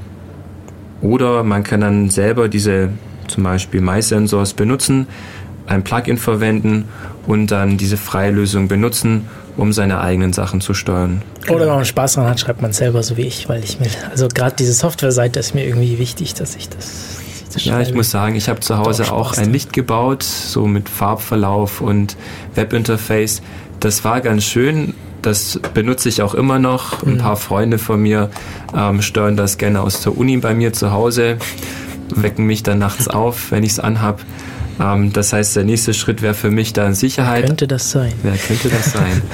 Oder 1.00 1.42
man 1.44 1.62
kann 1.62 1.80
dann 1.80 2.10
selber 2.10 2.48
diese 2.48 2.90
zum 3.28 3.44
Beispiel 3.44 3.80
MySensors 3.80 4.54
benutzen, 4.54 5.06
ein 5.66 5.84
Plugin 5.84 6.16
verwenden 6.16 6.84
und 7.26 7.48
dann 7.48 7.76
diese 7.76 7.96
freie 7.96 8.30
Lösung 8.30 8.68
benutzen, 8.68 9.28
um 9.56 9.72
seine 9.72 10.00
eigenen 10.00 10.32
Sachen 10.32 10.60
zu 10.60 10.72
steuern. 10.72 11.22
Oder 11.48 11.66
wenn 11.66 11.74
man 11.74 11.84
Spaß 11.84 12.14
dran 12.14 12.26
hat, 12.26 12.40
schreibt 12.40 12.62
man 12.62 12.72
selber 12.72 13.02
so 13.02 13.16
wie 13.16 13.22
ich, 13.22 13.48
weil 13.48 13.62
ich 13.62 13.78
mir, 13.78 13.88
also 14.10 14.28
gerade 14.28 14.56
diese 14.56 14.72
Softwareseite 14.72 15.38
ist 15.38 15.54
mir 15.54 15.66
irgendwie 15.66 15.98
wichtig, 15.98 16.34
dass 16.34 16.56
ich 16.56 16.68
das. 16.68 16.86
dass 16.86 17.22
ich 17.24 17.52
das 17.52 17.64
Ja, 17.64 17.80
ich 17.80 17.92
muss 17.92 18.10
sagen, 18.10 18.34
ich 18.34 18.48
habe 18.48 18.60
zu 18.60 18.78
Hause 18.78 19.04
auch 19.12 19.32
auch 19.32 19.36
ein. 19.36 19.52
Licht 19.52 19.72
gebaut, 19.72 20.22
so 20.22 20.66
mit 20.66 20.88
Farbverlauf 20.88 21.80
und 21.80 22.16
Webinterface. 22.54 23.42
Das 23.80 24.04
war 24.04 24.20
ganz 24.20 24.44
schön. 24.44 24.94
Das 25.22 25.60
benutze 25.74 26.08
ich 26.08 26.22
auch 26.22 26.34
immer 26.34 26.58
noch. 26.58 27.02
Ein 27.02 27.18
paar 27.18 27.36
Freunde 27.36 27.78
von 27.78 28.00
mir 28.00 28.30
ähm, 28.76 29.02
steuern 29.02 29.36
das 29.36 29.58
gerne 29.58 29.80
aus 29.80 30.02
der 30.02 30.16
Uni 30.16 30.36
bei 30.36 30.54
mir 30.54 30.72
zu 30.72 30.92
Hause, 30.92 31.38
wecken 32.14 32.46
mich 32.46 32.62
dann 32.62 32.78
nachts 32.78 33.08
auf, 33.08 33.50
wenn 33.50 33.62
ich 33.62 33.72
es 33.72 33.80
anhab. 33.80 34.20
Ähm, 34.80 35.12
das 35.12 35.32
heißt, 35.32 35.56
der 35.56 35.64
nächste 35.64 35.94
Schritt 35.94 36.22
wäre 36.22 36.34
für 36.34 36.50
mich 36.50 36.72
dann 36.72 36.94
Sicherheit. 36.94 37.46
Könnte 37.46 37.66
das 37.66 37.90
sein? 37.90 38.12
Wer 38.22 38.36
könnte 38.36 38.68
das 38.68 38.92
sein? 38.92 39.22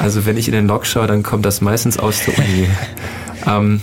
Also 0.00 0.24
wenn 0.24 0.38
ich 0.38 0.48
in 0.48 0.54
den 0.54 0.66
Log 0.66 0.86
schaue, 0.86 1.06
dann 1.06 1.22
kommt 1.22 1.44
das 1.44 1.60
meistens 1.60 1.98
aus 1.98 2.24
der 2.24 2.38
Uni. 2.38 2.66
ähm, 3.46 3.80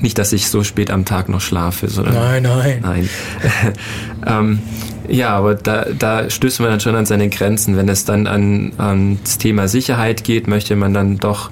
nicht, 0.00 0.18
dass 0.18 0.32
ich 0.34 0.50
so 0.50 0.62
spät 0.62 0.90
am 0.90 1.06
Tag 1.06 1.30
noch 1.30 1.40
schlafe, 1.40 1.88
sondern 1.88 2.14
Nein, 2.14 2.42
nein. 2.42 2.78
Nein. 2.82 3.08
ähm, 4.26 4.58
ja, 5.08 5.30
aber 5.30 5.54
da, 5.54 5.86
da 5.98 6.28
stößt 6.28 6.60
man 6.60 6.70
dann 6.70 6.80
schon 6.80 6.94
an 6.94 7.06
seine 7.06 7.28
Grenzen. 7.28 7.76
Wenn 7.76 7.88
es 7.88 8.04
dann 8.04 8.26
an, 8.26 8.72
an 8.78 9.18
das 9.22 9.38
Thema 9.38 9.68
Sicherheit 9.68 10.24
geht, 10.24 10.48
möchte 10.48 10.76
man 10.76 10.94
dann 10.94 11.18
doch 11.18 11.50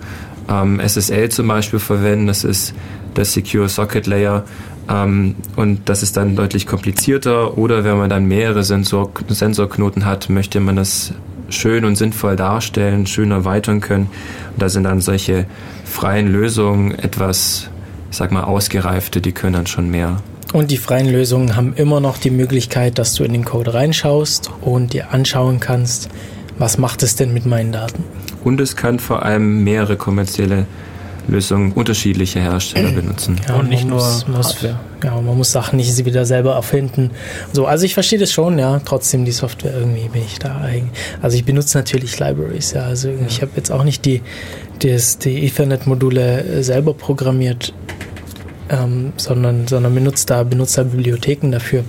ähm, 0.49 0.81
SSL 0.81 1.29
zum 1.31 1.49
Beispiel 1.49 1.79
verwenden. 1.79 2.27
Das 2.27 2.45
ist 2.45 2.75
der 3.17 3.25
Secure 3.25 3.69
Socket 3.69 4.07
Layer. 4.07 4.45
Ähm, 4.89 5.37
und 5.57 5.89
das 5.89 6.03
ist 6.03 6.17
dann 6.17 6.37
deutlich 6.37 6.67
komplizierter. 6.67 7.57
Oder 7.59 7.85
wenn 7.85 7.99
man 7.99 8.11
dann 8.11 8.27
mehrere 8.27 8.65
Sensor 8.65 9.11
Sensorknoten 9.29 10.05
hat, 10.05 10.29
möchte 10.29 10.61
man 10.61 10.77
das 10.77 11.13
schön 11.49 11.85
und 11.85 11.97
sinnvoll 11.97 12.37
darstellen, 12.37 13.07
schön 13.07 13.31
erweitern 13.31 13.81
können. 13.81 14.09
Und 14.53 14.63
da 14.63 14.69
sind 14.69 14.85
dann 14.85 15.01
solche 15.01 15.47
freien 15.85 16.33
Lösungen 16.33 16.93
etwas, 16.93 17.71
ich 18.11 18.17
sag 18.17 18.33
mal, 18.33 18.45
ausgereifte, 18.45 19.21
die 19.21 19.33
können 19.33 19.55
dann 19.55 19.67
schon 19.67 19.91
mehr. 19.91 20.17
Und 20.55 20.71
die 20.71 20.77
freien 20.77 21.09
Lösungen 21.09 21.57
haben 21.57 21.75
immer 21.75 21.99
noch 21.99 22.17
die 22.17 22.31
Möglichkeit, 22.31 23.01
dass 23.01 23.15
du 23.15 23.25
in 23.25 23.33
den 23.33 23.45
Code 23.45 23.75
reinschaust 23.75 24.53
und 24.61 24.93
dir 24.93 25.11
anschauen 25.13 25.59
kannst, 25.59 26.09
was 26.59 26.79
macht 26.79 27.03
es 27.03 27.17
denn 27.17 27.35
mit 27.35 27.45
meinen 27.45 27.73
Daten. 27.73 28.05
Und 28.45 28.61
es 28.61 28.77
kann 28.77 29.01
vor 29.01 29.25
allem 29.25 29.65
mehrere 29.65 29.97
kommerzielle 29.97 30.67
Lösungen 31.27 31.73
unterschiedliche 31.73 32.41
Hersteller 32.41 32.93
benutzen. 32.95 33.41
Ja, 33.49 33.57
Und 33.57 33.69
nicht 33.69 33.89
man 33.89 33.97
nur 33.99 34.23
muss, 34.29 34.47
Hardware. 34.47 34.79
Ja, 35.03 35.21
man 35.21 35.37
muss 35.37 35.51
Sachen 35.51 35.77
nicht 35.77 36.05
wieder 36.05 36.25
selber 36.25 36.55
erfinden. 36.55 37.11
So, 37.53 37.67
also 37.67 37.85
ich 37.85 37.95
verstehe 37.95 38.21
das 38.21 38.31
schon, 38.31 38.57
ja. 38.57 38.81
Trotzdem 38.85 39.25
die 39.25 39.33
Software 39.33 39.75
irgendwie 39.77 40.09
bin 40.09 40.23
ich 40.23 40.39
da 40.39 40.61
eigen. 40.61 40.91
Also 41.21 41.37
ich 41.37 41.45
benutze 41.45 41.77
natürlich 41.77 42.21
Libraries, 42.21 42.75
ja. 42.75 42.83
Also 42.83 43.11
ich 43.27 43.43
habe 43.43 43.51
jetzt 43.57 43.73
auch 43.73 43.83
nicht 43.83 44.05
die, 44.05 44.23
das, 44.79 45.19
die 45.19 45.47
Ethernet-Module 45.47 46.63
selber 46.63 46.95
programmiert, 46.95 47.75
ähm, 48.69 49.13
sondern, 49.17 49.67
sondern 49.67 49.95
benutze 49.95 50.27
da, 50.27 50.43
benutze 50.43 50.83
da 50.83 50.89
Bibliotheken 50.89 51.51
dafür. 51.51 51.85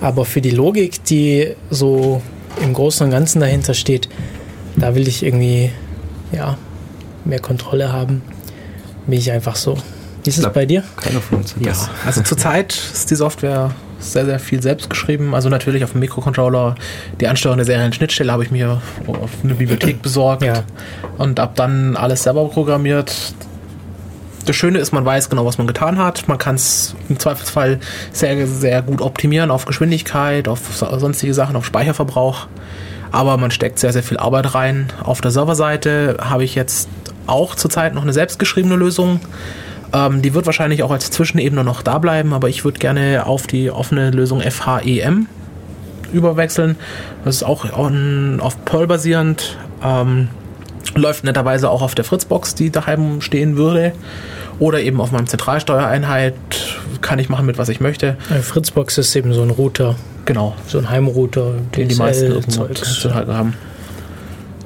Aber 0.00 0.24
für 0.24 0.40
die 0.40 0.50
Logik, 0.50 1.04
die 1.04 1.54
so 1.70 2.22
im 2.62 2.72
Großen 2.72 3.04
und 3.04 3.10
Ganzen 3.10 3.40
dahinter 3.40 3.74
steht, 3.74 4.08
da 4.76 4.94
will 4.94 5.08
ich 5.08 5.24
irgendwie, 5.24 5.72
ja, 6.32 6.56
mehr 7.24 7.40
Kontrolle 7.40 7.92
haben. 7.92 8.22
Bin 9.06 9.18
ich 9.18 9.30
einfach 9.30 9.56
so. 9.56 9.76
Wie 10.24 10.30
ist 10.30 10.38
es 10.38 10.52
bei 10.52 10.66
dir? 10.66 10.82
Keiner 10.96 11.20
von 11.20 11.38
uns 11.38 11.54
Ja, 11.58 11.68
das. 11.70 11.88
also 12.04 12.22
zurzeit 12.22 12.72
ist 12.92 13.10
die 13.10 13.14
Software 13.14 13.70
sehr, 13.98 14.26
sehr 14.26 14.38
viel 14.38 14.62
selbst 14.62 14.90
geschrieben. 14.90 15.34
Also 15.34 15.48
natürlich 15.48 15.84
auf 15.84 15.92
dem 15.92 16.00
Mikrocontroller. 16.00 16.74
Die 17.20 17.26
Ansteuerung 17.26 17.56
der 17.58 17.66
Serienschnittstelle 17.66 18.30
habe 18.30 18.44
ich 18.44 18.50
mir 18.50 18.80
auf 19.06 19.30
eine 19.42 19.54
Bibliothek 19.54 20.02
besorgt. 20.02 20.42
Ja. 20.42 20.64
Und 21.16 21.40
ab 21.40 21.54
dann 21.56 21.96
alles 21.96 22.22
selber 22.22 22.46
programmiert. 22.48 23.34
Das 24.48 24.56
Schöne 24.56 24.78
ist, 24.78 24.92
man 24.92 25.04
weiß 25.04 25.28
genau, 25.28 25.44
was 25.44 25.58
man 25.58 25.66
getan 25.66 25.98
hat. 25.98 26.26
Man 26.26 26.38
kann 26.38 26.54
es 26.54 26.96
im 27.10 27.18
Zweifelsfall 27.18 27.80
sehr, 28.12 28.46
sehr 28.46 28.80
gut 28.80 29.02
optimieren 29.02 29.50
auf 29.50 29.66
Geschwindigkeit, 29.66 30.48
auf 30.48 30.74
so- 30.74 30.98
sonstige 30.98 31.34
Sachen, 31.34 31.54
auf 31.54 31.66
Speicherverbrauch. 31.66 32.46
Aber 33.12 33.36
man 33.36 33.50
steckt 33.50 33.78
sehr, 33.78 33.92
sehr 33.92 34.02
viel 34.02 34.16
Arbeit 34.16 34.54
rein. 34.54 34.90
Auf 35.04 35.20
der 35.20 35.32
Serverseite 35.32 36.16
habe 36.22 36.44
ich 36.44 36.54
jetzt 36.54 36.88
auch 37.26 37.56
zurzeit 37.56 37.92
noch 37.94 38.00
eine 38.00 38.14
selbstgeschriebene 38.14 38.74
Lösung. 38.76 39.20
Ähm, 39.92 40.22
die 40.22 40.32
wird 40.32 40.46
wahrscheinlich 40.46 40.82
auch 40.82 40.92
als 40.92 41.10
Zwischenebene 41.10 41.62
noch 41.62 41.82
da 41.82 41.98
bleiben, 41.98 42.32
aber 42.32 42.48
ich 42.48 42.64
würde 42.64 42.78
gerne 42.78 43.26
auf 43.26 43.46
die 43.46 43.70
offene 43.70 44.12
Lösung 44.12 44.40
FHEM 44.40 45.26
überwechseln. 46.10 46.76
Das 47.22 47.36
ist 47.36 47.42
auch 47.42 47.70
on, 47.76 48.40
auf 48.40 48.64
Perl 48.64 48.86
basierend. 48.86 49.58
Ähm, 49.84 50.28
läuft 50.94 51.24
netterweise 51.24 51.68
auch 51.68 51.82
auf 51.82 51.94
der 51.94 52.06
Fritzbox, 52.06 52.54
die 52.54 52.70
daheim 52.70 53.20
stehen 53.20 53.58
würde. 53.58 53.92
Oder 54.58 54.80
eben 54.80 55.00
auf 55.00 55.12
meinem 55.12 55.26
Zentralsteuereinheit. 55.26 56.34
Kann 57.00 57.18
ich 57.18 57.28
machen 57.28 57.46
mit 57.46 57.58
was 57.58 57.68
ich 57.68 57.80
möchte. 57.80 58.16
Äh, 58.30 58.40
Fritzbox 58.40 58.98
ist 58.98 59.14
eben 59.14 59.32
so 59.32 59.42
ein 59.42 59.50
Router, 59.50 59.94
Genau. 60.24 60.54
so 60.66 60.78
ein 60.78 60.90
Heimrouter, 60.90 61.54
den 61.76 61.88
die 61.88 61.94
meisten 61.94 62.42
Zeugs. 62.50 63.00
zu 63.00 63.14
halten 63.14 63.32
haben. 63.34 63.54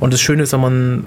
Und 0.01 0.13
das 0.13 0.21
Schöne 0.21 0.43
ist, 0.45 0.53
wenn 0.53 0.61
man, 0.61 1.05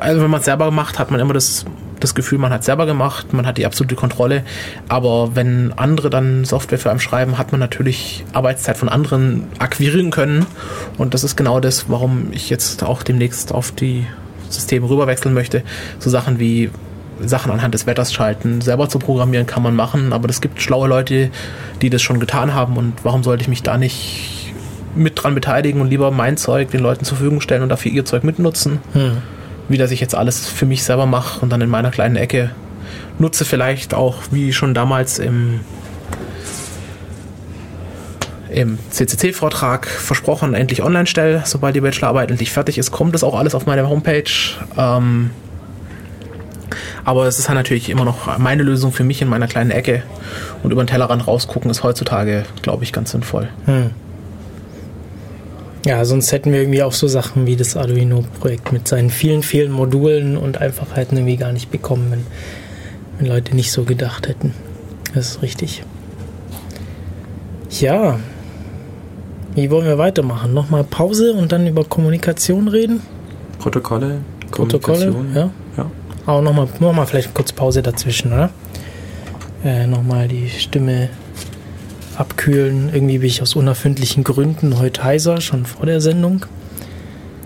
also 0.00 0.22
wenn 0.22 0.30
man 0.30 0.38
es 0.40 0.46
selber 0.46 0.70
macht, 0.70 0.98
hat 0.98 1.10
man 1.10 1.20
immer 1.20 1.34
das, 1.34 1.64
das 2.00 2.14
Gefühl, 2.14 2.38
man 2.38 2.52
hat 2.52 2.60
es 2.60 2.66
selber 2.66 2.86
gemacht, 2.86 3.32
man 3.32 3.44
hat 3.44 3.58
die 3.58 3.66
absolute 3.66 3.96
Kontrolle. 3.96 4.44
Aber 4.88 5.34
wenn 5.34 5.72
andere 5.76 6.08
dann 6.08 6.44
Software 6.44 6.78
für 6.78 6.90
einen 6.90 7.00
schreiben, 7.00 7.38
hat 7.38 7.50
man 7.52 7.58
natürlich 7.60 8.24
Arbeitszeit 8.32 8.78
von 8.78 8.88
anderen 8.88 9.48
akquirieren 9.58 10.10
können. 10.10 10.46
Und 10.96 11.12
das 11.12 11.24
ist 11.24 11.36
genau 11.36 11.58
das, 11.60 11.86
warum 11.90 12.28
ich 12.30 12.48
jetzt 12.50 12.82
auch 12.84 13.02
demnächst 13.02 13.52
auf 13.52 13.72
die 13.72 14.06
Systeme 14.48 14.88
rüberwechseln 14.88 15.34
möchte. 15.34 15.62
So 15.98 16.08
Sachen 16.08 16.38
wie 16.38 16.70
Sachen 17.24 17.50
anhand 17.52 17.74
des 17.74 17.86
Wetters 17.86 18.12
schalten, 18.12 18.60
selber 18.60 18.88
zu 18.88 18.98
programmieren 18.98 19.46
kann 19.46 19.62
man 19.62 19.74
machen, 19.74 20.12
aber 20.12 20.28
es 20.28 20.40
gibt 20.40 20.60
schlaue 20.62 20.88
Leute, 20.88 21.30
die 21.82 21.90
das 21.90 22.02
schon 22.02 22.20
getan 22.20 22.54
haben 22.54 22.76
und 22.76 22.94
warum 23.02 23.22
sollte 23.22 23.42
ich 23.42 23.48
mich 23.48 23.62
da 23.62 23.76
nicht 23.78 24.52
mit 24.94 25.22
dran 25.22 25.34
beteiligen 25.34 25.80
und 25.80 25.88
lieber 25.88 26.10
mein 26.10 26.36
Zeug 26.36 26.70
den 26.70 26.80
Leuten 26.80 27.04
zur 27.04 27.16
Verfügung 27.16 27.40
stellen 27.40 27.62
und 27.62 27.68
dafür 27.68 27.92
ihr 27.92 28.04
Zeug 28.04 28.24
mitnutzen, 28.24 28.80
Hm. 28.92 29.18
wie 29.68 29.78
dass 29.78 29.90
ich 29.90 30.00
jetzt 30.00 30.14
alles 30.14 30.46
für 30.48 30.66
mich 30.66 30.82
selber 30.84 31.06
mache 31.06 31.40
und 31.40 31.50
dann 31.50 31.60
in 31.60 31.68
meiner 31.68 31.90
kleinen 31.90 32.16
Ecke 32.16 32.50
nutze 33.18 33.44
vielleicht 33.44 33.94
auch 33.94 34.16
wie 34.30 34.52
schon 34.52 34.74
damals 34.74 35.18
im 35.18 35.60
im 38.50 38.78
CCC-Vortrag 38.90 39.86
versprochen, 39.86 40.54
endlich 40.54 40.82
online 40.82 41.06
stelle. 41.06 41.42
Sobald 41.44 41.76
die 41.76 41.80
Bachelorarbeit 41.82 42.30
endlich 42.30 42.50
fertig 42.50 42.78
ist, 42.78 42.90
kommt 42.90 43.14
das 43.14 43.22
auch 43.22 43.38
alles 43.38 43.54
auf 43.54 43.66
meine 43.66 43.86
Homepage. 43.88 44.24
Ähm, 44.76 45.30
aber 47.08 47.26
es 47.26 47.38
ist 47.38 47.48
halt 47.48 47.56
natürlich 47.56 47.88
immer 47.88 48.04
noch 48.04 48.38
meine 48.38 48.62
Lösung 48.62 48.92
für 48.92 49.02
mich 49.02 49.22
in 49.22 49.28
meiner 49.28 49.46
kleinen 49.46 49.70
Ecke. 49.70 50.02
Und 50.62 50.72
über 50.72 50.84
den 50.84 50.88
Tellerrand 50.88 51.26
rausgucken 51.26 51.70
ist 51.70 51.82
heutzutage, 51.82 52.44
glaube 52.60 52.84
ich, 52.84 52.92
ganz 52.92 53.12
sinnvoll. 53.12 53.48
Hm. 53.64 53.92
Ja, 55.86 56.04
sonst 56.04 56.32
hätten 56.32 56.52
wir 56.52 56.60
irgendwie 56.60 56.82
auch 56.82 56.92
so 56.92 57.08
Sachen 57.08 57.46
wie 57.46 57.56
das 57.56 57.78
Arduino-Projekt 57.78 58.72
mit 58.74 58.86
seinen 58.86 59.08
vielen, 59.08 59.42
vielen 59.42 59.72
Modulen 59.72 60.36
und 60.36 60.60
Einfachheiten 60.60 61.16
irgendwie 61.16 61.38
gar 61.38 61.52
nicht 61.52 61.70
bekommen, 61.70 62.08
wenn, 62.10 62.26
wenn 63.18 63.26
Leute 63.26 63.56
nicht 63.56 63.72
so 63.72 63.84
gedacht 63.84 64.28
hätten. 64.28 64.52
Das 65.14 65.30
ist 65.30 65.42
richtig. 65.42 65.84
Ja. 67.70 68.18
Wie 69.54 69.70
wollen 69.70 69.86
wir 69.86 69.96
weitermachen? 69.96 70.52
Nochmal 70.52 70.84
Pause 70.84 71.32
und 71.32 71.52
dann 71.52 71.66
über 71.66 71.84
Kommunikation 71.84 72.68
reden? 72.68 73.00
Protokolle, 73.58 74.18
Protokolle? 74.50 75.06
Kommunikation. 75.06 75.34
Ja. 75.34 75.50
Aber 76.28 76.42
nochmal 76.42 76.68
noch 76.78 76.92
mal 76.92 77.06
vielleicht 77.06 77.32
kurz 77.32 77.54
Pause 77.54 77.80
dazwischen, 77.80 78.34
oder? 78.34 78.50
Äh, 79.64 79.86
nochmal 79.86 80.28
die 80.28 80.50
Stimme 80.50 81.08
abkühlen. 82.18 82.90
Irgendwie 82.92 83.16
bin 83.16 83.28
ich 83.28 83.40
aus 83.40 83.56
unerfindlichen 83.56 84.24
Gründen 84.24 84.78
heute 84.78 85.02
heiser, 85.02 85.40
schon 85.40 85.64
vor 85.64 85.86
der 85.86 86.02
Sendung. 86.02 86.44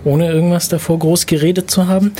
Ohne 0.03 0.29
irgendwas 0.29 0.67
davor 0.67 0.99
groß 0.99 1.27
geredet 1.27 1.71
zu 1.71 1.87
haben. 1.87 2.11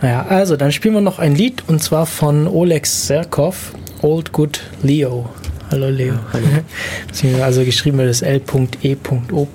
Naja, 0.00 0.24
also 0.26 0.56
dann 0.56 0.72
spielen 0.72 0.94
wir 0.94 1.02
noch 1.02 1.18
ein 1.18 1.34
Lied 1.34 1.64
und 1.66 1.82
zwar 1.82 2.06
von 2.06 2.48
Oleg 2.48 2.86
Serkov, 2.86 3.74
Old 4.00 4.32
Good 4.32 4.60
Leo. 4.82 5.28
Hallo 5.70 5.90
Leo. 5.90 6.14
Beziehungsweise 7.08 7.44
Also 7.44 7.64
geschrieben 7.66 7.98
wird 7.98 8.08
es 8.08 8.22
L.E.O. 8.22 9.48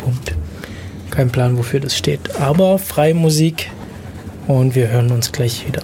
Kein 1.09 1.31
Plan, 1.31 1.57
wofür 1.57 1.79
das 1.79 1.97
steht. 1.97 2.39
Aber 2.39 2.77
freie 2.77 3.15
Musik 3.15 3.71
und 4.47 4.75
wir 4.75 4.89
hören 4.89 5.11
uns 5.11 5.31
gleich 5.31 5.65
wieder. 5.65 5.81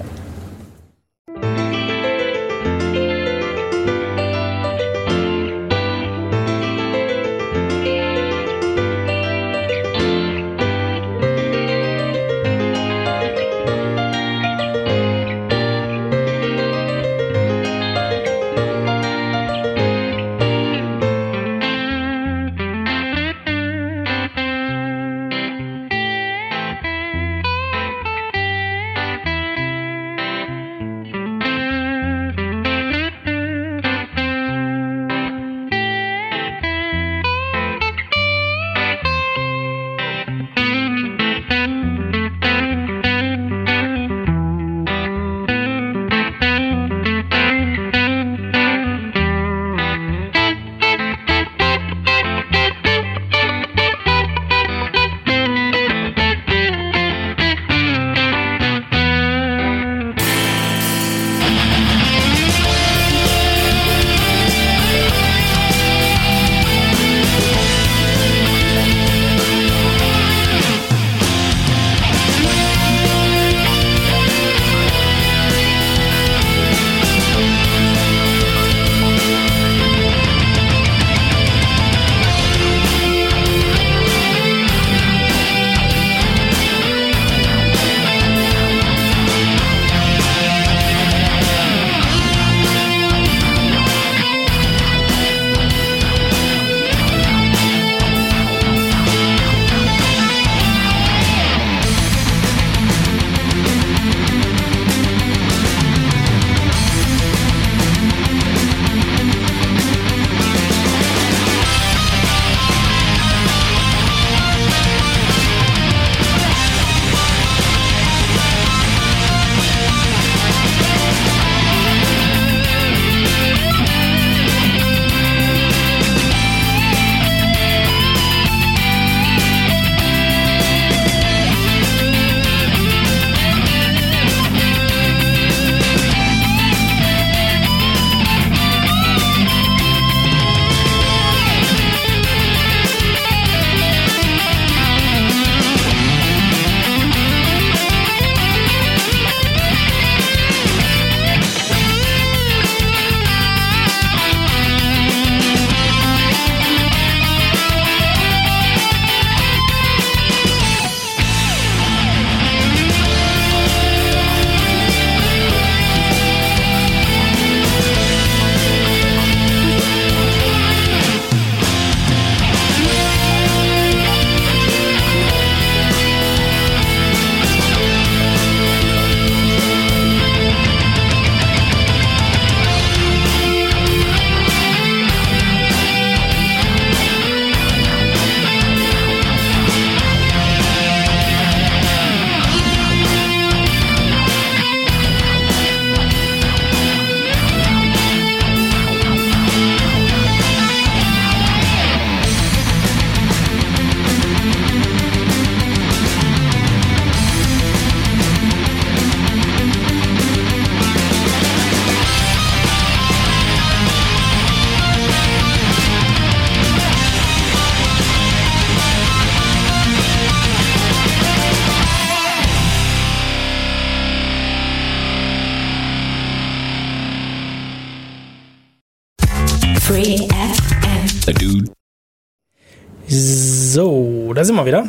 Da 234.37 234.45
sind 234.45 234.55
wir 234.55 234.67
wieder. 234.67 234.85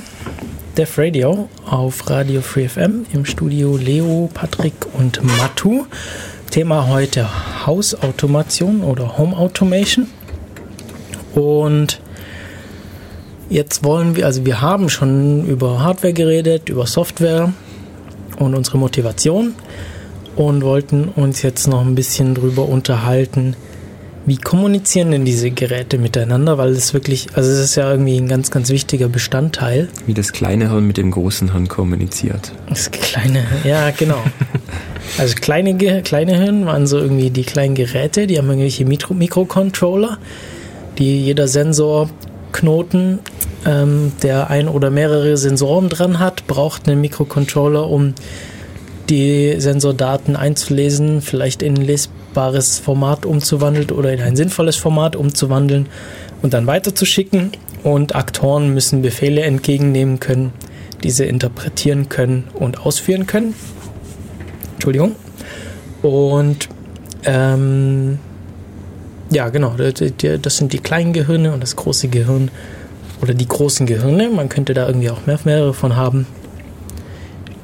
Def 0.76 0.98
Radio 0.98 1.48
auf 1.64 2.10
Radio 2.10 2.42
Free 2.42 2.68
FM 2.68 3.06
im 3.14 3.24
Studio 3.24 3.78
Leo, 3.78 4.28
Patrick 4.34 4.74
und 4.92 5.24
Matu. 5.24 5.86
Thema 6.50 6.86
heute 6.86 7.26
Hausautomation 7.64 8.82
oder 8.82 9.16
Home 9.16 9.34
Automation. 9.34 10.06
Und 11.34 11.98
jetzt 13.48 13.84
wollen 13.84 14.16
wir, 14.16 14.26
also 14.26 14.44
wir 14.44 14.60
haben 14.60 14.90
schon 14.90 15.46
über 15.46 15.82
Hardware 15.82 16.12
geredet, 16.12 16.68
über 16.68 16.86
Software 16.86 17.50
und 18.38 18.54
unsere 18.54 18.76
Motivation 18.76 19.54
und 20.36 20.62
wollten 20.62 21.08
uns 21.08 21.40
jetzt 21.40 21.68
noch 21.68 21.80
ein 21.80 21.94
bisschen 21.94 22.34
drüber 22.34 22.68
unterhalten, 22.68 23.56
wie 24.28 24.36
kommunizieren 24.36 25.10
denn 25.10 25.24
diese 25.24 25.50
Geräte 25.50 25.98
miteinander, 25.98 26.58
weil 26.58 26.70
es 26.70 26.92
wirklich, 26.92 27.28
also 27.34 27.50
es 27.50 27.58
ist 27.58 27.74
ja 27.76 27.90
irgendwie 27.90 28.16
ein 28.18 28.28
ganz, 28.28 28.50
ganz 28.50 28.68
wichtiger 28.68 29.08
Bestandteil. 29.08 29.88
Wie 30.06 30.14
das 30.14 30.32
kleine 30.32 30.70
Hirn 30.70 30.86
mit 30.86 30.98
dem 30.98 31.10
großen 31.10 31.52
Hirn 31.52 31.68
kommuniziert. 31.68 32.52
Das 32.68 32.90
kleine, 32.90 33.44
ja, 33.64 33.90
genau. 33.90 34.22
Also 35.16 35.36
kleine, 35.36 36.02
kleine 36.02 36.36
Hirn 36.36 36.66
waren 36.66 36.86
so 36.86 36.98
irgendwie 36.98 37.30
die 37.30 37.42
kleinen 37.42 37.74
Geräte, 37.74 38.26
die 38.26 38.36
haben 38.36 38.46
irgendwelche 38.48 38.84
Mikro 38.84 39.14
Mikrocontroller, 39.14 40.18
die 40.98 41.24
jeder 41.24 41.48
Sensorknoten, 41.48 43.20
ähm, 43.64 44.12
der 44.22 44.50
ein 44.50 44.68
oder 44.68 44.90
mehrere 44.90 45.38
Sensoren 45.38 45.88
dran 45.88 46.18
hat, 46.18 46.46
braucht 46.46 46.88
einen 46.88 47.00
Mikrocontroller, 47.00 47.88
um 47.88 48.14
die 49.08 49.54
Sensordaten 49.58 50.36
einzulesen, 50.36 51.22
vielleicht 51.22 51.62
in 51.62 51.76
ein 51.76 51.82
lesbares 52.38 52.78
Format 52.78 53.26
umzuwandeln 53.26 53.90
oder 53.90 54.12
in 54.12 54.20
ein 54.20 54.36
sinnvolles 54.36 54.76
Format 54.76 55.16
umzuwandeln 55.16 55.86
und 56.42 56.54
dann 56.54 56.66
weiterzuschicken. 56.66 57.52
Und 57.82 58.14
Aktoren 58.14 58.74
müssen 58.74 59.02
Befehle 59.02 59.42
entgegennehmen 59.42 60.20
können, 60.20 60.52
diese 61.02 61.24
interpretieren 61.24 62.08
können 62.08 62.44
und 62.54 62.80
ausführen 62.80 63.26
können. 63.26 63.54
Entschuldigung. 64.74 65.14
Und 66.02 66.68
ähm, 67.24 68.18
ja, 69.30 69.48
genau, 69.48 69.74
das 69.76 70.56
sind 70.56 70.72
die 70.72 70.78
kleinen 70.78 71.12
Gehirne 71.12 71.52
und 71.52 71.62
das 71.62 71.76
große 71.76 72.08
Gehirn 72.08 72.50
oder 73.20 73.34
die 73.34 73.48
großen 73.48 73.86
Gehirne. 73.86 74.30
Man 74.30 74.48
könnte 74.48 74.74
da 74.74 74.86
irgendwie 74.86 75.10
auch 75.10 75.26
mehr, 75.26 75.38
mehrere 75.44 75.74
von 75.74 75.96
haben. 75.96 76.26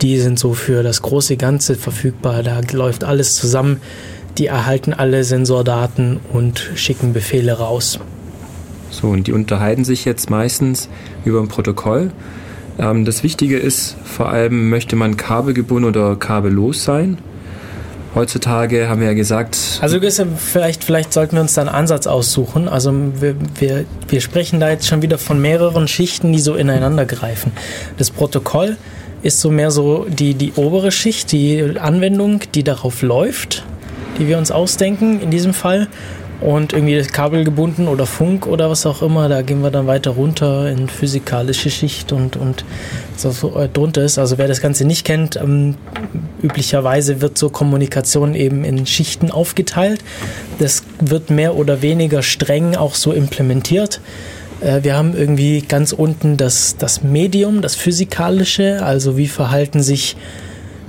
Die 0.03 0.19
sind 0.19 0.39
so 0.39 0.55
für 0.55 0.83
das 0.83 1.03
große 1.03 1.37
Ganze 1.37 1.77
verfügbar. 1.77 2.43
Da 2.43 2.61
läuft 2.73 3.05
alles 3.05 3.37
zusammen. 3.37 3.81
Die 4.39 4.47
erhalten 4.47 4.93
alle 4.93 5.25
Sensordaten 5.25 6.21
und 6.33 6.71
schicken 6.75 7.13
Befehle 7.13 7.53
raus. 7.59 8.01
So, 8.91 9.09
und 9.09 9.27
die 9.27 9.33
unterhalten 9.33 9.85
sich 9.85 10.05
jetzt 10.05 10.31
meistens 10.31 10.89
über 11.25 11.41
ein 11.41 11.49
Protokoll. 11.49 12.11
Ähm, 12.79 13.05
das 13.05 13.23
Wichtige 13.23 13.59
ist, 13.59 13.97
vor 14.05 14.29
allem 14.29 14.71
möchte 14.71 14.97
man 14.97 15.17
kabelgebunden 15.17 15.89
oder 15.89 16.17
kabellos 16.17 16.85
sein. 16.85 17.19
Heutzutage 18.15 18.89
haben 18.89 19.01
wir 19.01 19.09
ja 19.09 19.15
gesagt, 19.15 19.59
Also 19.81 19.99
vielleicht, 20.37 20.85
vielleicht 20.85 21.13
sollten 21.13 21.35
wir 21.35 21.41
uns 21.41 21.55
da 21.55 21.63
einen 21.63 21.71
Ansatz 21.71 22.07
aussuchen. 22.07 22.69
Also 22.69 22.95
wir, 23.21 23.35
wir, 23.59 23.85
wir 24.09 24.21
sprechen 24.21 24.61
da 24.61 24.71
jetzt 24.71 24.87
schon 24.87 25.03
wieder 25.03 25.19
von 25.19 25.41
mehreren 25.41 25.89
Schichten, 25.89 26.33
die 26.33 26.39
so 26.39 26.55
ineinander 26.55 27.07
greifen. 27.07 27.51
Das 27.99 28.13
Protokoll 28.13 28.77
ist 29.25 29.41
so 29.41 29.51
mehr 29.51 29.73
so 29.73 30.07
die, 30.09 30.35
die 30.35 30.53
obere 30.55 30.93
Schicht, 30.93 31.33
die 31.33 31.77
Anwendung, 31.81 32.41
die 32.55 32.63
darauf 32.63 33.03
läuft, 33.03 33.65
die 34.19 34.29
wir 34.29 34.39
uns 34.39 34.51
ausdenken 34.51 35.21
in 35.21 35.31
diesem 35.31 35.55
Fall. 35.55 35.89
Und 36.41 36.73
irgendwie 36.75 36.97
das 36.97 37.09
Kabel 37.09 37.45
gebunden 37.45 37.89
oder 37.89 38.05
Funk 38.05 38.47
oder 38.47 38.69
was 38.69 38.85
auch 38.85 39.01
immer, 39.01 39.29
da 39.29 39.41
gehen 39.41 39.63
wir 39.63 39.71
dann 39.71 39.87
weiter 39.87 40.11
runter 40.11 40.69
in 40.69 40.89
physikalische 40.89 41.71
Schicht 41.71 42.13
und, 42.13 42.37
und 42.37 42.65
so, 43.17 43.31
so 43.31 43.59
äh, 43.59 43.69
drunter 43.69 44.03
ist. 44.03 44.19
Also 44.19 44.37
wer 44.37 44.47
das 44.47 44.61
Ganze 44.61 44.85
nicht 44.85 45.07
kennt, 45.07 45.37
ähm, 45.37 45.77
üblicherweise 46.43 47.23
wird 47.23 47.39
so 47.39 47.49
Kommunikation 47.49 48.35
eben 48.35 48.65
in 48.65 48.85
Schichten 48.85 49.31
aufgeteilt. 49.31 50.01
Das 50.59 50.83
wird 51.01 51.31
mehr 51.31 51.57
oder 51.57 51.81
weniger 51.81 52.23
streng 52.23 52.77
auch 52.77 52.95
so 52.97 53.13
implementiert. 53.13 54.01
Äh, 54.61 54.83
Wir 54.83 54.97
haben 54.97 55.17
irgendwie 55.17 55.63
ganz 55.63 55.93
unten 55.93 56.37
das, 56.37 56.77
das 56.77 57.03
Medium, 57.03 57.63
das 57.63 57.75
Physikalische, 57.75 58.85
also 58.85 59.17
wie 59.17 59.29
verhalten 59.29 59.83
sich 59.83 60.17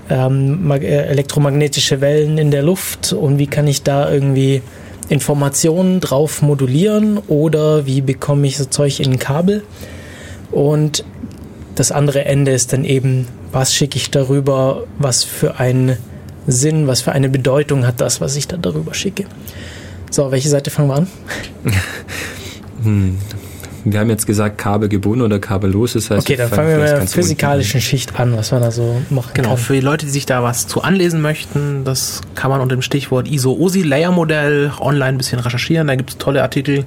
ähm, 0.10 0.72
äh, 0.72 0.77
elektromagnetische 0.86 2.02
Wellen 2.02 2.38
in 2.38 2.52
der 2.52 2.64
Luft 2.64 3.14
und 3.14 3.40
wie 3.40 3.48
kann 3.48 3.68
ich 3.68 3.84
da 3.84 4.11
irgendwie 4.11 4.61
Informationen 5.10 5.99
drauf 5.99 6.41
modulieren 6.41 7.18
oder 7.27 7.86
wie 7.86 8.02
bekomme 8.02 8.48
ich 8.48 8.57
so 8.57 8.65
Zeug 8.65 8.99
in 8.99 9.14
ein 9.14 9.19
Kabel. 9.19 9.64
Und 10.52 11.03
das 11.76 11.91
andere 11.91 12.26
Ende 12.26 12.52
ist 12.52 12.73
dann 12.73 12.86
eben, 12.86 13.27
was 13.52 13.73
schicke 13.73 13.98
ich 13.98 14.11
darüber, 14.11 14.84
was 14.98 15.23
für 15.23 15.60
einen 15.60 15.98
Sinn, 16.48 16.88
was 16.88 17.02
für 17.02 17.11
eine 17.11 17.30
Bedeutung 17.30 17.86
hat 17.86 18.02
das, 18.02 18.22
was 18.22 18.36
ich 18.36 18.48
da 18.48 18.57
darüber 18.57 18.94
schicke. 18.94 19.26
So, 20.11 20.32
welche 20.32 20.49
Seite 20.49 20.69
fangen 20.69 20.90
wir 20.90 20.95
an? 20.95 21.07
hm, 22.84 23.18
wir 23.85 23.99
haben 23.99 24.09
jetzt 24.09 24.25
gesagt 24.25 24.57
kabelgebunden 24.57 25.21
oder 25.21 25.39
kabellos. 25.39 25.93
Das 25.93 26.09
heißt, 26.09 26.25
Okay, 26.27 26.35
dann 26.35 26.49
fangen 26.49 26.69
wir 26.69 26.77
mit 26.79 26.87
der 26.87 27.07
physikalischen 27.07 27.79
Schicht 27.81 28.19
an, 28.19 28.35
was 28.35 28.51
man 28.51 28.61
da 28.61 28.71
so 28.71 29.01
machen 29.09 29.31
Genau, 29.33 29.49
kann. 29.49 29.57
für 29.57 29.73
die 29.73 29.79
Leute, 29.79 30.05
die 30.05 30.11
sich 30.11 30.25
da 30.25 30.43
was 30.43 30.67
zu 30.67 30.81
anlesen 30.81 31.21
möchten, 31.21 31.83
das 31.85 32.21
kann 32.33 32.49
man 32.49 32.61
unter 32.61 32.75
dem 32.75 32.81
Stichwort 32.81 33.27
ISO-OSI-Layer-Modell 33.29 34.71
online 34.79 35.05
ein 35.09 35.17
bisschen 35.17 35.39
recherchieren. 35.39 35.87
Da 35.87 35.95
gibt 35.95 36.09
es 36.09 36.17
tolle 36.17 36.41
Artikel, 36.41 36.83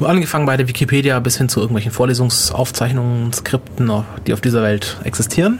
angefangen 0.00 0.46
bei 0.46 0.56
der 0.56 0.66
Wikipedia 0.66 1.20
bis 1.20 1.36
hin 1.38 1.48
zu 1.48 1.60
irgendwelchen 1.60 1.92
Vorlesungsaufzeichnungen, 1.92 3.32
Skripten, 3.32 3.90
die 4.26 4.32
auf 4.32 4.40
dieser 4.40 4.62
Welt 4.62 4.96
existieren. 5.04 5.58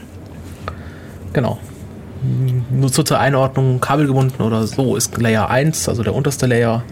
Genau. 1.33 1.59
Nur 2.71 2.89
so 2.89 3.03
zur 3.03 3.19
Einordnung, 3.19 3.79
kabelgebunden 3.79 4.45
oder 4.45 4.65
so 4.65 4.95
ist 4.95 5.17
Layer 5.21 5.49
1, 5.49 5.89
also 5.89 6.03
der 6.03 6.15
unterste 6.15 6.45
Layer. 6.45 6.83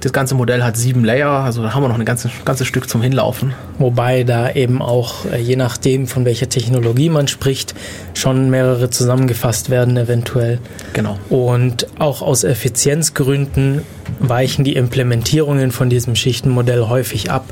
Das 0.00 0.12
ganze 0.12 0.34
Modell 0.34 0.62
hat 0.62 0.76
sieben 0.76 1.04
Layer, 1.04 1.30
also 1.30 1.62
da 1.62 1.74
haben 1.74 1.82
wir 1.82 1.88
noch 1.88 1.98
ein 1.98 2.04
ganzes, 2.04 2.30
ganzes 2.44 2.66
Stück 2.66 2.88
zum 2.88 3.00
Hinlaufen. 3.00 3.54
Wobei 3.78 4.24
da 4.24 4.50
eben 4.52 4.82
auch, 4.82 5.24
äh, 5.24 5.40
je 5.40 5.56
nachdem, 5.56 6.06
von 6.06 6.24
welcher 6.24 6.48
Technologie 6.48 7.08
man 7.08 7.28
spricht, 7.28 7.74
schon 8.14 8.50
mehrere 8.50 8.90
zusammengefasst 8.90 9.70
werden 9.70 9.96
eventuell. 9.96 10.58
Genau. 10.92 11.18
Und 11.30 11.86
auch 11.98 12.20
aus 12.20 12.44
Effizienzgründen 12.44 13.82
weichen 14.18 14.64
die 14.64 14.76
Implementierungen 14.76 15.72
von 15.72 15.88
diesem 15.88 16.14
Schichtenmodell 16.14 16.88
häufig 16.88 17.30
ab, 17.30 17.44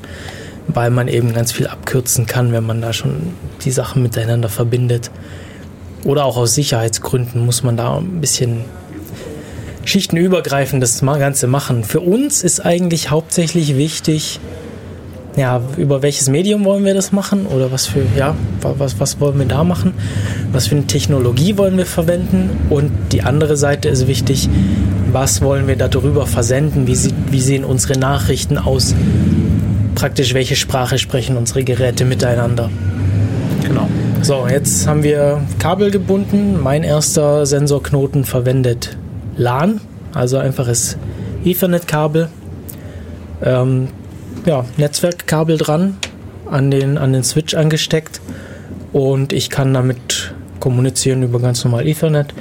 weil 0.69 0.91
man 0.91 1.09
eben 1.09 1.33
ganz 1.33 1.51
viel 1.51 1.67
abkürzen 1.67 2.27
kann, 2.27 2.53
wenn 2.53 2.65
man 2.65 2.83
da 2.83 2.93
schon 2.93 3.33
die 3.65 3.71
Sachen 3.71 4.03
miteinander 4.03 4.49
verbindet. 4.51 5.11
Oder 6.05 6.27
auch 6.27 6.37
aus 6.37 6.55
Sicherheitsgründen 6.55 7.45
muss 7.45 7.63
man 7.63 7.79
da 7.79 7.97
ein 7.97 8.21
bisschen 8.21 8.65
schichtenübergreifend 9.85 10.83
das 10.83 11.03
ma- 11.03 11.19
Ganze 11.19 11.47
machen. 11.47 11.85
Für 11.85 12.01
uns 12.01 12.43
ist 12.43 12.61
eigentlich 12.61 13.11
hauptsächlich 13.11 13.77
wichtig, 13.77 14.41
ja, 15.37 15.61
über 15.77 16.01
welches 16.03 16.29
Medium 16.29 16.65
wollen 16.65 16.85
wir 16.85 16.95
das 16.95 17.11
machen 17.11 17.47
oder 17.47 17.73
was 17.73 17.87
für, 17.87 18.03
ja, 18.17 18.35
wa- 18.61 18.75
was, 18.79 19.01
was 19.01 19.21
wollen 19.21 19.39
wir 19.39 19.47
da 19.47 19.65
machen, 19.65 19.93
was 20.53 20.69
für 20.69 20.77
eine 20.77 20.87
Technologie 20.87 21.59
wollen 21.59 21.77
wir 21.77 21.87
verwenden 21.87 22.51
und 22.71 22.93
die 23.13 23.23
andere 23.23 23.57
Seite 23.57 23.89
ist 23.89 24.07
wichtig, 24.07 24.49
was 25.13 25.43
wollen 25.43 25.67
wir 25.67 25.77
darüber 25.77 26.27
versenden, 26.27 26.87
wie, 26.87 26.95
sieht, 26.95 27.15
wie 27.31 27.41
sehen 27.41 27.65
unsere 27.65 27.99
Nachrichten 27.99 28.59
aus, 28.59 28.95
praktisch 29.97 30.35
welche 30.35 30.57
Sprache 30.57 30.99
sprechen 30.99 31.37
unsere 31.37 31.65
Geräte 31.65 32.05
miteinander. 32.05 32.71
Genau. 33.67 33.89
So, 34.23 34.47
jetzt 34.49 34.87
haben 34.87 35.03
wir 35.03 35.41
Kabel 35.59 35.91
gebunden. 35.91 36.59
Mein 36.63 36.83
erster 36.83 37.45
Sensorknoten 37.47 38.25
verwendet 38.25 38.97
LAN, 39.37 39.81
also 40.13 40.39
einfaches 40.39 40.97
Ethernet-Kabel. 41.45 42.29
Ähm, 43.43 43.89
ja, 44.47 44.65
Netzwerkkabel 44.77 45.59
dran, 45.59 45.97
an 46.47 46.71
den, 46.71 46.99
an 46.99 47.13
den 47.13 47.25
Switch 47.25 47.55
angesteckt 47.55 48.21
und 48.93 49.33
ich 49.33 49.51
kann 49.51 49.75
damit 49.75 50.35
kommunizieren 50.61 51.23
über 51.23 51.41
ganz 51.41 51.65
normal 51.65 51.87
Ethernet. 51.87 52.35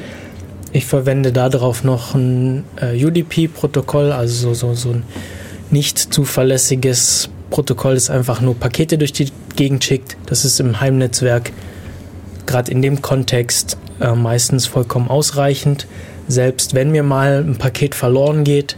Ich 0.72 0.86
verwende 0.86 1.32
darauf 1.32 1.84
noch 1.84 2.16
ein 2.16 2.64
äh, 2.82 3.04
UDP-Protokoll, 3.06 4.12
also 4.12 4.54
so, 4.54 4.74
so, 4.74 4.74
so 4.74 4.90
ein 4.90 5.04
nicht 5.70 5.98
zuverlässiges 5.98 7.30
Protokoll, 7.50 7.94
das 7.96 8.10
einfach 8.10 8.42
nur 8.42 8.56
Pakete 8.56 8.98
durch 8.98 9.14
die 9.14 9.32
Gegend 9.56 9.84
schickt. 9.84 10.18
Das 10.26 10.46
ist 10.46 10.60
im 10.60 10.80
Heimnetzwerk 10.80 11.52
gerade 12.46 12.72
in 12.72 12.82
dem 12.82 13.02
Kontext 13.02 13.78
äh, 14.00 14.14
meistens 14.14 14.66
vollkommen 14.66 15.10
ausreichend. 15.10 15.88
Selbst 16.28 16.74
wenn 16.74 16.92
mir 16.92 17.04
mal 17.04 17.44
ein 17.44 17.58
Paket 17.58 17.96
verloren 17.96 18.44
geht, 18.44 18.78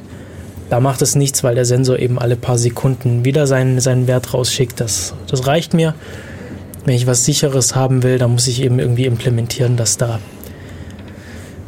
da 0.69 0.80
macht 0.80 1.01
es 1.01 1.15
nichts, 1.15 1.43
weil 1.43 1.55
der 1.55 1.65
Sensor 1.65 1.99
eben 1.99 2.17
alle 2.17 2.35
paar 2.35 2.57
Sekunden 2.57 3.23
wieder 3.23 3.45
seinen, 3.45 3.80
seinen 3.80 4.07
Wert 4.07 4.34
rausschickt. 4.34 4.80
Das, 4.80 5.13
das 5.30 5.45
reicht 5.45 5.73
mir. 5.73 5.93
Wenn 6.85 6.95
ich 6.95 7.07
was 7.07 7.26
Sicheres 7.26 7.76
haben 7.76 8.03
will, 8.03 8.17
dann 8.17 8.31
muss 8.31 8.47
ich 8.47 8.61
eben 8.61 8.80
irgendwie 8.80 9.05
implementieren, 9.05 9.77
dass 9.77 9.97
da 9.97 10.19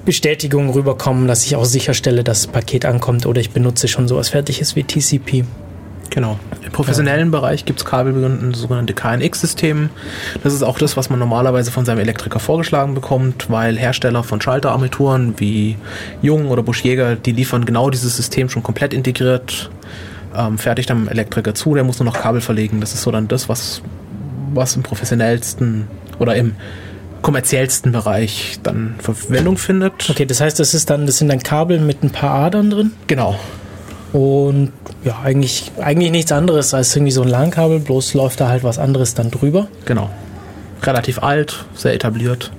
Bestätigungen 0.05 0.69
rüberkommen, 0.69 1.27
dass 1.27 1.45
ich 1.45 1.55
auch 1.55 1.65
sicherstelle, 1.65 2.23
dass 2.23 2.43
das 2.43 2.51
Paket 2.51 2.85
ankommt 2.85 3.25
oder 3.25 3.41
ich 3.41 3.51
benutze 3.51 3.87
schon 3.87 4.07
sowas 4.07 4.29
Fertiges 4.29 4.75
wie 4.75 4.83
TCP. 4.83 5.43
Genau. 6.09 6.39
Im 6.63 6.71
professionellen 6.71 7.31
Bereich 7.31 7.65
gibt 7.65 7.79
es 7.79 7.85
kabelgebundene 7.85 8.55
sogenannte 8.55 8.93
KNX-System. 8.93 9.89
Das 10.43 10.53
ist 10.53 10.63
auch 10.63 10.79
das, 10.79 10.97
was 10.97 11.09
man 11.09 11.19
normalerweise 11.19 11.71
von 11.71 11.85
seinem 11.85 11.99
Elektriker 11.99 12.39
vorgeschlagen 12.39 12.93
bekommt, 12.93 13.49
weil 13.49 13.77
Hersteller 13.77 14.23
von 14.23 14.41
Schalterarmaturen 14.41 15.35
wie 15.37 15.77
Jung 16.21 16.49
oder 16.49 16.63
Busch 16.63 16.83
Jäger, 16.83 17.15
die 17.15 17.31
liefern 17.31 17.65
genau 17.65 17.89
dieses 17.89 18.15
System 18.15 18.49
schon 18.49 18.63
komplett 18.63 18.93
integriert, 18.93 19.69
ähm, 20.35 20.57
fertig 20.57 20.85
dem 20.85 21.07
Elektriker 21.07 21.53
zu, 21.55 21.73
der 21.73 21.83
muss 21.83 21.99
nur 21.99 22.05
noch 22.05 22.19
Kabel 22.19 22.41
verlegen. 22.41 22.79
Das 22.81 22.93
ist 22.93 23.03
so 23.03 23.11
dann 23.11 23.27
das, 23.27 23.49
was, 23.49 23.81
was 24.53 24.75
im 24.75 24.83
professionellsten 24.83 25.87
oder 26.19 26.35
im 26.35 26.55
kommerziellsten 27.21 27.91
Bereich 27.91 28.59
dann 28.63 28.95
Verwendung 28.99 29.57
findet. 29.57 30.09
Okay, 30.09 30.25
das 30.25 30.39
heißt, 30.39 30.59
das 30.59 30.73
ist 30.73 30.89
dann, 30.89 31.05
das 31.05 31.17
sind 31.17 31.29
dann 31.29 31.39
Kabel 31.39 31.79
mit 31.79 32.03
ein 32.03 32.09
paar 32.09 32.31
Adern 32.31 32.69
drin 32.69 32.91
Genau. 33.07 33.37
Und 34.13 34.71
ja, 35.03 35.19
eigentlich, 35.23 35.71
eigentlich 35.79 36.11
nichts 36.11 36.31
anderes 36.31 36.73
als 36.73 36.95
irgendwie 36.95 37.11
so 37.11 37.21
ein 37.21 37.27
LAN-Kabel, 37.27 37.79
bloß 37.79 38.13
läuft 38.13 38.39
da 38.39 38.49
halt 38.49 38.63
was 38.63 38.79
anderes 38.79 39.13
dann 39.13 39.31
drüber. 39.31 39.67
Genau. 39.85 40.09
Relativ 40.83 41.21
alt, 41.21 41.65
sehr 41.75 41.93
etabliert. 41.93 42.51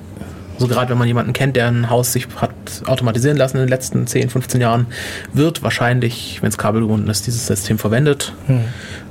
Also 0.54 0.66
gerade 0.66 0.90
wenn 0.90 0.98
man 0.98 1.06
jemanden 1.06 1.32
kennt, 1.32 1.54
der 1.54 1.68
ein 1.68 1.88
Haus 1.88 2.12
sich 2.12 2.26
hat 2.36 2.50
automatisieren 2.86 3.36
lassen 3.36 3.58
in 3.58 3.62
den 3.62 3.68
letzten 3.68 4.08
10, 4.08 4.28
15 4.28 4.60
Jahren, 4.60 4.86
wird 5.32 5.62
wahrscheinlich, 5.62 6.38
wenn 6.42 6.48
es 6.48 6.58
kabelgebunden 6.58 7.08
ist, 7.08 7.28
dieses 7.28 7.46
System 7.46 7.78
verwendet. 7.78 8.32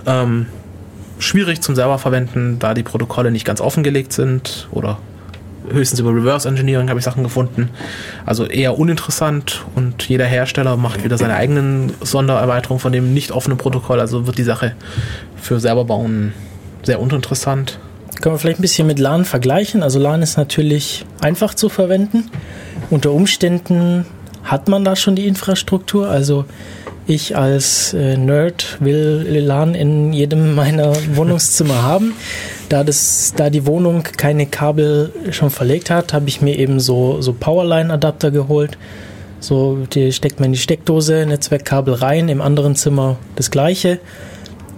Ähm, 0.05 0.47
schwierig 1.19 1.61
zum 1.61 1.73
selber 1.73 1.99
verwenden, 1.99 2.57
da 2.59 2.73
die 2.73 2.84
Protokolle 2.84 3.31
nicht 3.31 3.45
ganz 3.45 3.61
offengelegt 3.61 4.11
sind 4.11 4.68
oder 4.72 4.97
höchstens 5.72 5.99
über 5.99 6.14
Reverse 6.14 6.48
Engineering 6.48 6.89
habe 6.89 6.99
ich 6.99 7.06
Sachen 7.06 7.23
gefunden. 7.23 7.69
Also 8.26 8.45
eher 8.45 8.77
uninteressant 8.77 9.65
und 9.76 10.07
jeder 10.07 10.26
Hersteller 10.26 10.77
macht 10.77 11.03
wieder 11.03 11.18
seine 11.18 11.35
eigenen 11.35 11.94
Sondererweiterungen 12.02 12.80
von 12.80 12.91
dem 12.91 13.14
nicht 13.14 13.31
offenen 13.31 13.57
Protokoll. 13.57 13.99
Also 13.99 14.27
wird 14.27 14.38
die 14.38 14.44
Sache 14.44 14.73
für 15.41 15.60
selber 15.60 15.85
bauen 15.85 16.34
sehr 16.84 16.99
uninteressant. 16.99 17.80
Können 18.22 18.35
wir 18.35 18.39
vielleicht 18.39 18.60
ein 18.60 18.64
bisschen 18.64 18.88
mit 18.88 18.99
LAN 18.99 19.26
vergleichen. 19.26 19.84
Also 19.84 19.99
LAN 19.99 20.22
ist 20.22 20.38
natürlich 20.38 21.06
einfach 21.22 21.53
zu 21.53 21.69
verwenden. 21.69 22.31
Unter 22.89 23.11
Umständen 23.11 24.06
hat 24.44 24.68
man 24.68 24.84
da 24.84 24.95
schon 24.95 25.15
die 25.15 25.27
Infrastruktur. 25.27 26.10
Also 26.10 26.45
ich 27.06 27.38
als 27.38 27.94
äh, 27.94 28.18
Nerd 28.18 28.77
will 28.80 29.26
LAN 29.30 29.76
in 29.76 30.14
jedem 30.14 30.56
meiner 30.56 30.94
Wohnungszimmer 31.15 31.84
haben. 31.84 32.14
Da, 32.69 32.84
das, 32.84 33.34
da 33.35 33.49
die 33.49 33.65
Wohnung 33.65 34.03
keine 34.03 34.45
Kabel 34.45 35.14
schon 35.31 35.49
verlegt 35.49 35.89
hat, 35.89 36.14
habe 36.14 36.27
ich 36.27 36.41
mir 36.41 36.57
eben 36.57 36.80
so, 36.80 37.22
so 37.22 37.34
Powerline-Adapter 37.34 38.31
geholt. 38.31 38.77
So, 39.39 39.85
die 39.94 40.11
steckt 40.11 40.39
man 40.39 40.48
in 40.48 40.53
die 40.53 40.60
Steckdose, 40.60 41.26
Netzwerkkabel 41.26 41.94
rein, 41.94 42.27
im 42.27 42.41
anderen 42.41 42.76
Zimmer 42.76 43.18
das 43.35 43.52
gleiche. 43.52 43.99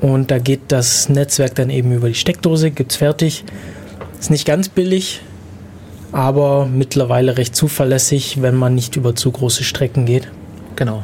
Und 0.02 0.32
da 0.32 0.38
geht 0.38 0.62
das 0.68 1.10
Netzwerk 1.10 1.56
dann 1.56 1.70
eben 1.70 1.92
über 1.92 2.08
die 2.08 2.16
Steckdose, 2.16 2.72
gibt's 2.72 2.98
fertig. 2.98 3.44
Ist 4.20 4.30
nicht 4.30 4.46
ganz 4.46 4.70
billig, 4.70 5.22
aber 6.12 6.66
mittlerweile 6.66 7.38
recht 7.38 7.56
zuverlässig, 7.56 8.42
wenn 8.42 8.56
man 8.56 8.76
nicht 8.76 8.96
über 8.96 9.16
zu 9.16 9.32
große 9.32 9.64
Strecken 9.64 10.06
geht. 10.06 10.28
Genau. 10.76 11.04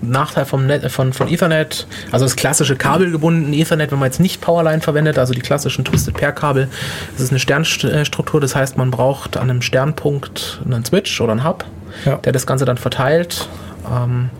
Nachteil 0.00 0.44
vom 0.44 0.66
Net, 0.66 0.90
von, 0.90 1.12
von 1.12 1.28
Ethernet, 1.28 1.86
also 2.12 2.24
das 2.24 2.36
klassische 2.36 2.76
kabelgebundene 2.76 3.56
Ethernet, 3.56 3.90
wenn 3.90 3.98
man 3.98 4.06
jetzt 4.06 4.20
nicht 4.20 4.40
Powerline 4.40 4.80
verwendet, 4.80 5.18
also 5.18 5.34
die 5.34 5.40
klassischen 5.40 5.84
Twisted 5.84 6.14
Pair 6.14 6.32
Kabel, 6.32 6.68
das 7.12 7.22
ist 7.24 7.30
eine 7.30 7.38
Sternstruktur, 7.40 8.40
das 8.40 8.54
heißt, 8.54 8.76
man 8.76 8.90
braucht 8.90 9.36
an 9.36 9.50
einem 9.50 9.62
Sternpunkt 9.62 10.60
einen 10.64 10.84
Switch 10.84 11.20
oder 11.20 11.32
einen 11.32 11.44
Hub, 11.44 11.64
Ja. 12.04 12.16
der 12.16 12.32
das 12.32 12.46
Ganze 12.46 12.64
dann 12.64 12.78
verteilt. 12.78 13.48
Ähm, 13.90 14.30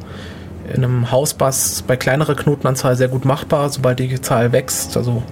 in 0.69 0.85
einem 0.85 1.11
Hausbus 1.11 1.83
bei 1.87 1.97
kleinerer 1.97 2.35
Knotenanzahl 2.35 2.95
sehr 2.95 3.09
gut 3.09 3.25
machbar, 3.25 3.71
sobald 3.71 3.99
die 3.99 4.21
Zahl 4.21 4.53
wächst. 4.53 4.99
Also 4.99 5.23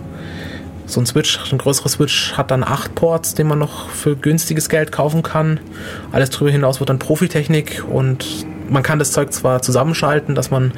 so 0.86 0.98
ein 1.00 1.04
Switch, 1.06 1.38
ein 1.52 1.58
größerer 1.58 1.90
Switch 1.90 2.32
hat 2.34 2.50
dann 2.50 2.64
acht 2.64 2.94
Ports, 2.94 3.34
den 3.34 3.46
man 3.46 3.58
noch 3.58 3.90
für 3.90 4.16
günstiges 4.16 4.70
Geld 4.70 4.92
kaufen 4.92 5.22
kann. 5.22 5.60
Alles 6.10 6.30
darüber 6.30 6.50
hinaus 6.50 6.80
wird 6.80 6.88
dann 6.88 6.98
Profitechnik 6.98 7.84
und 7.86 8.24
man 8.68 8.82
kann 8.82 8.98
das 8.98 9.12
Zeug 9.12 9.32
zwar 9.32 9.62
zusammenschalten, 9.62 10.34
dass 10.34 10.50
man 10.50 10.72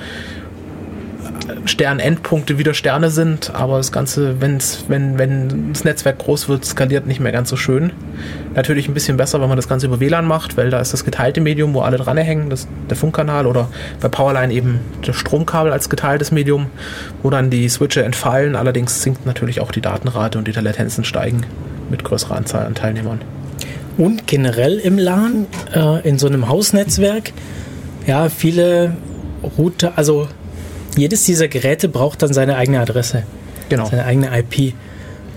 Sternendpunkte 1.65 2.59
wieder 2.59 2.75
Sterne 2.75 3.11
sind, 3.11 3.55
aber 3.55 3.77
das 3.77 3.93
Ganze, 3.93 4.41
wenn's, 4.41 4.85
wenn, 4.89 5.19
wenn 5.19 5.73
das 5.73 5.85
Netzwerk 5.85 6.19
groß 6.19 6.49
wird, 6.49 6.65
skaliert 6.65 7.07
nicht 7.07 7.21
mehr 7.21 7.33
ganz 7.33 7.49
so 7.49 7.57
schön. 7.57 7.93
Natürlich 8.55 8.89
ein 8.89 8.95
bisschen 8.95 9.17
besser, 9.17 9.41
wenn 9.41 9.49
man 9.49 9.57
das 9.57 9.69
Ganze 9.69 9.87
über 9.87 10.01
WLAN 10.01 10.27
macht, 10.27 10.57
weil 10.57 10.71
da 10.71 10.81
ist 10.81 10.93
das 10.93 11.05
geteilte 11.05 11.41
Medium, 11.41 11.75
wo 11.75 11.81
alle 11.81 11.97
dran 11.97 12.17
hängen, 12.17 12.51
das, 12.51 12.67
der 12.89 12.97
Funkkanal 12.97 13.47
oder 13.47 13.69
bei 14.01 14.09
Powerline 14.09 14.53
eben 14.53 14.81
das 15.05 15.17
Stromkabel 15.17 15.73
als 15.73 15.89
geteiltes 15.89 16.33
Medium, 16.33 16.67
wo 17.23 17.31
dann 17.31 17.51
die 17.51 17.69
Switche 17.69 18.03
entfallen. 18.03 18.57
Allerdings 18.57 19.03
sinkt 19.03 19.27
natürlich 19.27 19.61
auch 19.61 19.71
die 19.71 19.81
Datenrate 19.81 20.39
und 20.39 20.49
die 20.49 20.53
Latenzen 20.53 21.05
steigen 21.05 21.43
mit 21.91 22.05
größerer 22.05 22.37
Anzahl 22.37 22.67
an 22.67 22.75
Teilnehmern. 22.75 23.21
Und 23.97 24.27
generell 24.27 24.79
im 24.79 24.99
LAN, 24.99 25.47
äh, 25.75 26.09
in 26.09 26.19
so 26.19 26.29
einem 26.29 26.49
Hausnetzwerk, 26.49 27.33
ja, 28.07 28.29
viele 28.29 28.97
Router, 29.59 29.93
also 29.97 30.29
jedes 30.97 31.25
dieser 31.25 31.49
Geräte 31.49 31.89
braucht 31.89 32.23
dann 32.23 32.33
seine 32.33 32.57
eigene 32.57 32.81
Adresse, 32.81 33.25
Genau. 33.69 33.87
seine 33.87 34.05
eigene 34.05 34.31
IP. 34.39 34.75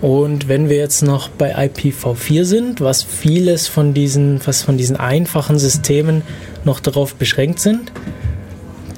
Und 0.00 0.48
wenn 0.48 0.68
wir 0.68 0.76
jetzt 0.78 1.02
noch 1.02 1.28
bei 1.28 1.54
IPv4 1.54 2.44
sind, 2.44 2.80
was 2.80 3.04
vieles 3.04 3.68
von 3.68 3.94
diesen, 3.94 4.40
was 4.44 4.62
von 4.62 4.76
diesen 4.76 4.96
einfachen 4.96 5.58
Systemen 5.58 6.22
noch 6.64 6.80
darauf 6.80 7.14
beschränkt 7.14 7.60
sind, 7.60 7.92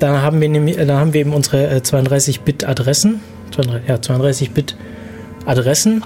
dann 0.00 0.22
haben 0.22 0.40
wir, 0.40 0.48
nämlich, 0.48 0.76
dann 0.76 0.92
haben 0.92 1.12
wir 1.12 1.20
eben 1.20 1.34
unsere 1.34 1.68
äh, 1.68 1.76
32-Bit-Adressen, 1.80 3.20
32 3.54 3.88
ja, 3.88 3.94
32-Bit-Adressen 3.96 6.02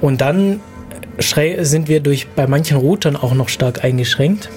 und 0.00 0.20
dann 0.20 0.60
sind 1.60 1.88
wir 1.88 2.00
durch 2.00 2.26
bei 2.34 2.46
manchen 2.46 2.76
Routern 2.76 3.16
auch 3.16 3.34
noch 3.34 3.48
stark 3.48 3.84
eingeschränkt. 3.84 4.48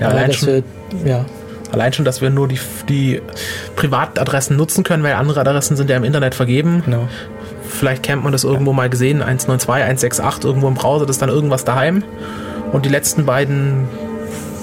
Ja, 0.00 0.08
Äh, 0.08 0.10
allein 0.10 0.26
dass 0.28 0.36
schon, 0.36 0.48
wir, 0.48 0.62
ja, 1.04 1.26
allein 1.72 1.92
schon, 1.92 2.04
dass 2.04 2.20
wir 2.20 2.30
nur 2.30 2.48
die, 2.48 2.58
die 2.88 3.20
Privatadressen 3.76 4.56
nutzen 4.56 4.84
können, 4.84 5.02
weil 5.02 5.14
andere 5.14 5.40
Adressen 5.40 5.76
sind 5.76 5.90
ja 5.90 5.96
im 5.96 6.04
Internet 6.04 6.34
vergeben. 6.34 6.82
genau. 6.84 7.08
Vielleicht 7.68 8.02
kennt 8.02 8.22
man 8.22 8.32
das 8.32 8.44
irgendwo 8.44 8.72
mal 8.72 8.90
gesehen, 8.90 9.22
192, 9.22 9.82
168 9.82 10.44
irgendwo 10.44 10.68
im 10.68 10.74
Browser, 10.74 11.06
das 11.06 11.16
ist 11.16 11.22
dann 11.22 11.30
irgendwas 11.30 11.64
daheim. 11.64 12.04
Und 12.70 12.84
die 12.84 12.90
letzten 12.90 13.24
beiden 13.24 13.88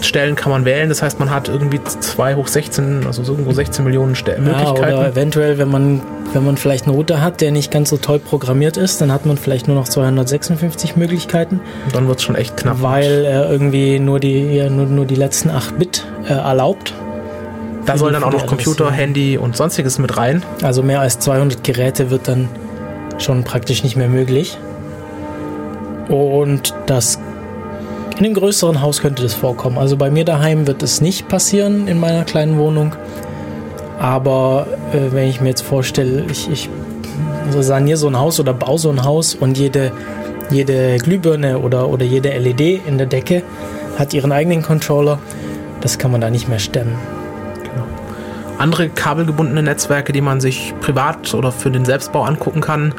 Stellen 0.01 0.35
kann 0.35 0.51
man 0.51 0.65
wählen, 0.65 0.89
das 0.89 1.01
heißt, 1.01 1.19
man 1.19 1.29
hat 1.29 1.49
irgendwie 1.49 1.79
2 1.83 2.35
hoch 2.35 2.47
16, 2.47 3.05
also 3.05 3.23
so 3.23 3.33
irgendwo 3.33 3.51
16 3.51 3.83
Millionen 3.83 4.15
Ste 4.15 4.31
Ja, 4.33 4.39
Möglichkeiten. 4.39 4.79
oder 4.97 5.07
eventuell, 5.09 5.57
wenn 5.57 5.69
man, 5.69 6.01
wenn 6.33 6.45
man 6.45 6.57
vielleicht 6.57 6.85
einen 6.87 6.95
Router 6.95 7.21
hat, 7.21 7.41
der 7.41 7.51
nicht 7.51 7.69
ganz 7.71 7.89
so 7.89 7.97
toll 7.97 8.19
programmiert 8.19 8.77
ist, 8.77 9.01
dann 9.01 9.11
hat 9.11 9.25
man 9.25 9.37
vielleicht 9.37 9.67
nur 9.67 9.75
noch 9.75 9.87
256 9.89 10.95
Möglichkeiten, 10.95 11.59
Und 11.85 11.95
dann 11.95 12.07
wird 12.07 12.19
es 12.19 12.23
schon 12.23 12.35
echt 12.35 12.55
knapp. 12.57 12.81
weil 12.81 13.25
er 13.25 13.49
irgendwie 13.51 13.99
nur 13.99 14.19
die, 14.19 14.53
ja, 14.55 14.69
nur, 14.69 14.85
nur 14.85 15.05
die 15.05 15.15
letzten 15.15 15.49
8 15.49 15.77
Bit 15.77 16.05
äh, 16.27 16.33
erlaubt. 16.33 16.93
da 17.85 17.97
soll 17.97 18.11
dann 18.13 18.23
auch 18.23 18.31
noch 18.31 18.45
Computer, 18.47 18.85
Adresse. 18.85 19.01
Handy 19.01 19.37
und 19.37 19.55
sonstiges 19.57 19.99
mit 19.99 20.15
rein. 20.17 20.43
Also 20.63 20.81
mehr 20.83 21.01
als 21.01 21.19
200 21.19 21.63
Geräte 21.63 22.09
wird 22.09 22.27
dann 22.27 22.47
schon 23.17 23.43
praktisch 23.43 23.83
nicht 23.83 23.95
mehr 23.97 24.07
möglich. 24.07 24.57
Und 26.07 26.73
das 26.87 27.19
in 28.19 28.25
einem 28.25 28.33
größeren 28.33 28.81
Haus 28.81 28.99
könnte 28.99 29.23
das 29.23 29.33
vorkommen. 29.33 29.77
Also 29.77 29.95
bei 29.95 30.11
mir 30.11 30.25
daheim 30.25 30.67
wird 30.67 30.83
es 30.83 30.99
nicht 30.99 31.29
passieren 31.29 31.87
in 31.87 31.99
meiner 31.99 32.25
kleinen 32.25 32.57
Wohnung. 32.57 32.93
Aber 33.97 34.67
äh, 34.91 35.13
wenn 35.13 35.29
ich 35.29 35.39
mir 35.39 35.49
jetzt 35.49 35.61
vorstelle, 35.61 36.25
ich, 36.29 36.49
ich 36.51 36.69
also 37.47 37.61
saniere 37.61 37.97
so 37.97 38.07
ein 38.07 38.19
Haus 38.19 38.39
oder 38.39 38.53
baue 38.53 38.77
so 38.77 38.89
ein 38.89 39.05
Haus 39.05 39.35
und 39.35 39.57
jede, 39.57 39.93
jede 40.51 40.97
Glühbirne 40.97 41.59
oder, 41.59 41.89
oder 41.89 42.03
jede 42.03 42.29
LED 42.37 42.85
in 42.85 42.97
der 42.97 43.07
Decke 43.07 43.41
hat 43.97 44.13
ihren 44.13 44.33
eigenen 44.33 44.63
Controller, 44.63 45.19
das 45.79 45.97
kann 45.97 46.11
man 46.11 46.19
da 46.19 46.29
nicht 46.29 46.49
mehr 46.49 46.59
stemmen. 46.59 46.95
Andere 48.59 48.89
kabelgebundene 48.89 49.63
Netzwerke, 49.63 50.13
die 50.13 50.21
man 50.21 50.41
sich 50.41 50.73
privat 50.81 51.33
oder 51.33 51.51
für 51.51 51.71
den 51.71 51.85
Selbstbau 51.85 52.23
angucken 52.23 52.61
kann. 52.61 52.93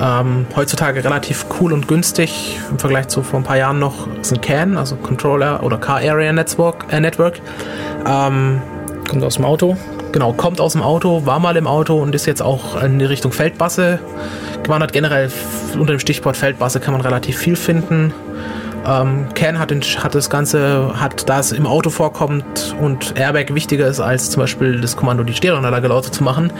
Ähm, 0.00 0.46
heutzutage 0.54 1.04
relativ 1.04 1.46
cool 1.60 1.72
und 1.72 1.88
günstig 1.88 2.58
im 2.70 2.78
Vergleich 2.78 3.08
zu 3.08 3.22
vor 3.22 3.40
ein 3.40 3.44
paar 3.44 3.56
Jahren 3.56 3.78
noch 3.78 4.08
sind 4.22 4.42
CAN, 4.42 4.76
also 4.76 4.96
Controller 4.96 5.62
oder 5.62 5.78
Car 5.78 5.96
Area 5.98 6.32
Network. 6.32 6.86
Äh, 6.90 7.00
Network. 7.00 7.40
Ähm, 8.06 8.60
Kommt 9.08 9.22
aus 9.22 9.36
dem 9.36 9.44
Auto. 9.44 9.76
genau, 10.10 10.32
kommt 10.32 10.60
aus 10.60 10.72
dem 10.72 10.82
Auto, 10.82 11.26
war 11.26 11.38
mal 11.38 11.56
im 11.56 11.68
Auto 11.68 12.02
und 12.02 12.14
ist 12.14 12.26
jetzt 12.26 12.42
auch 12.42 12.82
in 12.82 12.98
die 12.98 13.04
Richtung 13.04 13.30
Feldbasse 13.30 14.00
gewandert. 14.64 14.92
Generell 14.92 15.30
unter 15.74 15.92
dem 15.92 16.00
Stichwort 16.00 16.36
Feldbasse 16.36 16.80
kann 16.80 16.92
man 16.92 17.00
relativ 17.02 17.38
viel 17.38 17.54
finden. 17.54 18.12
Ähm, 18.86 19.26
CAN 19.34 19.58
hat, 19.58 19.70
den, 19.70 19.82
hat 19.82 20.14
das 20.14 20.30
Ganze, 20.30 20.92
hat 21.00 21.28
da 21.28 21.40
es 21.40 21.52
im 21.52 21.66
Auto 21.66 21.90
vorkommt 21.90 22.76
und 22.80 23.18
Airbag 23.18 23.54
wichtiger 23.54 23.88
ist 23.88 24.00
als 24.00 24.30
zum 24.30 24.42
Beispiel 24.42 24.80
das 24.80 24.96
Kommando, 24.96 25.24
die 25.24 25.34
Stereoanlage 25.34 25.88
lauter 25.88 26.12
zu 26.12 26.22
machen, 26.22 26.52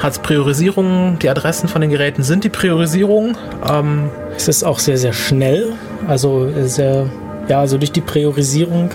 hat 0.00 0.12
es 0.12 0.18
Priorisierung. 0.18 1.18
Die 1.20 1.28
Adressen 1.28 1.68
von 1.68 1.80
den 1.80 1.90
Geräten 1.90 2.22
sind 2.22 2.44
die 2.44 2.48
Priorisierung. 2.48 3.36
Ähm, 3.68 4.10
Es 4.36 4.48
ist 4.48 4.64
auch 4.64 4.78
sehr, 4.78 4.98
sehr 4.98 5.12
schnell. 5.12 5.72
Also 6.06 6.50
sehr, 6.66 7.06
ja, 7.48 7.60
also 7.60 7.78
durch 7.78 7.92
die 7.92 8.00
Priorisierung. 8.00 8.90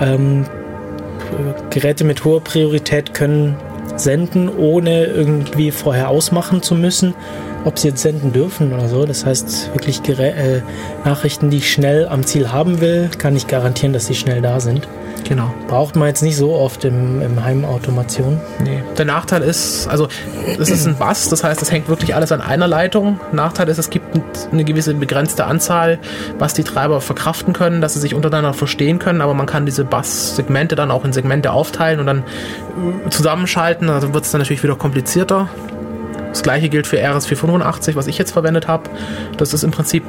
Ähm, 0.00 0.44
Geräte 1.70 2.04
mit 2.04 2.24
hoher 2.24 2.42
Priorität 2.42 3.14
können 3.14 3.56
senden, 3.96 4.48
ohne 4.48 5.06
irgendwie 5.06 5.70
vorher 5.70 6.08
ausmachen 6.08 6.62
zu 6.62 6.74
müssen, 6.74 7.14
ob 7.64 7.78
sie 7.78 7.88
jetzt 7.88 8.02
senden 8.02 8.32
dürfen 8.32 8.72
oder 8.72 8.88
so. 8.88 9.04
Das 9.04 9.24
heißt, 9.24 9.70
wirklich 9.72 10.06
äh, 10.08 10.62
Nachrichten, 11.04 11.50
die 11.50 11.58
ich 11.58 11.72
schnell 11.72 12.08
am 12.08 12.24
Ziel 12.24 12.52
haben 12.52 12.80
will, 12.80 13.10
kann 13.18 13.36
ich 13.36 13.46
garantieren, 13.46 13.92
dass 13.92 14.06
sie 14.06 14.14
schnell 14.14 14.42
da 14.42 14.60
sind. 14.60 14.86
Genau. 15.24 15.52
Braucht 15.68 15.96
man 15.96 16.08
jetzt 16.08 16.22
nicht 16.22 16.36
so 16.36 16.54
oft 16.54 16.84
im, 16.84 17.22
im 17.22 17.42
Heimautomation. 17.42 18.40
Nee. 18.62 18.82
Der 18.98 19.06
Nachteil 19.06 19.42
ist, 19.42 19.88
also 19.88 20.08
es 20.58 20.68
ist 20.68 20.86
ein 20.86 20.96
Bass, 20.98 21.28
das 21.30 21.42
heißt, 21.42 21.62
es 21.62 21.72
hängt 21.72 21.88
wirklich 21.88 22.14
alles 22.14 22.30
an 22.30 22.40
einer 22.42 22.68
Leitung. 22.68 23.18
Nachteil 23.32 23.68
ist, 23.68 23.78
es 23.78 23.88
gibt 23.88 24.04
eine 24.52 24.64
gewisse 24.64 24.92
begrenzte 24.94 25.46
Anzahl, 25.46 25.98
was 26.38 26.52
die 26.52 26.64
Treiber 26.64 27.00
verkraften 27.00 27.54
können, 27.54 27.80
dass 27.80 27.94
sie 27.94 28.00
sich 28.00 28.14
untereinander 28.14 28.52
verstehen 28.52 28.98
können, 28.98 29.22
aber 29.22 29.34
man 29.34 29.46
kann 29.46 29.64
diese 29.64 29.84
Bass-Segmente 29.84 30.74
dann 30.74 30.90
auch 30.90 31.04
in 31.04 31.12
Segmente 31.12 31.52
aufteilen 31.52 32.00
und 32.00 32.06
dann 32.06 32.18
äh, 32.18 33.08
zusammenschalten. 33.08 33.88
Also 33.88 34.12
wird 34.12 34.24
es 34.24 34.30
dann 34.30 34.40
natürlich 34.40 34.62
wieder 34.62 34.76
komplizierter. 34.76 35.48
Das 36.34 36.42
gleiche 36.42 36.68
gilt 36.68 36.88
für 36.88 36.96
RS485, 36.96 37.94
was 37.94 38.08
ich 38.08 38.18
jetzt 38.18 38.32
verwendet 38.32 38.66
habe. 38.66 38.90
Das 39.36 39.54
ist 39.54 39.62
im 39.62 39.70
Prinzip 39.70 40.02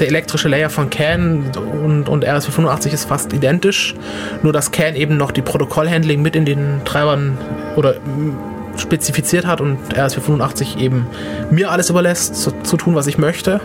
der 0.00 0.08
elektrische 0.08 0.48
Layer 0.48 0.68
von 0.68 0.90
CAN 0.90 1.52
und, 1.56 2.08
und 2.08 2.26
RS485 2.26 2.92
ist 2.92 3.04
fast 3.04 3.32
identisch. 3.32 3.94
Nur 4.42 4.52
dass 4.52 4.72
CAN 4.72 4.96
eben 4.96 5.16
noch 5.16 5.30
die 5.30 5.42
Protokollhandling 5.42 6.20
mit 6.20 6.34
in 6.34 6.44
den 6.44 6.84
Treibern 6.84 7.38
oder 7.76 7.94
spezifiziert 8.78 9.46
hat 9.46 9.60
und 9.60 9.78
RS485 9.94 10.78
eben 10.78 11.06
mir 11.52 11.70
alles 11.70 11.88
überlässt, 11.88 12.34
zu, 12.34 12.50
zu 12.64 12.76
tun, 12.76 12.96
was 12.96 13.06
ich 13.06 13.16
möchte. 13.16 13.60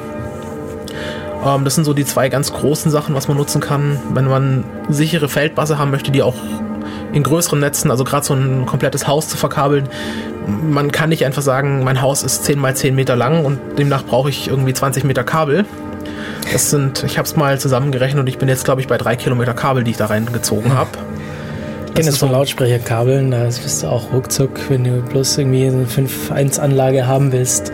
Ähm, 1.43 1.63
das 1.63 1.73
sind 1.73 1.85
so 1.85 1.95
die 1.95 2.05
zwei 2.05 2.29
ganz 2.29 2.53
großen 2.53 2.91
Sachen, 2.91 3.15
was 3.15 3.27
man 3.27 3.35
nutzen 3.35 3.61
kann, 3.61 3.99
wenn 4.13 4.25
man 4.25 4.63
sichere 4.89 5.27
Feldbasse 5.27 5.79
haben 5.79 5.89
möchte, 5.89 6.11
die 6.11 6.21
auch 6.21 6.35
in 7.13 7.23
größeren 7.23 7.59
Netzen, 7.59 7.91
also 7.91 8.03
gerade 8.03 8.25
so 8.25 8.33
ein 8.33 8.65
komplettes 8.65 9.07
Haus 9.07 9.27
zu 9.27 9.37
verkabeln. 9.37 9.89
Man 10.47 10.91
kann 10.91 11.09
nicht 11.09 11.25
einfach 11.25 11.41
sagen, 11.41 11.83
mein 11.83 12.01
Haus 12.01 12.23
ist 12.23 12.45
10 12.45 12.59
mal 12.59 12.75
10 12.75 12.95
Meter 12.95 13.15
lang 13.15 13.45
und 13.45 13.59
demnach 13.77 14.03
brauche 14.03 14.29
ich 14.29 14.47
irgendwie 14.47 14.73
20 14.73 15.03
Meter 15.03 15.23
Kabel. 15.23 15.65
Das 16.51 16.69
sind, 16.69 17.03
ich 17.03 17.17
habe 17.17 17.27
es 17.27 17.35
mal 17.35 17.59
zusammengerechnet 17.59 18.19
und 18.19 18.27
ich 18.27 18.37
bin 18.37 18.49
jetzt, 18.49 18.65
glaube 18.65 18.81
ich, 18.81 18.87
bei 18.87 18.97
drei 18.97 19.15
Kilometer 19.15 19.53
Kabel, 19.53 19.83
die 19.83 19.91
ich 19.91 19.97
da 19.97 20.07
reingezogen 20.07 20.73
habe. 20.73 20.89
Ich 21.87 21.93
kenne 21.93 22.09
das 22.09 22.17
von 22.17 22.31
Lautsprecherkabeln, 22.31 23.31
da 23.31 23.43
bist 23.43 23.83
du 23.83 23.87
auch 23.87 24.13
ruckzuck, 24.13 24.69
wenn 24.69 24.83
du 24.83 25.01
bloß 25.01 25.37
irgendwie 25.37 25.67
eine 25.67 25.85
5.1-Anlage 25.85 27.07
haben 27.07 27.31
willst, 27.31 27.71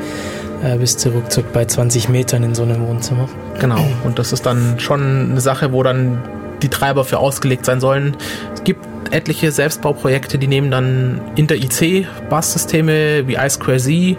äh, 0.63 0.77
bist 0.77 1.05
du 1.05 1.09
ruckzuck 1.09 1.53
bei 1.53 1.65
20 1.65 2.09
Metern 2.09 2.43
in 2.43 2.55
so 2.55 2.63
einem 2.63 2.87
Wohnzimmer. 2.87 3.29
Genau. 3.59 3.85
Und 4.03 4.17
das 4.17 4.33
ist 4.33 4.45
dann 4.45 4.79
schon 4.79 5.31
eine 5.31 5.41
Sache, 5.41 5.73
wo 5.73 5.83
dann 5.83 6.23
die 6.61 6.69
Treiber 6.69 7.03
für 7.03 7.19
ausgelegt 7.19 7.65
sein 7.65 7.79
sollen. 7.79 8.17
Es 8.53 8.63
gibt 8.63 8.85
etliche 9.15 9.51
Selbstbauprojekte, 9.51 10.37
die 10.37 10.47
nehmen 10.47 10.69
dann 10.69 11.21
Inter-IC-Bass-Systeme 11.35 13.27
wie 13.27 13.39
I2Z, 13.39 14.17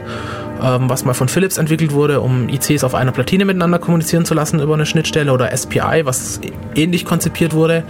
ähm, 0.63 0.89
was 0.89 1.05
mal 1.05 1.13
von 1.13 1.29
Philips 1.29 1.59
entwickelt 1.59 1.93
wurde, 1.93 2.23
um 2.23 2.49
ICs 2.49 2.83
auf 2.83 2.95
einer 2.95 3.13
Platine 3.13 3.45
miteinander 3.45 3.79
kommunizieren 3.79 4.25
zu 4.25 4.33
lassen 4.33 4.59
über 4.59 4.73
eine 4.73 4.87
Schnittstelle 4.87 5.31
oder 5.33 5.55
SPI, 5.55 6.03
was 6.05 6.41
ähnlich 6.75 7.05
konzipiert 7.05 7.53
wurde, 7.53 7.85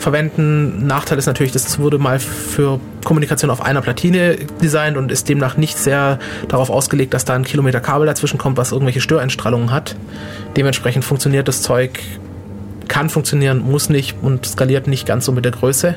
verwenden. 0.00 0.84
Nachteil 0.84 1.16
ist 1.18 1.26
natürlich, 1.26 1.52
das 1.52 1.78
wurde 1.78 1.98
mal 1.98 2.18
für 2.18 2.80
Kommunikation 3.04 3.50
auf 3.50 3.62
einer 3.62 3.80
Platine 3.80 4.36
designt 4.60 4.96
und 4.96 5.12
ist 5.12 5.28
demnach 5.28 5.56
nicht 5.56 5.78
sehr 5.78 6.18
darauf 6.48 6.70
ausgelegt, 6.70 7.14
dass 7.14 7.24
da 7.24 7.34
ein 7.34 7.44
Kilometer 7.44 7.78
Kabel 7.78 8.06
dazwischen 8.06 8.38
kommt, 8.38 8.56
was 8.56 8.72
irgendwelche 8.72 9.00
Störeinstrahlungen 9.00 9.70
hat. 9.70 9.94
Dementsprechend 10.56 11.04
funktioniert 11.04 11.46
das 11.46 11.62
Zeug, 11.62 12.00
kann 12.88 13.10
funktionieren, 13.10 13.60
muss 13.60 13.90
nicht 13.90 14.16
und 14.22 14.44
skaliert 14.44 14.88
nicht 14.88 15.06
ganz 15.06 15.24
so 15.24 15.30
mit 15.30 15.44
der 15.44 15.52
Größe. 15.52 15.94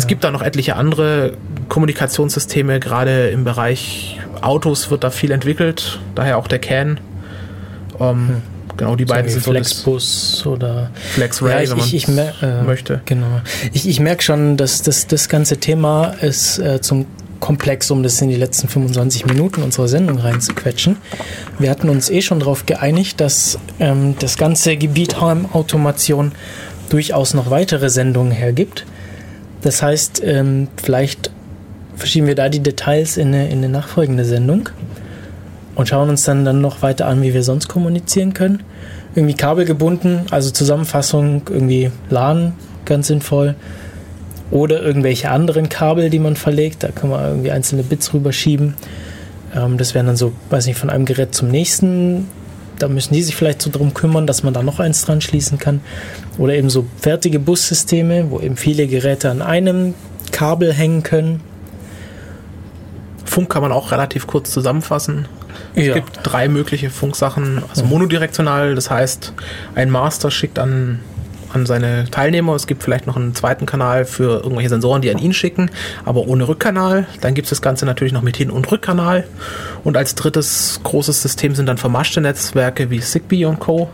Es 0.00 0.06
gibt 0.06 0.24
da 0.24 0.30
noch 0.30 0.40
etliche 0.40 0.76
andere 0.76 1.34
Kommunikationssysteme, 1.68 2.80
gerade 2.80 3.28
im 3.28 3.44
Bereich 3.44 4.18
Autos 4.40 4.90
wird 4.90 5.04
da 5.04 5.10
viel 5.10 5.30
entwickelt, 5.30 6.00
daher 6.14 6.38
auch 6.38 6.48
der 6.48 6.58
CAN. 6.58 7.00
Ähm, 8.00 8.36
Genau, 8.78 8.96
die 8.96 9.04
beiden 9.04 9.30
sind 9.30 9.44
so 9.44 9.50
Flexbus 9.50 10.46
oder 10.46 10.90
FlexRay, 11.12 11.50
ja, 11.50 11.60
ich, 11.60 11.68
wenn 11.70 11.76
man 11.76 11.86
ich, 11.86 11.94
ich 11.94 12.08
äh, 12.08 12.62
möchte. 12.62 13.02
Genau. 13.04 13.42
Ich, 13.74 13.86
ich 13.86 14.00
merke 14.00 14.22
schon, 14.22 14.56
dass 14.56 14.80
das, 14.80 15.06
das 15.06 15.28
ganze 15.28 15.58
Thema 15.58 16.14
ist 16.22 16.58
äh, 16.60 16.80
zum 16.80 17.04
komplex, 17.40 17.90
um 17.90 18.02
das 18.02 18.22
in 18.22 18.30
die 18.30 18.36
letzten 18.36 18.68
25 18.68 19.26
Minuten 19.26 19.62
unserer 19.62 19.86
Sendung 19.86 20.16
reinzuquetschen. 20.16 20.96
Wir 21.58 21.68
hatten 21.68 21.90
uns 21.90 22.08
eh 22.08 22.22
schon 22.22 22.40
darauf 22.40 22.64
geeinigt, 22.64 23.20
dass 23.20 23.58
ähm, 23.80 24.14
das 24.18 24.38
ganze 24.38 24.78
Gebiet 24.78 25.20
Heimautomation 25.20 26.32
durchaus 26.88 27.34
noch 27.34 27.50
weitere 27.50 27.90
Sendungen 27.90 28.32
hergibt. 28.32 28.86
Das 29.62 29.82
heißt, 29.82 30.22
ähm, 30.24 30.68
vielleicht 30.82 31.30
verschieben 31.96 32.26
wir 32.26 32.34
da 32.34 32.48
die 32.48 32.60
Details 32.60 33.16
in 33.16 33.28
eine, 33.28 33.48
in 33.48 33.58
eine 33.58 33.68
nachfolgende 33.68 34.24
Sendung 34.24 34.70
und 35.74 35.88
schauen 35.88 36.08
uns 36.08 36.24
dann, 36.24 36.44
dann 36.44 36.60
noch 36.60 36.82
weiter 36.82 37.06
an, 37.06 37.22
wie 37.22 37.34
wir 37.34 37.42
sonst 37.42 37.68
kommunizieren 37.68 38.34
können. 38.34 38.62
Irgendwie 39.14 39.34
kabelgebunden, 39.34 40.20
also 40.30 40.50
Zusammenfassung, 40.50 41.42
irgendwie 41.50 41.90
LAN, 42.10 42.54
ganz 42.84 43.08
sinnvoll. 43.08 43.54
Oder 44.50 44.82
irgendwelche 44.82 45.30
anderen 45.30 45.68
Kabel, 45.68 46.10
die 46.10 46.18
man 46.18 46.36
verlegt. 46.36 46.82
Da 46.82 46.88
kann 46.88 47.10
man 47.10 47.24
irgendwie 47.24 47.50
einzelne 47.50 47.82
Bits 47.82 48.12
rüberschieben. 48.12 48.74
Ähm, 49.54 49.78
das 49.78 49.94
wären 49.94 50.06
dann 50.06 50.16
so, 50.16 50.32
weiß 50.50 50.66
nicht, 50.66 50.78
von 50.78 50.90
einem 50.90 51.04
Gerät 51.04 51.34
zum 51.34 51.48
nächsten. 51.48 52.28
Da 52.80 52.88
müssen 52.88 53.14
die 53.14 53.22
sich 53.22 53.36
vielleicht 53.36 53.62
so 53.62 53.70
drum 53.70 53.94
kümmern, 53.94 54.26
dass 54.26 54.42
man 54.42 54.54
da 54.54 54.62
noch 54.62 54.80
eins 54.80 55.04
dran 55.04 55.20
schließen 55.20 55.58
kann. 55.58 55.80
Oder 56.38 56.54
eben 56.54 56.70
so 56.70 56.86
fertige 57.00 57.38
Bussysteme, 57.38 58.30
wo 58.30 58.40
eben 58.40 58.56
viele 58.56 58.86
Geräte 58.86 59.30
an 59.30 59.42
einem 59.42 59.94
Kabel 60.32 60.72
hängen 60.72 61.02
können. 61.02 61.40
Funk 63.24 63.50
kann 63.50 63.62
man 63.62 63.70
auch 63.70 63.92
relativ 63.92 64.26
kurz 64.26 64.50
zusammenfassen. 64.50 65.28
Ja. 65.74 65.88
Es 65.88 65.94
gibt 65.94 66.20
drei 66.22 66.48
mögliche 66.48 66.90
Funksachen. 66.90 67.62
Also 67.68 67.84
monodirektional, 67.84 68.74
das 68.74 68.90
heißt, 68.90 69.34
ein 69.74 69.90
Master 69.90 70.30
schickt 70.30 70.58
an, 70.58 71.00
an 71.52 71.66
seine 71.66 72.10
Teilnehmer. 72.10 72.54
Es 72.54 72.66
gibt 72.66 72.82
vielleicht 72.82 73.06
noch 73.06 73.16
einen 73.16 73.34
zweiten 73.34 73.66
Kanal 73.66 74.04
für 74.04 74.42
irgendwelche 74.42 74.68
Sensoren, 74.68 75.02
die 75.02 75.10
an 75.10 75.18
ihn 75.18 75.32
schicken, 75.32 75.70
aber 76.04 76.26
ohne 76.26 76.48
Rückkanal. 76.48 77.06
Dann 77.20 77.34
gibt 77.34 77.46
es 77.46 77.50
das 77.50 77.62
Ganze 77.62 77.86
natürlich 77.86 78.12
noch 78.12 78.22
mit 78.22 78.36
Hin- 78.36 78.50
und 78.50 78.70
Rückkanal. 78.70 79.26
Und 79.84 79.96
als 79.96 80.14
drittes 80.14 80.80
großes 80.82 81.22
System 81.22 81.54
sind 81.54 81.66
dann 81.66 81.78
vermaschte 81.78 82.20
Netzwerke 82.20 82.90
wie 82.90 83.00
Zigbee 83.00 83.44
und 83.44 83.60
Co., 83.60 83.90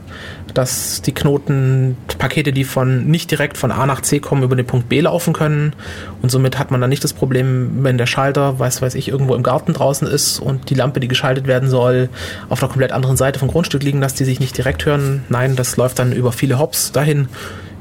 dass 0.57 1.03
die 1.03 1.13
Knotenpakete, 1.13 2.53
die 2.53 2.65
von 2.65 3.07
nicht 3.07 3.31
direkt 3.31 3.59
von 3.59 3.71
A 3.71 3.87
nach 3.87 4.01
C 4.01 4.21
kommen, 4.21 4.43
über 4.43 4.57
den 4.57 4.67
Punkt 4.67 4.89
B 4.89 5.01
laufen 5.01 5.33
können. 5.33 5.75
Und 6.23 6.31
somit 6.31 6.59
hat 6.59 6.71
man 6.71 6.81
dann 6.81 6.91
nicht 6.91 7.05
das 7.05 7.13
Problem, 7.13 7.85
wenn 7.85 7.99
der 7.99 8.07
Schalter, 8.07 8.59
weiß 8.59 8.81
weiß 8.81 8.95
ich, 8.95 9.09
irgendwo 9.09 9.35
im 9.35 9.43
Garten 9.43 9.73
draußen 9.73 10.09
ist 10.09 10.41
und 10.41 10.71
die 10.71 10.75
Lampe, 10.75 11.01
die 11.01 11.09
geschaltet 11.09 11.47
werden 11.47 11.69
soll, 11.69 12.09
auf 12.49 12.61
der 12.61 12.69
komplett 12.69 12.93
anderen 12.93 13.17
Seite 13.17 13.39
vom 13.39 13.49
Grundstück 13.49 13.83
liegen, 13.83 14.01
dass 14.01 14.15
die 14.15 14.25
sich 14.25 14.41
nicht 14.41 14.57
direkt 14.57 14.87
hören. 14.87 15.25
Nein, 15.29 15.57
das 15.57 15.77
läuft 15.77 15.99
dann 15.99 16.13
über 16.13 16.33
viele 16.33 16.59
Hops 16.59 16.93
dahin. 16.93 17.29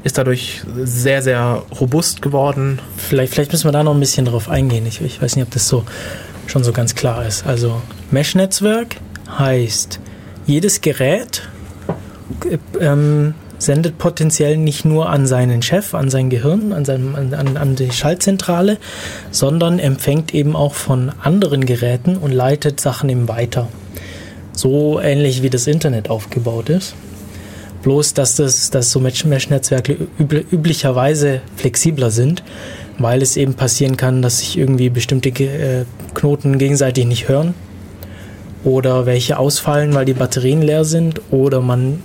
Ist 0.04 0.18
dadurch 0.18 0.62
sehr, 0.76 1.22
sehr 1.22 1.62
robust 1.80 2.22
geworden. 2.22 2.78
Vielleicht, 2.96 3.32
vielleicht 3.32 3.52
müssen 3.52 3.66
wir 3.66 3.72
da 3.72 3.82
noch 3.82 3.94
ein 3.94 4.00
bisschen 4.00 4.26
drauf 4.26 4.48
eingehen. 4.48 4.86
Ich, 4.86 5.00
ich 5.00 5.20
weiß 5.20 5.36
nicht, 5.36 5.46
ob 5.46 5.50
das 5.50 5.66
so 5.66 5.84
schon 6.46 6.62
so 6.62 6.72
ganz 6.72 6.94
klar 6.94 7.26
ist. 7.26 7.46
Also 7.46 7.80
Mesh-Netzwerk 8.10 8.96
heißt, 9.38 9.98
jedes 10.46 10.80
Gerät 10.80 11.48
ähm, 12.80 13.34
sendet 13.58 13.98
potenziell 13.98 14.56
nicht 14.56 14.84
nur 14.84 15.08
an 15.08 15.26
seinen 15.26 15.62
Chef, 15.62 15.94
an 15.94 16.10
sein 16.10 16.30
Gehirn, 16.30 16.72
an, 16.72 16.84
seinem, 16.84 17.14
an, 17.14 17.34
an, 17.34 17.56
an 17.56 17.76
die 17.76 17.90
Schaltzentrale, 17.90 18.78
sondern 19.30 19.78
empfängt 19.78 20.34
eben 20.34 20.54
auch 20.54 20.74
von 20.74 21.12
anderen 21.22 21.64
Geräten 21.64 22.16
und 22.16 22.32
leitet 22.32 22.80
Sachen 22.80 23.08
eben 23.08 23.28
weiter. 23.28 23.68
So 24.52 25.00
ähnlich 25.00 25.42
wie 25.42 25.50
das 25.50 25.66
Internet 25.66 26.10
aufgebaut 26.10 26.68
ist. 26.68 26.94
Bloß, 27.82 28.14
dass, 28.14 28.36
das, 28.36 28.70
dass 28.70 28.90
so 28.90 29.00
Mesh- 29.00 29.26
Mesh-Netzwerke 29.26 29.96
üb 30.18 30.52
üblicherweise 30.52 31.40
flexibler 31.56 32.10
sind, 32.10 32.42
weil 32.98 33.22
es 33.22 33.36
eben 33.36 33.54
passieren 33.54 33.96
kann, 33.96 34.22
dass 34.22 34.40
sich 34.40 34.58
irgendwie 34.58 34.88
bestimmte 34.90 35.28
äh, 35.28 35.84
Knoten 36.14 36.58
gegenseitig 36.58 37.06
nicht 37.06 37.28
hören 37.28 37.54
oder 38.64 39.06
welche 39.06 39.38
ausfallen, 39.38 39.94
weil 39.94 40.04
die 40.04 40.14
Batterien 40.14 40.62
leer 40.62 40.84
sind 40.84 41.20
oder 41.30 41.60
man 41.60 42.00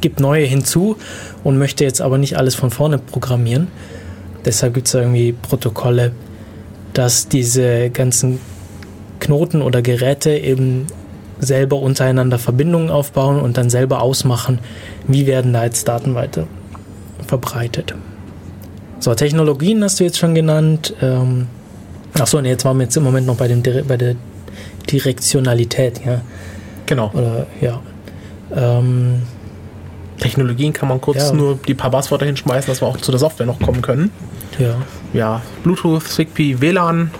gibt 0.00 0.20
neue 0.20 0.44
hinzu 0.44 0.96
und 1.44 1.58
möchte 1.58 1.84
jetzt 1.84 2.00
aber 2.00 2.18
nicht 2.18 2.36
alles 2.36 2.54
von 2.54 2.70
vorne 2.70 2.98
programmieren. 2.98 3.68
Deshalb 4.44 4.74
gibt 4.74 4.88
es 4.88 4.94
irgendwie 4.94 5.32
Protokolle, 5.32 6.12
dass 6.92 7.28
diese 7.28 7.90
ganzen 7.90 8.40
Knoten 9.20 9.62
oder 9.62 9.82
Geräte 9.82 10.30
eben 10.30 10.86
selber 11.40 11.80
untereinander 11.80 12.38
Verbindungen 12.38 12.90
aufbauen 12.90 13.40
und 13.40 13.56
dann 13.56 13.70
selber 13.70 14.02
ausmachen, 14.02 14.58
wie 15.06 15.26
werden 15.26 15.52
da 15.52 15.64
jetzt 15.64 15.86
Daten 15.86 16.14
weiter 16.14 16.46
verbreitet. 17.26 17.94
So, 19.00 19.14
Technologien 19.14 19.82
hast 19.84 20.00
du 20.00 20.04
jetzt 20.04 20.18
schon 20.18 20.34
genannt. 20.34 20.94
Ähm, 21.00 21.46
Achso, 22.14 22.40
nee, 22.40 22.48
jetzt 22.48 22.64
waren 22.64 22.78
wir 22.78 22.84
jetzt 22.84 22.96
im 22.96 23.04
Moment 23.04 23.26
noch 23.26 23.36
bei, 23.36 23.48
dem, 23.48 23.62
bei 23.62 23.96
der 23.96 24.16
Direktionalität, 24.90 26.00
ja. 26.04 26.20
Genau. 26.86 27.10
Oder, 27.12 27.46
ja. 27.60 27.80
Ähm, 28.54 29.22
Technologien 30.18 30.72
kann 30.72 30.88
man 30.88 31.00
kurz 31.00 31.18
Ja. 31.28 31.32
nur 31.32 31.58
die 31.66 31.74
paar 31.74 31.90
Passwörter 31.90 32.26
hinschmeißen, 32.26 32.70
dass 32.70 32.80
wir 32.82 32.86
auch 32.88 32.96
zu 32.98 33.10
der 33.10 33.20
Software 33.20 33.46
noch 33.46 33.60
kommen 33.60 33.82
können. 33.82 34.10
ja. 34.58 34.74
Ja, 35.14 35.40
Bluetooth, 35.62 36.02
Zigbee, 36.06 36.60
WLAN 36.60 37.10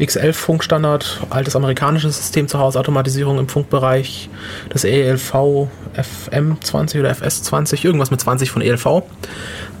X11-Funkstandard, 0.00 1.20
altes 1.30 1.54
amerikanisches 1.56 2.16
System 2.16 2.48
zur 2.48 2.60
Hausautomatisierung 2.60 3.38
im 3.38 3.48
Funkbereich, 3.48 4.28
das 4.70 4.84
ELV 4.84 5.68
FM20 5.94 7.00
oder 7.00 7.12
FS20, 7.12 7.84
irgendwas 7.84 8.10
mit 8.10 8.20
20 8.20 8.50
von 8.50 8.62
ELV. 8.62 9.02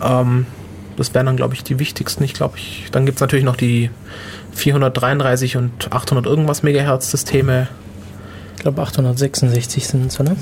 Ähm, 0.02 0.46
das 0.96 1.14
wären 1.14 1.26
dann, 1.26 1.36
glaube 1.36 1.54
ich, 1.54 1.64
die 1.64 1.78
wichtigsten. 1.78 2.22
Ich 2.24 2.34
glaube, 2.34 2.58
ich, 2.58 2.88
dann 2.92 3.06
gibt 3.06 3.16
es 3.16 3.20
natürlich 3.20 3.44
noch 3.44 3.56
die 3.56 3.90
433 4.52 5.56
und 5.56 5.90
800 5.90 6.26
irgendwas 6.26 6.62
Megahertz 6.62 7.10
Systeme, 7.10 7.68
Ich 8.56 8.62
glaube 8.62 8.82
866 8.82 9.86
sind 9.88 10.06
es, 10.12 10.20
oder? 10.20 10.36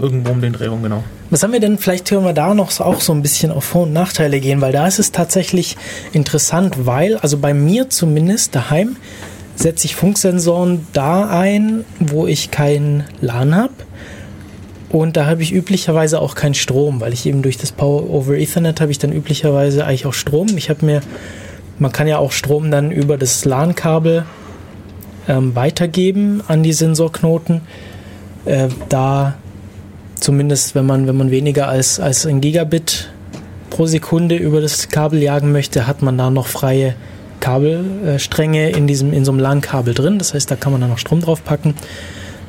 Irgendwo 0.00 0.32
um 0.32 0.40
den 0.40 0.52
Dreh 0.52 0.66
rum, 0.66 0.82
genau. 0.82 1.04
Was 1.30 1.42
haben 1.42 1.52
wir 1.52 1.60
denn? 1.60 1.78
Vielleicht 1.78 2.08
können 2.08 2.24
wir 2.24 2.32
da 2.32 2.54
noch 2.54 2.78
auch 2.80 3.00
so 3.00 3.12
ein 3.12 3.22
bisschen 3.22 3.52
auf 3.52 3.64
Vor- 3.64 3.84
und 3.84 3.92
Nachteile 3.92 4.40
gehen, 4.40 4.60
weil 4.60 4.72
da 4.72 4.86
ist 4.86 4.98
es 4.98 5.12
tatsächlich 5.12 5.76
interessant, 6.12 6.86
weil, 6.86 7.16
also 7.18 7.38
bei 7.38 7.54
mir 7.54 7.90
zumindest 7.90 8.54
daheim, 8.54 8.96
setze 9.54 9.86
ich 9.86 9.94
Funksensoren 9.94 10.86
da 10.92 11.28
ein, 11.28 11.84
wo 11.98 12.26
ich 12.26 12.50
kein 12.50 13.04
LAN 13.20 13.54
habe. 13.54 13.74
Und 14.88 15.16
da 15.16 15.26
habe 15.26 15.42
ich 15.42 15.52
üblicherweise 15.52 16.20
auch 16.20 16.34
keinen 16.34 16.54
Strom, 16.54 17.00
weil 17.00 17.12
ich 17.12 17.26
eben 17.26 17.42
durch 17.42 17.58
das 17.58 17.70
Power 17.70 18.10
over 18.10 18.36
Ethernet 18.36 18.80
habe 18.80 18.90
ich 18.90 18.98
dann 18.98 19.12
üblicherweise 19.12 19.84
eigentlich 19.84 20.06
auch 20.06 20.14
Strom. 20.14 20.48
Ich 20.56 20.68
habe 20.68 20.84
mir, 20.84 21.00
man 21.78 21.92
kann 21.92 22.08
ja 22.08 22.18
auch 22.18 22.32
Strom 22.32 22.70
dann 22.70 22.90
über 22.90 23.16
das 23.16 23.44
LAN-Kabel 23.44 24.24
ähm, 25.28 25.54
weitergeben 25.54 26.42
an 26.48 26.64
die 26.64 26.72
Sensorknoten. 26.72 27.60
Äh, 28.46 28.68
da 28.88 29.36
zumindest 30.20 30.74
wenn 30.74 30.86
man, 30.86 31.06
wenn 31.06 31.16
man 31.16 31.30
weniger 31.30 31.68
als, 31.68 32.00
als 32.00 32.26
ein 32.26 32.40
Gigabit 32.40 33.10
pro 33.70 33.86
Sekunde 33.86 34.36
über 34.36 34.60
das 34.60 34.88
Kabel 34.88 35.22
jagen 35.22 35.52
möchte, 35.52 35.86
hat 35.86 36.02
man 36.02 36.18
da 36.18 36.30
noch 36.30 36.46
freie 36.46 36.94
Kabelstränge 37.40 38.70
in 38.70 38.86
diesem 38.86 39.12
in 39.12 39.24
so 39.24 39.32
einem 39.32 39.40
LAN-Kabel 39.40 39.94
drin. 39.94 40.18
Das 40.18 40.34
heißt, 40.34 40.50
da 40.50 40.56
kann 40.56 40.72
man 40.72 40.80
dann 40.80 40.90
noch 40.90 40.98
Strom 40.98 41.20
drauf 41.20 41.44
packen. 41.44 41.74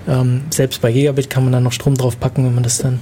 Ähm, 0.08 0.42
selbst 0.50 0.82
bei 0.82 0.92
Gigabit 0.92 1.30
kann 1.30 1.44
man 1.44 1.54
dann 1.54 1.64
noch 1.64 1.72
Strom 1.72 1.96
drauf 1.96 2.20
packen, 2.20 2.46
wenn 2.46 2.54
man 2.54 2.64
das 2.64 2.80
dann 2.80 3.00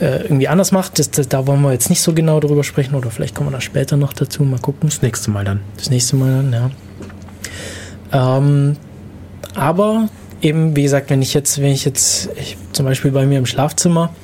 äh, 0.00 0.22
irgendwie 0.22 0.48
anders 0.48 0.72
macht. 0.72 0.98
Das, 0.98 1.10
das, 1.10 1.28
da 1.28 1.46
wollen 1.46 1.62
wir 1.62 1.72
jetzt 1.72 1.90
nicht 1.90 2.02
so 2.02 2.12
genau 2.12 2.38
drüber 2.40 2.64
sprechen 2.64 2.94
oder 2.94 3.10
vielleicht 3.10 3.34
kommen 3.34 3.50
wir 3.50 3.54
da 3.54 3.60
später 3.60 3.96
noch 3.96 4.12
dazu. 4.12 4.44
Mal 4.44 4.60
gucken. 4.60 4.88
Das 4.88 5.02
nächste 5.02 5.30
Mal 5.30 5.44
dann. 5.44 5.60
Das 5.76 5.90
nächste 5.90 6.16
Mal 6.16 6.30
dann, 6.30 6.52
ja. 6.52 6.70
Ähm, 8.12 8.76
aber 9.54 10.08
eben, 10.46 10.76
wie 10.76 10.82
gesagt, 10.82 11.10
wenn 11.10 11.22
ich 11.22 11.34
jetzt, 11.34 11.60
wenn 11.60 11.72
ich 11.72 11.84
jetzt, 11.84 12.30
ich, 12.40 12.56
zum 12.72 12.86
Beispiel 12.86 13.10
bei 13.10 13.26
mir 13.26 13.38
im 13.38 13.46
Schlafzimmer, 13.46 14.14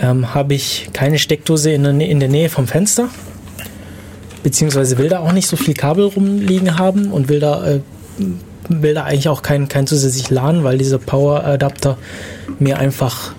ähm, 0.00 0.32
habe 0.34 0.54
ich 0.54 0.90
keine 0.92 1.18
Steckdose 1.18 1.72
in 1.72 1.82
der, 1.82 1.92
in 2.00 2.20
der 2.20 2.28
Nähe 2.28 2.48
vom 2.48 2.66
Fenster. 2.66 3.08
Beziehungsweise 4.42 4.96
will 4.96 5.08
da 5.08 5.18
auch 5.18 5.32
nicht 5.32 5.48
so 5.48 5.56
viel 5.56 5.74
Kabel 5.74 6.06
rumliegen 6.06 6.78
haben 6.78 7.12
und 7.12 7.28
will 7.28 7.40
da, 7.40 7.66
äh, 7.66 7.80
will 8.68 8.94
da 8.94 9.04
eigentlich 9.04 9.28
auch 9.28 9.42
kein, 9.42 9.68
kein 9.68 9.86
zusätzlich 9.86 10.30
LAN, 10.30 10.64
weil 10.64 10.78
dieser 10.78 10.98
Power 10.98 11.44
Adapter 11.44 11.98
mir 12.58 12.78
einfach 12.78 13.32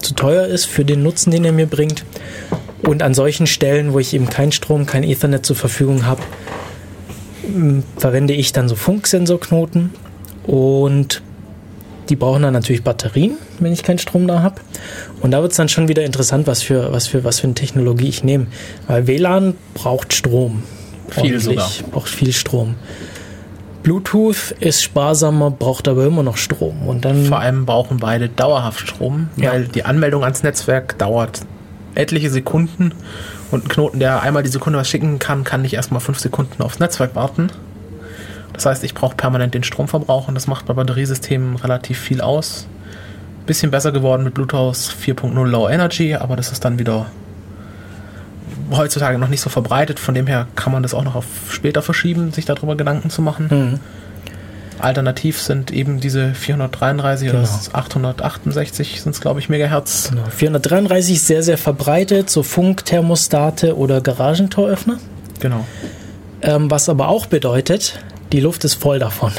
zu 0.00 0.14
teuer 0.14 0.46
ist 0.46 0.66
für 0.66 0.84
den 0.84 1.02
Nutzen, 1.02 1.30
den 1.30 1.44
er 1.44 1.52
mir 1.52 1.66
bringt. 1.66 2.04
Und 2.82 3.02
an 3.02 3.14
solchen 3.14 3.46
Stellen, 3.46 3.92
wo 3.92 3.98
ich 3.98 4.12
eben 4.12 4.28
keinen 4.28 4.52
Strom, 4.52 4.84
kein 4.84 5.02
Ethernet 5.04 5.46
zur 5.46 5.56
Verfügung 5.56 6.06
habe, 6.06 6.22
verwende 7.96 8.34
ich 8.34 8.52
dann 8.52 8.68
so 8.68 8.74
Funksensorknoten 8.74 9.90
und 10.46 11.22
die 12.10 12.16
brauchen 12.16 12.42
dann 12.42 12.52
natürlich 12.52 12.82
Batterien, 12.82 13.36
wenn 13.58 13.72
ich 13.72 13.82
keinen 13.82 13.98
Strom 13.98 14.26
da 14.26 14.42
habe. 14.42 14.56
Und 15.20 15.30
da 15.32 15.42
wird 15.42 15.52
es 15.52 15.56
dann 15.56 15.68
schon 15.68 15.88
wieder 15.88 16.04
interessant, 16.04 16.46
was 16.46 16.62
für, 16.62 16.92
was 16.92 17.06
für, 17.06 17.24
was 17.24 17.40
für 17.40 17.44
eine 17.46 17.54
Technologie 17.54 18.08
ich 18.08 18.24
nehme. 18.24 18.46
Weil 18.86 19.06
WLAN 19.06 19.54
braucht 19.74 20.12
Strom. 20.14 20.62
Viel 21.08 21.38
sogar. 21.40 21.68
Braucht 21.92 22.08
viel 22.08 22.32
Strom. 22.32 22.74
Bluetooth 23.82 24.50
ist 24.58 24.82
sparsamer, 24.82 25.52
braucht 25.52 25.86
aber 25.86 26.04
immer 26.06 26.24
noch 26.24 26.36
Strom. 26.36 26.88
Und 26.88 27.04
dann 27.04 27.26
Vor 27.26 27.38
allem 27.38 27.66
brauchen 27.66 27.98
beide 27.98 28.28
dauerhaft 28.28 28.80
Strom, 28.80 29.28
Ja. 29.36 29.52
weil 29.52 29.68
die 29.68 29.84
Anmeldung 29.84 30.24
ans 30.24 30.42
Netzwerk 30.42 30.98
dauert 30.98 31.42
etliche 31.94 32.30
Sekunden 32.30 32.92
und 33.52 33.64
ein 33.64 33.68
Knoten, 33.68 34.00
der 34.00 34.22
einmal 34.22 34.42
die 34.42 34.48
Sekunde 34.48 34.78
was 34.78 34.88
schicken 34.88 35.18
kann, 35.18 35.44
kann 35.44 35.62
nicht 35.62 35.74
erstmal 35.74 36.00
fünf 36.00 36.18
Sekunden 36.18 36.62
aufs 36.62 36.80
Netzwerk 36.80 37.14
warten. 37.14 37.50
Das 38.56 38.66
heißt, 38.66 38.84
ich 38.84 38.94
brauche 38.94 39.14
permanent 39.16 39.54
den 39.54 39.62
Stromverbrauch 39.62 40.28
und 40.28 40.34
das 40.34 40.46
macht 40.46 40.66
bei 40.66 40.74
Batteriesystemen 40.74 41.56
relativ 41.56 41.98
viel 41.98 42.20
aus. 42.20 42.66
Bisschen 43.46 43.70
besser 43.70 43.92
geworden 43.92 44.24
mit 44.24 44.34
Bluetooth 44.34 44.74
4.0 44.76 45.46
Low 45.46 45.68
Energy, 45.68 46.14
aber 46.14 46.34
das 46.36 46.50
ist 46.50 46.64
dann 46.64 46.78
wieder 46.78 47.06
heutzutage 48.72 49.18
noch 49.18 49.28
nicht 49.28 49.40
so 49.40 49.50
verbreitet. 49.50 50.00
Von 50.00 50.14
dem 50.14 50.26
her 50.26 50.46
kann 50.56 50.72
man 50.72 50.82
das 50.82 50.94
auch 50.94 51.04
noch 51.04 51.14
auf 51.14 51.26
später 51.50 51.82
verschieben, 51.82 52.32
sich 52.32 52.44
darüber 52.44 52.76
Gedanken 52.76 53.10
zu 53.10 53.22
machen. 53.22 53.48
Mhm. 53.50 53.80
Alternativ 54.78 55.40
sind 55.40 55.70
eben 55.70 56.00
diese 56.00 56.34
433 56.34 57.28
oder 57.30 57.38
Genau. 57.38 57.50
das 57.50 57.74
868 57.74 59.00
sind 59.02 59.14
es, 59.14 59.20
glaube 59.20 59.40
ich, 59.40 59.48
Megahertz. 59.48 60.10
Genau. 60.10 60.24
433 60.28 61.16
ist 61.16 61.26
sehr, 61.26 61.42
sehr 61.42 61.56
verbreitet, 61.58 62.28
so 62.28 62.42
Funkthermostate 62.42 63.76
oder 63.76 64.00
Garagentoröffner. 64.00 64.98
Genau. 65.40 65.64
Ähm, 66.42 66.70
was 66.70 66.88
aber 66.88 67.08
auch 67.08 67.26
bedeutet, 67.26 67.98
die 68.32 68.40
Luft 68.40 68.64
ist 68.64 68.74
voll 68.74 68.98
davon. 68.98 69.32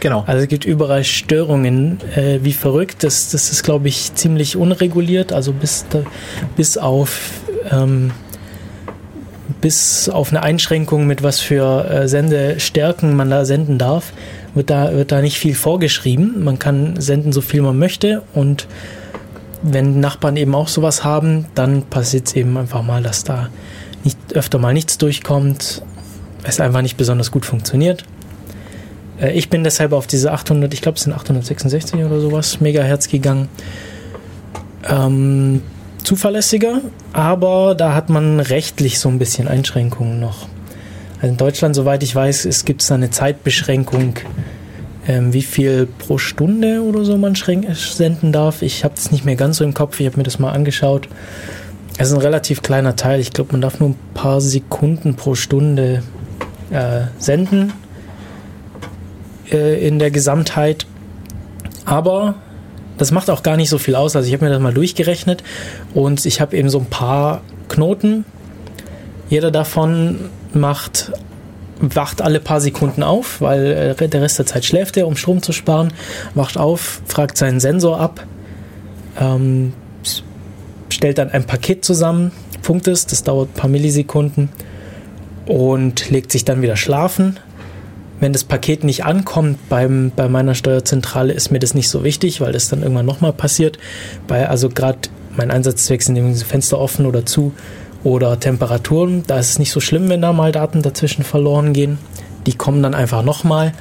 Genau. 0.00 0.22
Also 0.26 0.42
es 0.42 0.48
gibt 0.48 0.64
überall 0.64 1.04
Störungen, 1.04 1.98
äh, 2.14 2.38
wie 2.42 2.52
verrückt. 2.52 3.02
Das, 3.02 3.30
das 3.30 3.50
ist, 3.50 3.64
glaube 3.64 3.88
ich, 3.88 4.14
ziemlich 4.14 4.56
unreguliert. 4.56 5.32
Also 5.32 5.52
bis, 5.52 5.86
da, 5.90 6.02
bis 6.56 6.78
auf 6.78 7.30
ähm, 7.70 8.12
bis 9.60 10.08
auf 10.08 10.30
eine 10.30 10.42
Einschränkung 10.42 11.06
mit 11.06 11.22
was 11.22 11.40
für 11.40 11.84
äh, 11.88 12.08
Sendestärken 12.08 13.16
man 13.16 13.30
da 13.30 13.44
senden 13.44 13.78
darf, 13.78 14.12
wird 14.54 14.70
da, 14.70 14.92
wird 14.92 15.10
da 15.10 15.20
nicht 15.20 15.38
viel 15.38 15.54
vorgeschrieben. 15.54 16.44
Man 16.44 16.58
kann 16.58 17.00
senden, 17.00 17.32
so 17.32 17.40
viel 17.40 17.62
man 17.62 17.78
möchte. 17.78 18.22
Und 18.34 18.66
wenn 19.62 20.00
Nachbarn 20.00 20.36
eben 20.36 20.54
auch 20.54 20.68
sowas 20.68 21.02
haben, 21.02 21.46
dann 21.54 21.82
passiert 21.82 22.28
es 22.28 22.36
eben 22.36 22.56
einfach 22.56 22.82
mal, 22.82 23.02
dass 23.02 23.24
da 23.24 23.48
nicht 24.04 24.18
öfter 24.34 24.58
mal 24.58 24.72
nichts 24.72 24.98
durchkommt, 24.98 25.82
es 26.44 26.60
einfach 26.60 26.82
nicht 26.82 26.96
besonders 26.96 27.30
gut 27.30 27.44
funktioniert. 27.44 28.04
Äh, 29.20 29.32
Ich 29.32 29.50
bin 29.50 29.64
deshalb 29.64 29.92
auf 29.92 30.06
diese 30.06 30.32
800, 30.32 30.72
ich 30.74 30.82
glaube 30.82 30.96
es 30.96 31.04
sind 31.04 31.12
866 31.12 32.04
oder 32.04 32.20
sowas, 32.20 32.60
Megahertz 32.60 33.08
gegangen. 33.08 33.48
Ähm, 34.88 35.62
zuverlässiger, 36.02 36.80
aber 37.12 37.74
da 37.74 37.94
hat 37.94 38.08
man 38.08 38.40
rechtlich 38.40 38.98
so 38.98 39.08
ein 39.08 39.18
bisschen 39.18 39.48
Einschränkungen 39.48 40.20
noch. 40.20 40.48
Also 41.16 41.32
in 41.32 41.36
Deutschland, 41.36 41.74
soweit 41.74 42.02
ich 42.02 42.14
weiß, 42.14 42.44
es 42.44 42.64
gibt 42.64 42.88
da 42.88 42.94
eine 42.94 43.10
Zeitbeschränkung, 43.10 44.14
ähm, 45.06 45.32
wie 45.32 45.42
viel 45.42 45.86
pro 45.86 46.16
Stunde 46.16 46.82
oder 46.82 47.04
so 47.04 47.18
man 47.18 47.34
senden 47.34 48.32
darf. 48.32 48.62
Ich 48.62 48.84
habe 48.84 48.94
das 48.94 49.10
nicht 49.10 49.24
mehr 49.24 49.36
ganz 49.36 49.58
so 49.58 49.64
im 49.64 49.74
Kopf, 49.74 49.98
ich 50.00 50.06
habe 50.06 50.16
mir 50.16 50.22
das 50.22 50.38
mal 50.38 50.52
angeschaut. 50.52 51.08
Es 51.98 52.08
ist 52.08 52.14
ein 52.14 52.20
relativ 52.20 52.62
kleiner 52.62 52.94
Teil. 52.94 53.18
Ich 53.18 53.32
glaube, 53.32 53.50
man 53.52 53.60
darf 53.60 53.80
nur 53.80 53.90
ein 53.90 53.96
paar 54.14 54.40
Sekunden 54.40 55.16
pro 55.16 55.34
Stunde 55.34 56.04
äh, 56.70 57.00
senden 57.18 57.72
äh, 59.52 59.86
in 59.86 59.98
der 59.98 60.10
Gesamtheit. 60.10 60.86
Aber 61.84 62.34
das 62.98 63.12
macht 63.12 63.30
auch 63.30 63.42
gar 63.42 63.56
nicht 63.56 63.68
so 63.68 63.78
viel 63.78 63.94
aus. 63.94 64.16
Also 64.16 64.28
ich 64.28 64.34
habe 64.34 64.44
mir 64.44 64.50
das 64.50 64.60
mal 64.60 64.74
durchgerechnet 64.74 65.42
und 65.94 66.26
ich 66.26 66.40
habe 66.40 66.56
eben 66.56 66.68
so 66.68 66.78
ein 66.80 66.86
paar 66.86 67.42
Knoten. 67.68 68.24
Jeder 69.28 69.50
davon 69.50 70.30
macht 70.52 71.12
wacht 71.80 72.22
alle 72.22 72.40
paar 72.40 72.60
Sekunden 72.60 73.02
auf, 73.02 73.40
weil 73.40 73.94
äh, 73.98 74.08
der 74.08 74.22
Rest 74.22 74.38
der 74.38 74.46
Zeit 74.46 74.64
schläft 74.64 74.96
er, 74.96 75.06
um 75.06 75.16
Strom 75.16 75.42
zu 75.42 75.52
sparen. 75.52 75.92
Wacht 76.34 76.58
auf, 76.58 77.02
fragt 77.06 77.38
seinen 77.38 77.60
Sensor 77.60 78.00
ab, 78.00 78.26
ähm, 79.20 79.72
stellt 80.88 81.18
dann 81.18 81.30
ein 81.30 81.44
Paket 81.44 81.84
zusammen, 81.84 82.32
funkt 82.62 82.88
es, 82.88 83.06
das 83.06 83.22
dauert 83.22 83.50
ein 83.50 83.54
paar 83.54 83.70
Millisekunden 83.70 84.48
und 85.46 86.10
legt 86.10 86.32
sich 86.32 86.44
dann 86.44 86.62
wieder 86.62 86.76
schlafen. 86.76 87.38
Wenn 88.20 88.32
das 88.32 88.44
Paket 88.44 88.82
nicht 88.82 89.04
ankommt 89.04 89.68
beim, 89.68 90.10
bei 90.14 90.28
meiner 90.28 90.54
Steuerzentrale, 90.54 91.32
ist 91.32 91.50
mir 91.50 91.60
das 91.60 91.74
nicht 91.74 91.88
so 91.88 92.02
wichtig, 92.02 92.40
weil 92.40 92.52
das 92.52 92.68
dann 92.68 92.82
irgendwann 92.82 93.06
nochmal 93.06 93.32
passiert. 93.32 93.78
Bei, 94.26 94.48
also 94.48 94.68
gerade 94.68 94.98
mein 95.36 95.50
Einsatzzweck 95.50 96.02
sind 96.02 96.16
irgendwie 96.16 96.42
Fenster 96.42 96.78
offen 96.78 97.06
oder 97.06 97.24
zu 97.24 97.52
oder 98.02 98.40
Temperaturen. 98.40 99.22
Da 99.26 99.38
ist 99.38 99.50
es 99.50 99.58
nicht 99.58 99.70
so 99.70 99.80
schlimm, 99.80 100.08
wenn 100.08 100.20
da 100.20 100.32
mal 100.32 100.50
Daten 100.50 100.82
dazwischen 100.82 101.22
verloren 101.22 101.72
gehen. 101.72 101.98
Die 102.46 102.54
kommen 102.54 102.82
dann 102.82 102.94
einfach 102.94 103.22
nochmal. 103.22 103.72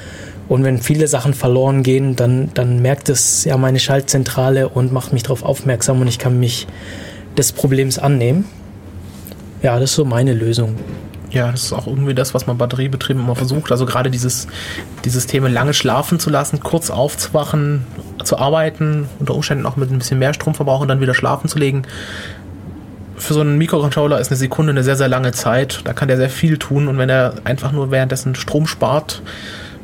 Und 0.47 0.63
wenn 0.63 0.77
viele 0.77 1.07
Sachen 1.07 1.33
verloren 1.33 1.83
gehen, 1.83 2.15
dann, 2.15 2.51
dann 2.53 2.81
merkt 2.81 3.09
es 3.09 3.43
ja 3.43 3.57
meine 3.57 3.79
Schaltzentrale 3.79 4.69
und 4.69 4.93
macht 4.93 5.13
mich 5.13 5.23
darauf 5.23 5.43
aufmerksam 5.43 5.99
und 5.99 6.07
ich 6.07 6.19
kann 6.19 6.39
mich 6.39 6.67
des 7.37 7.51
Problems 7.51 7.99
annehmen. 7.99 8.45
Ja, 9.61 9.79
das 9.79 9.89
ist 9.91 9.95
so 9.95 10.05
meine 10.05 10.33
Lösung. 10.33 10.75
Ja, 11.31 11.51
das 11.51 11.65
ist 11.65 11.73
auch 11.73 11.87
irgendwie 11.87 12.13
das, 12.13 12.33
was 12.33 12.47
man 12.47 12.57
batteriebetrieben 12.57 13.21
immer 13.21 13.35
versucht. 13.35 13.71
Also 13.71 13.85
gerade 13.85 14.09
dieses, 14.09 14.47
dieses 15.03 15.27
Thema 15.27 15.49
lange 15.49 15.73
schlafen 15.73 16.19
zu 16.19 16.29
lassen, 16.29 16.61
kurz 16.61 16.89
aufzuwachen, 16.89 17.85
zu 18.23 18.37
arbeiten, 18.37 19.09
unter 19.19 19.35
Umständen 19.35 19.65
auch 19.65 19.75
mit 19.75 19.91
ein 19.91 19.99
bisschen 19.99 20.19
mehr 20.19 20.33
Stromverbrauch 20.33 20.81
und 20.81 20.87
dann 20.87 21.01
wieder 21.01 21.13
schlafen 21.13 21.49
zu 21.49 21.59
legen. 21.59 21.83
Für 23.17 23.33
so 23.33 23.41
einen 23.41 23.57
Mikrocontroller 23.57 24.19
ist 24.19 24.29
eine 24.29 24.37
Sekunde 24.37 24.71
eine 24.71 24.83
sehr, 24.83 24.95
sehr 24.95 25.09
lange 25.09 25.31
Zeit. 25.33 25.81
Da 25.83 25.93
kann 25.93 26.07
der 26.07 26.17
sehr 26.17 26.29
viel 26.29 26.57
tun 26.57 26.87
und 26.87 26.97
wenn 26.97 27.09
er 27.09 27.33
einfach 27.43 27.71
nur 27.71 27.91
währenddessen 27.91 28.35
Strom 28.35 28.67
spart, 28.67 29.21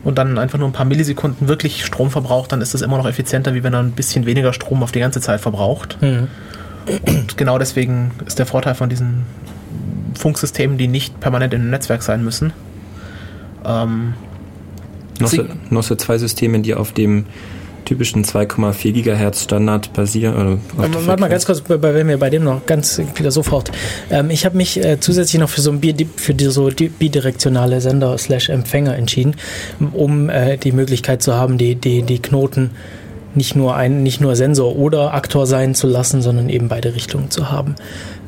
und 0.04 0.18
dann 0.18 0.38
einfach 0.38 0.60
nur 0.60 0.68
ein 0.68 0.74
paar 0.74 0.86
Millisekunden 0.86 1.48
wirklich 1.48 1.86
Strom 1.86 2.12
verbraucht, 2.12 2.52
dann 2.52 2.62
ist 2.62 2.74
das 2.74 2.82
immer 2.82 2.98
noch 2.98 3.08
effizienter, 3.08 3.54
wie 3.54 3.64
wenn 3.64 3.74
er 3.74 3.80
ein 3.80 3.92
bisschen 3.92 4.26
weniger 4.26 4.54
Strom 4.54 4.84
auf 4.84 4.92
die 4.92 5.00
ganze 5.00 5.22
Zeit 5.22 5.40
verbraucht. 5.40 5.98
Mhm. 6.02 6.28
Und 7.06 7.38
genau 7.38 7.58
deswegen 7.58 8.12
ist 8.26 8.40
der 8.40 8.46
Vorteil 8.46 8.76
von 8.76 8.90
diesen 8.90 9.26
Funksystemen, 10.16 10.78
die 10.78 10.88
nicht 10.88 11.20
permanent 11.20 11.54
in 11.54 11.62
einem 11.62 11.72
Netzwerk 11.72 12.04
sein 12.04 12.24
müssen. 12.24 12.54
Ähm, 13.66 14.14
Noch 15.70 15.84
so, 15.84 15.96
zwei 15.96 16.18
Systeme, 16.18 16.60
die 16.60 16.76
auf 16.76 16.92
dem 16.92 17.26
typischen 17.86 18.24
2,4 18.24 18.92
Gigahertz 18.94 19.44
Standard 19.44 19.94
basieren. 19.94 20.36
Ähm, 20.38 20.60
Warte 21.06 21.22
mal 21.22 21.30
ganz 21.30 21.46
kurz, 21.46 21.64
wenn 21.68 22.08
wir 22.08 22.18
bei 22.18 22.30
dem 22.30 22.44
noch 22.44 22.66
ganz 22.66 23.02
wieder 23.16 23.32
sofort. 23.32 23.72
Ähm, 24.10 24.30
ich 24.30 24.46
habe 24.46 24.58
mich 24.58 24.84
äh, 24.84 25.00
zusätzlich 25.00 25.40
noch 25.40 25.50
für 25.50 25.62
so 25.62 25.72
ein 25.72 25.82
für 26.16 26.34
die, 26.34 26.46
so 26.46 26.70
bidirektionale 26.70 27.82
Sender 27.82 28.18
slash 28.18 28.50
Empfänger 28.50 28.96
entschieden, 28.96 29.36
um 29.92 30.30
äh, 30.30 30.58
die 30.58 30.72
Möglichkeit 30.72 31.22
zu 31.22 31.34
haben, 31.34 31.58
die, 31.58 31.76
die, 31.76 32.04
die 32.04 32.20
Knoten 32.20 32.72
nicht 33.36 33.56
nur 33.56 33.76
ein, 33.76 34.04
nicht 34.04 34.22
nur 34.22 34.36
Sensor 34.36 34.76
oder 34.76 35.14
Aktor 35.14 35.48
sein 35.48 35.74
zu 35.76 35.88
lassen, 35.88 36.22
sondern 36.22 36.50
eben 36.50 36.68
beide 36.68 36.94
Richtungen 36.94 37.32
zu 37.32 37.52
haben. 37.52 37.76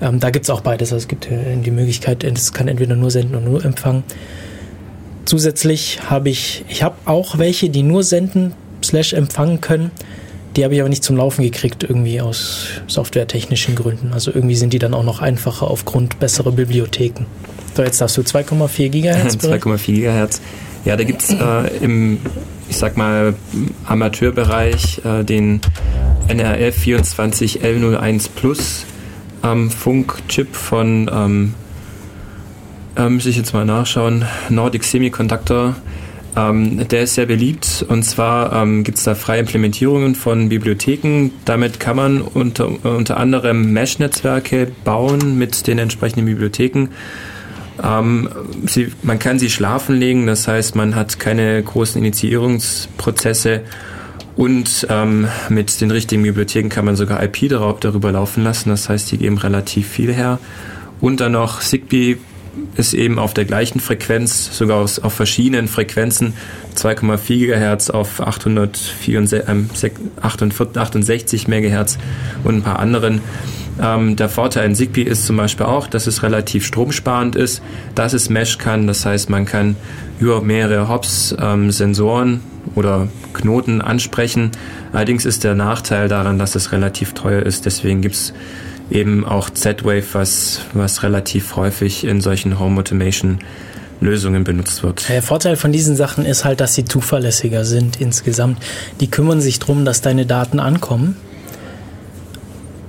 Ähm, 0.01 0.19
da 0.19 0.29
gibt 0.29 0.45
es 0.45 0.49
auch 0.49 0.61
beides. 0.61 0.91
Also 0.91 1.03
es 1.03 1.07
gibt 1.07 1.29
äh, 1.31 1.55
die 1.57 1.71
Möglichkeit, 1.71 2.23
es 2.23 2.53
kann 2.53 2.67
entweder 2.67 2.95
nur 2.95 3.11
senden 3.11 3.35
oder 3.35 3.45
nur 3.45 3.65
empfangen. 3.65 4.03
Zusätzlich 5.25 5.99
habe 6.09 6.29
ich, 6.29 6.65
ich 6.69 6.83
habe 6.83 6.95
auch 7.05 7.37
welche, 7.37 7.69
die 7.69 7.83
nur 7.83 8.03
senden 8.03 8.53
slash 8.83 9.13
empfangen 9.13 9.61
können. 9.61 9.91
Die 10.55 10.63
habe 10.63 10.73
ich 10.73 10.79
aber 10.79 10.89
nicht 10.89 11.03
zum 11.03 11.17
Laufen 11.17 11.43
gekriegt, 11.43 11.83
irgendwie 11.83 12.21
aus 12.21 12.67
softwaretechnischen 12.87 13.75
Gründen. 13.75 14.13
Also 14.13 14.31
irgendwie 14.33 14.55
sind 14.55 14.71
die 14.71 14.79
dann 14.79 14.93
auch 14.93 15.03
noch 15.03 15.19
einfacher 15.19 15.69
aufgrund 15.69 16.19
besserer 16.19 16.51
Bibliotheken. 16.51 17.25
So, 17.75 17.83
jetzt 17.83 17.99
darfst 17.99 18.15
du 18.15 18.21
2,4 18.21 18.89
Gigahertz. 18.89 19.35
berichten. 19.37 19.69
2,4 19.69 19.85
Gigahertz. 19.85 20.41
Ja, 20.85 20.95
da 20.95 21.03
gibt's 21.03 21.29
äh, 21.31 21.77
im, 21.81 22.19
ich 22.69 22.77
sag 22.77 22.95
mal, 22.95 23.33
Amateurbereich 23.85 25.01
äh, 25.03 25.23
den 25.23 25.59
NRF 26.27 26.77
24L01 26.77 28.29
Plus 28.35 28.85
ähm, 29.45 29.69
Funkchip 29.69 30.55
von, 30.55 31.09
ähm, 31.13 31.53
äh, 32.95 33.09
muss 33.09 33.25
ich 33.25 33.37
jetzt 33.37 33.53
mal 33.53 33.65
nachschauen, 33.65 34.25
Nordic 34.49 34.83
Semiconductor. 34.83 35.75
Ähm, 36.37 36.85
der 36.89 37.03
ist 37.03 37.15
sehr 37.15 37.27
beliebt 37.27 37.85
und 37.87 38.03
zwar 38.03 38.51
ähm, 38.51 38.83
gibt 38.83 38.97
es 38.97 39.05
da 39.05 39.15
freie 39.15 39.39
Implementierungen 39.39 40.15
von 40.15 40.49
Bibliotheken. 40.49 41.29
Damit 41.45 41.79
kann 41.79 41.95
man 41.95 42.21
unter, 42.21 42.67
unter 42.83 43.17
anderem 43.17 43.71
Mesh-Netzwerke 43.71 44.69
bauen 44.83 45.37
mit 45.37 45.65
den 45.67 45.79
entsprechenden 45.79 46.25
Bibliotheken. 46.25 46.89
Ähm, 47.81 48.29
sie, 48.65 48.91
man 49.01 49.19
kann 49.19 49.39
sie 49.39 49.49
schlafen 49.49 49.95
legen, 49.95 50.27
das 50.27 50.47
heißt, 50.47 50.75
man 50.75 50.95
hat 50.95 51.19
keine 51.19 51.61
großen 51.63 52.01
Initiierungsprozesse 52.01 53.61
und 54.35 54.87
ähm, 54.89 55.27
mit 55.49 55.79
den 55.79 55.91
richtigen 55.91 56.23
Bibliotheken 56.23 56.69
kann 56.69 56.85
man 56.85 56.95
sogar 56.95 57.23
IP 57.23 57.49
darüber 57.49 58.11
laufen 58.11 58.43
lassen, 58.43 58.69
das 58.69 58.89
heißt, 58.89 59.11
die 59.11 59.17
geben 59.17 59.37
relativ 59.37 59.87
viel 59.87 60.13
her. 60.13 60.39
Und 60.99 61.21
dann 61.21 61.33
noch 61.33 61.61
Zigbee 61.61 62.17
ist 62.75 62.93
eben 62.93 63.19
auf 63.19 63.33
der 63.33 63.45
gleichen 63.45 63.79
Frequenz, 63.79 64.57
sogar 64.57 64.77
aus, 64.77 64.99
auf 64.99 65.13
verschiedenen 65.13 65.67
Frequenzen, 65.67 66.33
2,4 66.77 67.47
GHz 67.47 67.89
auf 67.89 68.21
864, 68.21 69.43
ähm, 69.47 69.69
68 70.21 71.47
MHz 71.47 71.97
und 72.43 72.57
ein 72.57 72.61
paar 72.63 72.79
anderen. 72.79 73.21
Ähm, 73.81 74.15
der 74.15 74.29
Vorteil 74.29 74.65
in 74.65 74.75
Zigbee 74.75 75.03
ist 75.03 75.25
zum 75.25 75.37
Beispiel 75.37 75.65
auch, 75.65 75.87
dass 75.87 76.07
es 76.07 76.23
relativ 76.23 76.65
stromsparend 76.65 77.35
ist, 77.35 77.61
dass 77.93 78.13
es 78.13 78.29
Mesh 78.29 78.57
kann. 78.57 78.87
Das 78.87 79.05
heißt, 79.05 79.29
man 79.29 79.45
kann 79.45 79.75
über 80.19 80.41
mehrere 80.41 80.87
Hops 80.87 81.35
ähm, 81.39 81.71
Sensoren 81.71 82.41
oder 82.75 83.07
Knoten 83.33 83.81
ansprechen. 83.81 84.51
Allerdings 84.93 85.25
ist 85.25 85.43
der 85.43 85.55
Nachteil 85.55 86.07
daran, 86.07 86.39
dass 86.39 86.55
es 86.55 86.71
relativ 86.71 87.13
teuer 87.13 87.41
ist. 87.43 87.65
Deswegen 87.65 88.01
gibt's 88.01 88.33
eben 88.89 89.25
auch 89.25 89.49
Z-Wave, 89.49 90.05
was, 90.13 90.61
was 90.73 91.03
relativ 91.03 91.55
häufig 91.55 92.05
in 92.05 92.21
solchen 92.21 92.59
Home 92.59 92.79
Automation 92.79 93.39
Lösungen 94.01 94.43
benutzt 94.43 94.83
wird. 94.83 95.07
Der 95.09 95.21
Vorteil 95.21 95.55
von 95.55 95.71
diesen 95.71 95.95
Sachen 95.95 96.25
ist 96.25 96.45
halt, 96.45 96.59
dass 96.59 96.75
sie 96.75 96.85
zuverlässiger 96.85 97.65
sind 97.65 97.99
insgesamt. 98.01 98.59
Die 98.99 99.09
kümmern 99.09 99.41
sich 99.41 99.59
darum, 99.59 99.85
dass 99.85 100.01
deine 100.01 100.25
Daten 100.25 100.59
ankommen. 100.59 101.15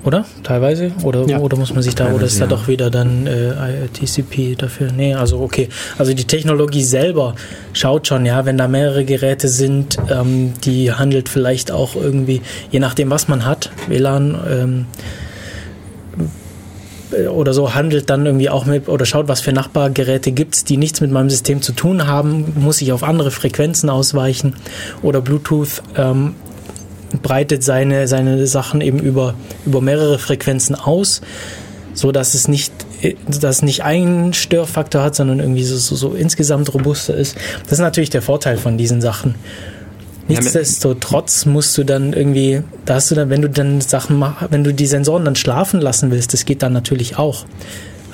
Oder? 0.04 0.24
Teilweise? 0.44 0.92
Oder, 1.02 1.26
Ja. 1.26 1.38
oder 1.40 1.56
muss 1.56 1.74
man 1.74 1.82
sich 1.82 1.96
da, 1.96 2.12
oder 2.12 2.26
ist 2.26 2.36
da 2.40 2.46
Teilweise, 2.46 2.54
ja. 2.54 2.60
doch 2.62 2.68
wieder 2.68 2.90
dann 2.90 3.26
äh, 3.26 3.88
TCP 3.92 4.54
dafür? 4.56 4.92
Nee, 4.92 5.14
also 5.14 5.40
okay. 5.40 5.68
Also 5.98 6.14
die 6.14 6.24
Technologie 6.24 6.84
selber 6.84 7.34
schaut 7.72 8.06
schon, 8.06 8.24
ja, 8.24 8.44
wenn 8.44 8.56
da 8.56 8.68
mehrere 8.68 9.04
Geräte 9.04 9.48
sind, 9.48 9.98
ähm, 10.08 10.52
die 10.62 10.92
handelt 10.92 11.28
vielleicht 11.28 11.72
auch 11.72 11.96
irgendwie, 11.96 12.40
je 12.70 12.78
nachdem, 12.78 13.10
was 13.10 13.26
man 13.26 13.44
hat, 13.44 13.70
WLAN, 13.88 14.38
ähm, 14.48 14.86
oder 17.30 17.52
so 17.52 17.74
handelt 17.74 18.10
dann 18.10 18.26
irgendwie 18.26 18.50
auch 18.50 18.66
mit 18.66 18.88
oder 18.88 19.06
schaut, 19.06 19.28
was 19.28 19.40
für 19.40 19.52
Nachbargeräte 19.52 20.32
gibt's, 20.32 20.64
die 20.64 20.76
nichts 20.76 21.00
mit 21.00 21.10
meinem 21.10 21.30
System 21.30 21.62
zu 21.62 21.72
tun 21.72 22.06
haben, 22.06 22.52
muss 22.56 22.82
ich 22.82 22.92
auf 22.92 23.02
andere 23.02 23.30
Frequenzen 23.30 23.90
ausweichen 23.90 24.54
oder 25.02 25.20
Bluetooth 25.20 25.82
ähm, 25.96 26.34
breitet 27.22 27.62
seine, 27.62 28.08
seine 28.08 28.46
Sachen 28.46 28.80
eben 28.80 28.98
über, 28.98 29.34
über 29.64 29.80
mehrere 29.80 30.18
Frequenzen 30.18 30.74
aus, 30.74 31.20
so 31.94 32.12
dass 32.12 32.34
es 32.34 32.48
nicht 32.48 32.72
dass 33.28 33.56
es 33.56 33.62
nicht 33.62 33.84
einen 33.84 34.32
Störfaktor 34.32 35.02
hat, 35.02 35.14
sondern 35.14 35.38
irgendwie 35.38 35.64
so, 35.64 35.76
so, 35.76 35.96
so 35.96 36.14
insgesamt 36.14 36.72
robuster 36.72 37.14
ist. 37.14 37.36
Das 37.64 37.72
ist 37.72 37.80
natürlich 37.80 38.10
der 38.10 38.22
Vorteil 38.22 38.56
von 38.56 38.78
diesen 38.78 39.00
Sachen. 39.00 39.34
Nichtsdestotrotz 40.28 41.46
musst 41.46 41.78
du 41.78 41.84
dann 41.84 42.12
irgendwie, 42.12 42.62
da 42.84 42.94
hast 42.94 43.10
du 43.10 43.14
dann, 43.14 43.30
wenn 43.30 43.42
du 43.42 43.48
dann 43.48 43.80
Sachen 43.80 44.18
mach, 44.18 44.50
wenn 44.50 44.64
du 44.64 44.74
die 44.74 44.86
Sensoren 44.86 45.24
dann 45.24 45.36
schlafen 45.36 45.80
lassen 45.80 46.10
willst, 46.10 46.32
das 46.32 46.44
geht 46.44 46.62
dann 46.62 46.72
natürlich 46.72 47.16
auch. 47.16 47.44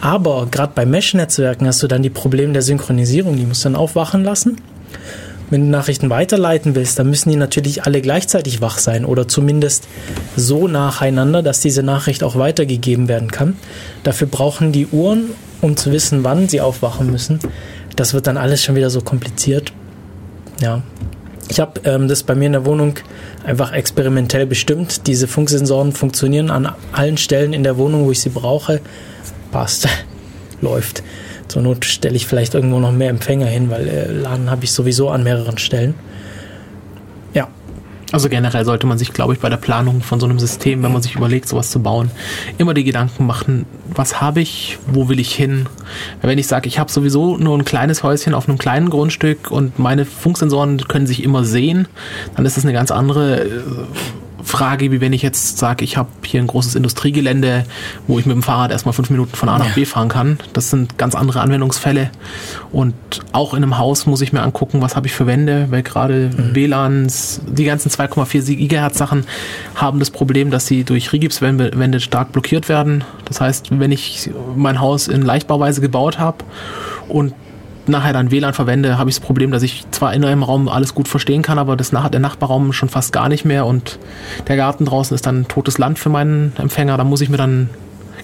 Aber 0.01 0.49
gerade 0.51 0.73
bei 0.75 0.85
Mesh-Netzwerken 0.85 1.67
hast 1.67 1.83
du 1.83 1.87
dann 1.87 2.03
die 2.03 2.11
Probleme 2.11 2.53
der 2.53 2.63
Synchronisierung, 2.63 3.37
die 3.37 3.47
musst 3.47 3.65
du 3.65 3.71
dann 3.71 3.77
aufwachen 3.77 4.25
lassen. 4.25 4.57
Wenn 5.49 5.67
du 5.67 5.67
Nachrichten 5.69 6.11
weiterleiten 6.11 6.75
willst, 6.75 6.99
dann 6.99 7.09
müssen 7.09 7.31
die 7.31 7.37
natürlich 7.37 7.85
alle 7.85 8.01
gleichzeitig 8.01 8.61
wach 8.61 8.79
sein 8.79 9.05
oder 9.05 9.29
zumindest 9.29 9.87
so 10.35 10.67
nacheinander, 10.67 11.43
dass 11.43 11.61
diese 11.61 11.83
Nachricht 11.83 12.25
auch 12.25 12.37
weitergegeben 12.37 13.07
werden 13.07 13.31
kann. 13.31 13.57
Dafür 14.03 14.27
brauchen 14.27 14.73
die 14.73 14.87
Uhren, 14.87 15.31
um 15.61 15.77
zu 15.77 15.93
wissen, 15.93 16.25
wann 16.25 16.49
sie 16.49 16.61
aufwachen 16.61 17.11
müssen. 17.11 17.39
Das 17.97 18.15
wird 18.15 18.27
dann 18.27 18.39
alles 18.39 18.63
schon 18.63 18.75
wieder 18.75 18.91
so 18.91 19.03
kompliziert. 19.03 19.73
Ja, 20.61 20.83
ich 21.53 21.61
habe 21.61 21.83
ähm, 21.85 22.09
das 22.09 22.23
bei 22.23 22.35
mir 22.35 22.47
in 22.47 22.53
der 22.53 22.65
Wohnung 22.65 22.95
einfach 23.45 23.73
experimentell 23.73 24.47
bestimmt. 24.47 25.07
Diese 25.07 25.29
Funksensoren 25.29 25.93
funktionieren 25.93 26.51
an 26.51 26.73
allen 26.93 27.19
Stellen 27.19 27.53
in 27.53 27.63
der 27.63 27.77
Wohnung, 27.77 28.07
wo 28.07 28.11
ich 28.11 28.21
sie 28.21 28.31
brauche. 28.31 28.81
Passt. 29.51 29.87
Läuft. 30.63 31.03
Zur 31.49 31.61
Not 31.61 31.85
stelle 31.85 32.17
ich 32.17 32.27
vielleicht 32.27 32.55
irgendwo 32.55 32.79
noch 32.79 32.93
mehr 32.93 33.11
Empfänger 33.11 33.45
hin, 33.45 33.69
weil 33.69 33.87
äh, 33.87 34.11
Laden 34.11 34.51
habe 34.51 34.65
ich 34.65 34.73
sowieso 34.73 35.11
an 35.11 35.25
mehreren 35.25 35.59
Stellen. 35.59 35.95
Also 38.13 38.29
generell 38.29 38.65
sollte 38.65 38.87
man 38.87 38.99
sich, 38.99 39.13
glaube 39.13 39.33
ich, 39.33 39.41
bei 39.41 39.49
der 39.49 39.57
Planung 39.57 40.03
von 40.03 40.21
so 40.21 40.27
einem 40.27 40.39
System, 40.39 40.83
wenn 40.83 40.93
man 40.93 41.01
sich 41.01 41.17
überlegt, 41.17 41.49
sowas 41.49 41.71
zu 41.71 41.81
bauen, 41.81 42.11
immer 42.59 42.75
die 42.75 42.85
Gedanken 42.85 43.27
machen, 43.27 43.65
was 43.95 44.21
habe 44.21 44.41
ich, 44.41 44.79
wo 44.87 45.09
will 45.09 45.19
ich 45.19 45.35
hin? 45.35 45.67
Wenn 46.21 46.39
ich 46.39 46.47
sage, 46.47 46.69
ich 46.69 46.79
habe 46.79 46.93
sowieso 46.93 47.39
nur 47.39 47.57
ein 47.57 47.65
kleines 47.65 48.03
Häuschen 48.03 48.35
auf 48.35 48.49
einem 48.49 48.59
kleinen 48.59 48.91
Grundstück 48.91 49.51
und 49.51 49.79
meine 49.79 50.05
Funksensoren 50.05 50.77
können 50.89 51.07
sich 51.07 51.25
immer 51.25 51.45
sehen, 51.45 51.89
dann 52.37 52.45
ist 52.45 52.59
das 52.59 52.65
eine 52.65 52.75
ganz 52.75 52.91
andere 52.91 53.41
äh, 53.41 53.49
Frage, 54.43 54.91
wie 54.91 55.01
wenn 55.01 55.13
ich 55.13 55.23
jetzt 55.23 55.59
sage, 55.59 55.85
ich 55.85 55.97
habe 55.97 56.09
hier 56.25 56.41
ein 56.41 56.47
großes 56.47 56.75
Industriegelände, 56.75 57.65
wo 58.07 58.19
ich 58.19 58.27
mit 58.27 58.35
dem 58.35 58.43
Fahrrad 58.43 58.71
erstmal 58.71 58.93
fünf 58.93 59.11
Minuten 59.11 59.37
von 59.37 59.49
A 59.49 59.59
nach 59.59 59.75
B 59.75 59.85
fahren 59.85 60.09
kann. 60.09 60.39
Das 60.53 60.71
sind 60.71 60.99
ganz 60.99 61.15
andere 61.15 61.41
Anwendungsfälle. 61.41 62.11
Und 62.73 62.95
auch 63.33 63.55
in 63.55 63.63
einem 63.63 63.79
Haus 63.79 64.07
muss 64.07 64.21
ich 64.21 64.33
mir 64.33 64.43
angucken, 64.43 64.81
was 64.81 64.97
habe 64.97 65.07
ich 65.07 65.13
für 65.13 65.27
Wände, 65.27 65.67
weil 65.71 65.83
gerade 65.83 66.31
WLANs, 66.55 67.41
die 67.47 67.65
ganzen 67.65 67.91
2,4 67.91 68.57
Gigahertz 68.57 68.99
Sachen 68.99 69.25
haben 69.75 69.99
das 69.99 70.11
Problem, 70.11 70.51
dass 70.51 70.67
sie 70.67 70.85
durch 70.85 71.13
Rigipswände 71.13 71.71
Wände 71.75 72.01
stark 72.01 72.33
blockiert 72.33 72.69
werden. 72.69 73.05
Das 73.25 73.41
heißt, 73.41 73.79
wenn 73.79 73.93
ich 73.93 74.31
mein 74.57 74.81
Haus 74.81 75.09
in 75.09 75.23
Leichtbauweise 75.23 75.81
gebaut 75.81 76.19
habe 76.19 76.39
und 77.09 77.35
nachher 77.87 78.13
dann 78.13 78.31
WLAN 78.31 78.55
verwende, 78.55 78.99
habe 78.99 79.11
ich 79.11 79.17
das 79.17 79.25
Problem, 79.25 79.51
dass 79.51 79.63
ich 79.63 79.85
zwar 79.91 80.15
in 80.15 80.25
einem 80.25 80.43
Raum 80.43 80.69
alles 80.69 80.95
gut 80.95 81.09
verstehen 81.09 81.43
kann, 81.43 81.59
aber 81.59 81.77
das 81.77 81.93
nach 81.93 82.09
der 82.09 82.21
Nachbarraum 82.21 82.73
schon 82.73 82.89
fast 82.89 83.13
gar 83.13 83.29
nicht 83.29 83.45
mehr 83.45 83.67
und 83.67 83.99
der 84.49 84.57
Garten 84.57 84.85
draußen 84.85 85.15
ist 85.15 85.27
dann 85.27 85.49
totes 85.49 85.79
Land 85.79 85.99
für 85.99 86.09
meinen 86.09 86.53
Empfänger. 86.59 86.97
Da 86.97 87.05
muss 87.05 87.21
ich 87.21 87.29
mir 87.29 87.37
dann 87.37 87.71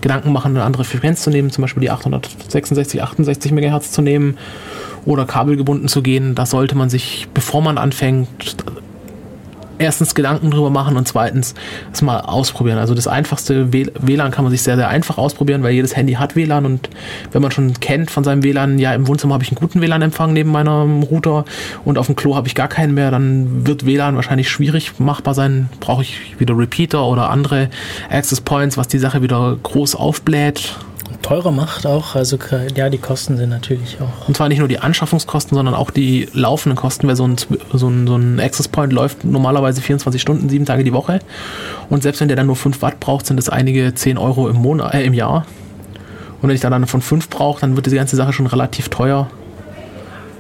Gedanken 0.01 0.33
machen, 0.33 0.57
eine 0.57 0.65
andere 0.65 0.85
Frequenz 0.85 1.23
zu 1.23 1.31
nehmen, 1.31 1.51
zum 1.51 1.63
Beispiel 1.63 1.81
die 1.81 1.91
866, 1.91 3.03
68 3.03 3.53
Megahertz 3.53 3.91
zu 3.91 4.03
nehmen 4.03 4.39
oder 5.05 5.25
kabelgebunden 5.27 5.89
zu 5.89 6.03
gehen. 6.03 6.35
Da 6.35 6.47
sollte 6.47 6.77
man 6.77 6.89
sich, 6.89 7.29
bevor 7.35 7.63
man 7.63 7.79
anfängt, 7.79 8.57
erstens 9.79 10.15
Gedanken 10.15 10.51
drüber 10.51 10.71
machen 10.71 10.97
und 10.97 11.07
zweitens 11.07 11.55
es 11.93 12.03
mal 12.03 12.21
ausprobieren. 12.21 12.79
Also 12.79 12.95
das 12.95 13.07
einfachste 13.07 13.73
WLAN 13.73 14.31
kann 14.31 14.45
man 14.45 14.51
sich 14.51 14.63
sehr, 14.63 14.77
sehr 14.77 14.89
einfach 14.89 15.19
ausprobieren, 15.19 15.63
weil 15.63 15.73
jedes 15.73 15.97
Handy 15.97 16.15
hat 16.15 16.37
WLAN 16.37 16.67
und 16.67 16.91
wenn 17.33 17.43
man 17.43 17.51
schon 17.51 17.75
kennt 17.81 18.11
von 18.11 18.25
seinem 18.25 18.43
WLAN, 18.43 18.79
ja 18.79 18.95
im 18.95 19.07
Wohnzimmer 19.07 19.35
habe 19.35 19.45
ich 19.45 19.51
einen 19.51 19.61
guten 19.61 19.81
WLAN-Empfang 19.81 20.33
neben 20.33 20.51
meinem 20.51 21.03
Router 21.03 21.45
und 21.85 21.99
auf 21.99 22.07
dem 22.07 22.17
Klo 22.17 22.37
habe 22.37 22.49
ich 22.49 22.55
gar 22.55 22.69
keinen 22.69 22.95
mehr, 22.95 23.11
dann 23.11 23.67
wird 23.67 23.87
WLAN 23.87 24.17
wahrscheinlich 24.17 24.49
schwierig 24.49 24.99
machbar 24.99 25.35
sein. 25.35 25.69
Brauche 25.81 26.03
ich 26.03 26.39
wieder 26.39 26.57
Repeater 26.57 27.07
oder 27.07 27.31
andere 27.31 27.71
Access 28.11 28.41
Points, 28.41 28.77
was 28.77 28.89
die 28.89 28.99
Sache 28.99 29.23
wieder 29.23 29.57
groß 29.63 29.95
aufbläht. 29.95 30.77
Teurer 31.23 31.51
macht 31.51 31.87
auch, 31.87 32.15
also 32.15 32.39
ja, 32.75 32.91
die 32.91 32.99
Kosten 32.99 33.37
sind 33.37 33.51
natürlich 33.51 33.99
auch. 34.01 34.29
Und 34.29 34.37
zwar 34.37 34.49
nicht 34.49 34.59
nur 34.59 34.69
die 34.69 34.79
Anschaffungskosten, 34.79 35.55
sondern 35.55 35.75
auch 35.75 35.91
die 35.91 36.29
laufenden 36.33 36.77
Kosten, 36.77 37.09
weil 37.09 37.17
so 37.17 37.27
ein, 37.27 37.37
so 37.73 37.89
ein, 37.89 38.07
so 38.07 38.17
ein 38.17 38.41
Access 38.41 38.69
Point 38.69 38.93
läuft 38.93 39.25
normalerweise 39.25 39.81
24 39.81 40.21
Stunden, 40.21 40.49
sieben 40.49 40.65
Tage 40.65 40.85
die 40.85 40.93
Woche. 40.93 41.21
Und 41.91 42.03
selbst 42.03 42.21
wenn 42.21 42.29
der 42.29 42.37
dann 42.37 42.47
nur 42.47 42.57
5 42.57 42.83
Watt 42.83 43.01
braucht, 43.01 43.27
sind 43.27 43.37
das 43.37 43.49
einige 43.49 43.95
10 43.95 44.19
Euro 44.19 44.49
im, 44.49 44.57
Monat, 44.57 44.95
äh, 44.95 45.05
im 45.05 45.15
Jahr. 45.15 45.47
Und 46.41 46.49
wenn 46.49 46.55
ich 46.55 46.61
da 46.61 46.71
dann 46.71 46.87
von 46.87 47.03
5 47.03 47.29
brauche, 47.29 47.61
dann 47.61 47.77
wird 47.77 47.87
diese 47.87 47.97
ganze 47.97 48.17
Sache 48.17 48.33
schon 48.33 48.47
relativ 48.47 48.89
teuer. 48.89 49.29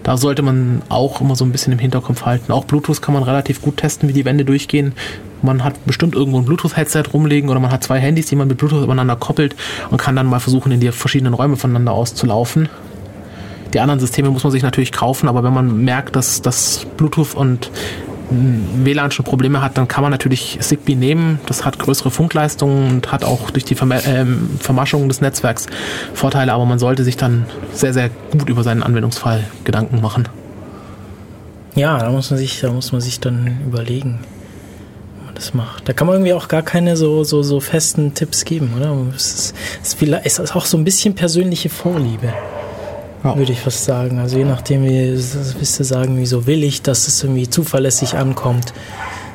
Da 0.08 0.16
sollte 0.16 0.40
man 0.40 0.80
auch 0.88 1.20
immer 1.20 1.36
so 1.36 1.44
ein 1.44 1.52
bisschen 1.52 1.74
im 1.74 1.78
Hinterkopf 1.78 2.24
halten. 2.24 2.50
Auch 2.50 2.64
Bluetooth 2.64 3.02
kann 3.02 3.12
man 3.12 3.24
relativ 3.24 3.60
gut 3.60 3.76
testen, 3.76 4.08
wie 4.08 4.14
die 4.14 4.24
Wände 4.24 4.46
durchgehen. 4.46 4.94
Man 5.42 5.62
hat 5.62 5.84
bestimmt 5.84 6.14
irgendwo 6.14 6.38
ein 6.38 6.46
Bluetooth-Headset 6.46 7.02
rumlegen 7.12 7.50
oder 7.50 7.60
man 7.60 7.70
hat 7.70 7.84
zwei 7.84 7.98
Handys, 7.98 8.24
die 8.24 8.36
man 8.36 8.48
mit 8.48 8.56
Bluetooth 8.56 8.84
übereinander 8.84 9.16
koppelt 9.16 9.54
und 9.90 9.98
kann 9.98 10.16
dann 10.16 10.26
mal 10.26 10.38
versuchen, 10.38 10.72
in 10.72 10.80
die 10.80 10.92
verschiedenen 10.92 11.34
Räume 11.34 11.58
voneinander 11.58 11.92
auszulaufen. 11.92 12.70
Die 13.74 13.80
anderen 13.80 14.00
Systeme 14.00 14.30
muss 14.30 14.44
man 14.44 14.50
sich 14.50 14.62
natürlich 14.62 14.92
kaufen, 14.92 15.28
aber 15.28 15.42
wenn 15.42 15.52
man 15.52 15.84
merkt, 15.84 16.16
dass 16.16 16.40
das 16.40 16.86
Bluetooth 16.96 17.34
und 17.34 17.70
WLAN 18.30 19.10
schon 19.10 19.24
Probleme 19.24 19.62
hat, 19.62 19.78
dann 19.78 19.88
kann 19.88 20.02
man 20.02 20.10
natürlich 20.10 20.58
Zigbee 20.60 20.94
nehmen. 20.94 21.40
Das 21.46 21.64
hat 21.64 21.78
größere 21.78 22.10
Funkleistungen 22.10 22.90
und 22.90 23.12
hat 23.12 23.24
auch 23.24 23.50
durch 23.50 23.64
die 23.64 23.74
Verme 23.74 24.02
ähm, 24.06 24.50
Vermaschung 24.60 25.08
des 25.08 25.20
Netzwerks 25.20 25.66
Vorteile, 26.14 26.52
aber 26.52 26.64
man 26.64 26.78
sollte 26.78 27.04
sich 27.04 27.16
dann 27.16 27.46
sehr, 27.72 27.92
sehr 27.92 28.10
gut 28.32 28.48
über 28.48 28.62
seinen 28.62 28.82
Anwendungsfall 28.82 29.44
Gedanken 29.64 30.00
machen. 30.00 30.28
Ja, 31.74 31.98
da 31.98 32.10
muss 32.10 32.30
man 32.30 32.38
sich, 32.38 32.60
da 32.60 32.70
muss 32.70 32.92
man 32.92 33.00
sich 33.00 33.20
dann 33.20 33.60
überlegen, 33.64 34.18
wie 35.18 35.26
man 35.26 35.34
das 35.34 35.54
macht. 35.54 35.88
Da 35.88 35.92
kann 35.92 36.06
man 36.06 36.16
irgendwie 36.16 36.34
auch 36.34 36.48
gar 36.48 36.62
keine 36.62 36.96
so, 36.96 37.24
so, 37.24 37.42
so 37.42 37.60
festen 37.60 38.14
Tipps 38.14 38.44
geben, 38.44 38.72
oder? 38.76 38.96
Es 39.14 39.32
ist, 39.32 39.54
es 39.82 39.94
ist, 40.24 40.38
ist 40.38 40.56
auch 40.56 40.66
so 40.66 40.76
ein 40.76 40.84
bisschen 40.84 41.14
persönliche 41.14 41.68
Vorliebe, 41.68 42.32
Ja. 43.24 43.36
würde 43.36 43.52
ich 43.52 43.60
fast 43.60 43.84
sagen. 43.84 44.18
Also 44.18 44.38
je 44.38 44.44
nachdem, 44.44 44.84
wie 44.84 45.12
willst 45.12 45.80
du 45.80 45.84
sagen, 45.84 46.16
wieso 46.18 46.46
will 46.46 46.62
ich, 46.62 46.82
dass 46.82 47.08
es 47.08 47.22
irgendwie 47.22 47.48
zuverlässig 47.48 48.14
ankommt. 48.14 48.72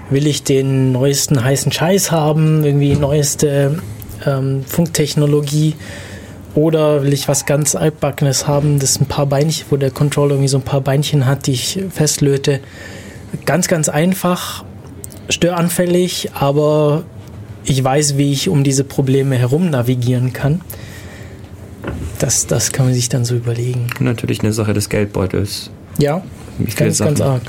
Will 0.09 0.27
ich 0.27 0.43
den 0.43 0.91
neuesten 0.91 1.43
heißen 1.43 1.71
Scheiß 1.71 2.11
haben, 2.11 2.63
irgendwie 2.63 2.95
neueste 2.95 3.81
ähm, 4.25 4.63
Funktechnologie? 4.65 5.75
Oder 6.55 7.03
will 7.03 7.13
ich 7.13 7.27
was 7.27 7.45
ganz 7.45 7.75
altbackenes 7.75 8.47
haben, 8.47 8.79
das 8.79 8.99
ein 9.01 9.07
paar 9.07 9.25
Beinchen, 9.25 9.65
wo 9.69 9.77
der 9.77 9.89
Controller 9.89 10.35
irgendwie 10.35 10.49
so 10.49 10.57
ein 10.57 10.63
paar 10.63 10.81
Beinchen 10.81 11.25
hat, 11.25 11.47
die 11.47 11.53
ich 11.53 11.79
festlöte. 11.89 12.59
Ganz, 13.45 13.67
ganz 13.67 13.89
einfach, 13.89 14.63
störanfällig, 15.29 16.29
aber 16.35 17.03
ich 17.65 17.83
weiß, 17.83 18.17
wie 18.17 18.31
ich 18.31 18.49
um 18.49 18.63
diese 18.63 18.83
Probleme 18.83 19.35
herum 19.35 19.71
navigieren 19.71 20.31
kann. 20.31 20.61
Das, 22.23 22.47
das 22.47 22.71
kann 22.71 22.85
man 22.85 22.93
sich 22.95 23.09
dann 23.09 23.25
so 23.25 23.35
überlegen. 23.35 23.87
Natürlich 23.99 24.39
eine 24.39 24.53
Sache 24.53 24.73
des 24.73 24.87
Geldbeutels. 24.87 25.71
Ja, 25.97 26.23
Wie 26.57 26.71
viele, 26.71 26.85
ganz, 26.85 26.99
ganz 26.99 27.19
Sachen, 27.19 27.31
arg. 27.31 27.41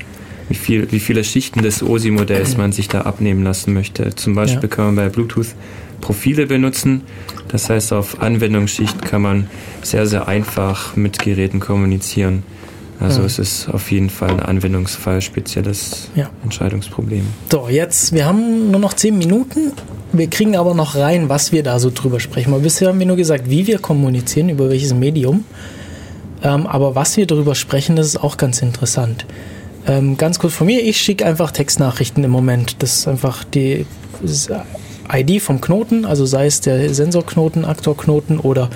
wie, 0.48 0.56
viel, 0.56 0.90
wie 0.90 0.98
viele 0.98 1.22
Schichten 1.22 1.62
des 1.62 1.80
OSI-Modells 1.80 2.56
man 2.56 2.72
sich 2.72 2.88
da 2.88 3.02
abnehmen 3.02 3.44
lassen 3.44 3.72
möchte. 3.72 4.16
Zum 4.16 4.34
Beispiel 4.34 4.68
Ja. 4.68 4.74
kann 4.74 4.86
man 4.86 4.96
bei 4.96 5.08
Bluetooth 5.10 5.54
Profile 6.00 6.46
benutzen. 6.46 7.02
Das 7.48 7.70
heißt, 7.70 7.92
auf 7.92 8.20
Anwendungsschicht 8.20 9.00
kann 9.02 9.22
man 9.22 9.48
sehr, 9.82 10.08
sehr 10.08 10.26
einfach 10.26 10.96
mit 10.96 11.20
Geräten 11.20 11.60
kommunizieren. 11.60 12.42
Also 13.00 13.20
Ja. 13.20 13.26
es 13.26 13.38
ist 13.38 13.68
auf 13.68 13.90
jeden 13.90 14.08
Fall 14.10 14.30
ein 14.30 14.40
Anwendungsfall, 14.40 15.20
spezielles 15.20 16.08
Ja. 16.14 16.30
Entscheidungsproblem. 16.42 17.26
So, 17.50 17.68
jetzt, 17.68 18.12
wir 18.12 18.24
haben 18.24 18.70
nur 18.70 18.80
noch 18.80 18.92
10 18.94 19.18
Minuten. 19.18 19.72
Wir 20.12 20.28
kriegen 20.28 20.56
aber 20.56 20.74
noch 20.74 20.94
rein, 20.94 21.28
was 21.28 21.50
wir 21.50 21.62
da 21.64 21.78
so 21.80 21.90
drüber 21.92 22.20
sprechen. 22.20 22.52
Weil 22.52 22.60
bisher 22.60 22.88
haben 22.88 22.98
wir 23.00 23.06
nur 23.06 23.16
gesagt, 23.16 23.50
wie 23.50 23.66
wir 23.66 23.78
kommunizieren, 23.78 24.48
über 24.48 24.70
welches 24.70 24.94
Medium. 24.94 25.44
Ähm, 26.42 26.66
aber 26.66 26.94
was 26.94 27.16
wir 27.16 27.26
darüber 27.26 27.54
sprechen, 27.54 27.96
das 27.96 28.06
ist 28.06 28.16
auch 28.22 28.36
ganz 28.36 28.62
interessant. 28.62 29.26
Ähm, 29.86 30.16
ganz 30.16 30.38
kurz 30.38 30.54
von 30.54 30.66
mir, 30.66 30.80
ich 30.82 30.98
schicke 30.98 31.26
einfach 31.26 31.50
Textnachrichten 31.50 32.22
im 32.22 32.30
Moment. 32.30 32.76
Das 32.82 32.94
ist 32.98 33.08
einfach 33.08 33.44
die 33.44 33.86
ID 35.12 35.42
vom 35.42 35.60
Knoten, 35.60 36.04
also 36.04 36.24
sei 36.26 36.46
es 36.46 36.60
der 36.60 36.94
Sensorknoten, 36.94 37.64
Aktorknoten 37.64 38.38
oder, 38.38 38.70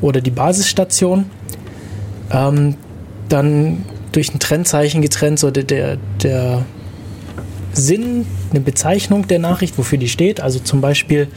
oder 0.00 0.20
die 0.20 0.30
Basisstation. 0.30 1.26
Ähm, 2.32 2.74
dann 3.28 3.84
durch 4.12 4.34
ein 4.34 4.38
Trennzeichen 4.38 5.02
getrennt, 5.02 5.38
so 5.38 5.50
der, 5.50 5.64
der, 5.64 5.98
der 6.22 6.64
Sinn, 7.72 8.26
eine 8.50 8.60
Bezeichnung 8.60 9.26
der 9.28 9.38
Nachricht, 9.38 9.78
wofür 9.78 9.98
die 9.98 10.08
steht. 10.08 10.40
Also 10.40 10.58
zum 10.58 10.80
Beispiel, 10.80 11.28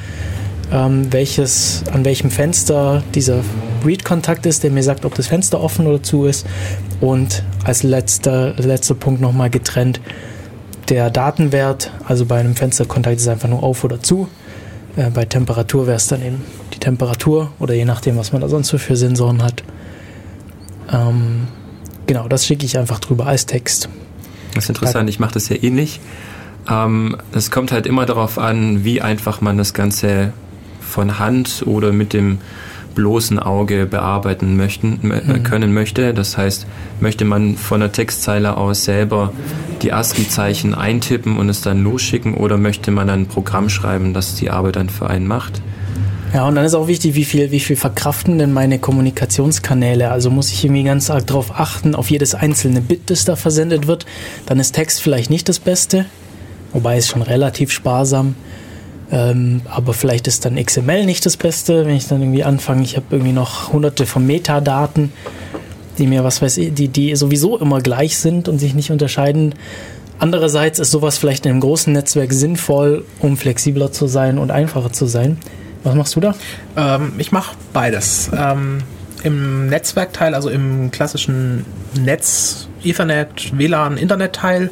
ähm, 0.72 1.12
welches, 1.12 1.84
an 1.92 2.06
welchem 2.06 2.32
Fenster 2.32 3.04
dieser 3.14 3.44
Read-Kontakt 3.86 4.46
ist, 4.46 4.64
der 4.64 4.72
mir 4.72 4.84
sagt, 4.84 5.06
ob 5.06 5.16
das 5.16 5.28
Fenster 5.28 5.62
offen 5.62 5.88
oder 5.88 6.02
zu 6.02 6.26
ist. 6.26 6.46
Und 7.02 7.44
als 7.64 7.84
letzter, 7.84 8.54
letzter 8.56 8.96
Punkt 8.96 9.22
nochmal 9.22 9.50
getrennt, 9.50 10.00
der 10.90 11.10
Datenwert, 11.10 11.92
also 12.06 12.26
bei 12.26 12.40
einem 12.40 12.56
Fensterkontakt 12.56 13.18
ist 13.18 13.28
einfach 13.28 13.50
nur 13.50 13.64
auf 13.64 13.84
oder 13.84 14.02
zu. 14.02 14.28
Äh, 14.96 15.10
bei 15.10 15.26
Temperatur 15.26 15.88
wäre 15.88 15.98
es 15.98 16.08
dann 16.08 16.24
eben 16.24 16.44
die 16.74 16.80
Temperatur 16.80 17.52
oder 17.60 17.74
je 17.74 17.86
nachdem, 17.86 18.18
was 18.18 18.32
man 18.32 18.42
da 18.42 18.50
sonst 18.50 18.70
so 18.70 18.78
für 18.78 18.96
Sensoren 18.96 19.44
hat. 19.44 19.64
Ähm, 20.92 21.48
genau, 22.08 22.28
das 22.28 22.46
schicke 22.46 22.66
ich 22.66 22.78
einfach 22.78 23.00
drüber 23.00 23.28
als 23.28 23.46
Text. 23.46 23.90
Das 24.54 24.66
ist 24.66 24.70
interessant, 24.70 25.10
ich 25.10 25.20
mache 25.20 25.34
das 25.34 25.50
ja 25.50 25.56
ähnlich. 25.62 26.00
Ähm, 26.70 27.18
es 27.34 27.52
kommt 27.52 27.72
halt 27.72 27.86
immer 27.88 28.06
darauf 28.06 28.38
an, 28.38 28.84
wie 28.84 29.02
einfach 29.02 29.42
man 29.42 29.58
das 29.58 29.74
Ganze 29.74 30.34
von 30.82 31.20
Hand 31.20 31.64
oder 31.66 31.92
mit 31.92 32.14
dem 32.14 32.40
bloßen 32.94 33.40
Auge 33.40 33.86
bearbeiten 33.86 34.58
möchten, 34.58 35.00
äh, 35.10 35.22
Mhm. 35.40 35.44
können 35.44 35.74
möchte. 35.74 36.14
Das 36.14 36.38
heißt, 36.38 36.68
möchte 37.00 37.24
man 37.24 37.56
von 37.56 37.80
der 37.80 37.94
Textzeile 37.94 38.58
aus 38.58 38.84
selber 38.84 39.32
die 39.82 39.94
ASCII-Zeichen 39.94 40.76
eintippen 40.76 41.38
und 41.38 41.48
es 41.48 41.62
dann 41.62 41.84
losschicken 41.84 42.34
oder 42.34 42.58
möchte 42.58 42.92
man 42.92 43.10
ein 43.10 43.28
Programm 43.28 43.70
schreiben, 43.70 44.14
das 44.14 44.36
die 44.36 44.50
Arbeit 44.50 44.76
dann 44.76 44.90
für 44.90 45.10
einen 45.10 45.26
macht? 45.26 45.62
Ja, 46.34 46.48
und 46.48 46.56
dann 46.56 46.64
ist 46.64 46.76
auch 46.76 46.88
wichtig, 46.88 47.16
wie 47.16 47.26
viel, 47.26 47.52
wie 47.52 47.60
viel 47.60 47.76
verkraften 47.76 48.38
denn 48.38 48.54
meine 48.54 48.80
Kommunikationskanäle. 48.80 50.12
Also 50.12 50.30
muss 50.30 50.50
ich 50.50 50.64
irgendwie 50.64 50.84
ganz 50.84 51.10
arg 51.10 51.28
darauf 51.28 51.60
achten, 51.60 51.94
auf 51.94 52.10
jedes 52.10 52.36
einzelne 52.36 52.80
Bit, 52.80 53.10
das 53.10 53.26
da 53.26 53.36
versendet 53.36 53.86
wird. 53.86 54.06
Dann 54.46 54.58
ist 54.58 54.72
Text 54.72 55.02
vielleicht 55.02 55.30
nicht 55.30 55.50
das 55.50 55.60
Beste, 55.60 56.06
wobei 56.72 56.96
es 56.96 57.10
schon 57.10 57.22
relativ 57.22 57.72
sparsam. 57.72 58.36
Ähm, 59.12 59.62
aber 59.70 59.94
vielleicht 59.94 60.26
ist 60.28 60.46
dann 60.46 60.56
XML 60.56 61.06
nicht 61.06 61.26
das 61.26 61.36
Beste, 61.36 61.86
wenn 61.86 61.98
ich 61.98 62.08
dann 62.08 62.22
irgendwie 62.22 62.46
anfange, 62.46 62.84
ich 62.84 62.96
habe 62.96 63.08
irgendwie 63.12 63.34
noch 63.34 63.74
hunderte 63.74 64.06
von 64.06 64.26
Metadaten, 64.26 65.12
die 65.98 66.08
mir, 66.08 66.24
was 66.24 66.42
weiß 66.42 66.58
ich, 66.60 66.74
die, 66.74 66.88
die 66.88 67.14
sowieso 67.18 67.58
immer 67.58 67.82
gleich 67.82 68.18
sind 68.18 68.48
und 68.48 68.58
sich 68.58 68.74
nicht 68.74 68.90
unterscheiden. 68.90 69.54
Andererseits 70.18 70.80
ist 70.80 70.92
sowas 70.92 71.18
vielleicht 71.18 71.46
in 71.46 71.52
einem 71.52 71.60
großen 71.60 71.92
Netzwerk 71.92 72.32
sinnvoll, 72.32 73.04
um 73.20 73.36
flexibler 73.36 73.92
zu 73.92 74.08
sein 74.08 74.38
und 74.38 74.50
einfacher 74.50 74.94
zu 74.94 75.08
sein. 75.08 75.38
Was 75.84 75.96
machst 75.96 76.16
du 76.16 76.20
da? 76.20 76.36
Ähm, 76.78 77.14
ich 77.18 77.32
mache 77.32 77.56
beides. 77.74 78.30
Ähm, 78.36 78.80
Im 79.24 79.68
Netzwerkteil, 79.68 80.34
also 80.34 80.50
im 80.50 80.92
klassischen 80.92 81.66
Netz, 82.00 82.68
Ethernet, 82.84 83.58
WLAN, 83.58 83.98
Internetteil, 83.98 84.72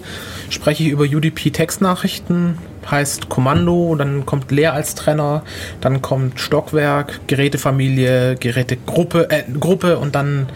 spreche 0.49 0.83
ich 0.83 0.89
über 0.89 1.03
UDP-Textnachrichten, 1.03 2.57
heißt 2.89 3.29
Kommando, 3.29 3.95
dann 3.95 4.25
kommt 4.25 4.51
leer 4.51 4.73
als 4.73 4.95
Trenner, 4.95 5.43
dann 5.81 6.01
kommt 6.01 6.39
Stockwerk, 6.39 7.21
Gerätefamilie, 7.27 8.35
Gerätegruppe, 8.35 9.29
äh, 9.29 9.43
Gruppe 9.59 9.99
und 9.99 10.15
dann 10.15 10.47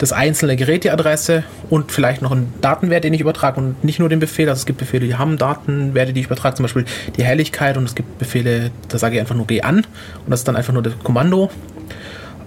das 0.00 0.12
einzelne 0.12 0.56
Gerät, 0.56 0.84
die 0.84 0.90
Adresse 0.90 1.44
und 1.68 1.92
vielleicht 1.92 2.22
noch 2.22 2.32
einen 2.32 2.54
Datenwert, 2.62 3.04
den 3.04 3.12
ich 3.12 3.20
übertrage 3.20 3.60
und 3.60 3.84
nicht 3.84 3.98
nur 3.98 4.08
den 4.08 4.18
Befehl. 4.18 4.48
Also 4.48 4.60
es 4.60 4.66
gibt 4.66 4.78
Befehle, 4.78 5.06
die 5.06 5.16
haben 5.16 5.36
Datenwerte, 5.36 6.14
die 6.14 6.20
ich 6.20 6.26
übertrage, 6.26 6.56
zum 6.56 6.64
Beispiel 6.64 6.86
die 7.16 7.22
Helligkeit 7.22 7.76
und 7.76 7.84
es 7.84 7.94
gibt 7.94 8.18
Befehle, 8.18 8.70
da 8.88 8.96
sage 8.96 9.16
ich 9.16 9.20
einfach 9.20 9.34
nur 9.34 9.46
geh 9.46 9.60
an 9.60 9.76
und 9.76 10.30
das 10.30 10.40
ist 10.40 10.48
dann 10.48 10.56
einfach 10.56 10.72
nur 10.72 10.82
das 10.82 10.94
Kommando. 11.04 11.50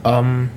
Ähm, 0.03 0.49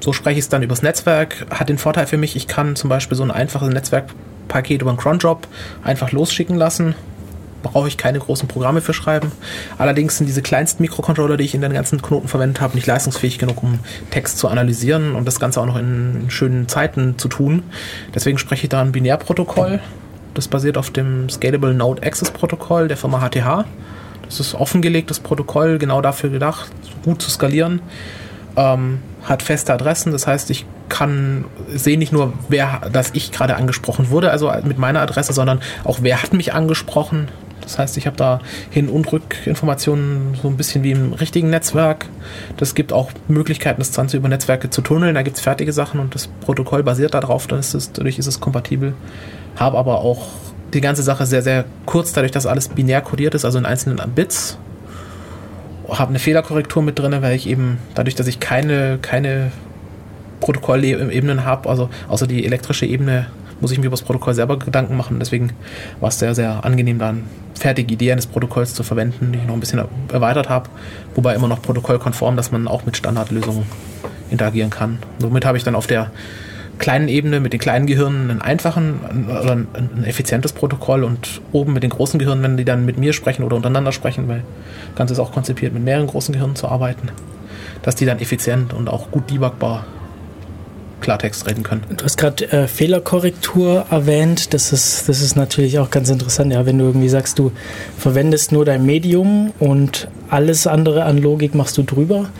so 0.00 0.12
spreche 0.12 0.38
ich 0.38 0.44
es 0.44 0.50
dann 0.50 0.62
übers 0.62 0.82
Netzwerk. 0.82 1.46
Hat 1.48 1.70
den 1.70 1.78
Vorteil 1.78 2.06
für 2.06 2.18
mich, 2.18 2.36
ich 2.36 2.46
kann 2.46 2.76
zum 2.76 2.90
Beispiel 2.90 3.16
so 3.16 3.22
ein 3.22 3.30
einfaches 3.30 3.70
Netzwerkpaket 3.70 4.82
über 4.82 4.90
einen 4.90 4.98
Cronjob 4.98 5.48
einfach 5.82 6.12
losschicken 6.12 6.56
lassen. 6.56 6.94
Brauche 7.72 7.88
ich 7.88 7.96
keine 7.96 8.18
großen 8.18 8.48
Programme 8.48 8.80
für 8.80 8.94
schreiben. 8.94 9.32
Allerdings 9.78 10.18
sind 10.18 10.26
diese 10.26 10.42
kleinsten 10.42 10.82
Mikrocontroller, 10.82 11.36
die 11.36 11.44
ich 11.44 11.54
in 11.54 11.60
den 11.60 11.72
ganzen 11.72 12.00
Knoten 12.00 12.28
verwendet 12.28 12.60
habe, 12.60 12.74
nicht 12.74 12.86
leistungsfähig 12.86 13.38
genug, 13.38 13.62
um 13.62 13.80
Text 14.10 14.38
zu 14.38 14.48
analysieren 14.48 15.14
und 15.14 15.26
das 15.26 15.40
Ganze 15.40 15.60
auch 15.60 15.66
noch 15.66 15.76
in 15.76 16.26
schönen 16.28 16.68
Zeiten 16.68 17.18
zu 17.18 17.28
tun. 17.28 17.64
Deswegen 18.14 18.38
spreche 18.38 18.64
ich 18.64 18.68
da 18.68 18.80
ein 18.80 18.92
Binärprotokoll. 18.92 19.80
Das 20.34 20.48
basiert 20.48 20.76
auf 20.76 20.90
dem 20.90 21.28
Scalable 21.28 21.74
Node 21.74 22.02
Access 22.02 22.30
Protokoll 22.30 22.88
der 22.88 22.96
Firma 22.96 23.26
HTH. 23.26 23.64
Das 24.26 24.40
ist 24.40 24.54
offengelegtes 24.54 25.20
Protokoll, 25.20 25.78
genau 25.78 26.00
dafür 26.00 26.30
gedacht, 26.30 26.70
gut 27.04 27.22
zu 27.22 27.30
skalieren. 27.30 27.80
Ähm, 28.56 29.00
hat 29.22 29.42
feste 29.42 29.72
Adressen, 29.72 30.12
das 30.12 30.26
heißt, 30.26 30.50
ich 30.50 30.66
kann 30.88 31.44
sehe 31.74 31.98
nicht 31.98 32.12
nur, 32.12 32.32
wer, 32.48 32.82
dass 32.92 33.10
ich 33.12 33.32
gerade 33.32 33.56
angesprochen 33.56 34.10
wurde, 34.10 34.30
also 34.30 34.52
mit 34.64 34.78
meiner 34.78 35.00
Adresse, 35.00 35.32
sondern 35.32 35.60
auch 35.84 35.98
wer 36.02 36.22
hat 36.22 36.32
mich 36.32 36.54
angesprochen. 36.54 37.28
Das 37.66 37.78
heißt, 37.80 37.96
ich 37.96 38.06
habe 38.06 38.16
da 38.16 38.40
Hin- 38.70 38.88
und 38.88 39.10
Rückinformationen 39.12 40.36
so 40.40 40.46
ein 40.46 40.56
bisschen 40.56 40.84
wie 40.84 40.92
im 40.92 41.12
richtigen 41.12 41.50
Netzwerk. 41.50 42.06
Das 42.56 42.76
gibt 42.76 42.92
auch 42.92 43.10
Möglichkeiten, 43.26 43.80
das 43.80 43.92
Ganze 43.92 44.16
über 44.16 44.28
Netzwerke 44.28 44.70
zu 44.70 44.82
tunneln. 44.82 45.16
Da 45.16 45.22
gibt 45.22 45.36
es 45.36 45.42
fertige 45.42 45.72
Sachen 45.72 45.98
und 45.98 46.14
das 46.14 46.28
Protokoll 46.28 46.84
basiert 46.84 47.14
darauf, 47.14 47.48
dann 47.48 47.58
ist 47.58 47.74
es, 47.74 47.90
dadurch 47.90 48.20
ist 48.20 48.28
es 48.28 48.38
kompatibel. 48.40 48.94
Habe 49.56 49.78
aber 49.78 49.98
auch 49.98 50.28
die 50.74 50.80
ganze 50.80 51.02
Sache 51.02 51.26
sehr, 51.26 51.42
sehr 51.42 51.64
kurz, 51.86 52.12
dadurch, 52.12 52.30
dass 52.30 52.46
alles 52.46 52.68
binär 52.68 53.00
kodiert 53.00 53.34
ist, 53.34 53.44
also 53.44 53.58
in 53.58 53.66
einzelnen 53.66 53.98
Bits. 54.14 54.58
Habe 55.88 56.10
eine 56.10 56.20
Fehlerkorrektur 56.20 56.82
mit 56.82 56.98
drin, 56.98 57.16
weil 57.20 57.34
ich 57.34 57.48
eben, 57.48 57.78
dadurch, 57.94 58.14
dass 58.14 58.28
ich 58.28 58.38
keine, 58.38 58.98
keine 59.02 59.50
Protokollebenen 60.40 61.44
habe, 61.44 61.68
also 61.68 61.88
außer 62.08 62.28
die 62.28 62.44
elektrische 62.44 62.86
Ebene, 62.86 63.26
muss 63.60 63.72
ich 63.72 63.78
mir 63.78 63.86
über 63.86 63.96
das 63.96 64.02
Protokoll 64.02 64.34
selber 64.34 64.58
Gedanken 64.58 64.96
machen. 64.96 65.18
Deswegen 65.18 65.52
war 66.00 66.08
es 66.08 66.18
sehr, 66.18 66.34
sehr 66.34 66.64
angenehm, 66.64 66.98
dann 66.98 67.24
fertige 67.54 67.94
Ideen 67.94 68.16
des 68.16 68.26
Protokolls 68.26 68.74
zu 68.74 68.82
verwenden, 68.82 69.32
die 69.32 69.38
ich 69.38 69.46
noch 69.46 69.54
ein 69.54 69.60
bisschen 69.60 69.82
erweitert 70.12 70.48
habe, 70.48 70.68
wobei 71.14 71.34
immer 71.34 71.48
noch 71.48 71.62
protokollkonform, 71.62 72.36
dass 72.36 72.52
man 72.52 72.68
auch 72.68 72.84
mit 72.84 72.96
Standardlösungen 72.96 73.64
interagieren 74.30 74.70
kann. 74.70 74.98
Somit 75.18 75.44
habe 75.44 75.56
ich 75.56 75.64
dann 75.64 75.74
auf 75.74 75.86
der 75.86 76.10
kleinen 76.78 77.08
Ebene 77.08 77.40
mit 77.40 77.52
den 77.52 77.60
kleinen 77.60 77.86
Gehirnen 77.86 78.30
einen 78.30 78.42
einfachen 78.42 79.26
oder 79.28 79.52
ein, 79.52 79.68
ein 79.74 80.04
effizientes 80.04 80.52
Protokoll 80.52 81.04
und 81.04 81.40
oben 81.52 81.72
mit 81.72 81.82
den 81.82 81.90
großen 81.90 82.18
Gehirnen, 82.18 82.44
wenn 82.44 82.56
die 82.56 82.64
dann 82.64 82.84
mit 82.84 82.98
mir 82.98 83.12
sprechen 83.12 83.44
oder 83.44 83.56
untereinander 83.56 83.92
sprechen, 83.92 84.28
weil 84.28 84.42
das 84.88 84.96
Ganze 84.96 85.14
ist 85.14 85.20
auch 85.20 85.32
konzipiert, 85.32 85.72
mit 85.72 85.84
mehreren 85.84 86.06
großen 86.06 86.32
Gehirnen 86.32 86.56
zu 86.56 86.68
arbeiten, 86.68 87.08
dass 87.82 87.94
die 87.94 88.04
dann 88.04 88.18
effizient 88.18 88.74
und 88.74 88.88
auch 88.88 89.10
gut 89.10 89.30
debugbar 89.30 89.86
Klartext 91.00 91.46
reden 91.46 91.62
können. 91.62 91.82
Du 91.96 92.04
hast 92.04 92.16
gerade 92.16 92.50
äh, 92.50 92.66
Fehlerkorrektur 92.66 93.86
erwähnt. 93.90 94.54
Das 94.54 94.72
ist, 94.72 95.08
das 95.08 95.20
ist 95.20 95.36
natürlich 95.36 95.78
auch 95.78 95.90
ganz 95.90 96.08
interessant. 96.08 96.52
Ja, 96.52 96.66
wenn 96.66 96.78
du 96.78 96.84
irgendwie 96.84 97.08
sagst, 97.08 97.38
du 97.38 97.52
verwendest 97.98 98.52
nur 98.52 98.64
dein 98.64 98.84
Medium 98.84 99.52
und 99.58 100.08
alles 100.28 100.66
andere 100.66 101.04
an 101.04 101.18
Logik 101.18 101.54
machst 101.54 101.78
du 101.78 101.82
drüber. 101.82 102.30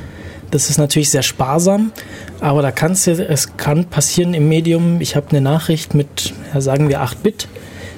Das 0.51 0.71
ist 0.71 0.79
natürlich 0.79 1.11
sehr 1.11 1.23
sparsam, 1.23 1.93
aber 2.41 2.63
da 2.63 2.71
kann 2.71 2.93
es 2.93 3.07
es 3.09 3.57
kann 3.57 3.87
passieren 3.87 4.33
im 4.33 4.49
Medium. 4.49 5.01
Ich 5.01 5.17
habe 5.17 5.31
eine 5.31 5.41
Nachricht 5.41 5.95
mit, 5.95 6.35
sagen 6.57 6.89
wir 6.89 7.01
8 7.01 7.23
Bit. 7.23 7.49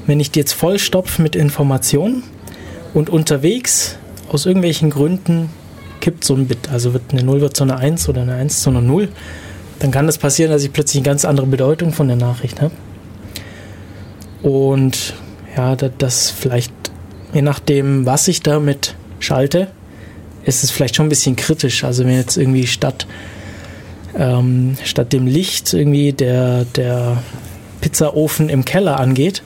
Wenn 0.07 0.19
ich 0.19 0.31
die 0.31 0.41
jetzt 0.41 0.55
vollstopfe 0.55 1.21
mit 1.21 1.37
Informationen 1.37 2.23
und 2.95 3.11
unterwegs 3.11 3.97
aus 4.31 4.47
irgendwelchen 4.47 4.89
Gründen 4.91 5.51
kippt 6.01 6.25
so 6.25 6.35
ein 6.35 6.47
Bit, 6.47 6.71
also 6.71 6.95
wird 6.95 7.03
eine 7.13 7.23
0 7.23 7.43
wird 7.43 7.57
zu 7.57 7.65
einer 7.65 7.77
1 7.77 8.09
oder 8.09 8.23
eine 8.23 8.35
1 8.35 8.63
zu 8.63 8.71
einer 8.71 8.81
0, 8.81 9.09
dann 9.79 9.91
kann 9.91 10.07
das 10.07 10.19
passieren, 10.19 10.51
dass 10.51 10.65
ich 10.65 10.73
plötzlich 10.73 11.01
eine 11.01 11.07
ganz 11.07 11.25
andere 11.25 11.47
Bedeutung 11.47 11.93
von 11.93 12.09
der 12.09 12.17
Nachricht 12.17 12.61
habe. 12.61 12.73
Und 14.43 15.15
ja, 15.57 15.77
da- 15.77 15.91
das 15.97 16.31
vielleicht, 16.31 16.73
je 17.33 17.43
nachdem, 17.43 18.07
was 18.07 18.29
ich 18.29 18.43
damit 18.43 18.95
schalte, 19.21 19.69
ist 20.45 20.65
es 20.65 20.71
vielleicht 20.71 20.97
schon 20.97 21.07
ein 21.07 21.11
bisschen 21.11 21.37
kritisch. 21.37 21.85
Also 21.85 22.05
wenn 22.05 22.15
jetzt 22.15 22.37
irgendwie 22.37 22.67
statt, 22.67 23.07
ähm, 24.17 24.77
statt 24.85 25.13
dem 25.13 25.27
Licht 25.27 25.75
irgendwie 25.75 26.13
der, 26.13 26.65
der 26.77 27.23
Pizzaofen 27.81 28.49
im 28.49 28.65
Keller 28.65 28.99
angeht 28.99 29.43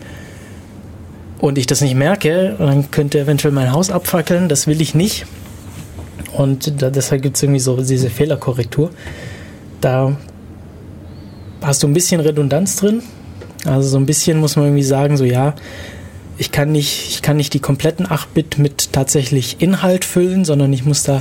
und 1.39 1.59
ich 1.59 1.67
das 1.67 1.81
nicht 1.81 1.95
merke, 1.95 2.55
dann 2.59 2.91
könnte 2.91 3.19
eventuell 3.19 3.53
mein 3.53 3.73
Haus 3.73 3.91
abfackeln. 3.91 4.49
Das 4.49 4.67
will 4.67 4.81
ich 4.81 4.95
nicht. 4.95 5.27
Und 6.35 6.81
da, 6.81 6.91
deshalb 6.91 7.23
gibt 7.23 7.37
es 7.37 7.43
irgendwie 7.43 7.61
so 7.61 7.77
diese 7.83 8.09
Fehlerkorrektur. 8.11 8.91
Da 9.83 10.17
hast 11.61 11.83
du 11.83 11.89
ein 11.89 11.93
bisschen 11.93 12.21
Redundanz 12.21 12.77
drin. 12.77 13.03
Also 13.67 13.89
so 13.89 13.99
ein 13.99 14.07
bisschen 14.07 14.39
muss 14.39 14.57
man 14.57 14.67
irgendwie 14.67 14.83
sagen, 14.83 15.17
so 15.17 15.25
ja, 15.25 15.55
ich 16.39 16.51
kann 16.51 16.73
nicht, 16.73 17.09
ich 17.11 17.23
kann 17.23 17.37
nicht 17.37 17.53
die 17.53 17.61
kompletten 17.61 18.07
8-Bit 18.07 18.59
mit 18.59 18.93
tatsächlich 18.93 19.61
Inhalt 19.61 20.05
füllen, 20.05 20.45
sondern 20.45 20.73
ich 20.73 20.85
muss 20.85 21.03
da 21.03 21.21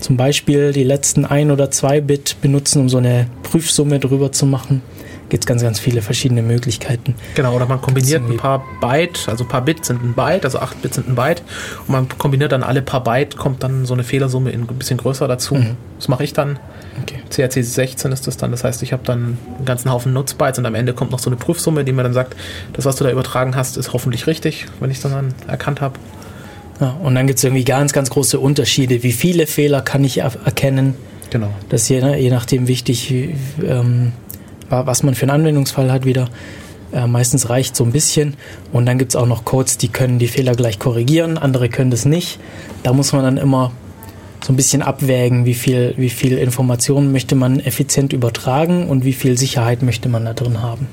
zum 0.00 0.16
Beispiel 0.16 0.72
die 0.72 0.84
letzten 0.84 1.24
1 1.24 1.50
oder 1.50 1.70
2 1.70 2.00
Bit 2.00 2.36
benutzen, 2.40 2.80
um 2.80 2.88
so 2.88 2.98
eine 2.98 3.26
Prüfsumme 3.42 3.98
drüber 3.98 4.32
zu 4.32 4.46
machen. 4.46 4.82
Gibt 5.28 5.44
es 5.44 5.46
ganz, 5.46 5.62
ganz 5.62 5.80
viele 5.80 6.02
verschiedene 6.02 6.42
Möglichkeiten. 6.42 7.14
Genau, 7.34 7.54
oder 7.54 7.66
man 7.66 7.80
kombiniert 7.80 8.22
ein 8.28 8.36
paar 8.36 8.64
Byte, 8.80 9.28
also 9.28 9.44
ein 9.44 9.48
paar 9.48 9.62
Bit 9.62 9.84
sind 9.84 10.02
ein 10.02 10.14
Byte, 10.14 10.44
also 10.44 10.60
8 10.60 10.82
Bit 10.82 10.94
sind 10.94 11.08
ein 11.08 11.16
Byte 11.16 11.42
und 11.86 11.90
man 11.90 12.08
kombiniert 12.08 12.52
dann 12.52 12.62
alle 12.62 12.80
paar 12.80 13.02
Byte, 13.02 13.36
kommt 13.36 13.62
dann 13.62 13.86
so 13.86 13.94
eine 13.94 14.04
Fehlersumme 14.04 14.50
in 14.50 14.62
ein 14.62 14.66
bisschen 14.66 14.98
größer 14.98 15.26
dazu. 15.26 15.56
Das 15.98 16.08
mache 16.08 16.24
ich 16.24 16.32
dann. 16.32 16.58
Okay. 17.02 17.20
CRC 17.28 17.64
16 17.64 18.12
ist 18.12 18.26
das 18.26 18.36
dann, 18.36 18.52
das 18.52 18.64
heißt, 18.64 18.82
ich 18.82 18.92
habe 18.92 19.02
dann 19.04 19.38
einen 19.56 19.64
ganzen 19.64 19.90
Haufen 19.90 20.12
Nutzbytes 20.12 20.58
und 20.58 20.66
am 20.66 20.74
Ende 20.74 20.94
kommt 20.94 21.10
noch 21.10 21.18
so 21.18 21.28
eine 21.28 21.36
Prüfsumme, 21.36 21.84
die 21.84 21.92
mir 21.92 22.02
dann 22.02 22.14
sagt, 22.14 22.36
das, 22.72 22.84
was 22.84 22.96
du 22.96 23.04
da 23.04 23.10
übertragen 23.10 23.56
hast, 23.56 23.76
ist 23.76 23.92
hoffentlich 23.92 24.26
richtig, 24.26 24.66
wenn 24.80 24.90
ich 24.90 24.98
es 24.98 25.02
dann 25.02 25.34
erkannt 25.46 25.80
habe. 25.80 25.98
Ja, 26.80 26.96
und 27.02 27.14
dann 27.14 27.26
gibt 27.26 27.38
es 27.38 27.44
irgendwie 27.44 27.64
ganz, 27.64 27.92
ganz 27.92 28.10
große 28.10 28.38
Unterschiede. 28.38 29.02
Wie 29.02 29.12
viele 29.12 29.46
Fehler 29.46 29.82
kann 29.82 30.04
ich 30.04 30.18
er 30.18 30.32
erkennen? 30.44 30.94
Genau. 31.30 31.48
Das 31.68 31.82
ist 31.82 31.88
je, 31.88 32.00
je 32.16 32.30
nachdem 32.30 32.68
wichtig, 32.68 33.10
wie, 33.10 33.34
ähm, 33.64 34.12
was 34.68 35.02
man 35.02 35.14
für 35.14 35.22
einen 35.22 35.30
Anwendungsfall 35.30 35.92
hat 35.92 36.04
wieder. 36.04 36.28
Äh, 36.92 37.06
meistens 37.06 37.48
reicht 37.50 37.76
so 37.76 37.84
ein 37.84 37.92
bisschen. 37.92 38.34
Und 38.72 38.86
dann 38.86 38.98
gibt 38.98 39.12
es 39.12 39.16
auch 39.16 39.26
noch 39.26 39.44
Codes, 39.44 39.78
die 39.78 39.88
können 39.88 40.18
die 40.18 40.28
Fehler 40.28 40.54
gleich 40.54 40.78
korrigieren, 40.78 41.38
andere 41.38 41.68
können 41.68 41.90
das 41.90 42.04
nicht. 42.04 42.38
Da 42.82 42.92
muss 42.92 43.12
man 43.12 43.22
dann 43.22 43.36
immer 43.36 43.72
so 44.44 44.52
ein 44.52 44.56
bisschen 44.56 44.82
abwägen, 44.82 45.44
wie 45.44 45.54
viel, 45.54 45.94
wie 45.96 46.10
viel 46.10 46.38
Informationen 46.38 47.10
möchte 47.10 47.34
man 47.34 47.58
effizient 47.58 48.12
übertragen 48.12 48.88
und 48.88 49.04
wie 49.04 49.12
viel 49.12 49.36
Sicherheit 49.36 49.82
möchte 49.82 50.08
man 50.08 50.24
da 50.24 50.34
drin 50.34 50.62
haben. 50.62 50.86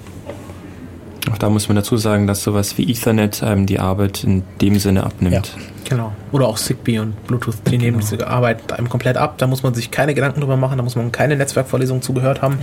Auch 1.32 1.38
da 1.38 1.50
muss 1.50 1.70
man 1.70 1.76
dazu 1.76 1.96
sagen, 1.96 2.28
dass 2.28 2.44
sowas 2.44 2.78
wie 2.78 2.90
Ethernet 2.90 3.44
einem 3.44 3.66
die 3.66 3.80
Arbeit 3.80 4.24
in 4.24 4.44
dem 4.60 4.78
Sinne 4.80 5.04
abnimmt. 5.04 5.56
Genau. 5.88 6.12
Oder 6.32 6.48
auch 6.48 6.58
Zigbee 6.58 7.00
und 7.00 7.26
Bluetooth, 7.28 7.56
die 7.70 7.78
nehmen 7.78 8.00
diese 8.00 8.28
Arbeit 8.28 8.74
einem 8.74 8.90
komplett 8.90 9.16
ab. 9.16 9.38
Da 9.38 9.48
muss 9.48 9.64
man 9.64 9.74
sich 9.74 9.92
keine 9.92 10.14
Gedanken 10.14 10.42
drüber 10.42 10.58
machen, 10.58 10.78
da 10.78 10.84
muss 10.84 10.96
man 10.96 11.12
keine 11.12 11.38
Netzwerkvorlesung 11.38 12.02
zugehört 12.02 12.42
haben. 12.42 12.58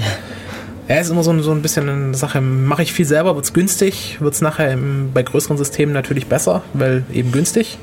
Ja, 0.90 0.96
ist 0.96 1.08
immer 1.10 1.22
so, 1.22 1.30
ein- 1.30 1.40
so 1.42 1.52
ein 1.52 1.62
bisschen 1.62 1.88
eine 1.88 2.14
Sache. 2.16 2.40
Mache 2.40 2.82
ich 2.82 2.92
viel 2.92 3.06
selber, 3.06 3.36
wird 3.36 3.44
es 3.44 3.52
günstig, 3.52 4.16
wird 4.20 4.34
es 4.34 4.40
nachher 4.40 4.72
im, 4.72 5.10
bei 5.14 5.22
größeren 5.22 5.56
Systemen 5.56 5.92
natürlich 5.94 6.26
besser, 6.26 6.62
weil 6.74 7.04
eben 7.12 7.30
günstig. 7.30 7.78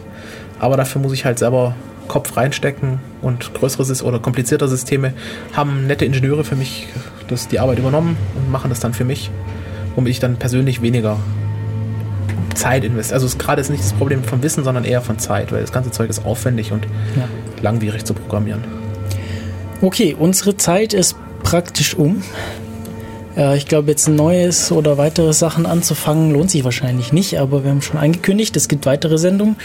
Aber 0.59 0.75
dafür 0.75 1.01
muss 1.01 1.13
ich 1.13 1.23
halt 1.23 1.39
selber 1.39 1.73
Kopf 2.09 2.35
reinstecken 2.35 2.99
und 3.21 3.53
größere 3.53 4.05
oder 4.05 4.19
komplizierte 4.19 4.67
Systeme 4.67 5.13
haben 5.53 5.87
nette 5.87 6.03
Ingenieure 6.03 6.43
für 6.43 6.55
mich 6.57 6.87
das, 7.29 7.47
die 7.47 7.59
Arbeit 7.59 7.79
übernommen 7.79 8.17
und 8.35 8.51
machen 8.51 8.69
das 8.69 8.81
dann 8.81 8.93
für 8.93 9.05
mich, 9.05 9.31
womit 9.95 10.11
ich 10.11 10.19
dann 10.19 10.35
persönlich 10.35 10.81
weniger 10.81 11.17
Zeit 12.55 12.83
investiere. 12.83 13.21
Also 13.21 13.37
gerade 13.37 13.61
ist 13.61 13.69
nicht 13.69 13.83
das 13.83 13.93
Problem 13.93 14.23
von 14.23 14.43
Wissen, 14.43 14.63
sondern 14.65 14.83
eher 14.83 15.01
von 15.01 15.17
Zeit, 15.19 15.51
weil 15.53 15.61
das 15.61 15.71
ganze 15.71 15.91
Zeug 15.91 16.09
ist 16.09 16.25
aufwendig 16.25 16.73
und 16.73 16.83
Ja. 17.15 17.23
langwierig 17.61 18.03
zu 18.03 18.13
programmieren. 18.13 18.63
Okay, 19.81 20.13
unsere 20.19 20.57
Zeit 20.57 20.93
ist 20.93 21.15
praktisch 21.43 21.93
um. 21.95 22.21
Äh, 23.37 23.57
ich 23.57 23.67
glaube, 23.67 23.91
jetzt 23.91 24.07
ein 24.07 24.15
neues 24.15 24.71
oder 24.71 24.97
weitere 24.97 25.31
Sachen 25.33 25.65
anzufangen, 25.65 26.31
lohnt 26.31 26.51
sich 26.51 26.63
wahrscheinlich 26.63 27.13
nicht, 27.13 27.39
aber 27.39 27.63
wir 27.63 27.71
haben 27.71 27.81
schon 27.81 27.99
angekündigt, 27.99 28.55
es 28.57 28.67
gibt 28.67 28.85
weitere 28.85 29.17
Sendungen. 29.17 29.55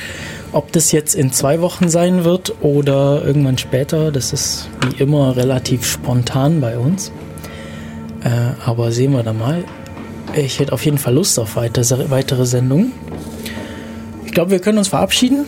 Ob 0.53 0.71
das 0.73 0.93
jetzt 0.93 1.15
in 1.15 1.33
zwei 1.33 1.61
Wochen 1.61 1.89
sein 1.89 2.25
wird 2.25 2.55
oder 2.61 3.25
irgendwann 3.25 3.59
später, 3.59 4.13
das 4.13 4.33
ist 4.33 4.69
wie 4.87 5.03
immer 5.03 5.37
relativ 5.37 5.87
spontan 5.87 6.61
bei 6.61 6.79
uns. 6.79 7.11
Äh, 8.23 8.29
aber 8.65 8.93
sehen 8.93 9.13
wir 9.13 9.23
da 9.23 9.33
mal. 9.33 9.65
Ich 10.35 10.61
hätte 10.61 10.73
auf 10.73 10.85
jeden 10.85 10.99
Fall 10.99 11.15
Lust 11.15 11.39
auf 11.39 11.57
weitere, 11.57 12.11
weitere 12.11 12.47
Sendungen. 12.47 12.93
Ich 14.25 14.33
glaube, 14.33 14.51
wir 14.53 14.61
können 14.61 14.79
uns 14.79 14.89
verabschieden. 14.89 15.45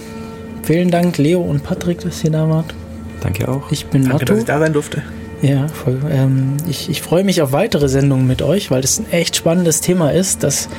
Vielen 0.62 0.90
Dank, 0.90 1.18
Leo 1.18 1.40
und 1.40 1.62
Patrick, 1.62 2.00
dass 2.00 2.24
ihr 2.24 2.30
da 2.30 2.48
wart. 2.48 2.74
Danke 3.20 3.48
auch. 3.48 3.70
Ich 3.70 3.86
bin 3.86 4.02
Danke, 4.02 4.14
Matto. 4.14 4.24
dass 4.26 4.38
ich 4.38 4.44
da 4.44 4.58
sein 4.58 4.72
durfte. 4.72 5.02
Ja, 5.44 5.68
voll. 5.68 6.00
Ähm, 6.10 6.56
ich 6.66 6.88
ich 6.88 7.02
freue 7.02 7.22
mich 7.22 7.42
auf 7.42 7.52
weitere 7.52 7.90
Sendungen 7.90 8.26
mit 8.26 8.40
euch, 8.40 8.70
weil 8.70 8.80
das 8.80 8.98
ein 8.98 9.10
echt 9.10 9.36
spannendes 9.36 9.82
Thema 9.82 10.10
ist, 10.10 10.42
das 10.42 10.70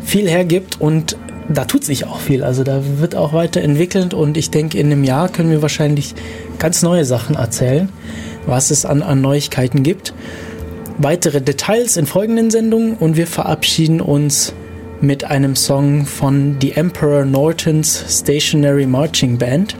viel 0.00 0.30
hergibt 0.30 0.80
und 0.80 1.16
da 1.48 1.64
tut 1.64 1.82
sich 1.82 2.06
auch 2.06 2.20
viel. 2.20 2.44
Also 2.44 2.62
da 2.62 2.82
wird 2.98 3.16
auch 3.16 3.32
weiterentwickelt 3.32 4.14
und 4.14 4.36
ich 4.36 4.50
denke, 4.50 4.78
in 4.78 4.86
einem 4.86 5.02
Jahr 5.02 5.28
können 5.28 5.50
wir 5.50 5.60
wahrscheinlich 5.60 6.14
ganz 6.60 6.82
neue 6.82 7.04
Sachen 7.04 7.34
erzählen, 7.34 7.88
was 8.46 8.70
es 8.70 8.86
an, 8.86 9.02
an 9.02 9.20
Neuigkeiten 9.20 9.82
gibt. 9.82 10.14
Weitere 10.98 11.40
Details 11.40 11.96
in 11.96 12.06
folgenden 12.06 12.52
Sendungen 12.52 12.94
und 12.94 13.16
wir 13.16 13.26
verabschieden 13.26 14.00
uns 14.00 14.52
mit 15.00 15.24
einem 15.24 15.56
Song 15.56 16.06
von 16.06 16.58
The 16.60 16.72
Emperor 16.72 17.24
Nortons 17.24 18.04
Stationary 18.08 18.86
Marching 18.86 19.36
Band, 19.36 19.74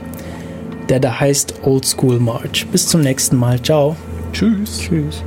der 0.89 0.99
da 0.99 1.17
heißt 1.17 1.61
Old 1.63 1.85
School 1.85 2.19
March. 2.19 2.67
Bis 2.73 2.89
zum 2.89 2.99
nächsten 2.99 3.37
Mal. 3.37 3.61
Ciao. 3.61 3.95
Tschüss. 4.33 4.79
Tschüss. 4.79 5.23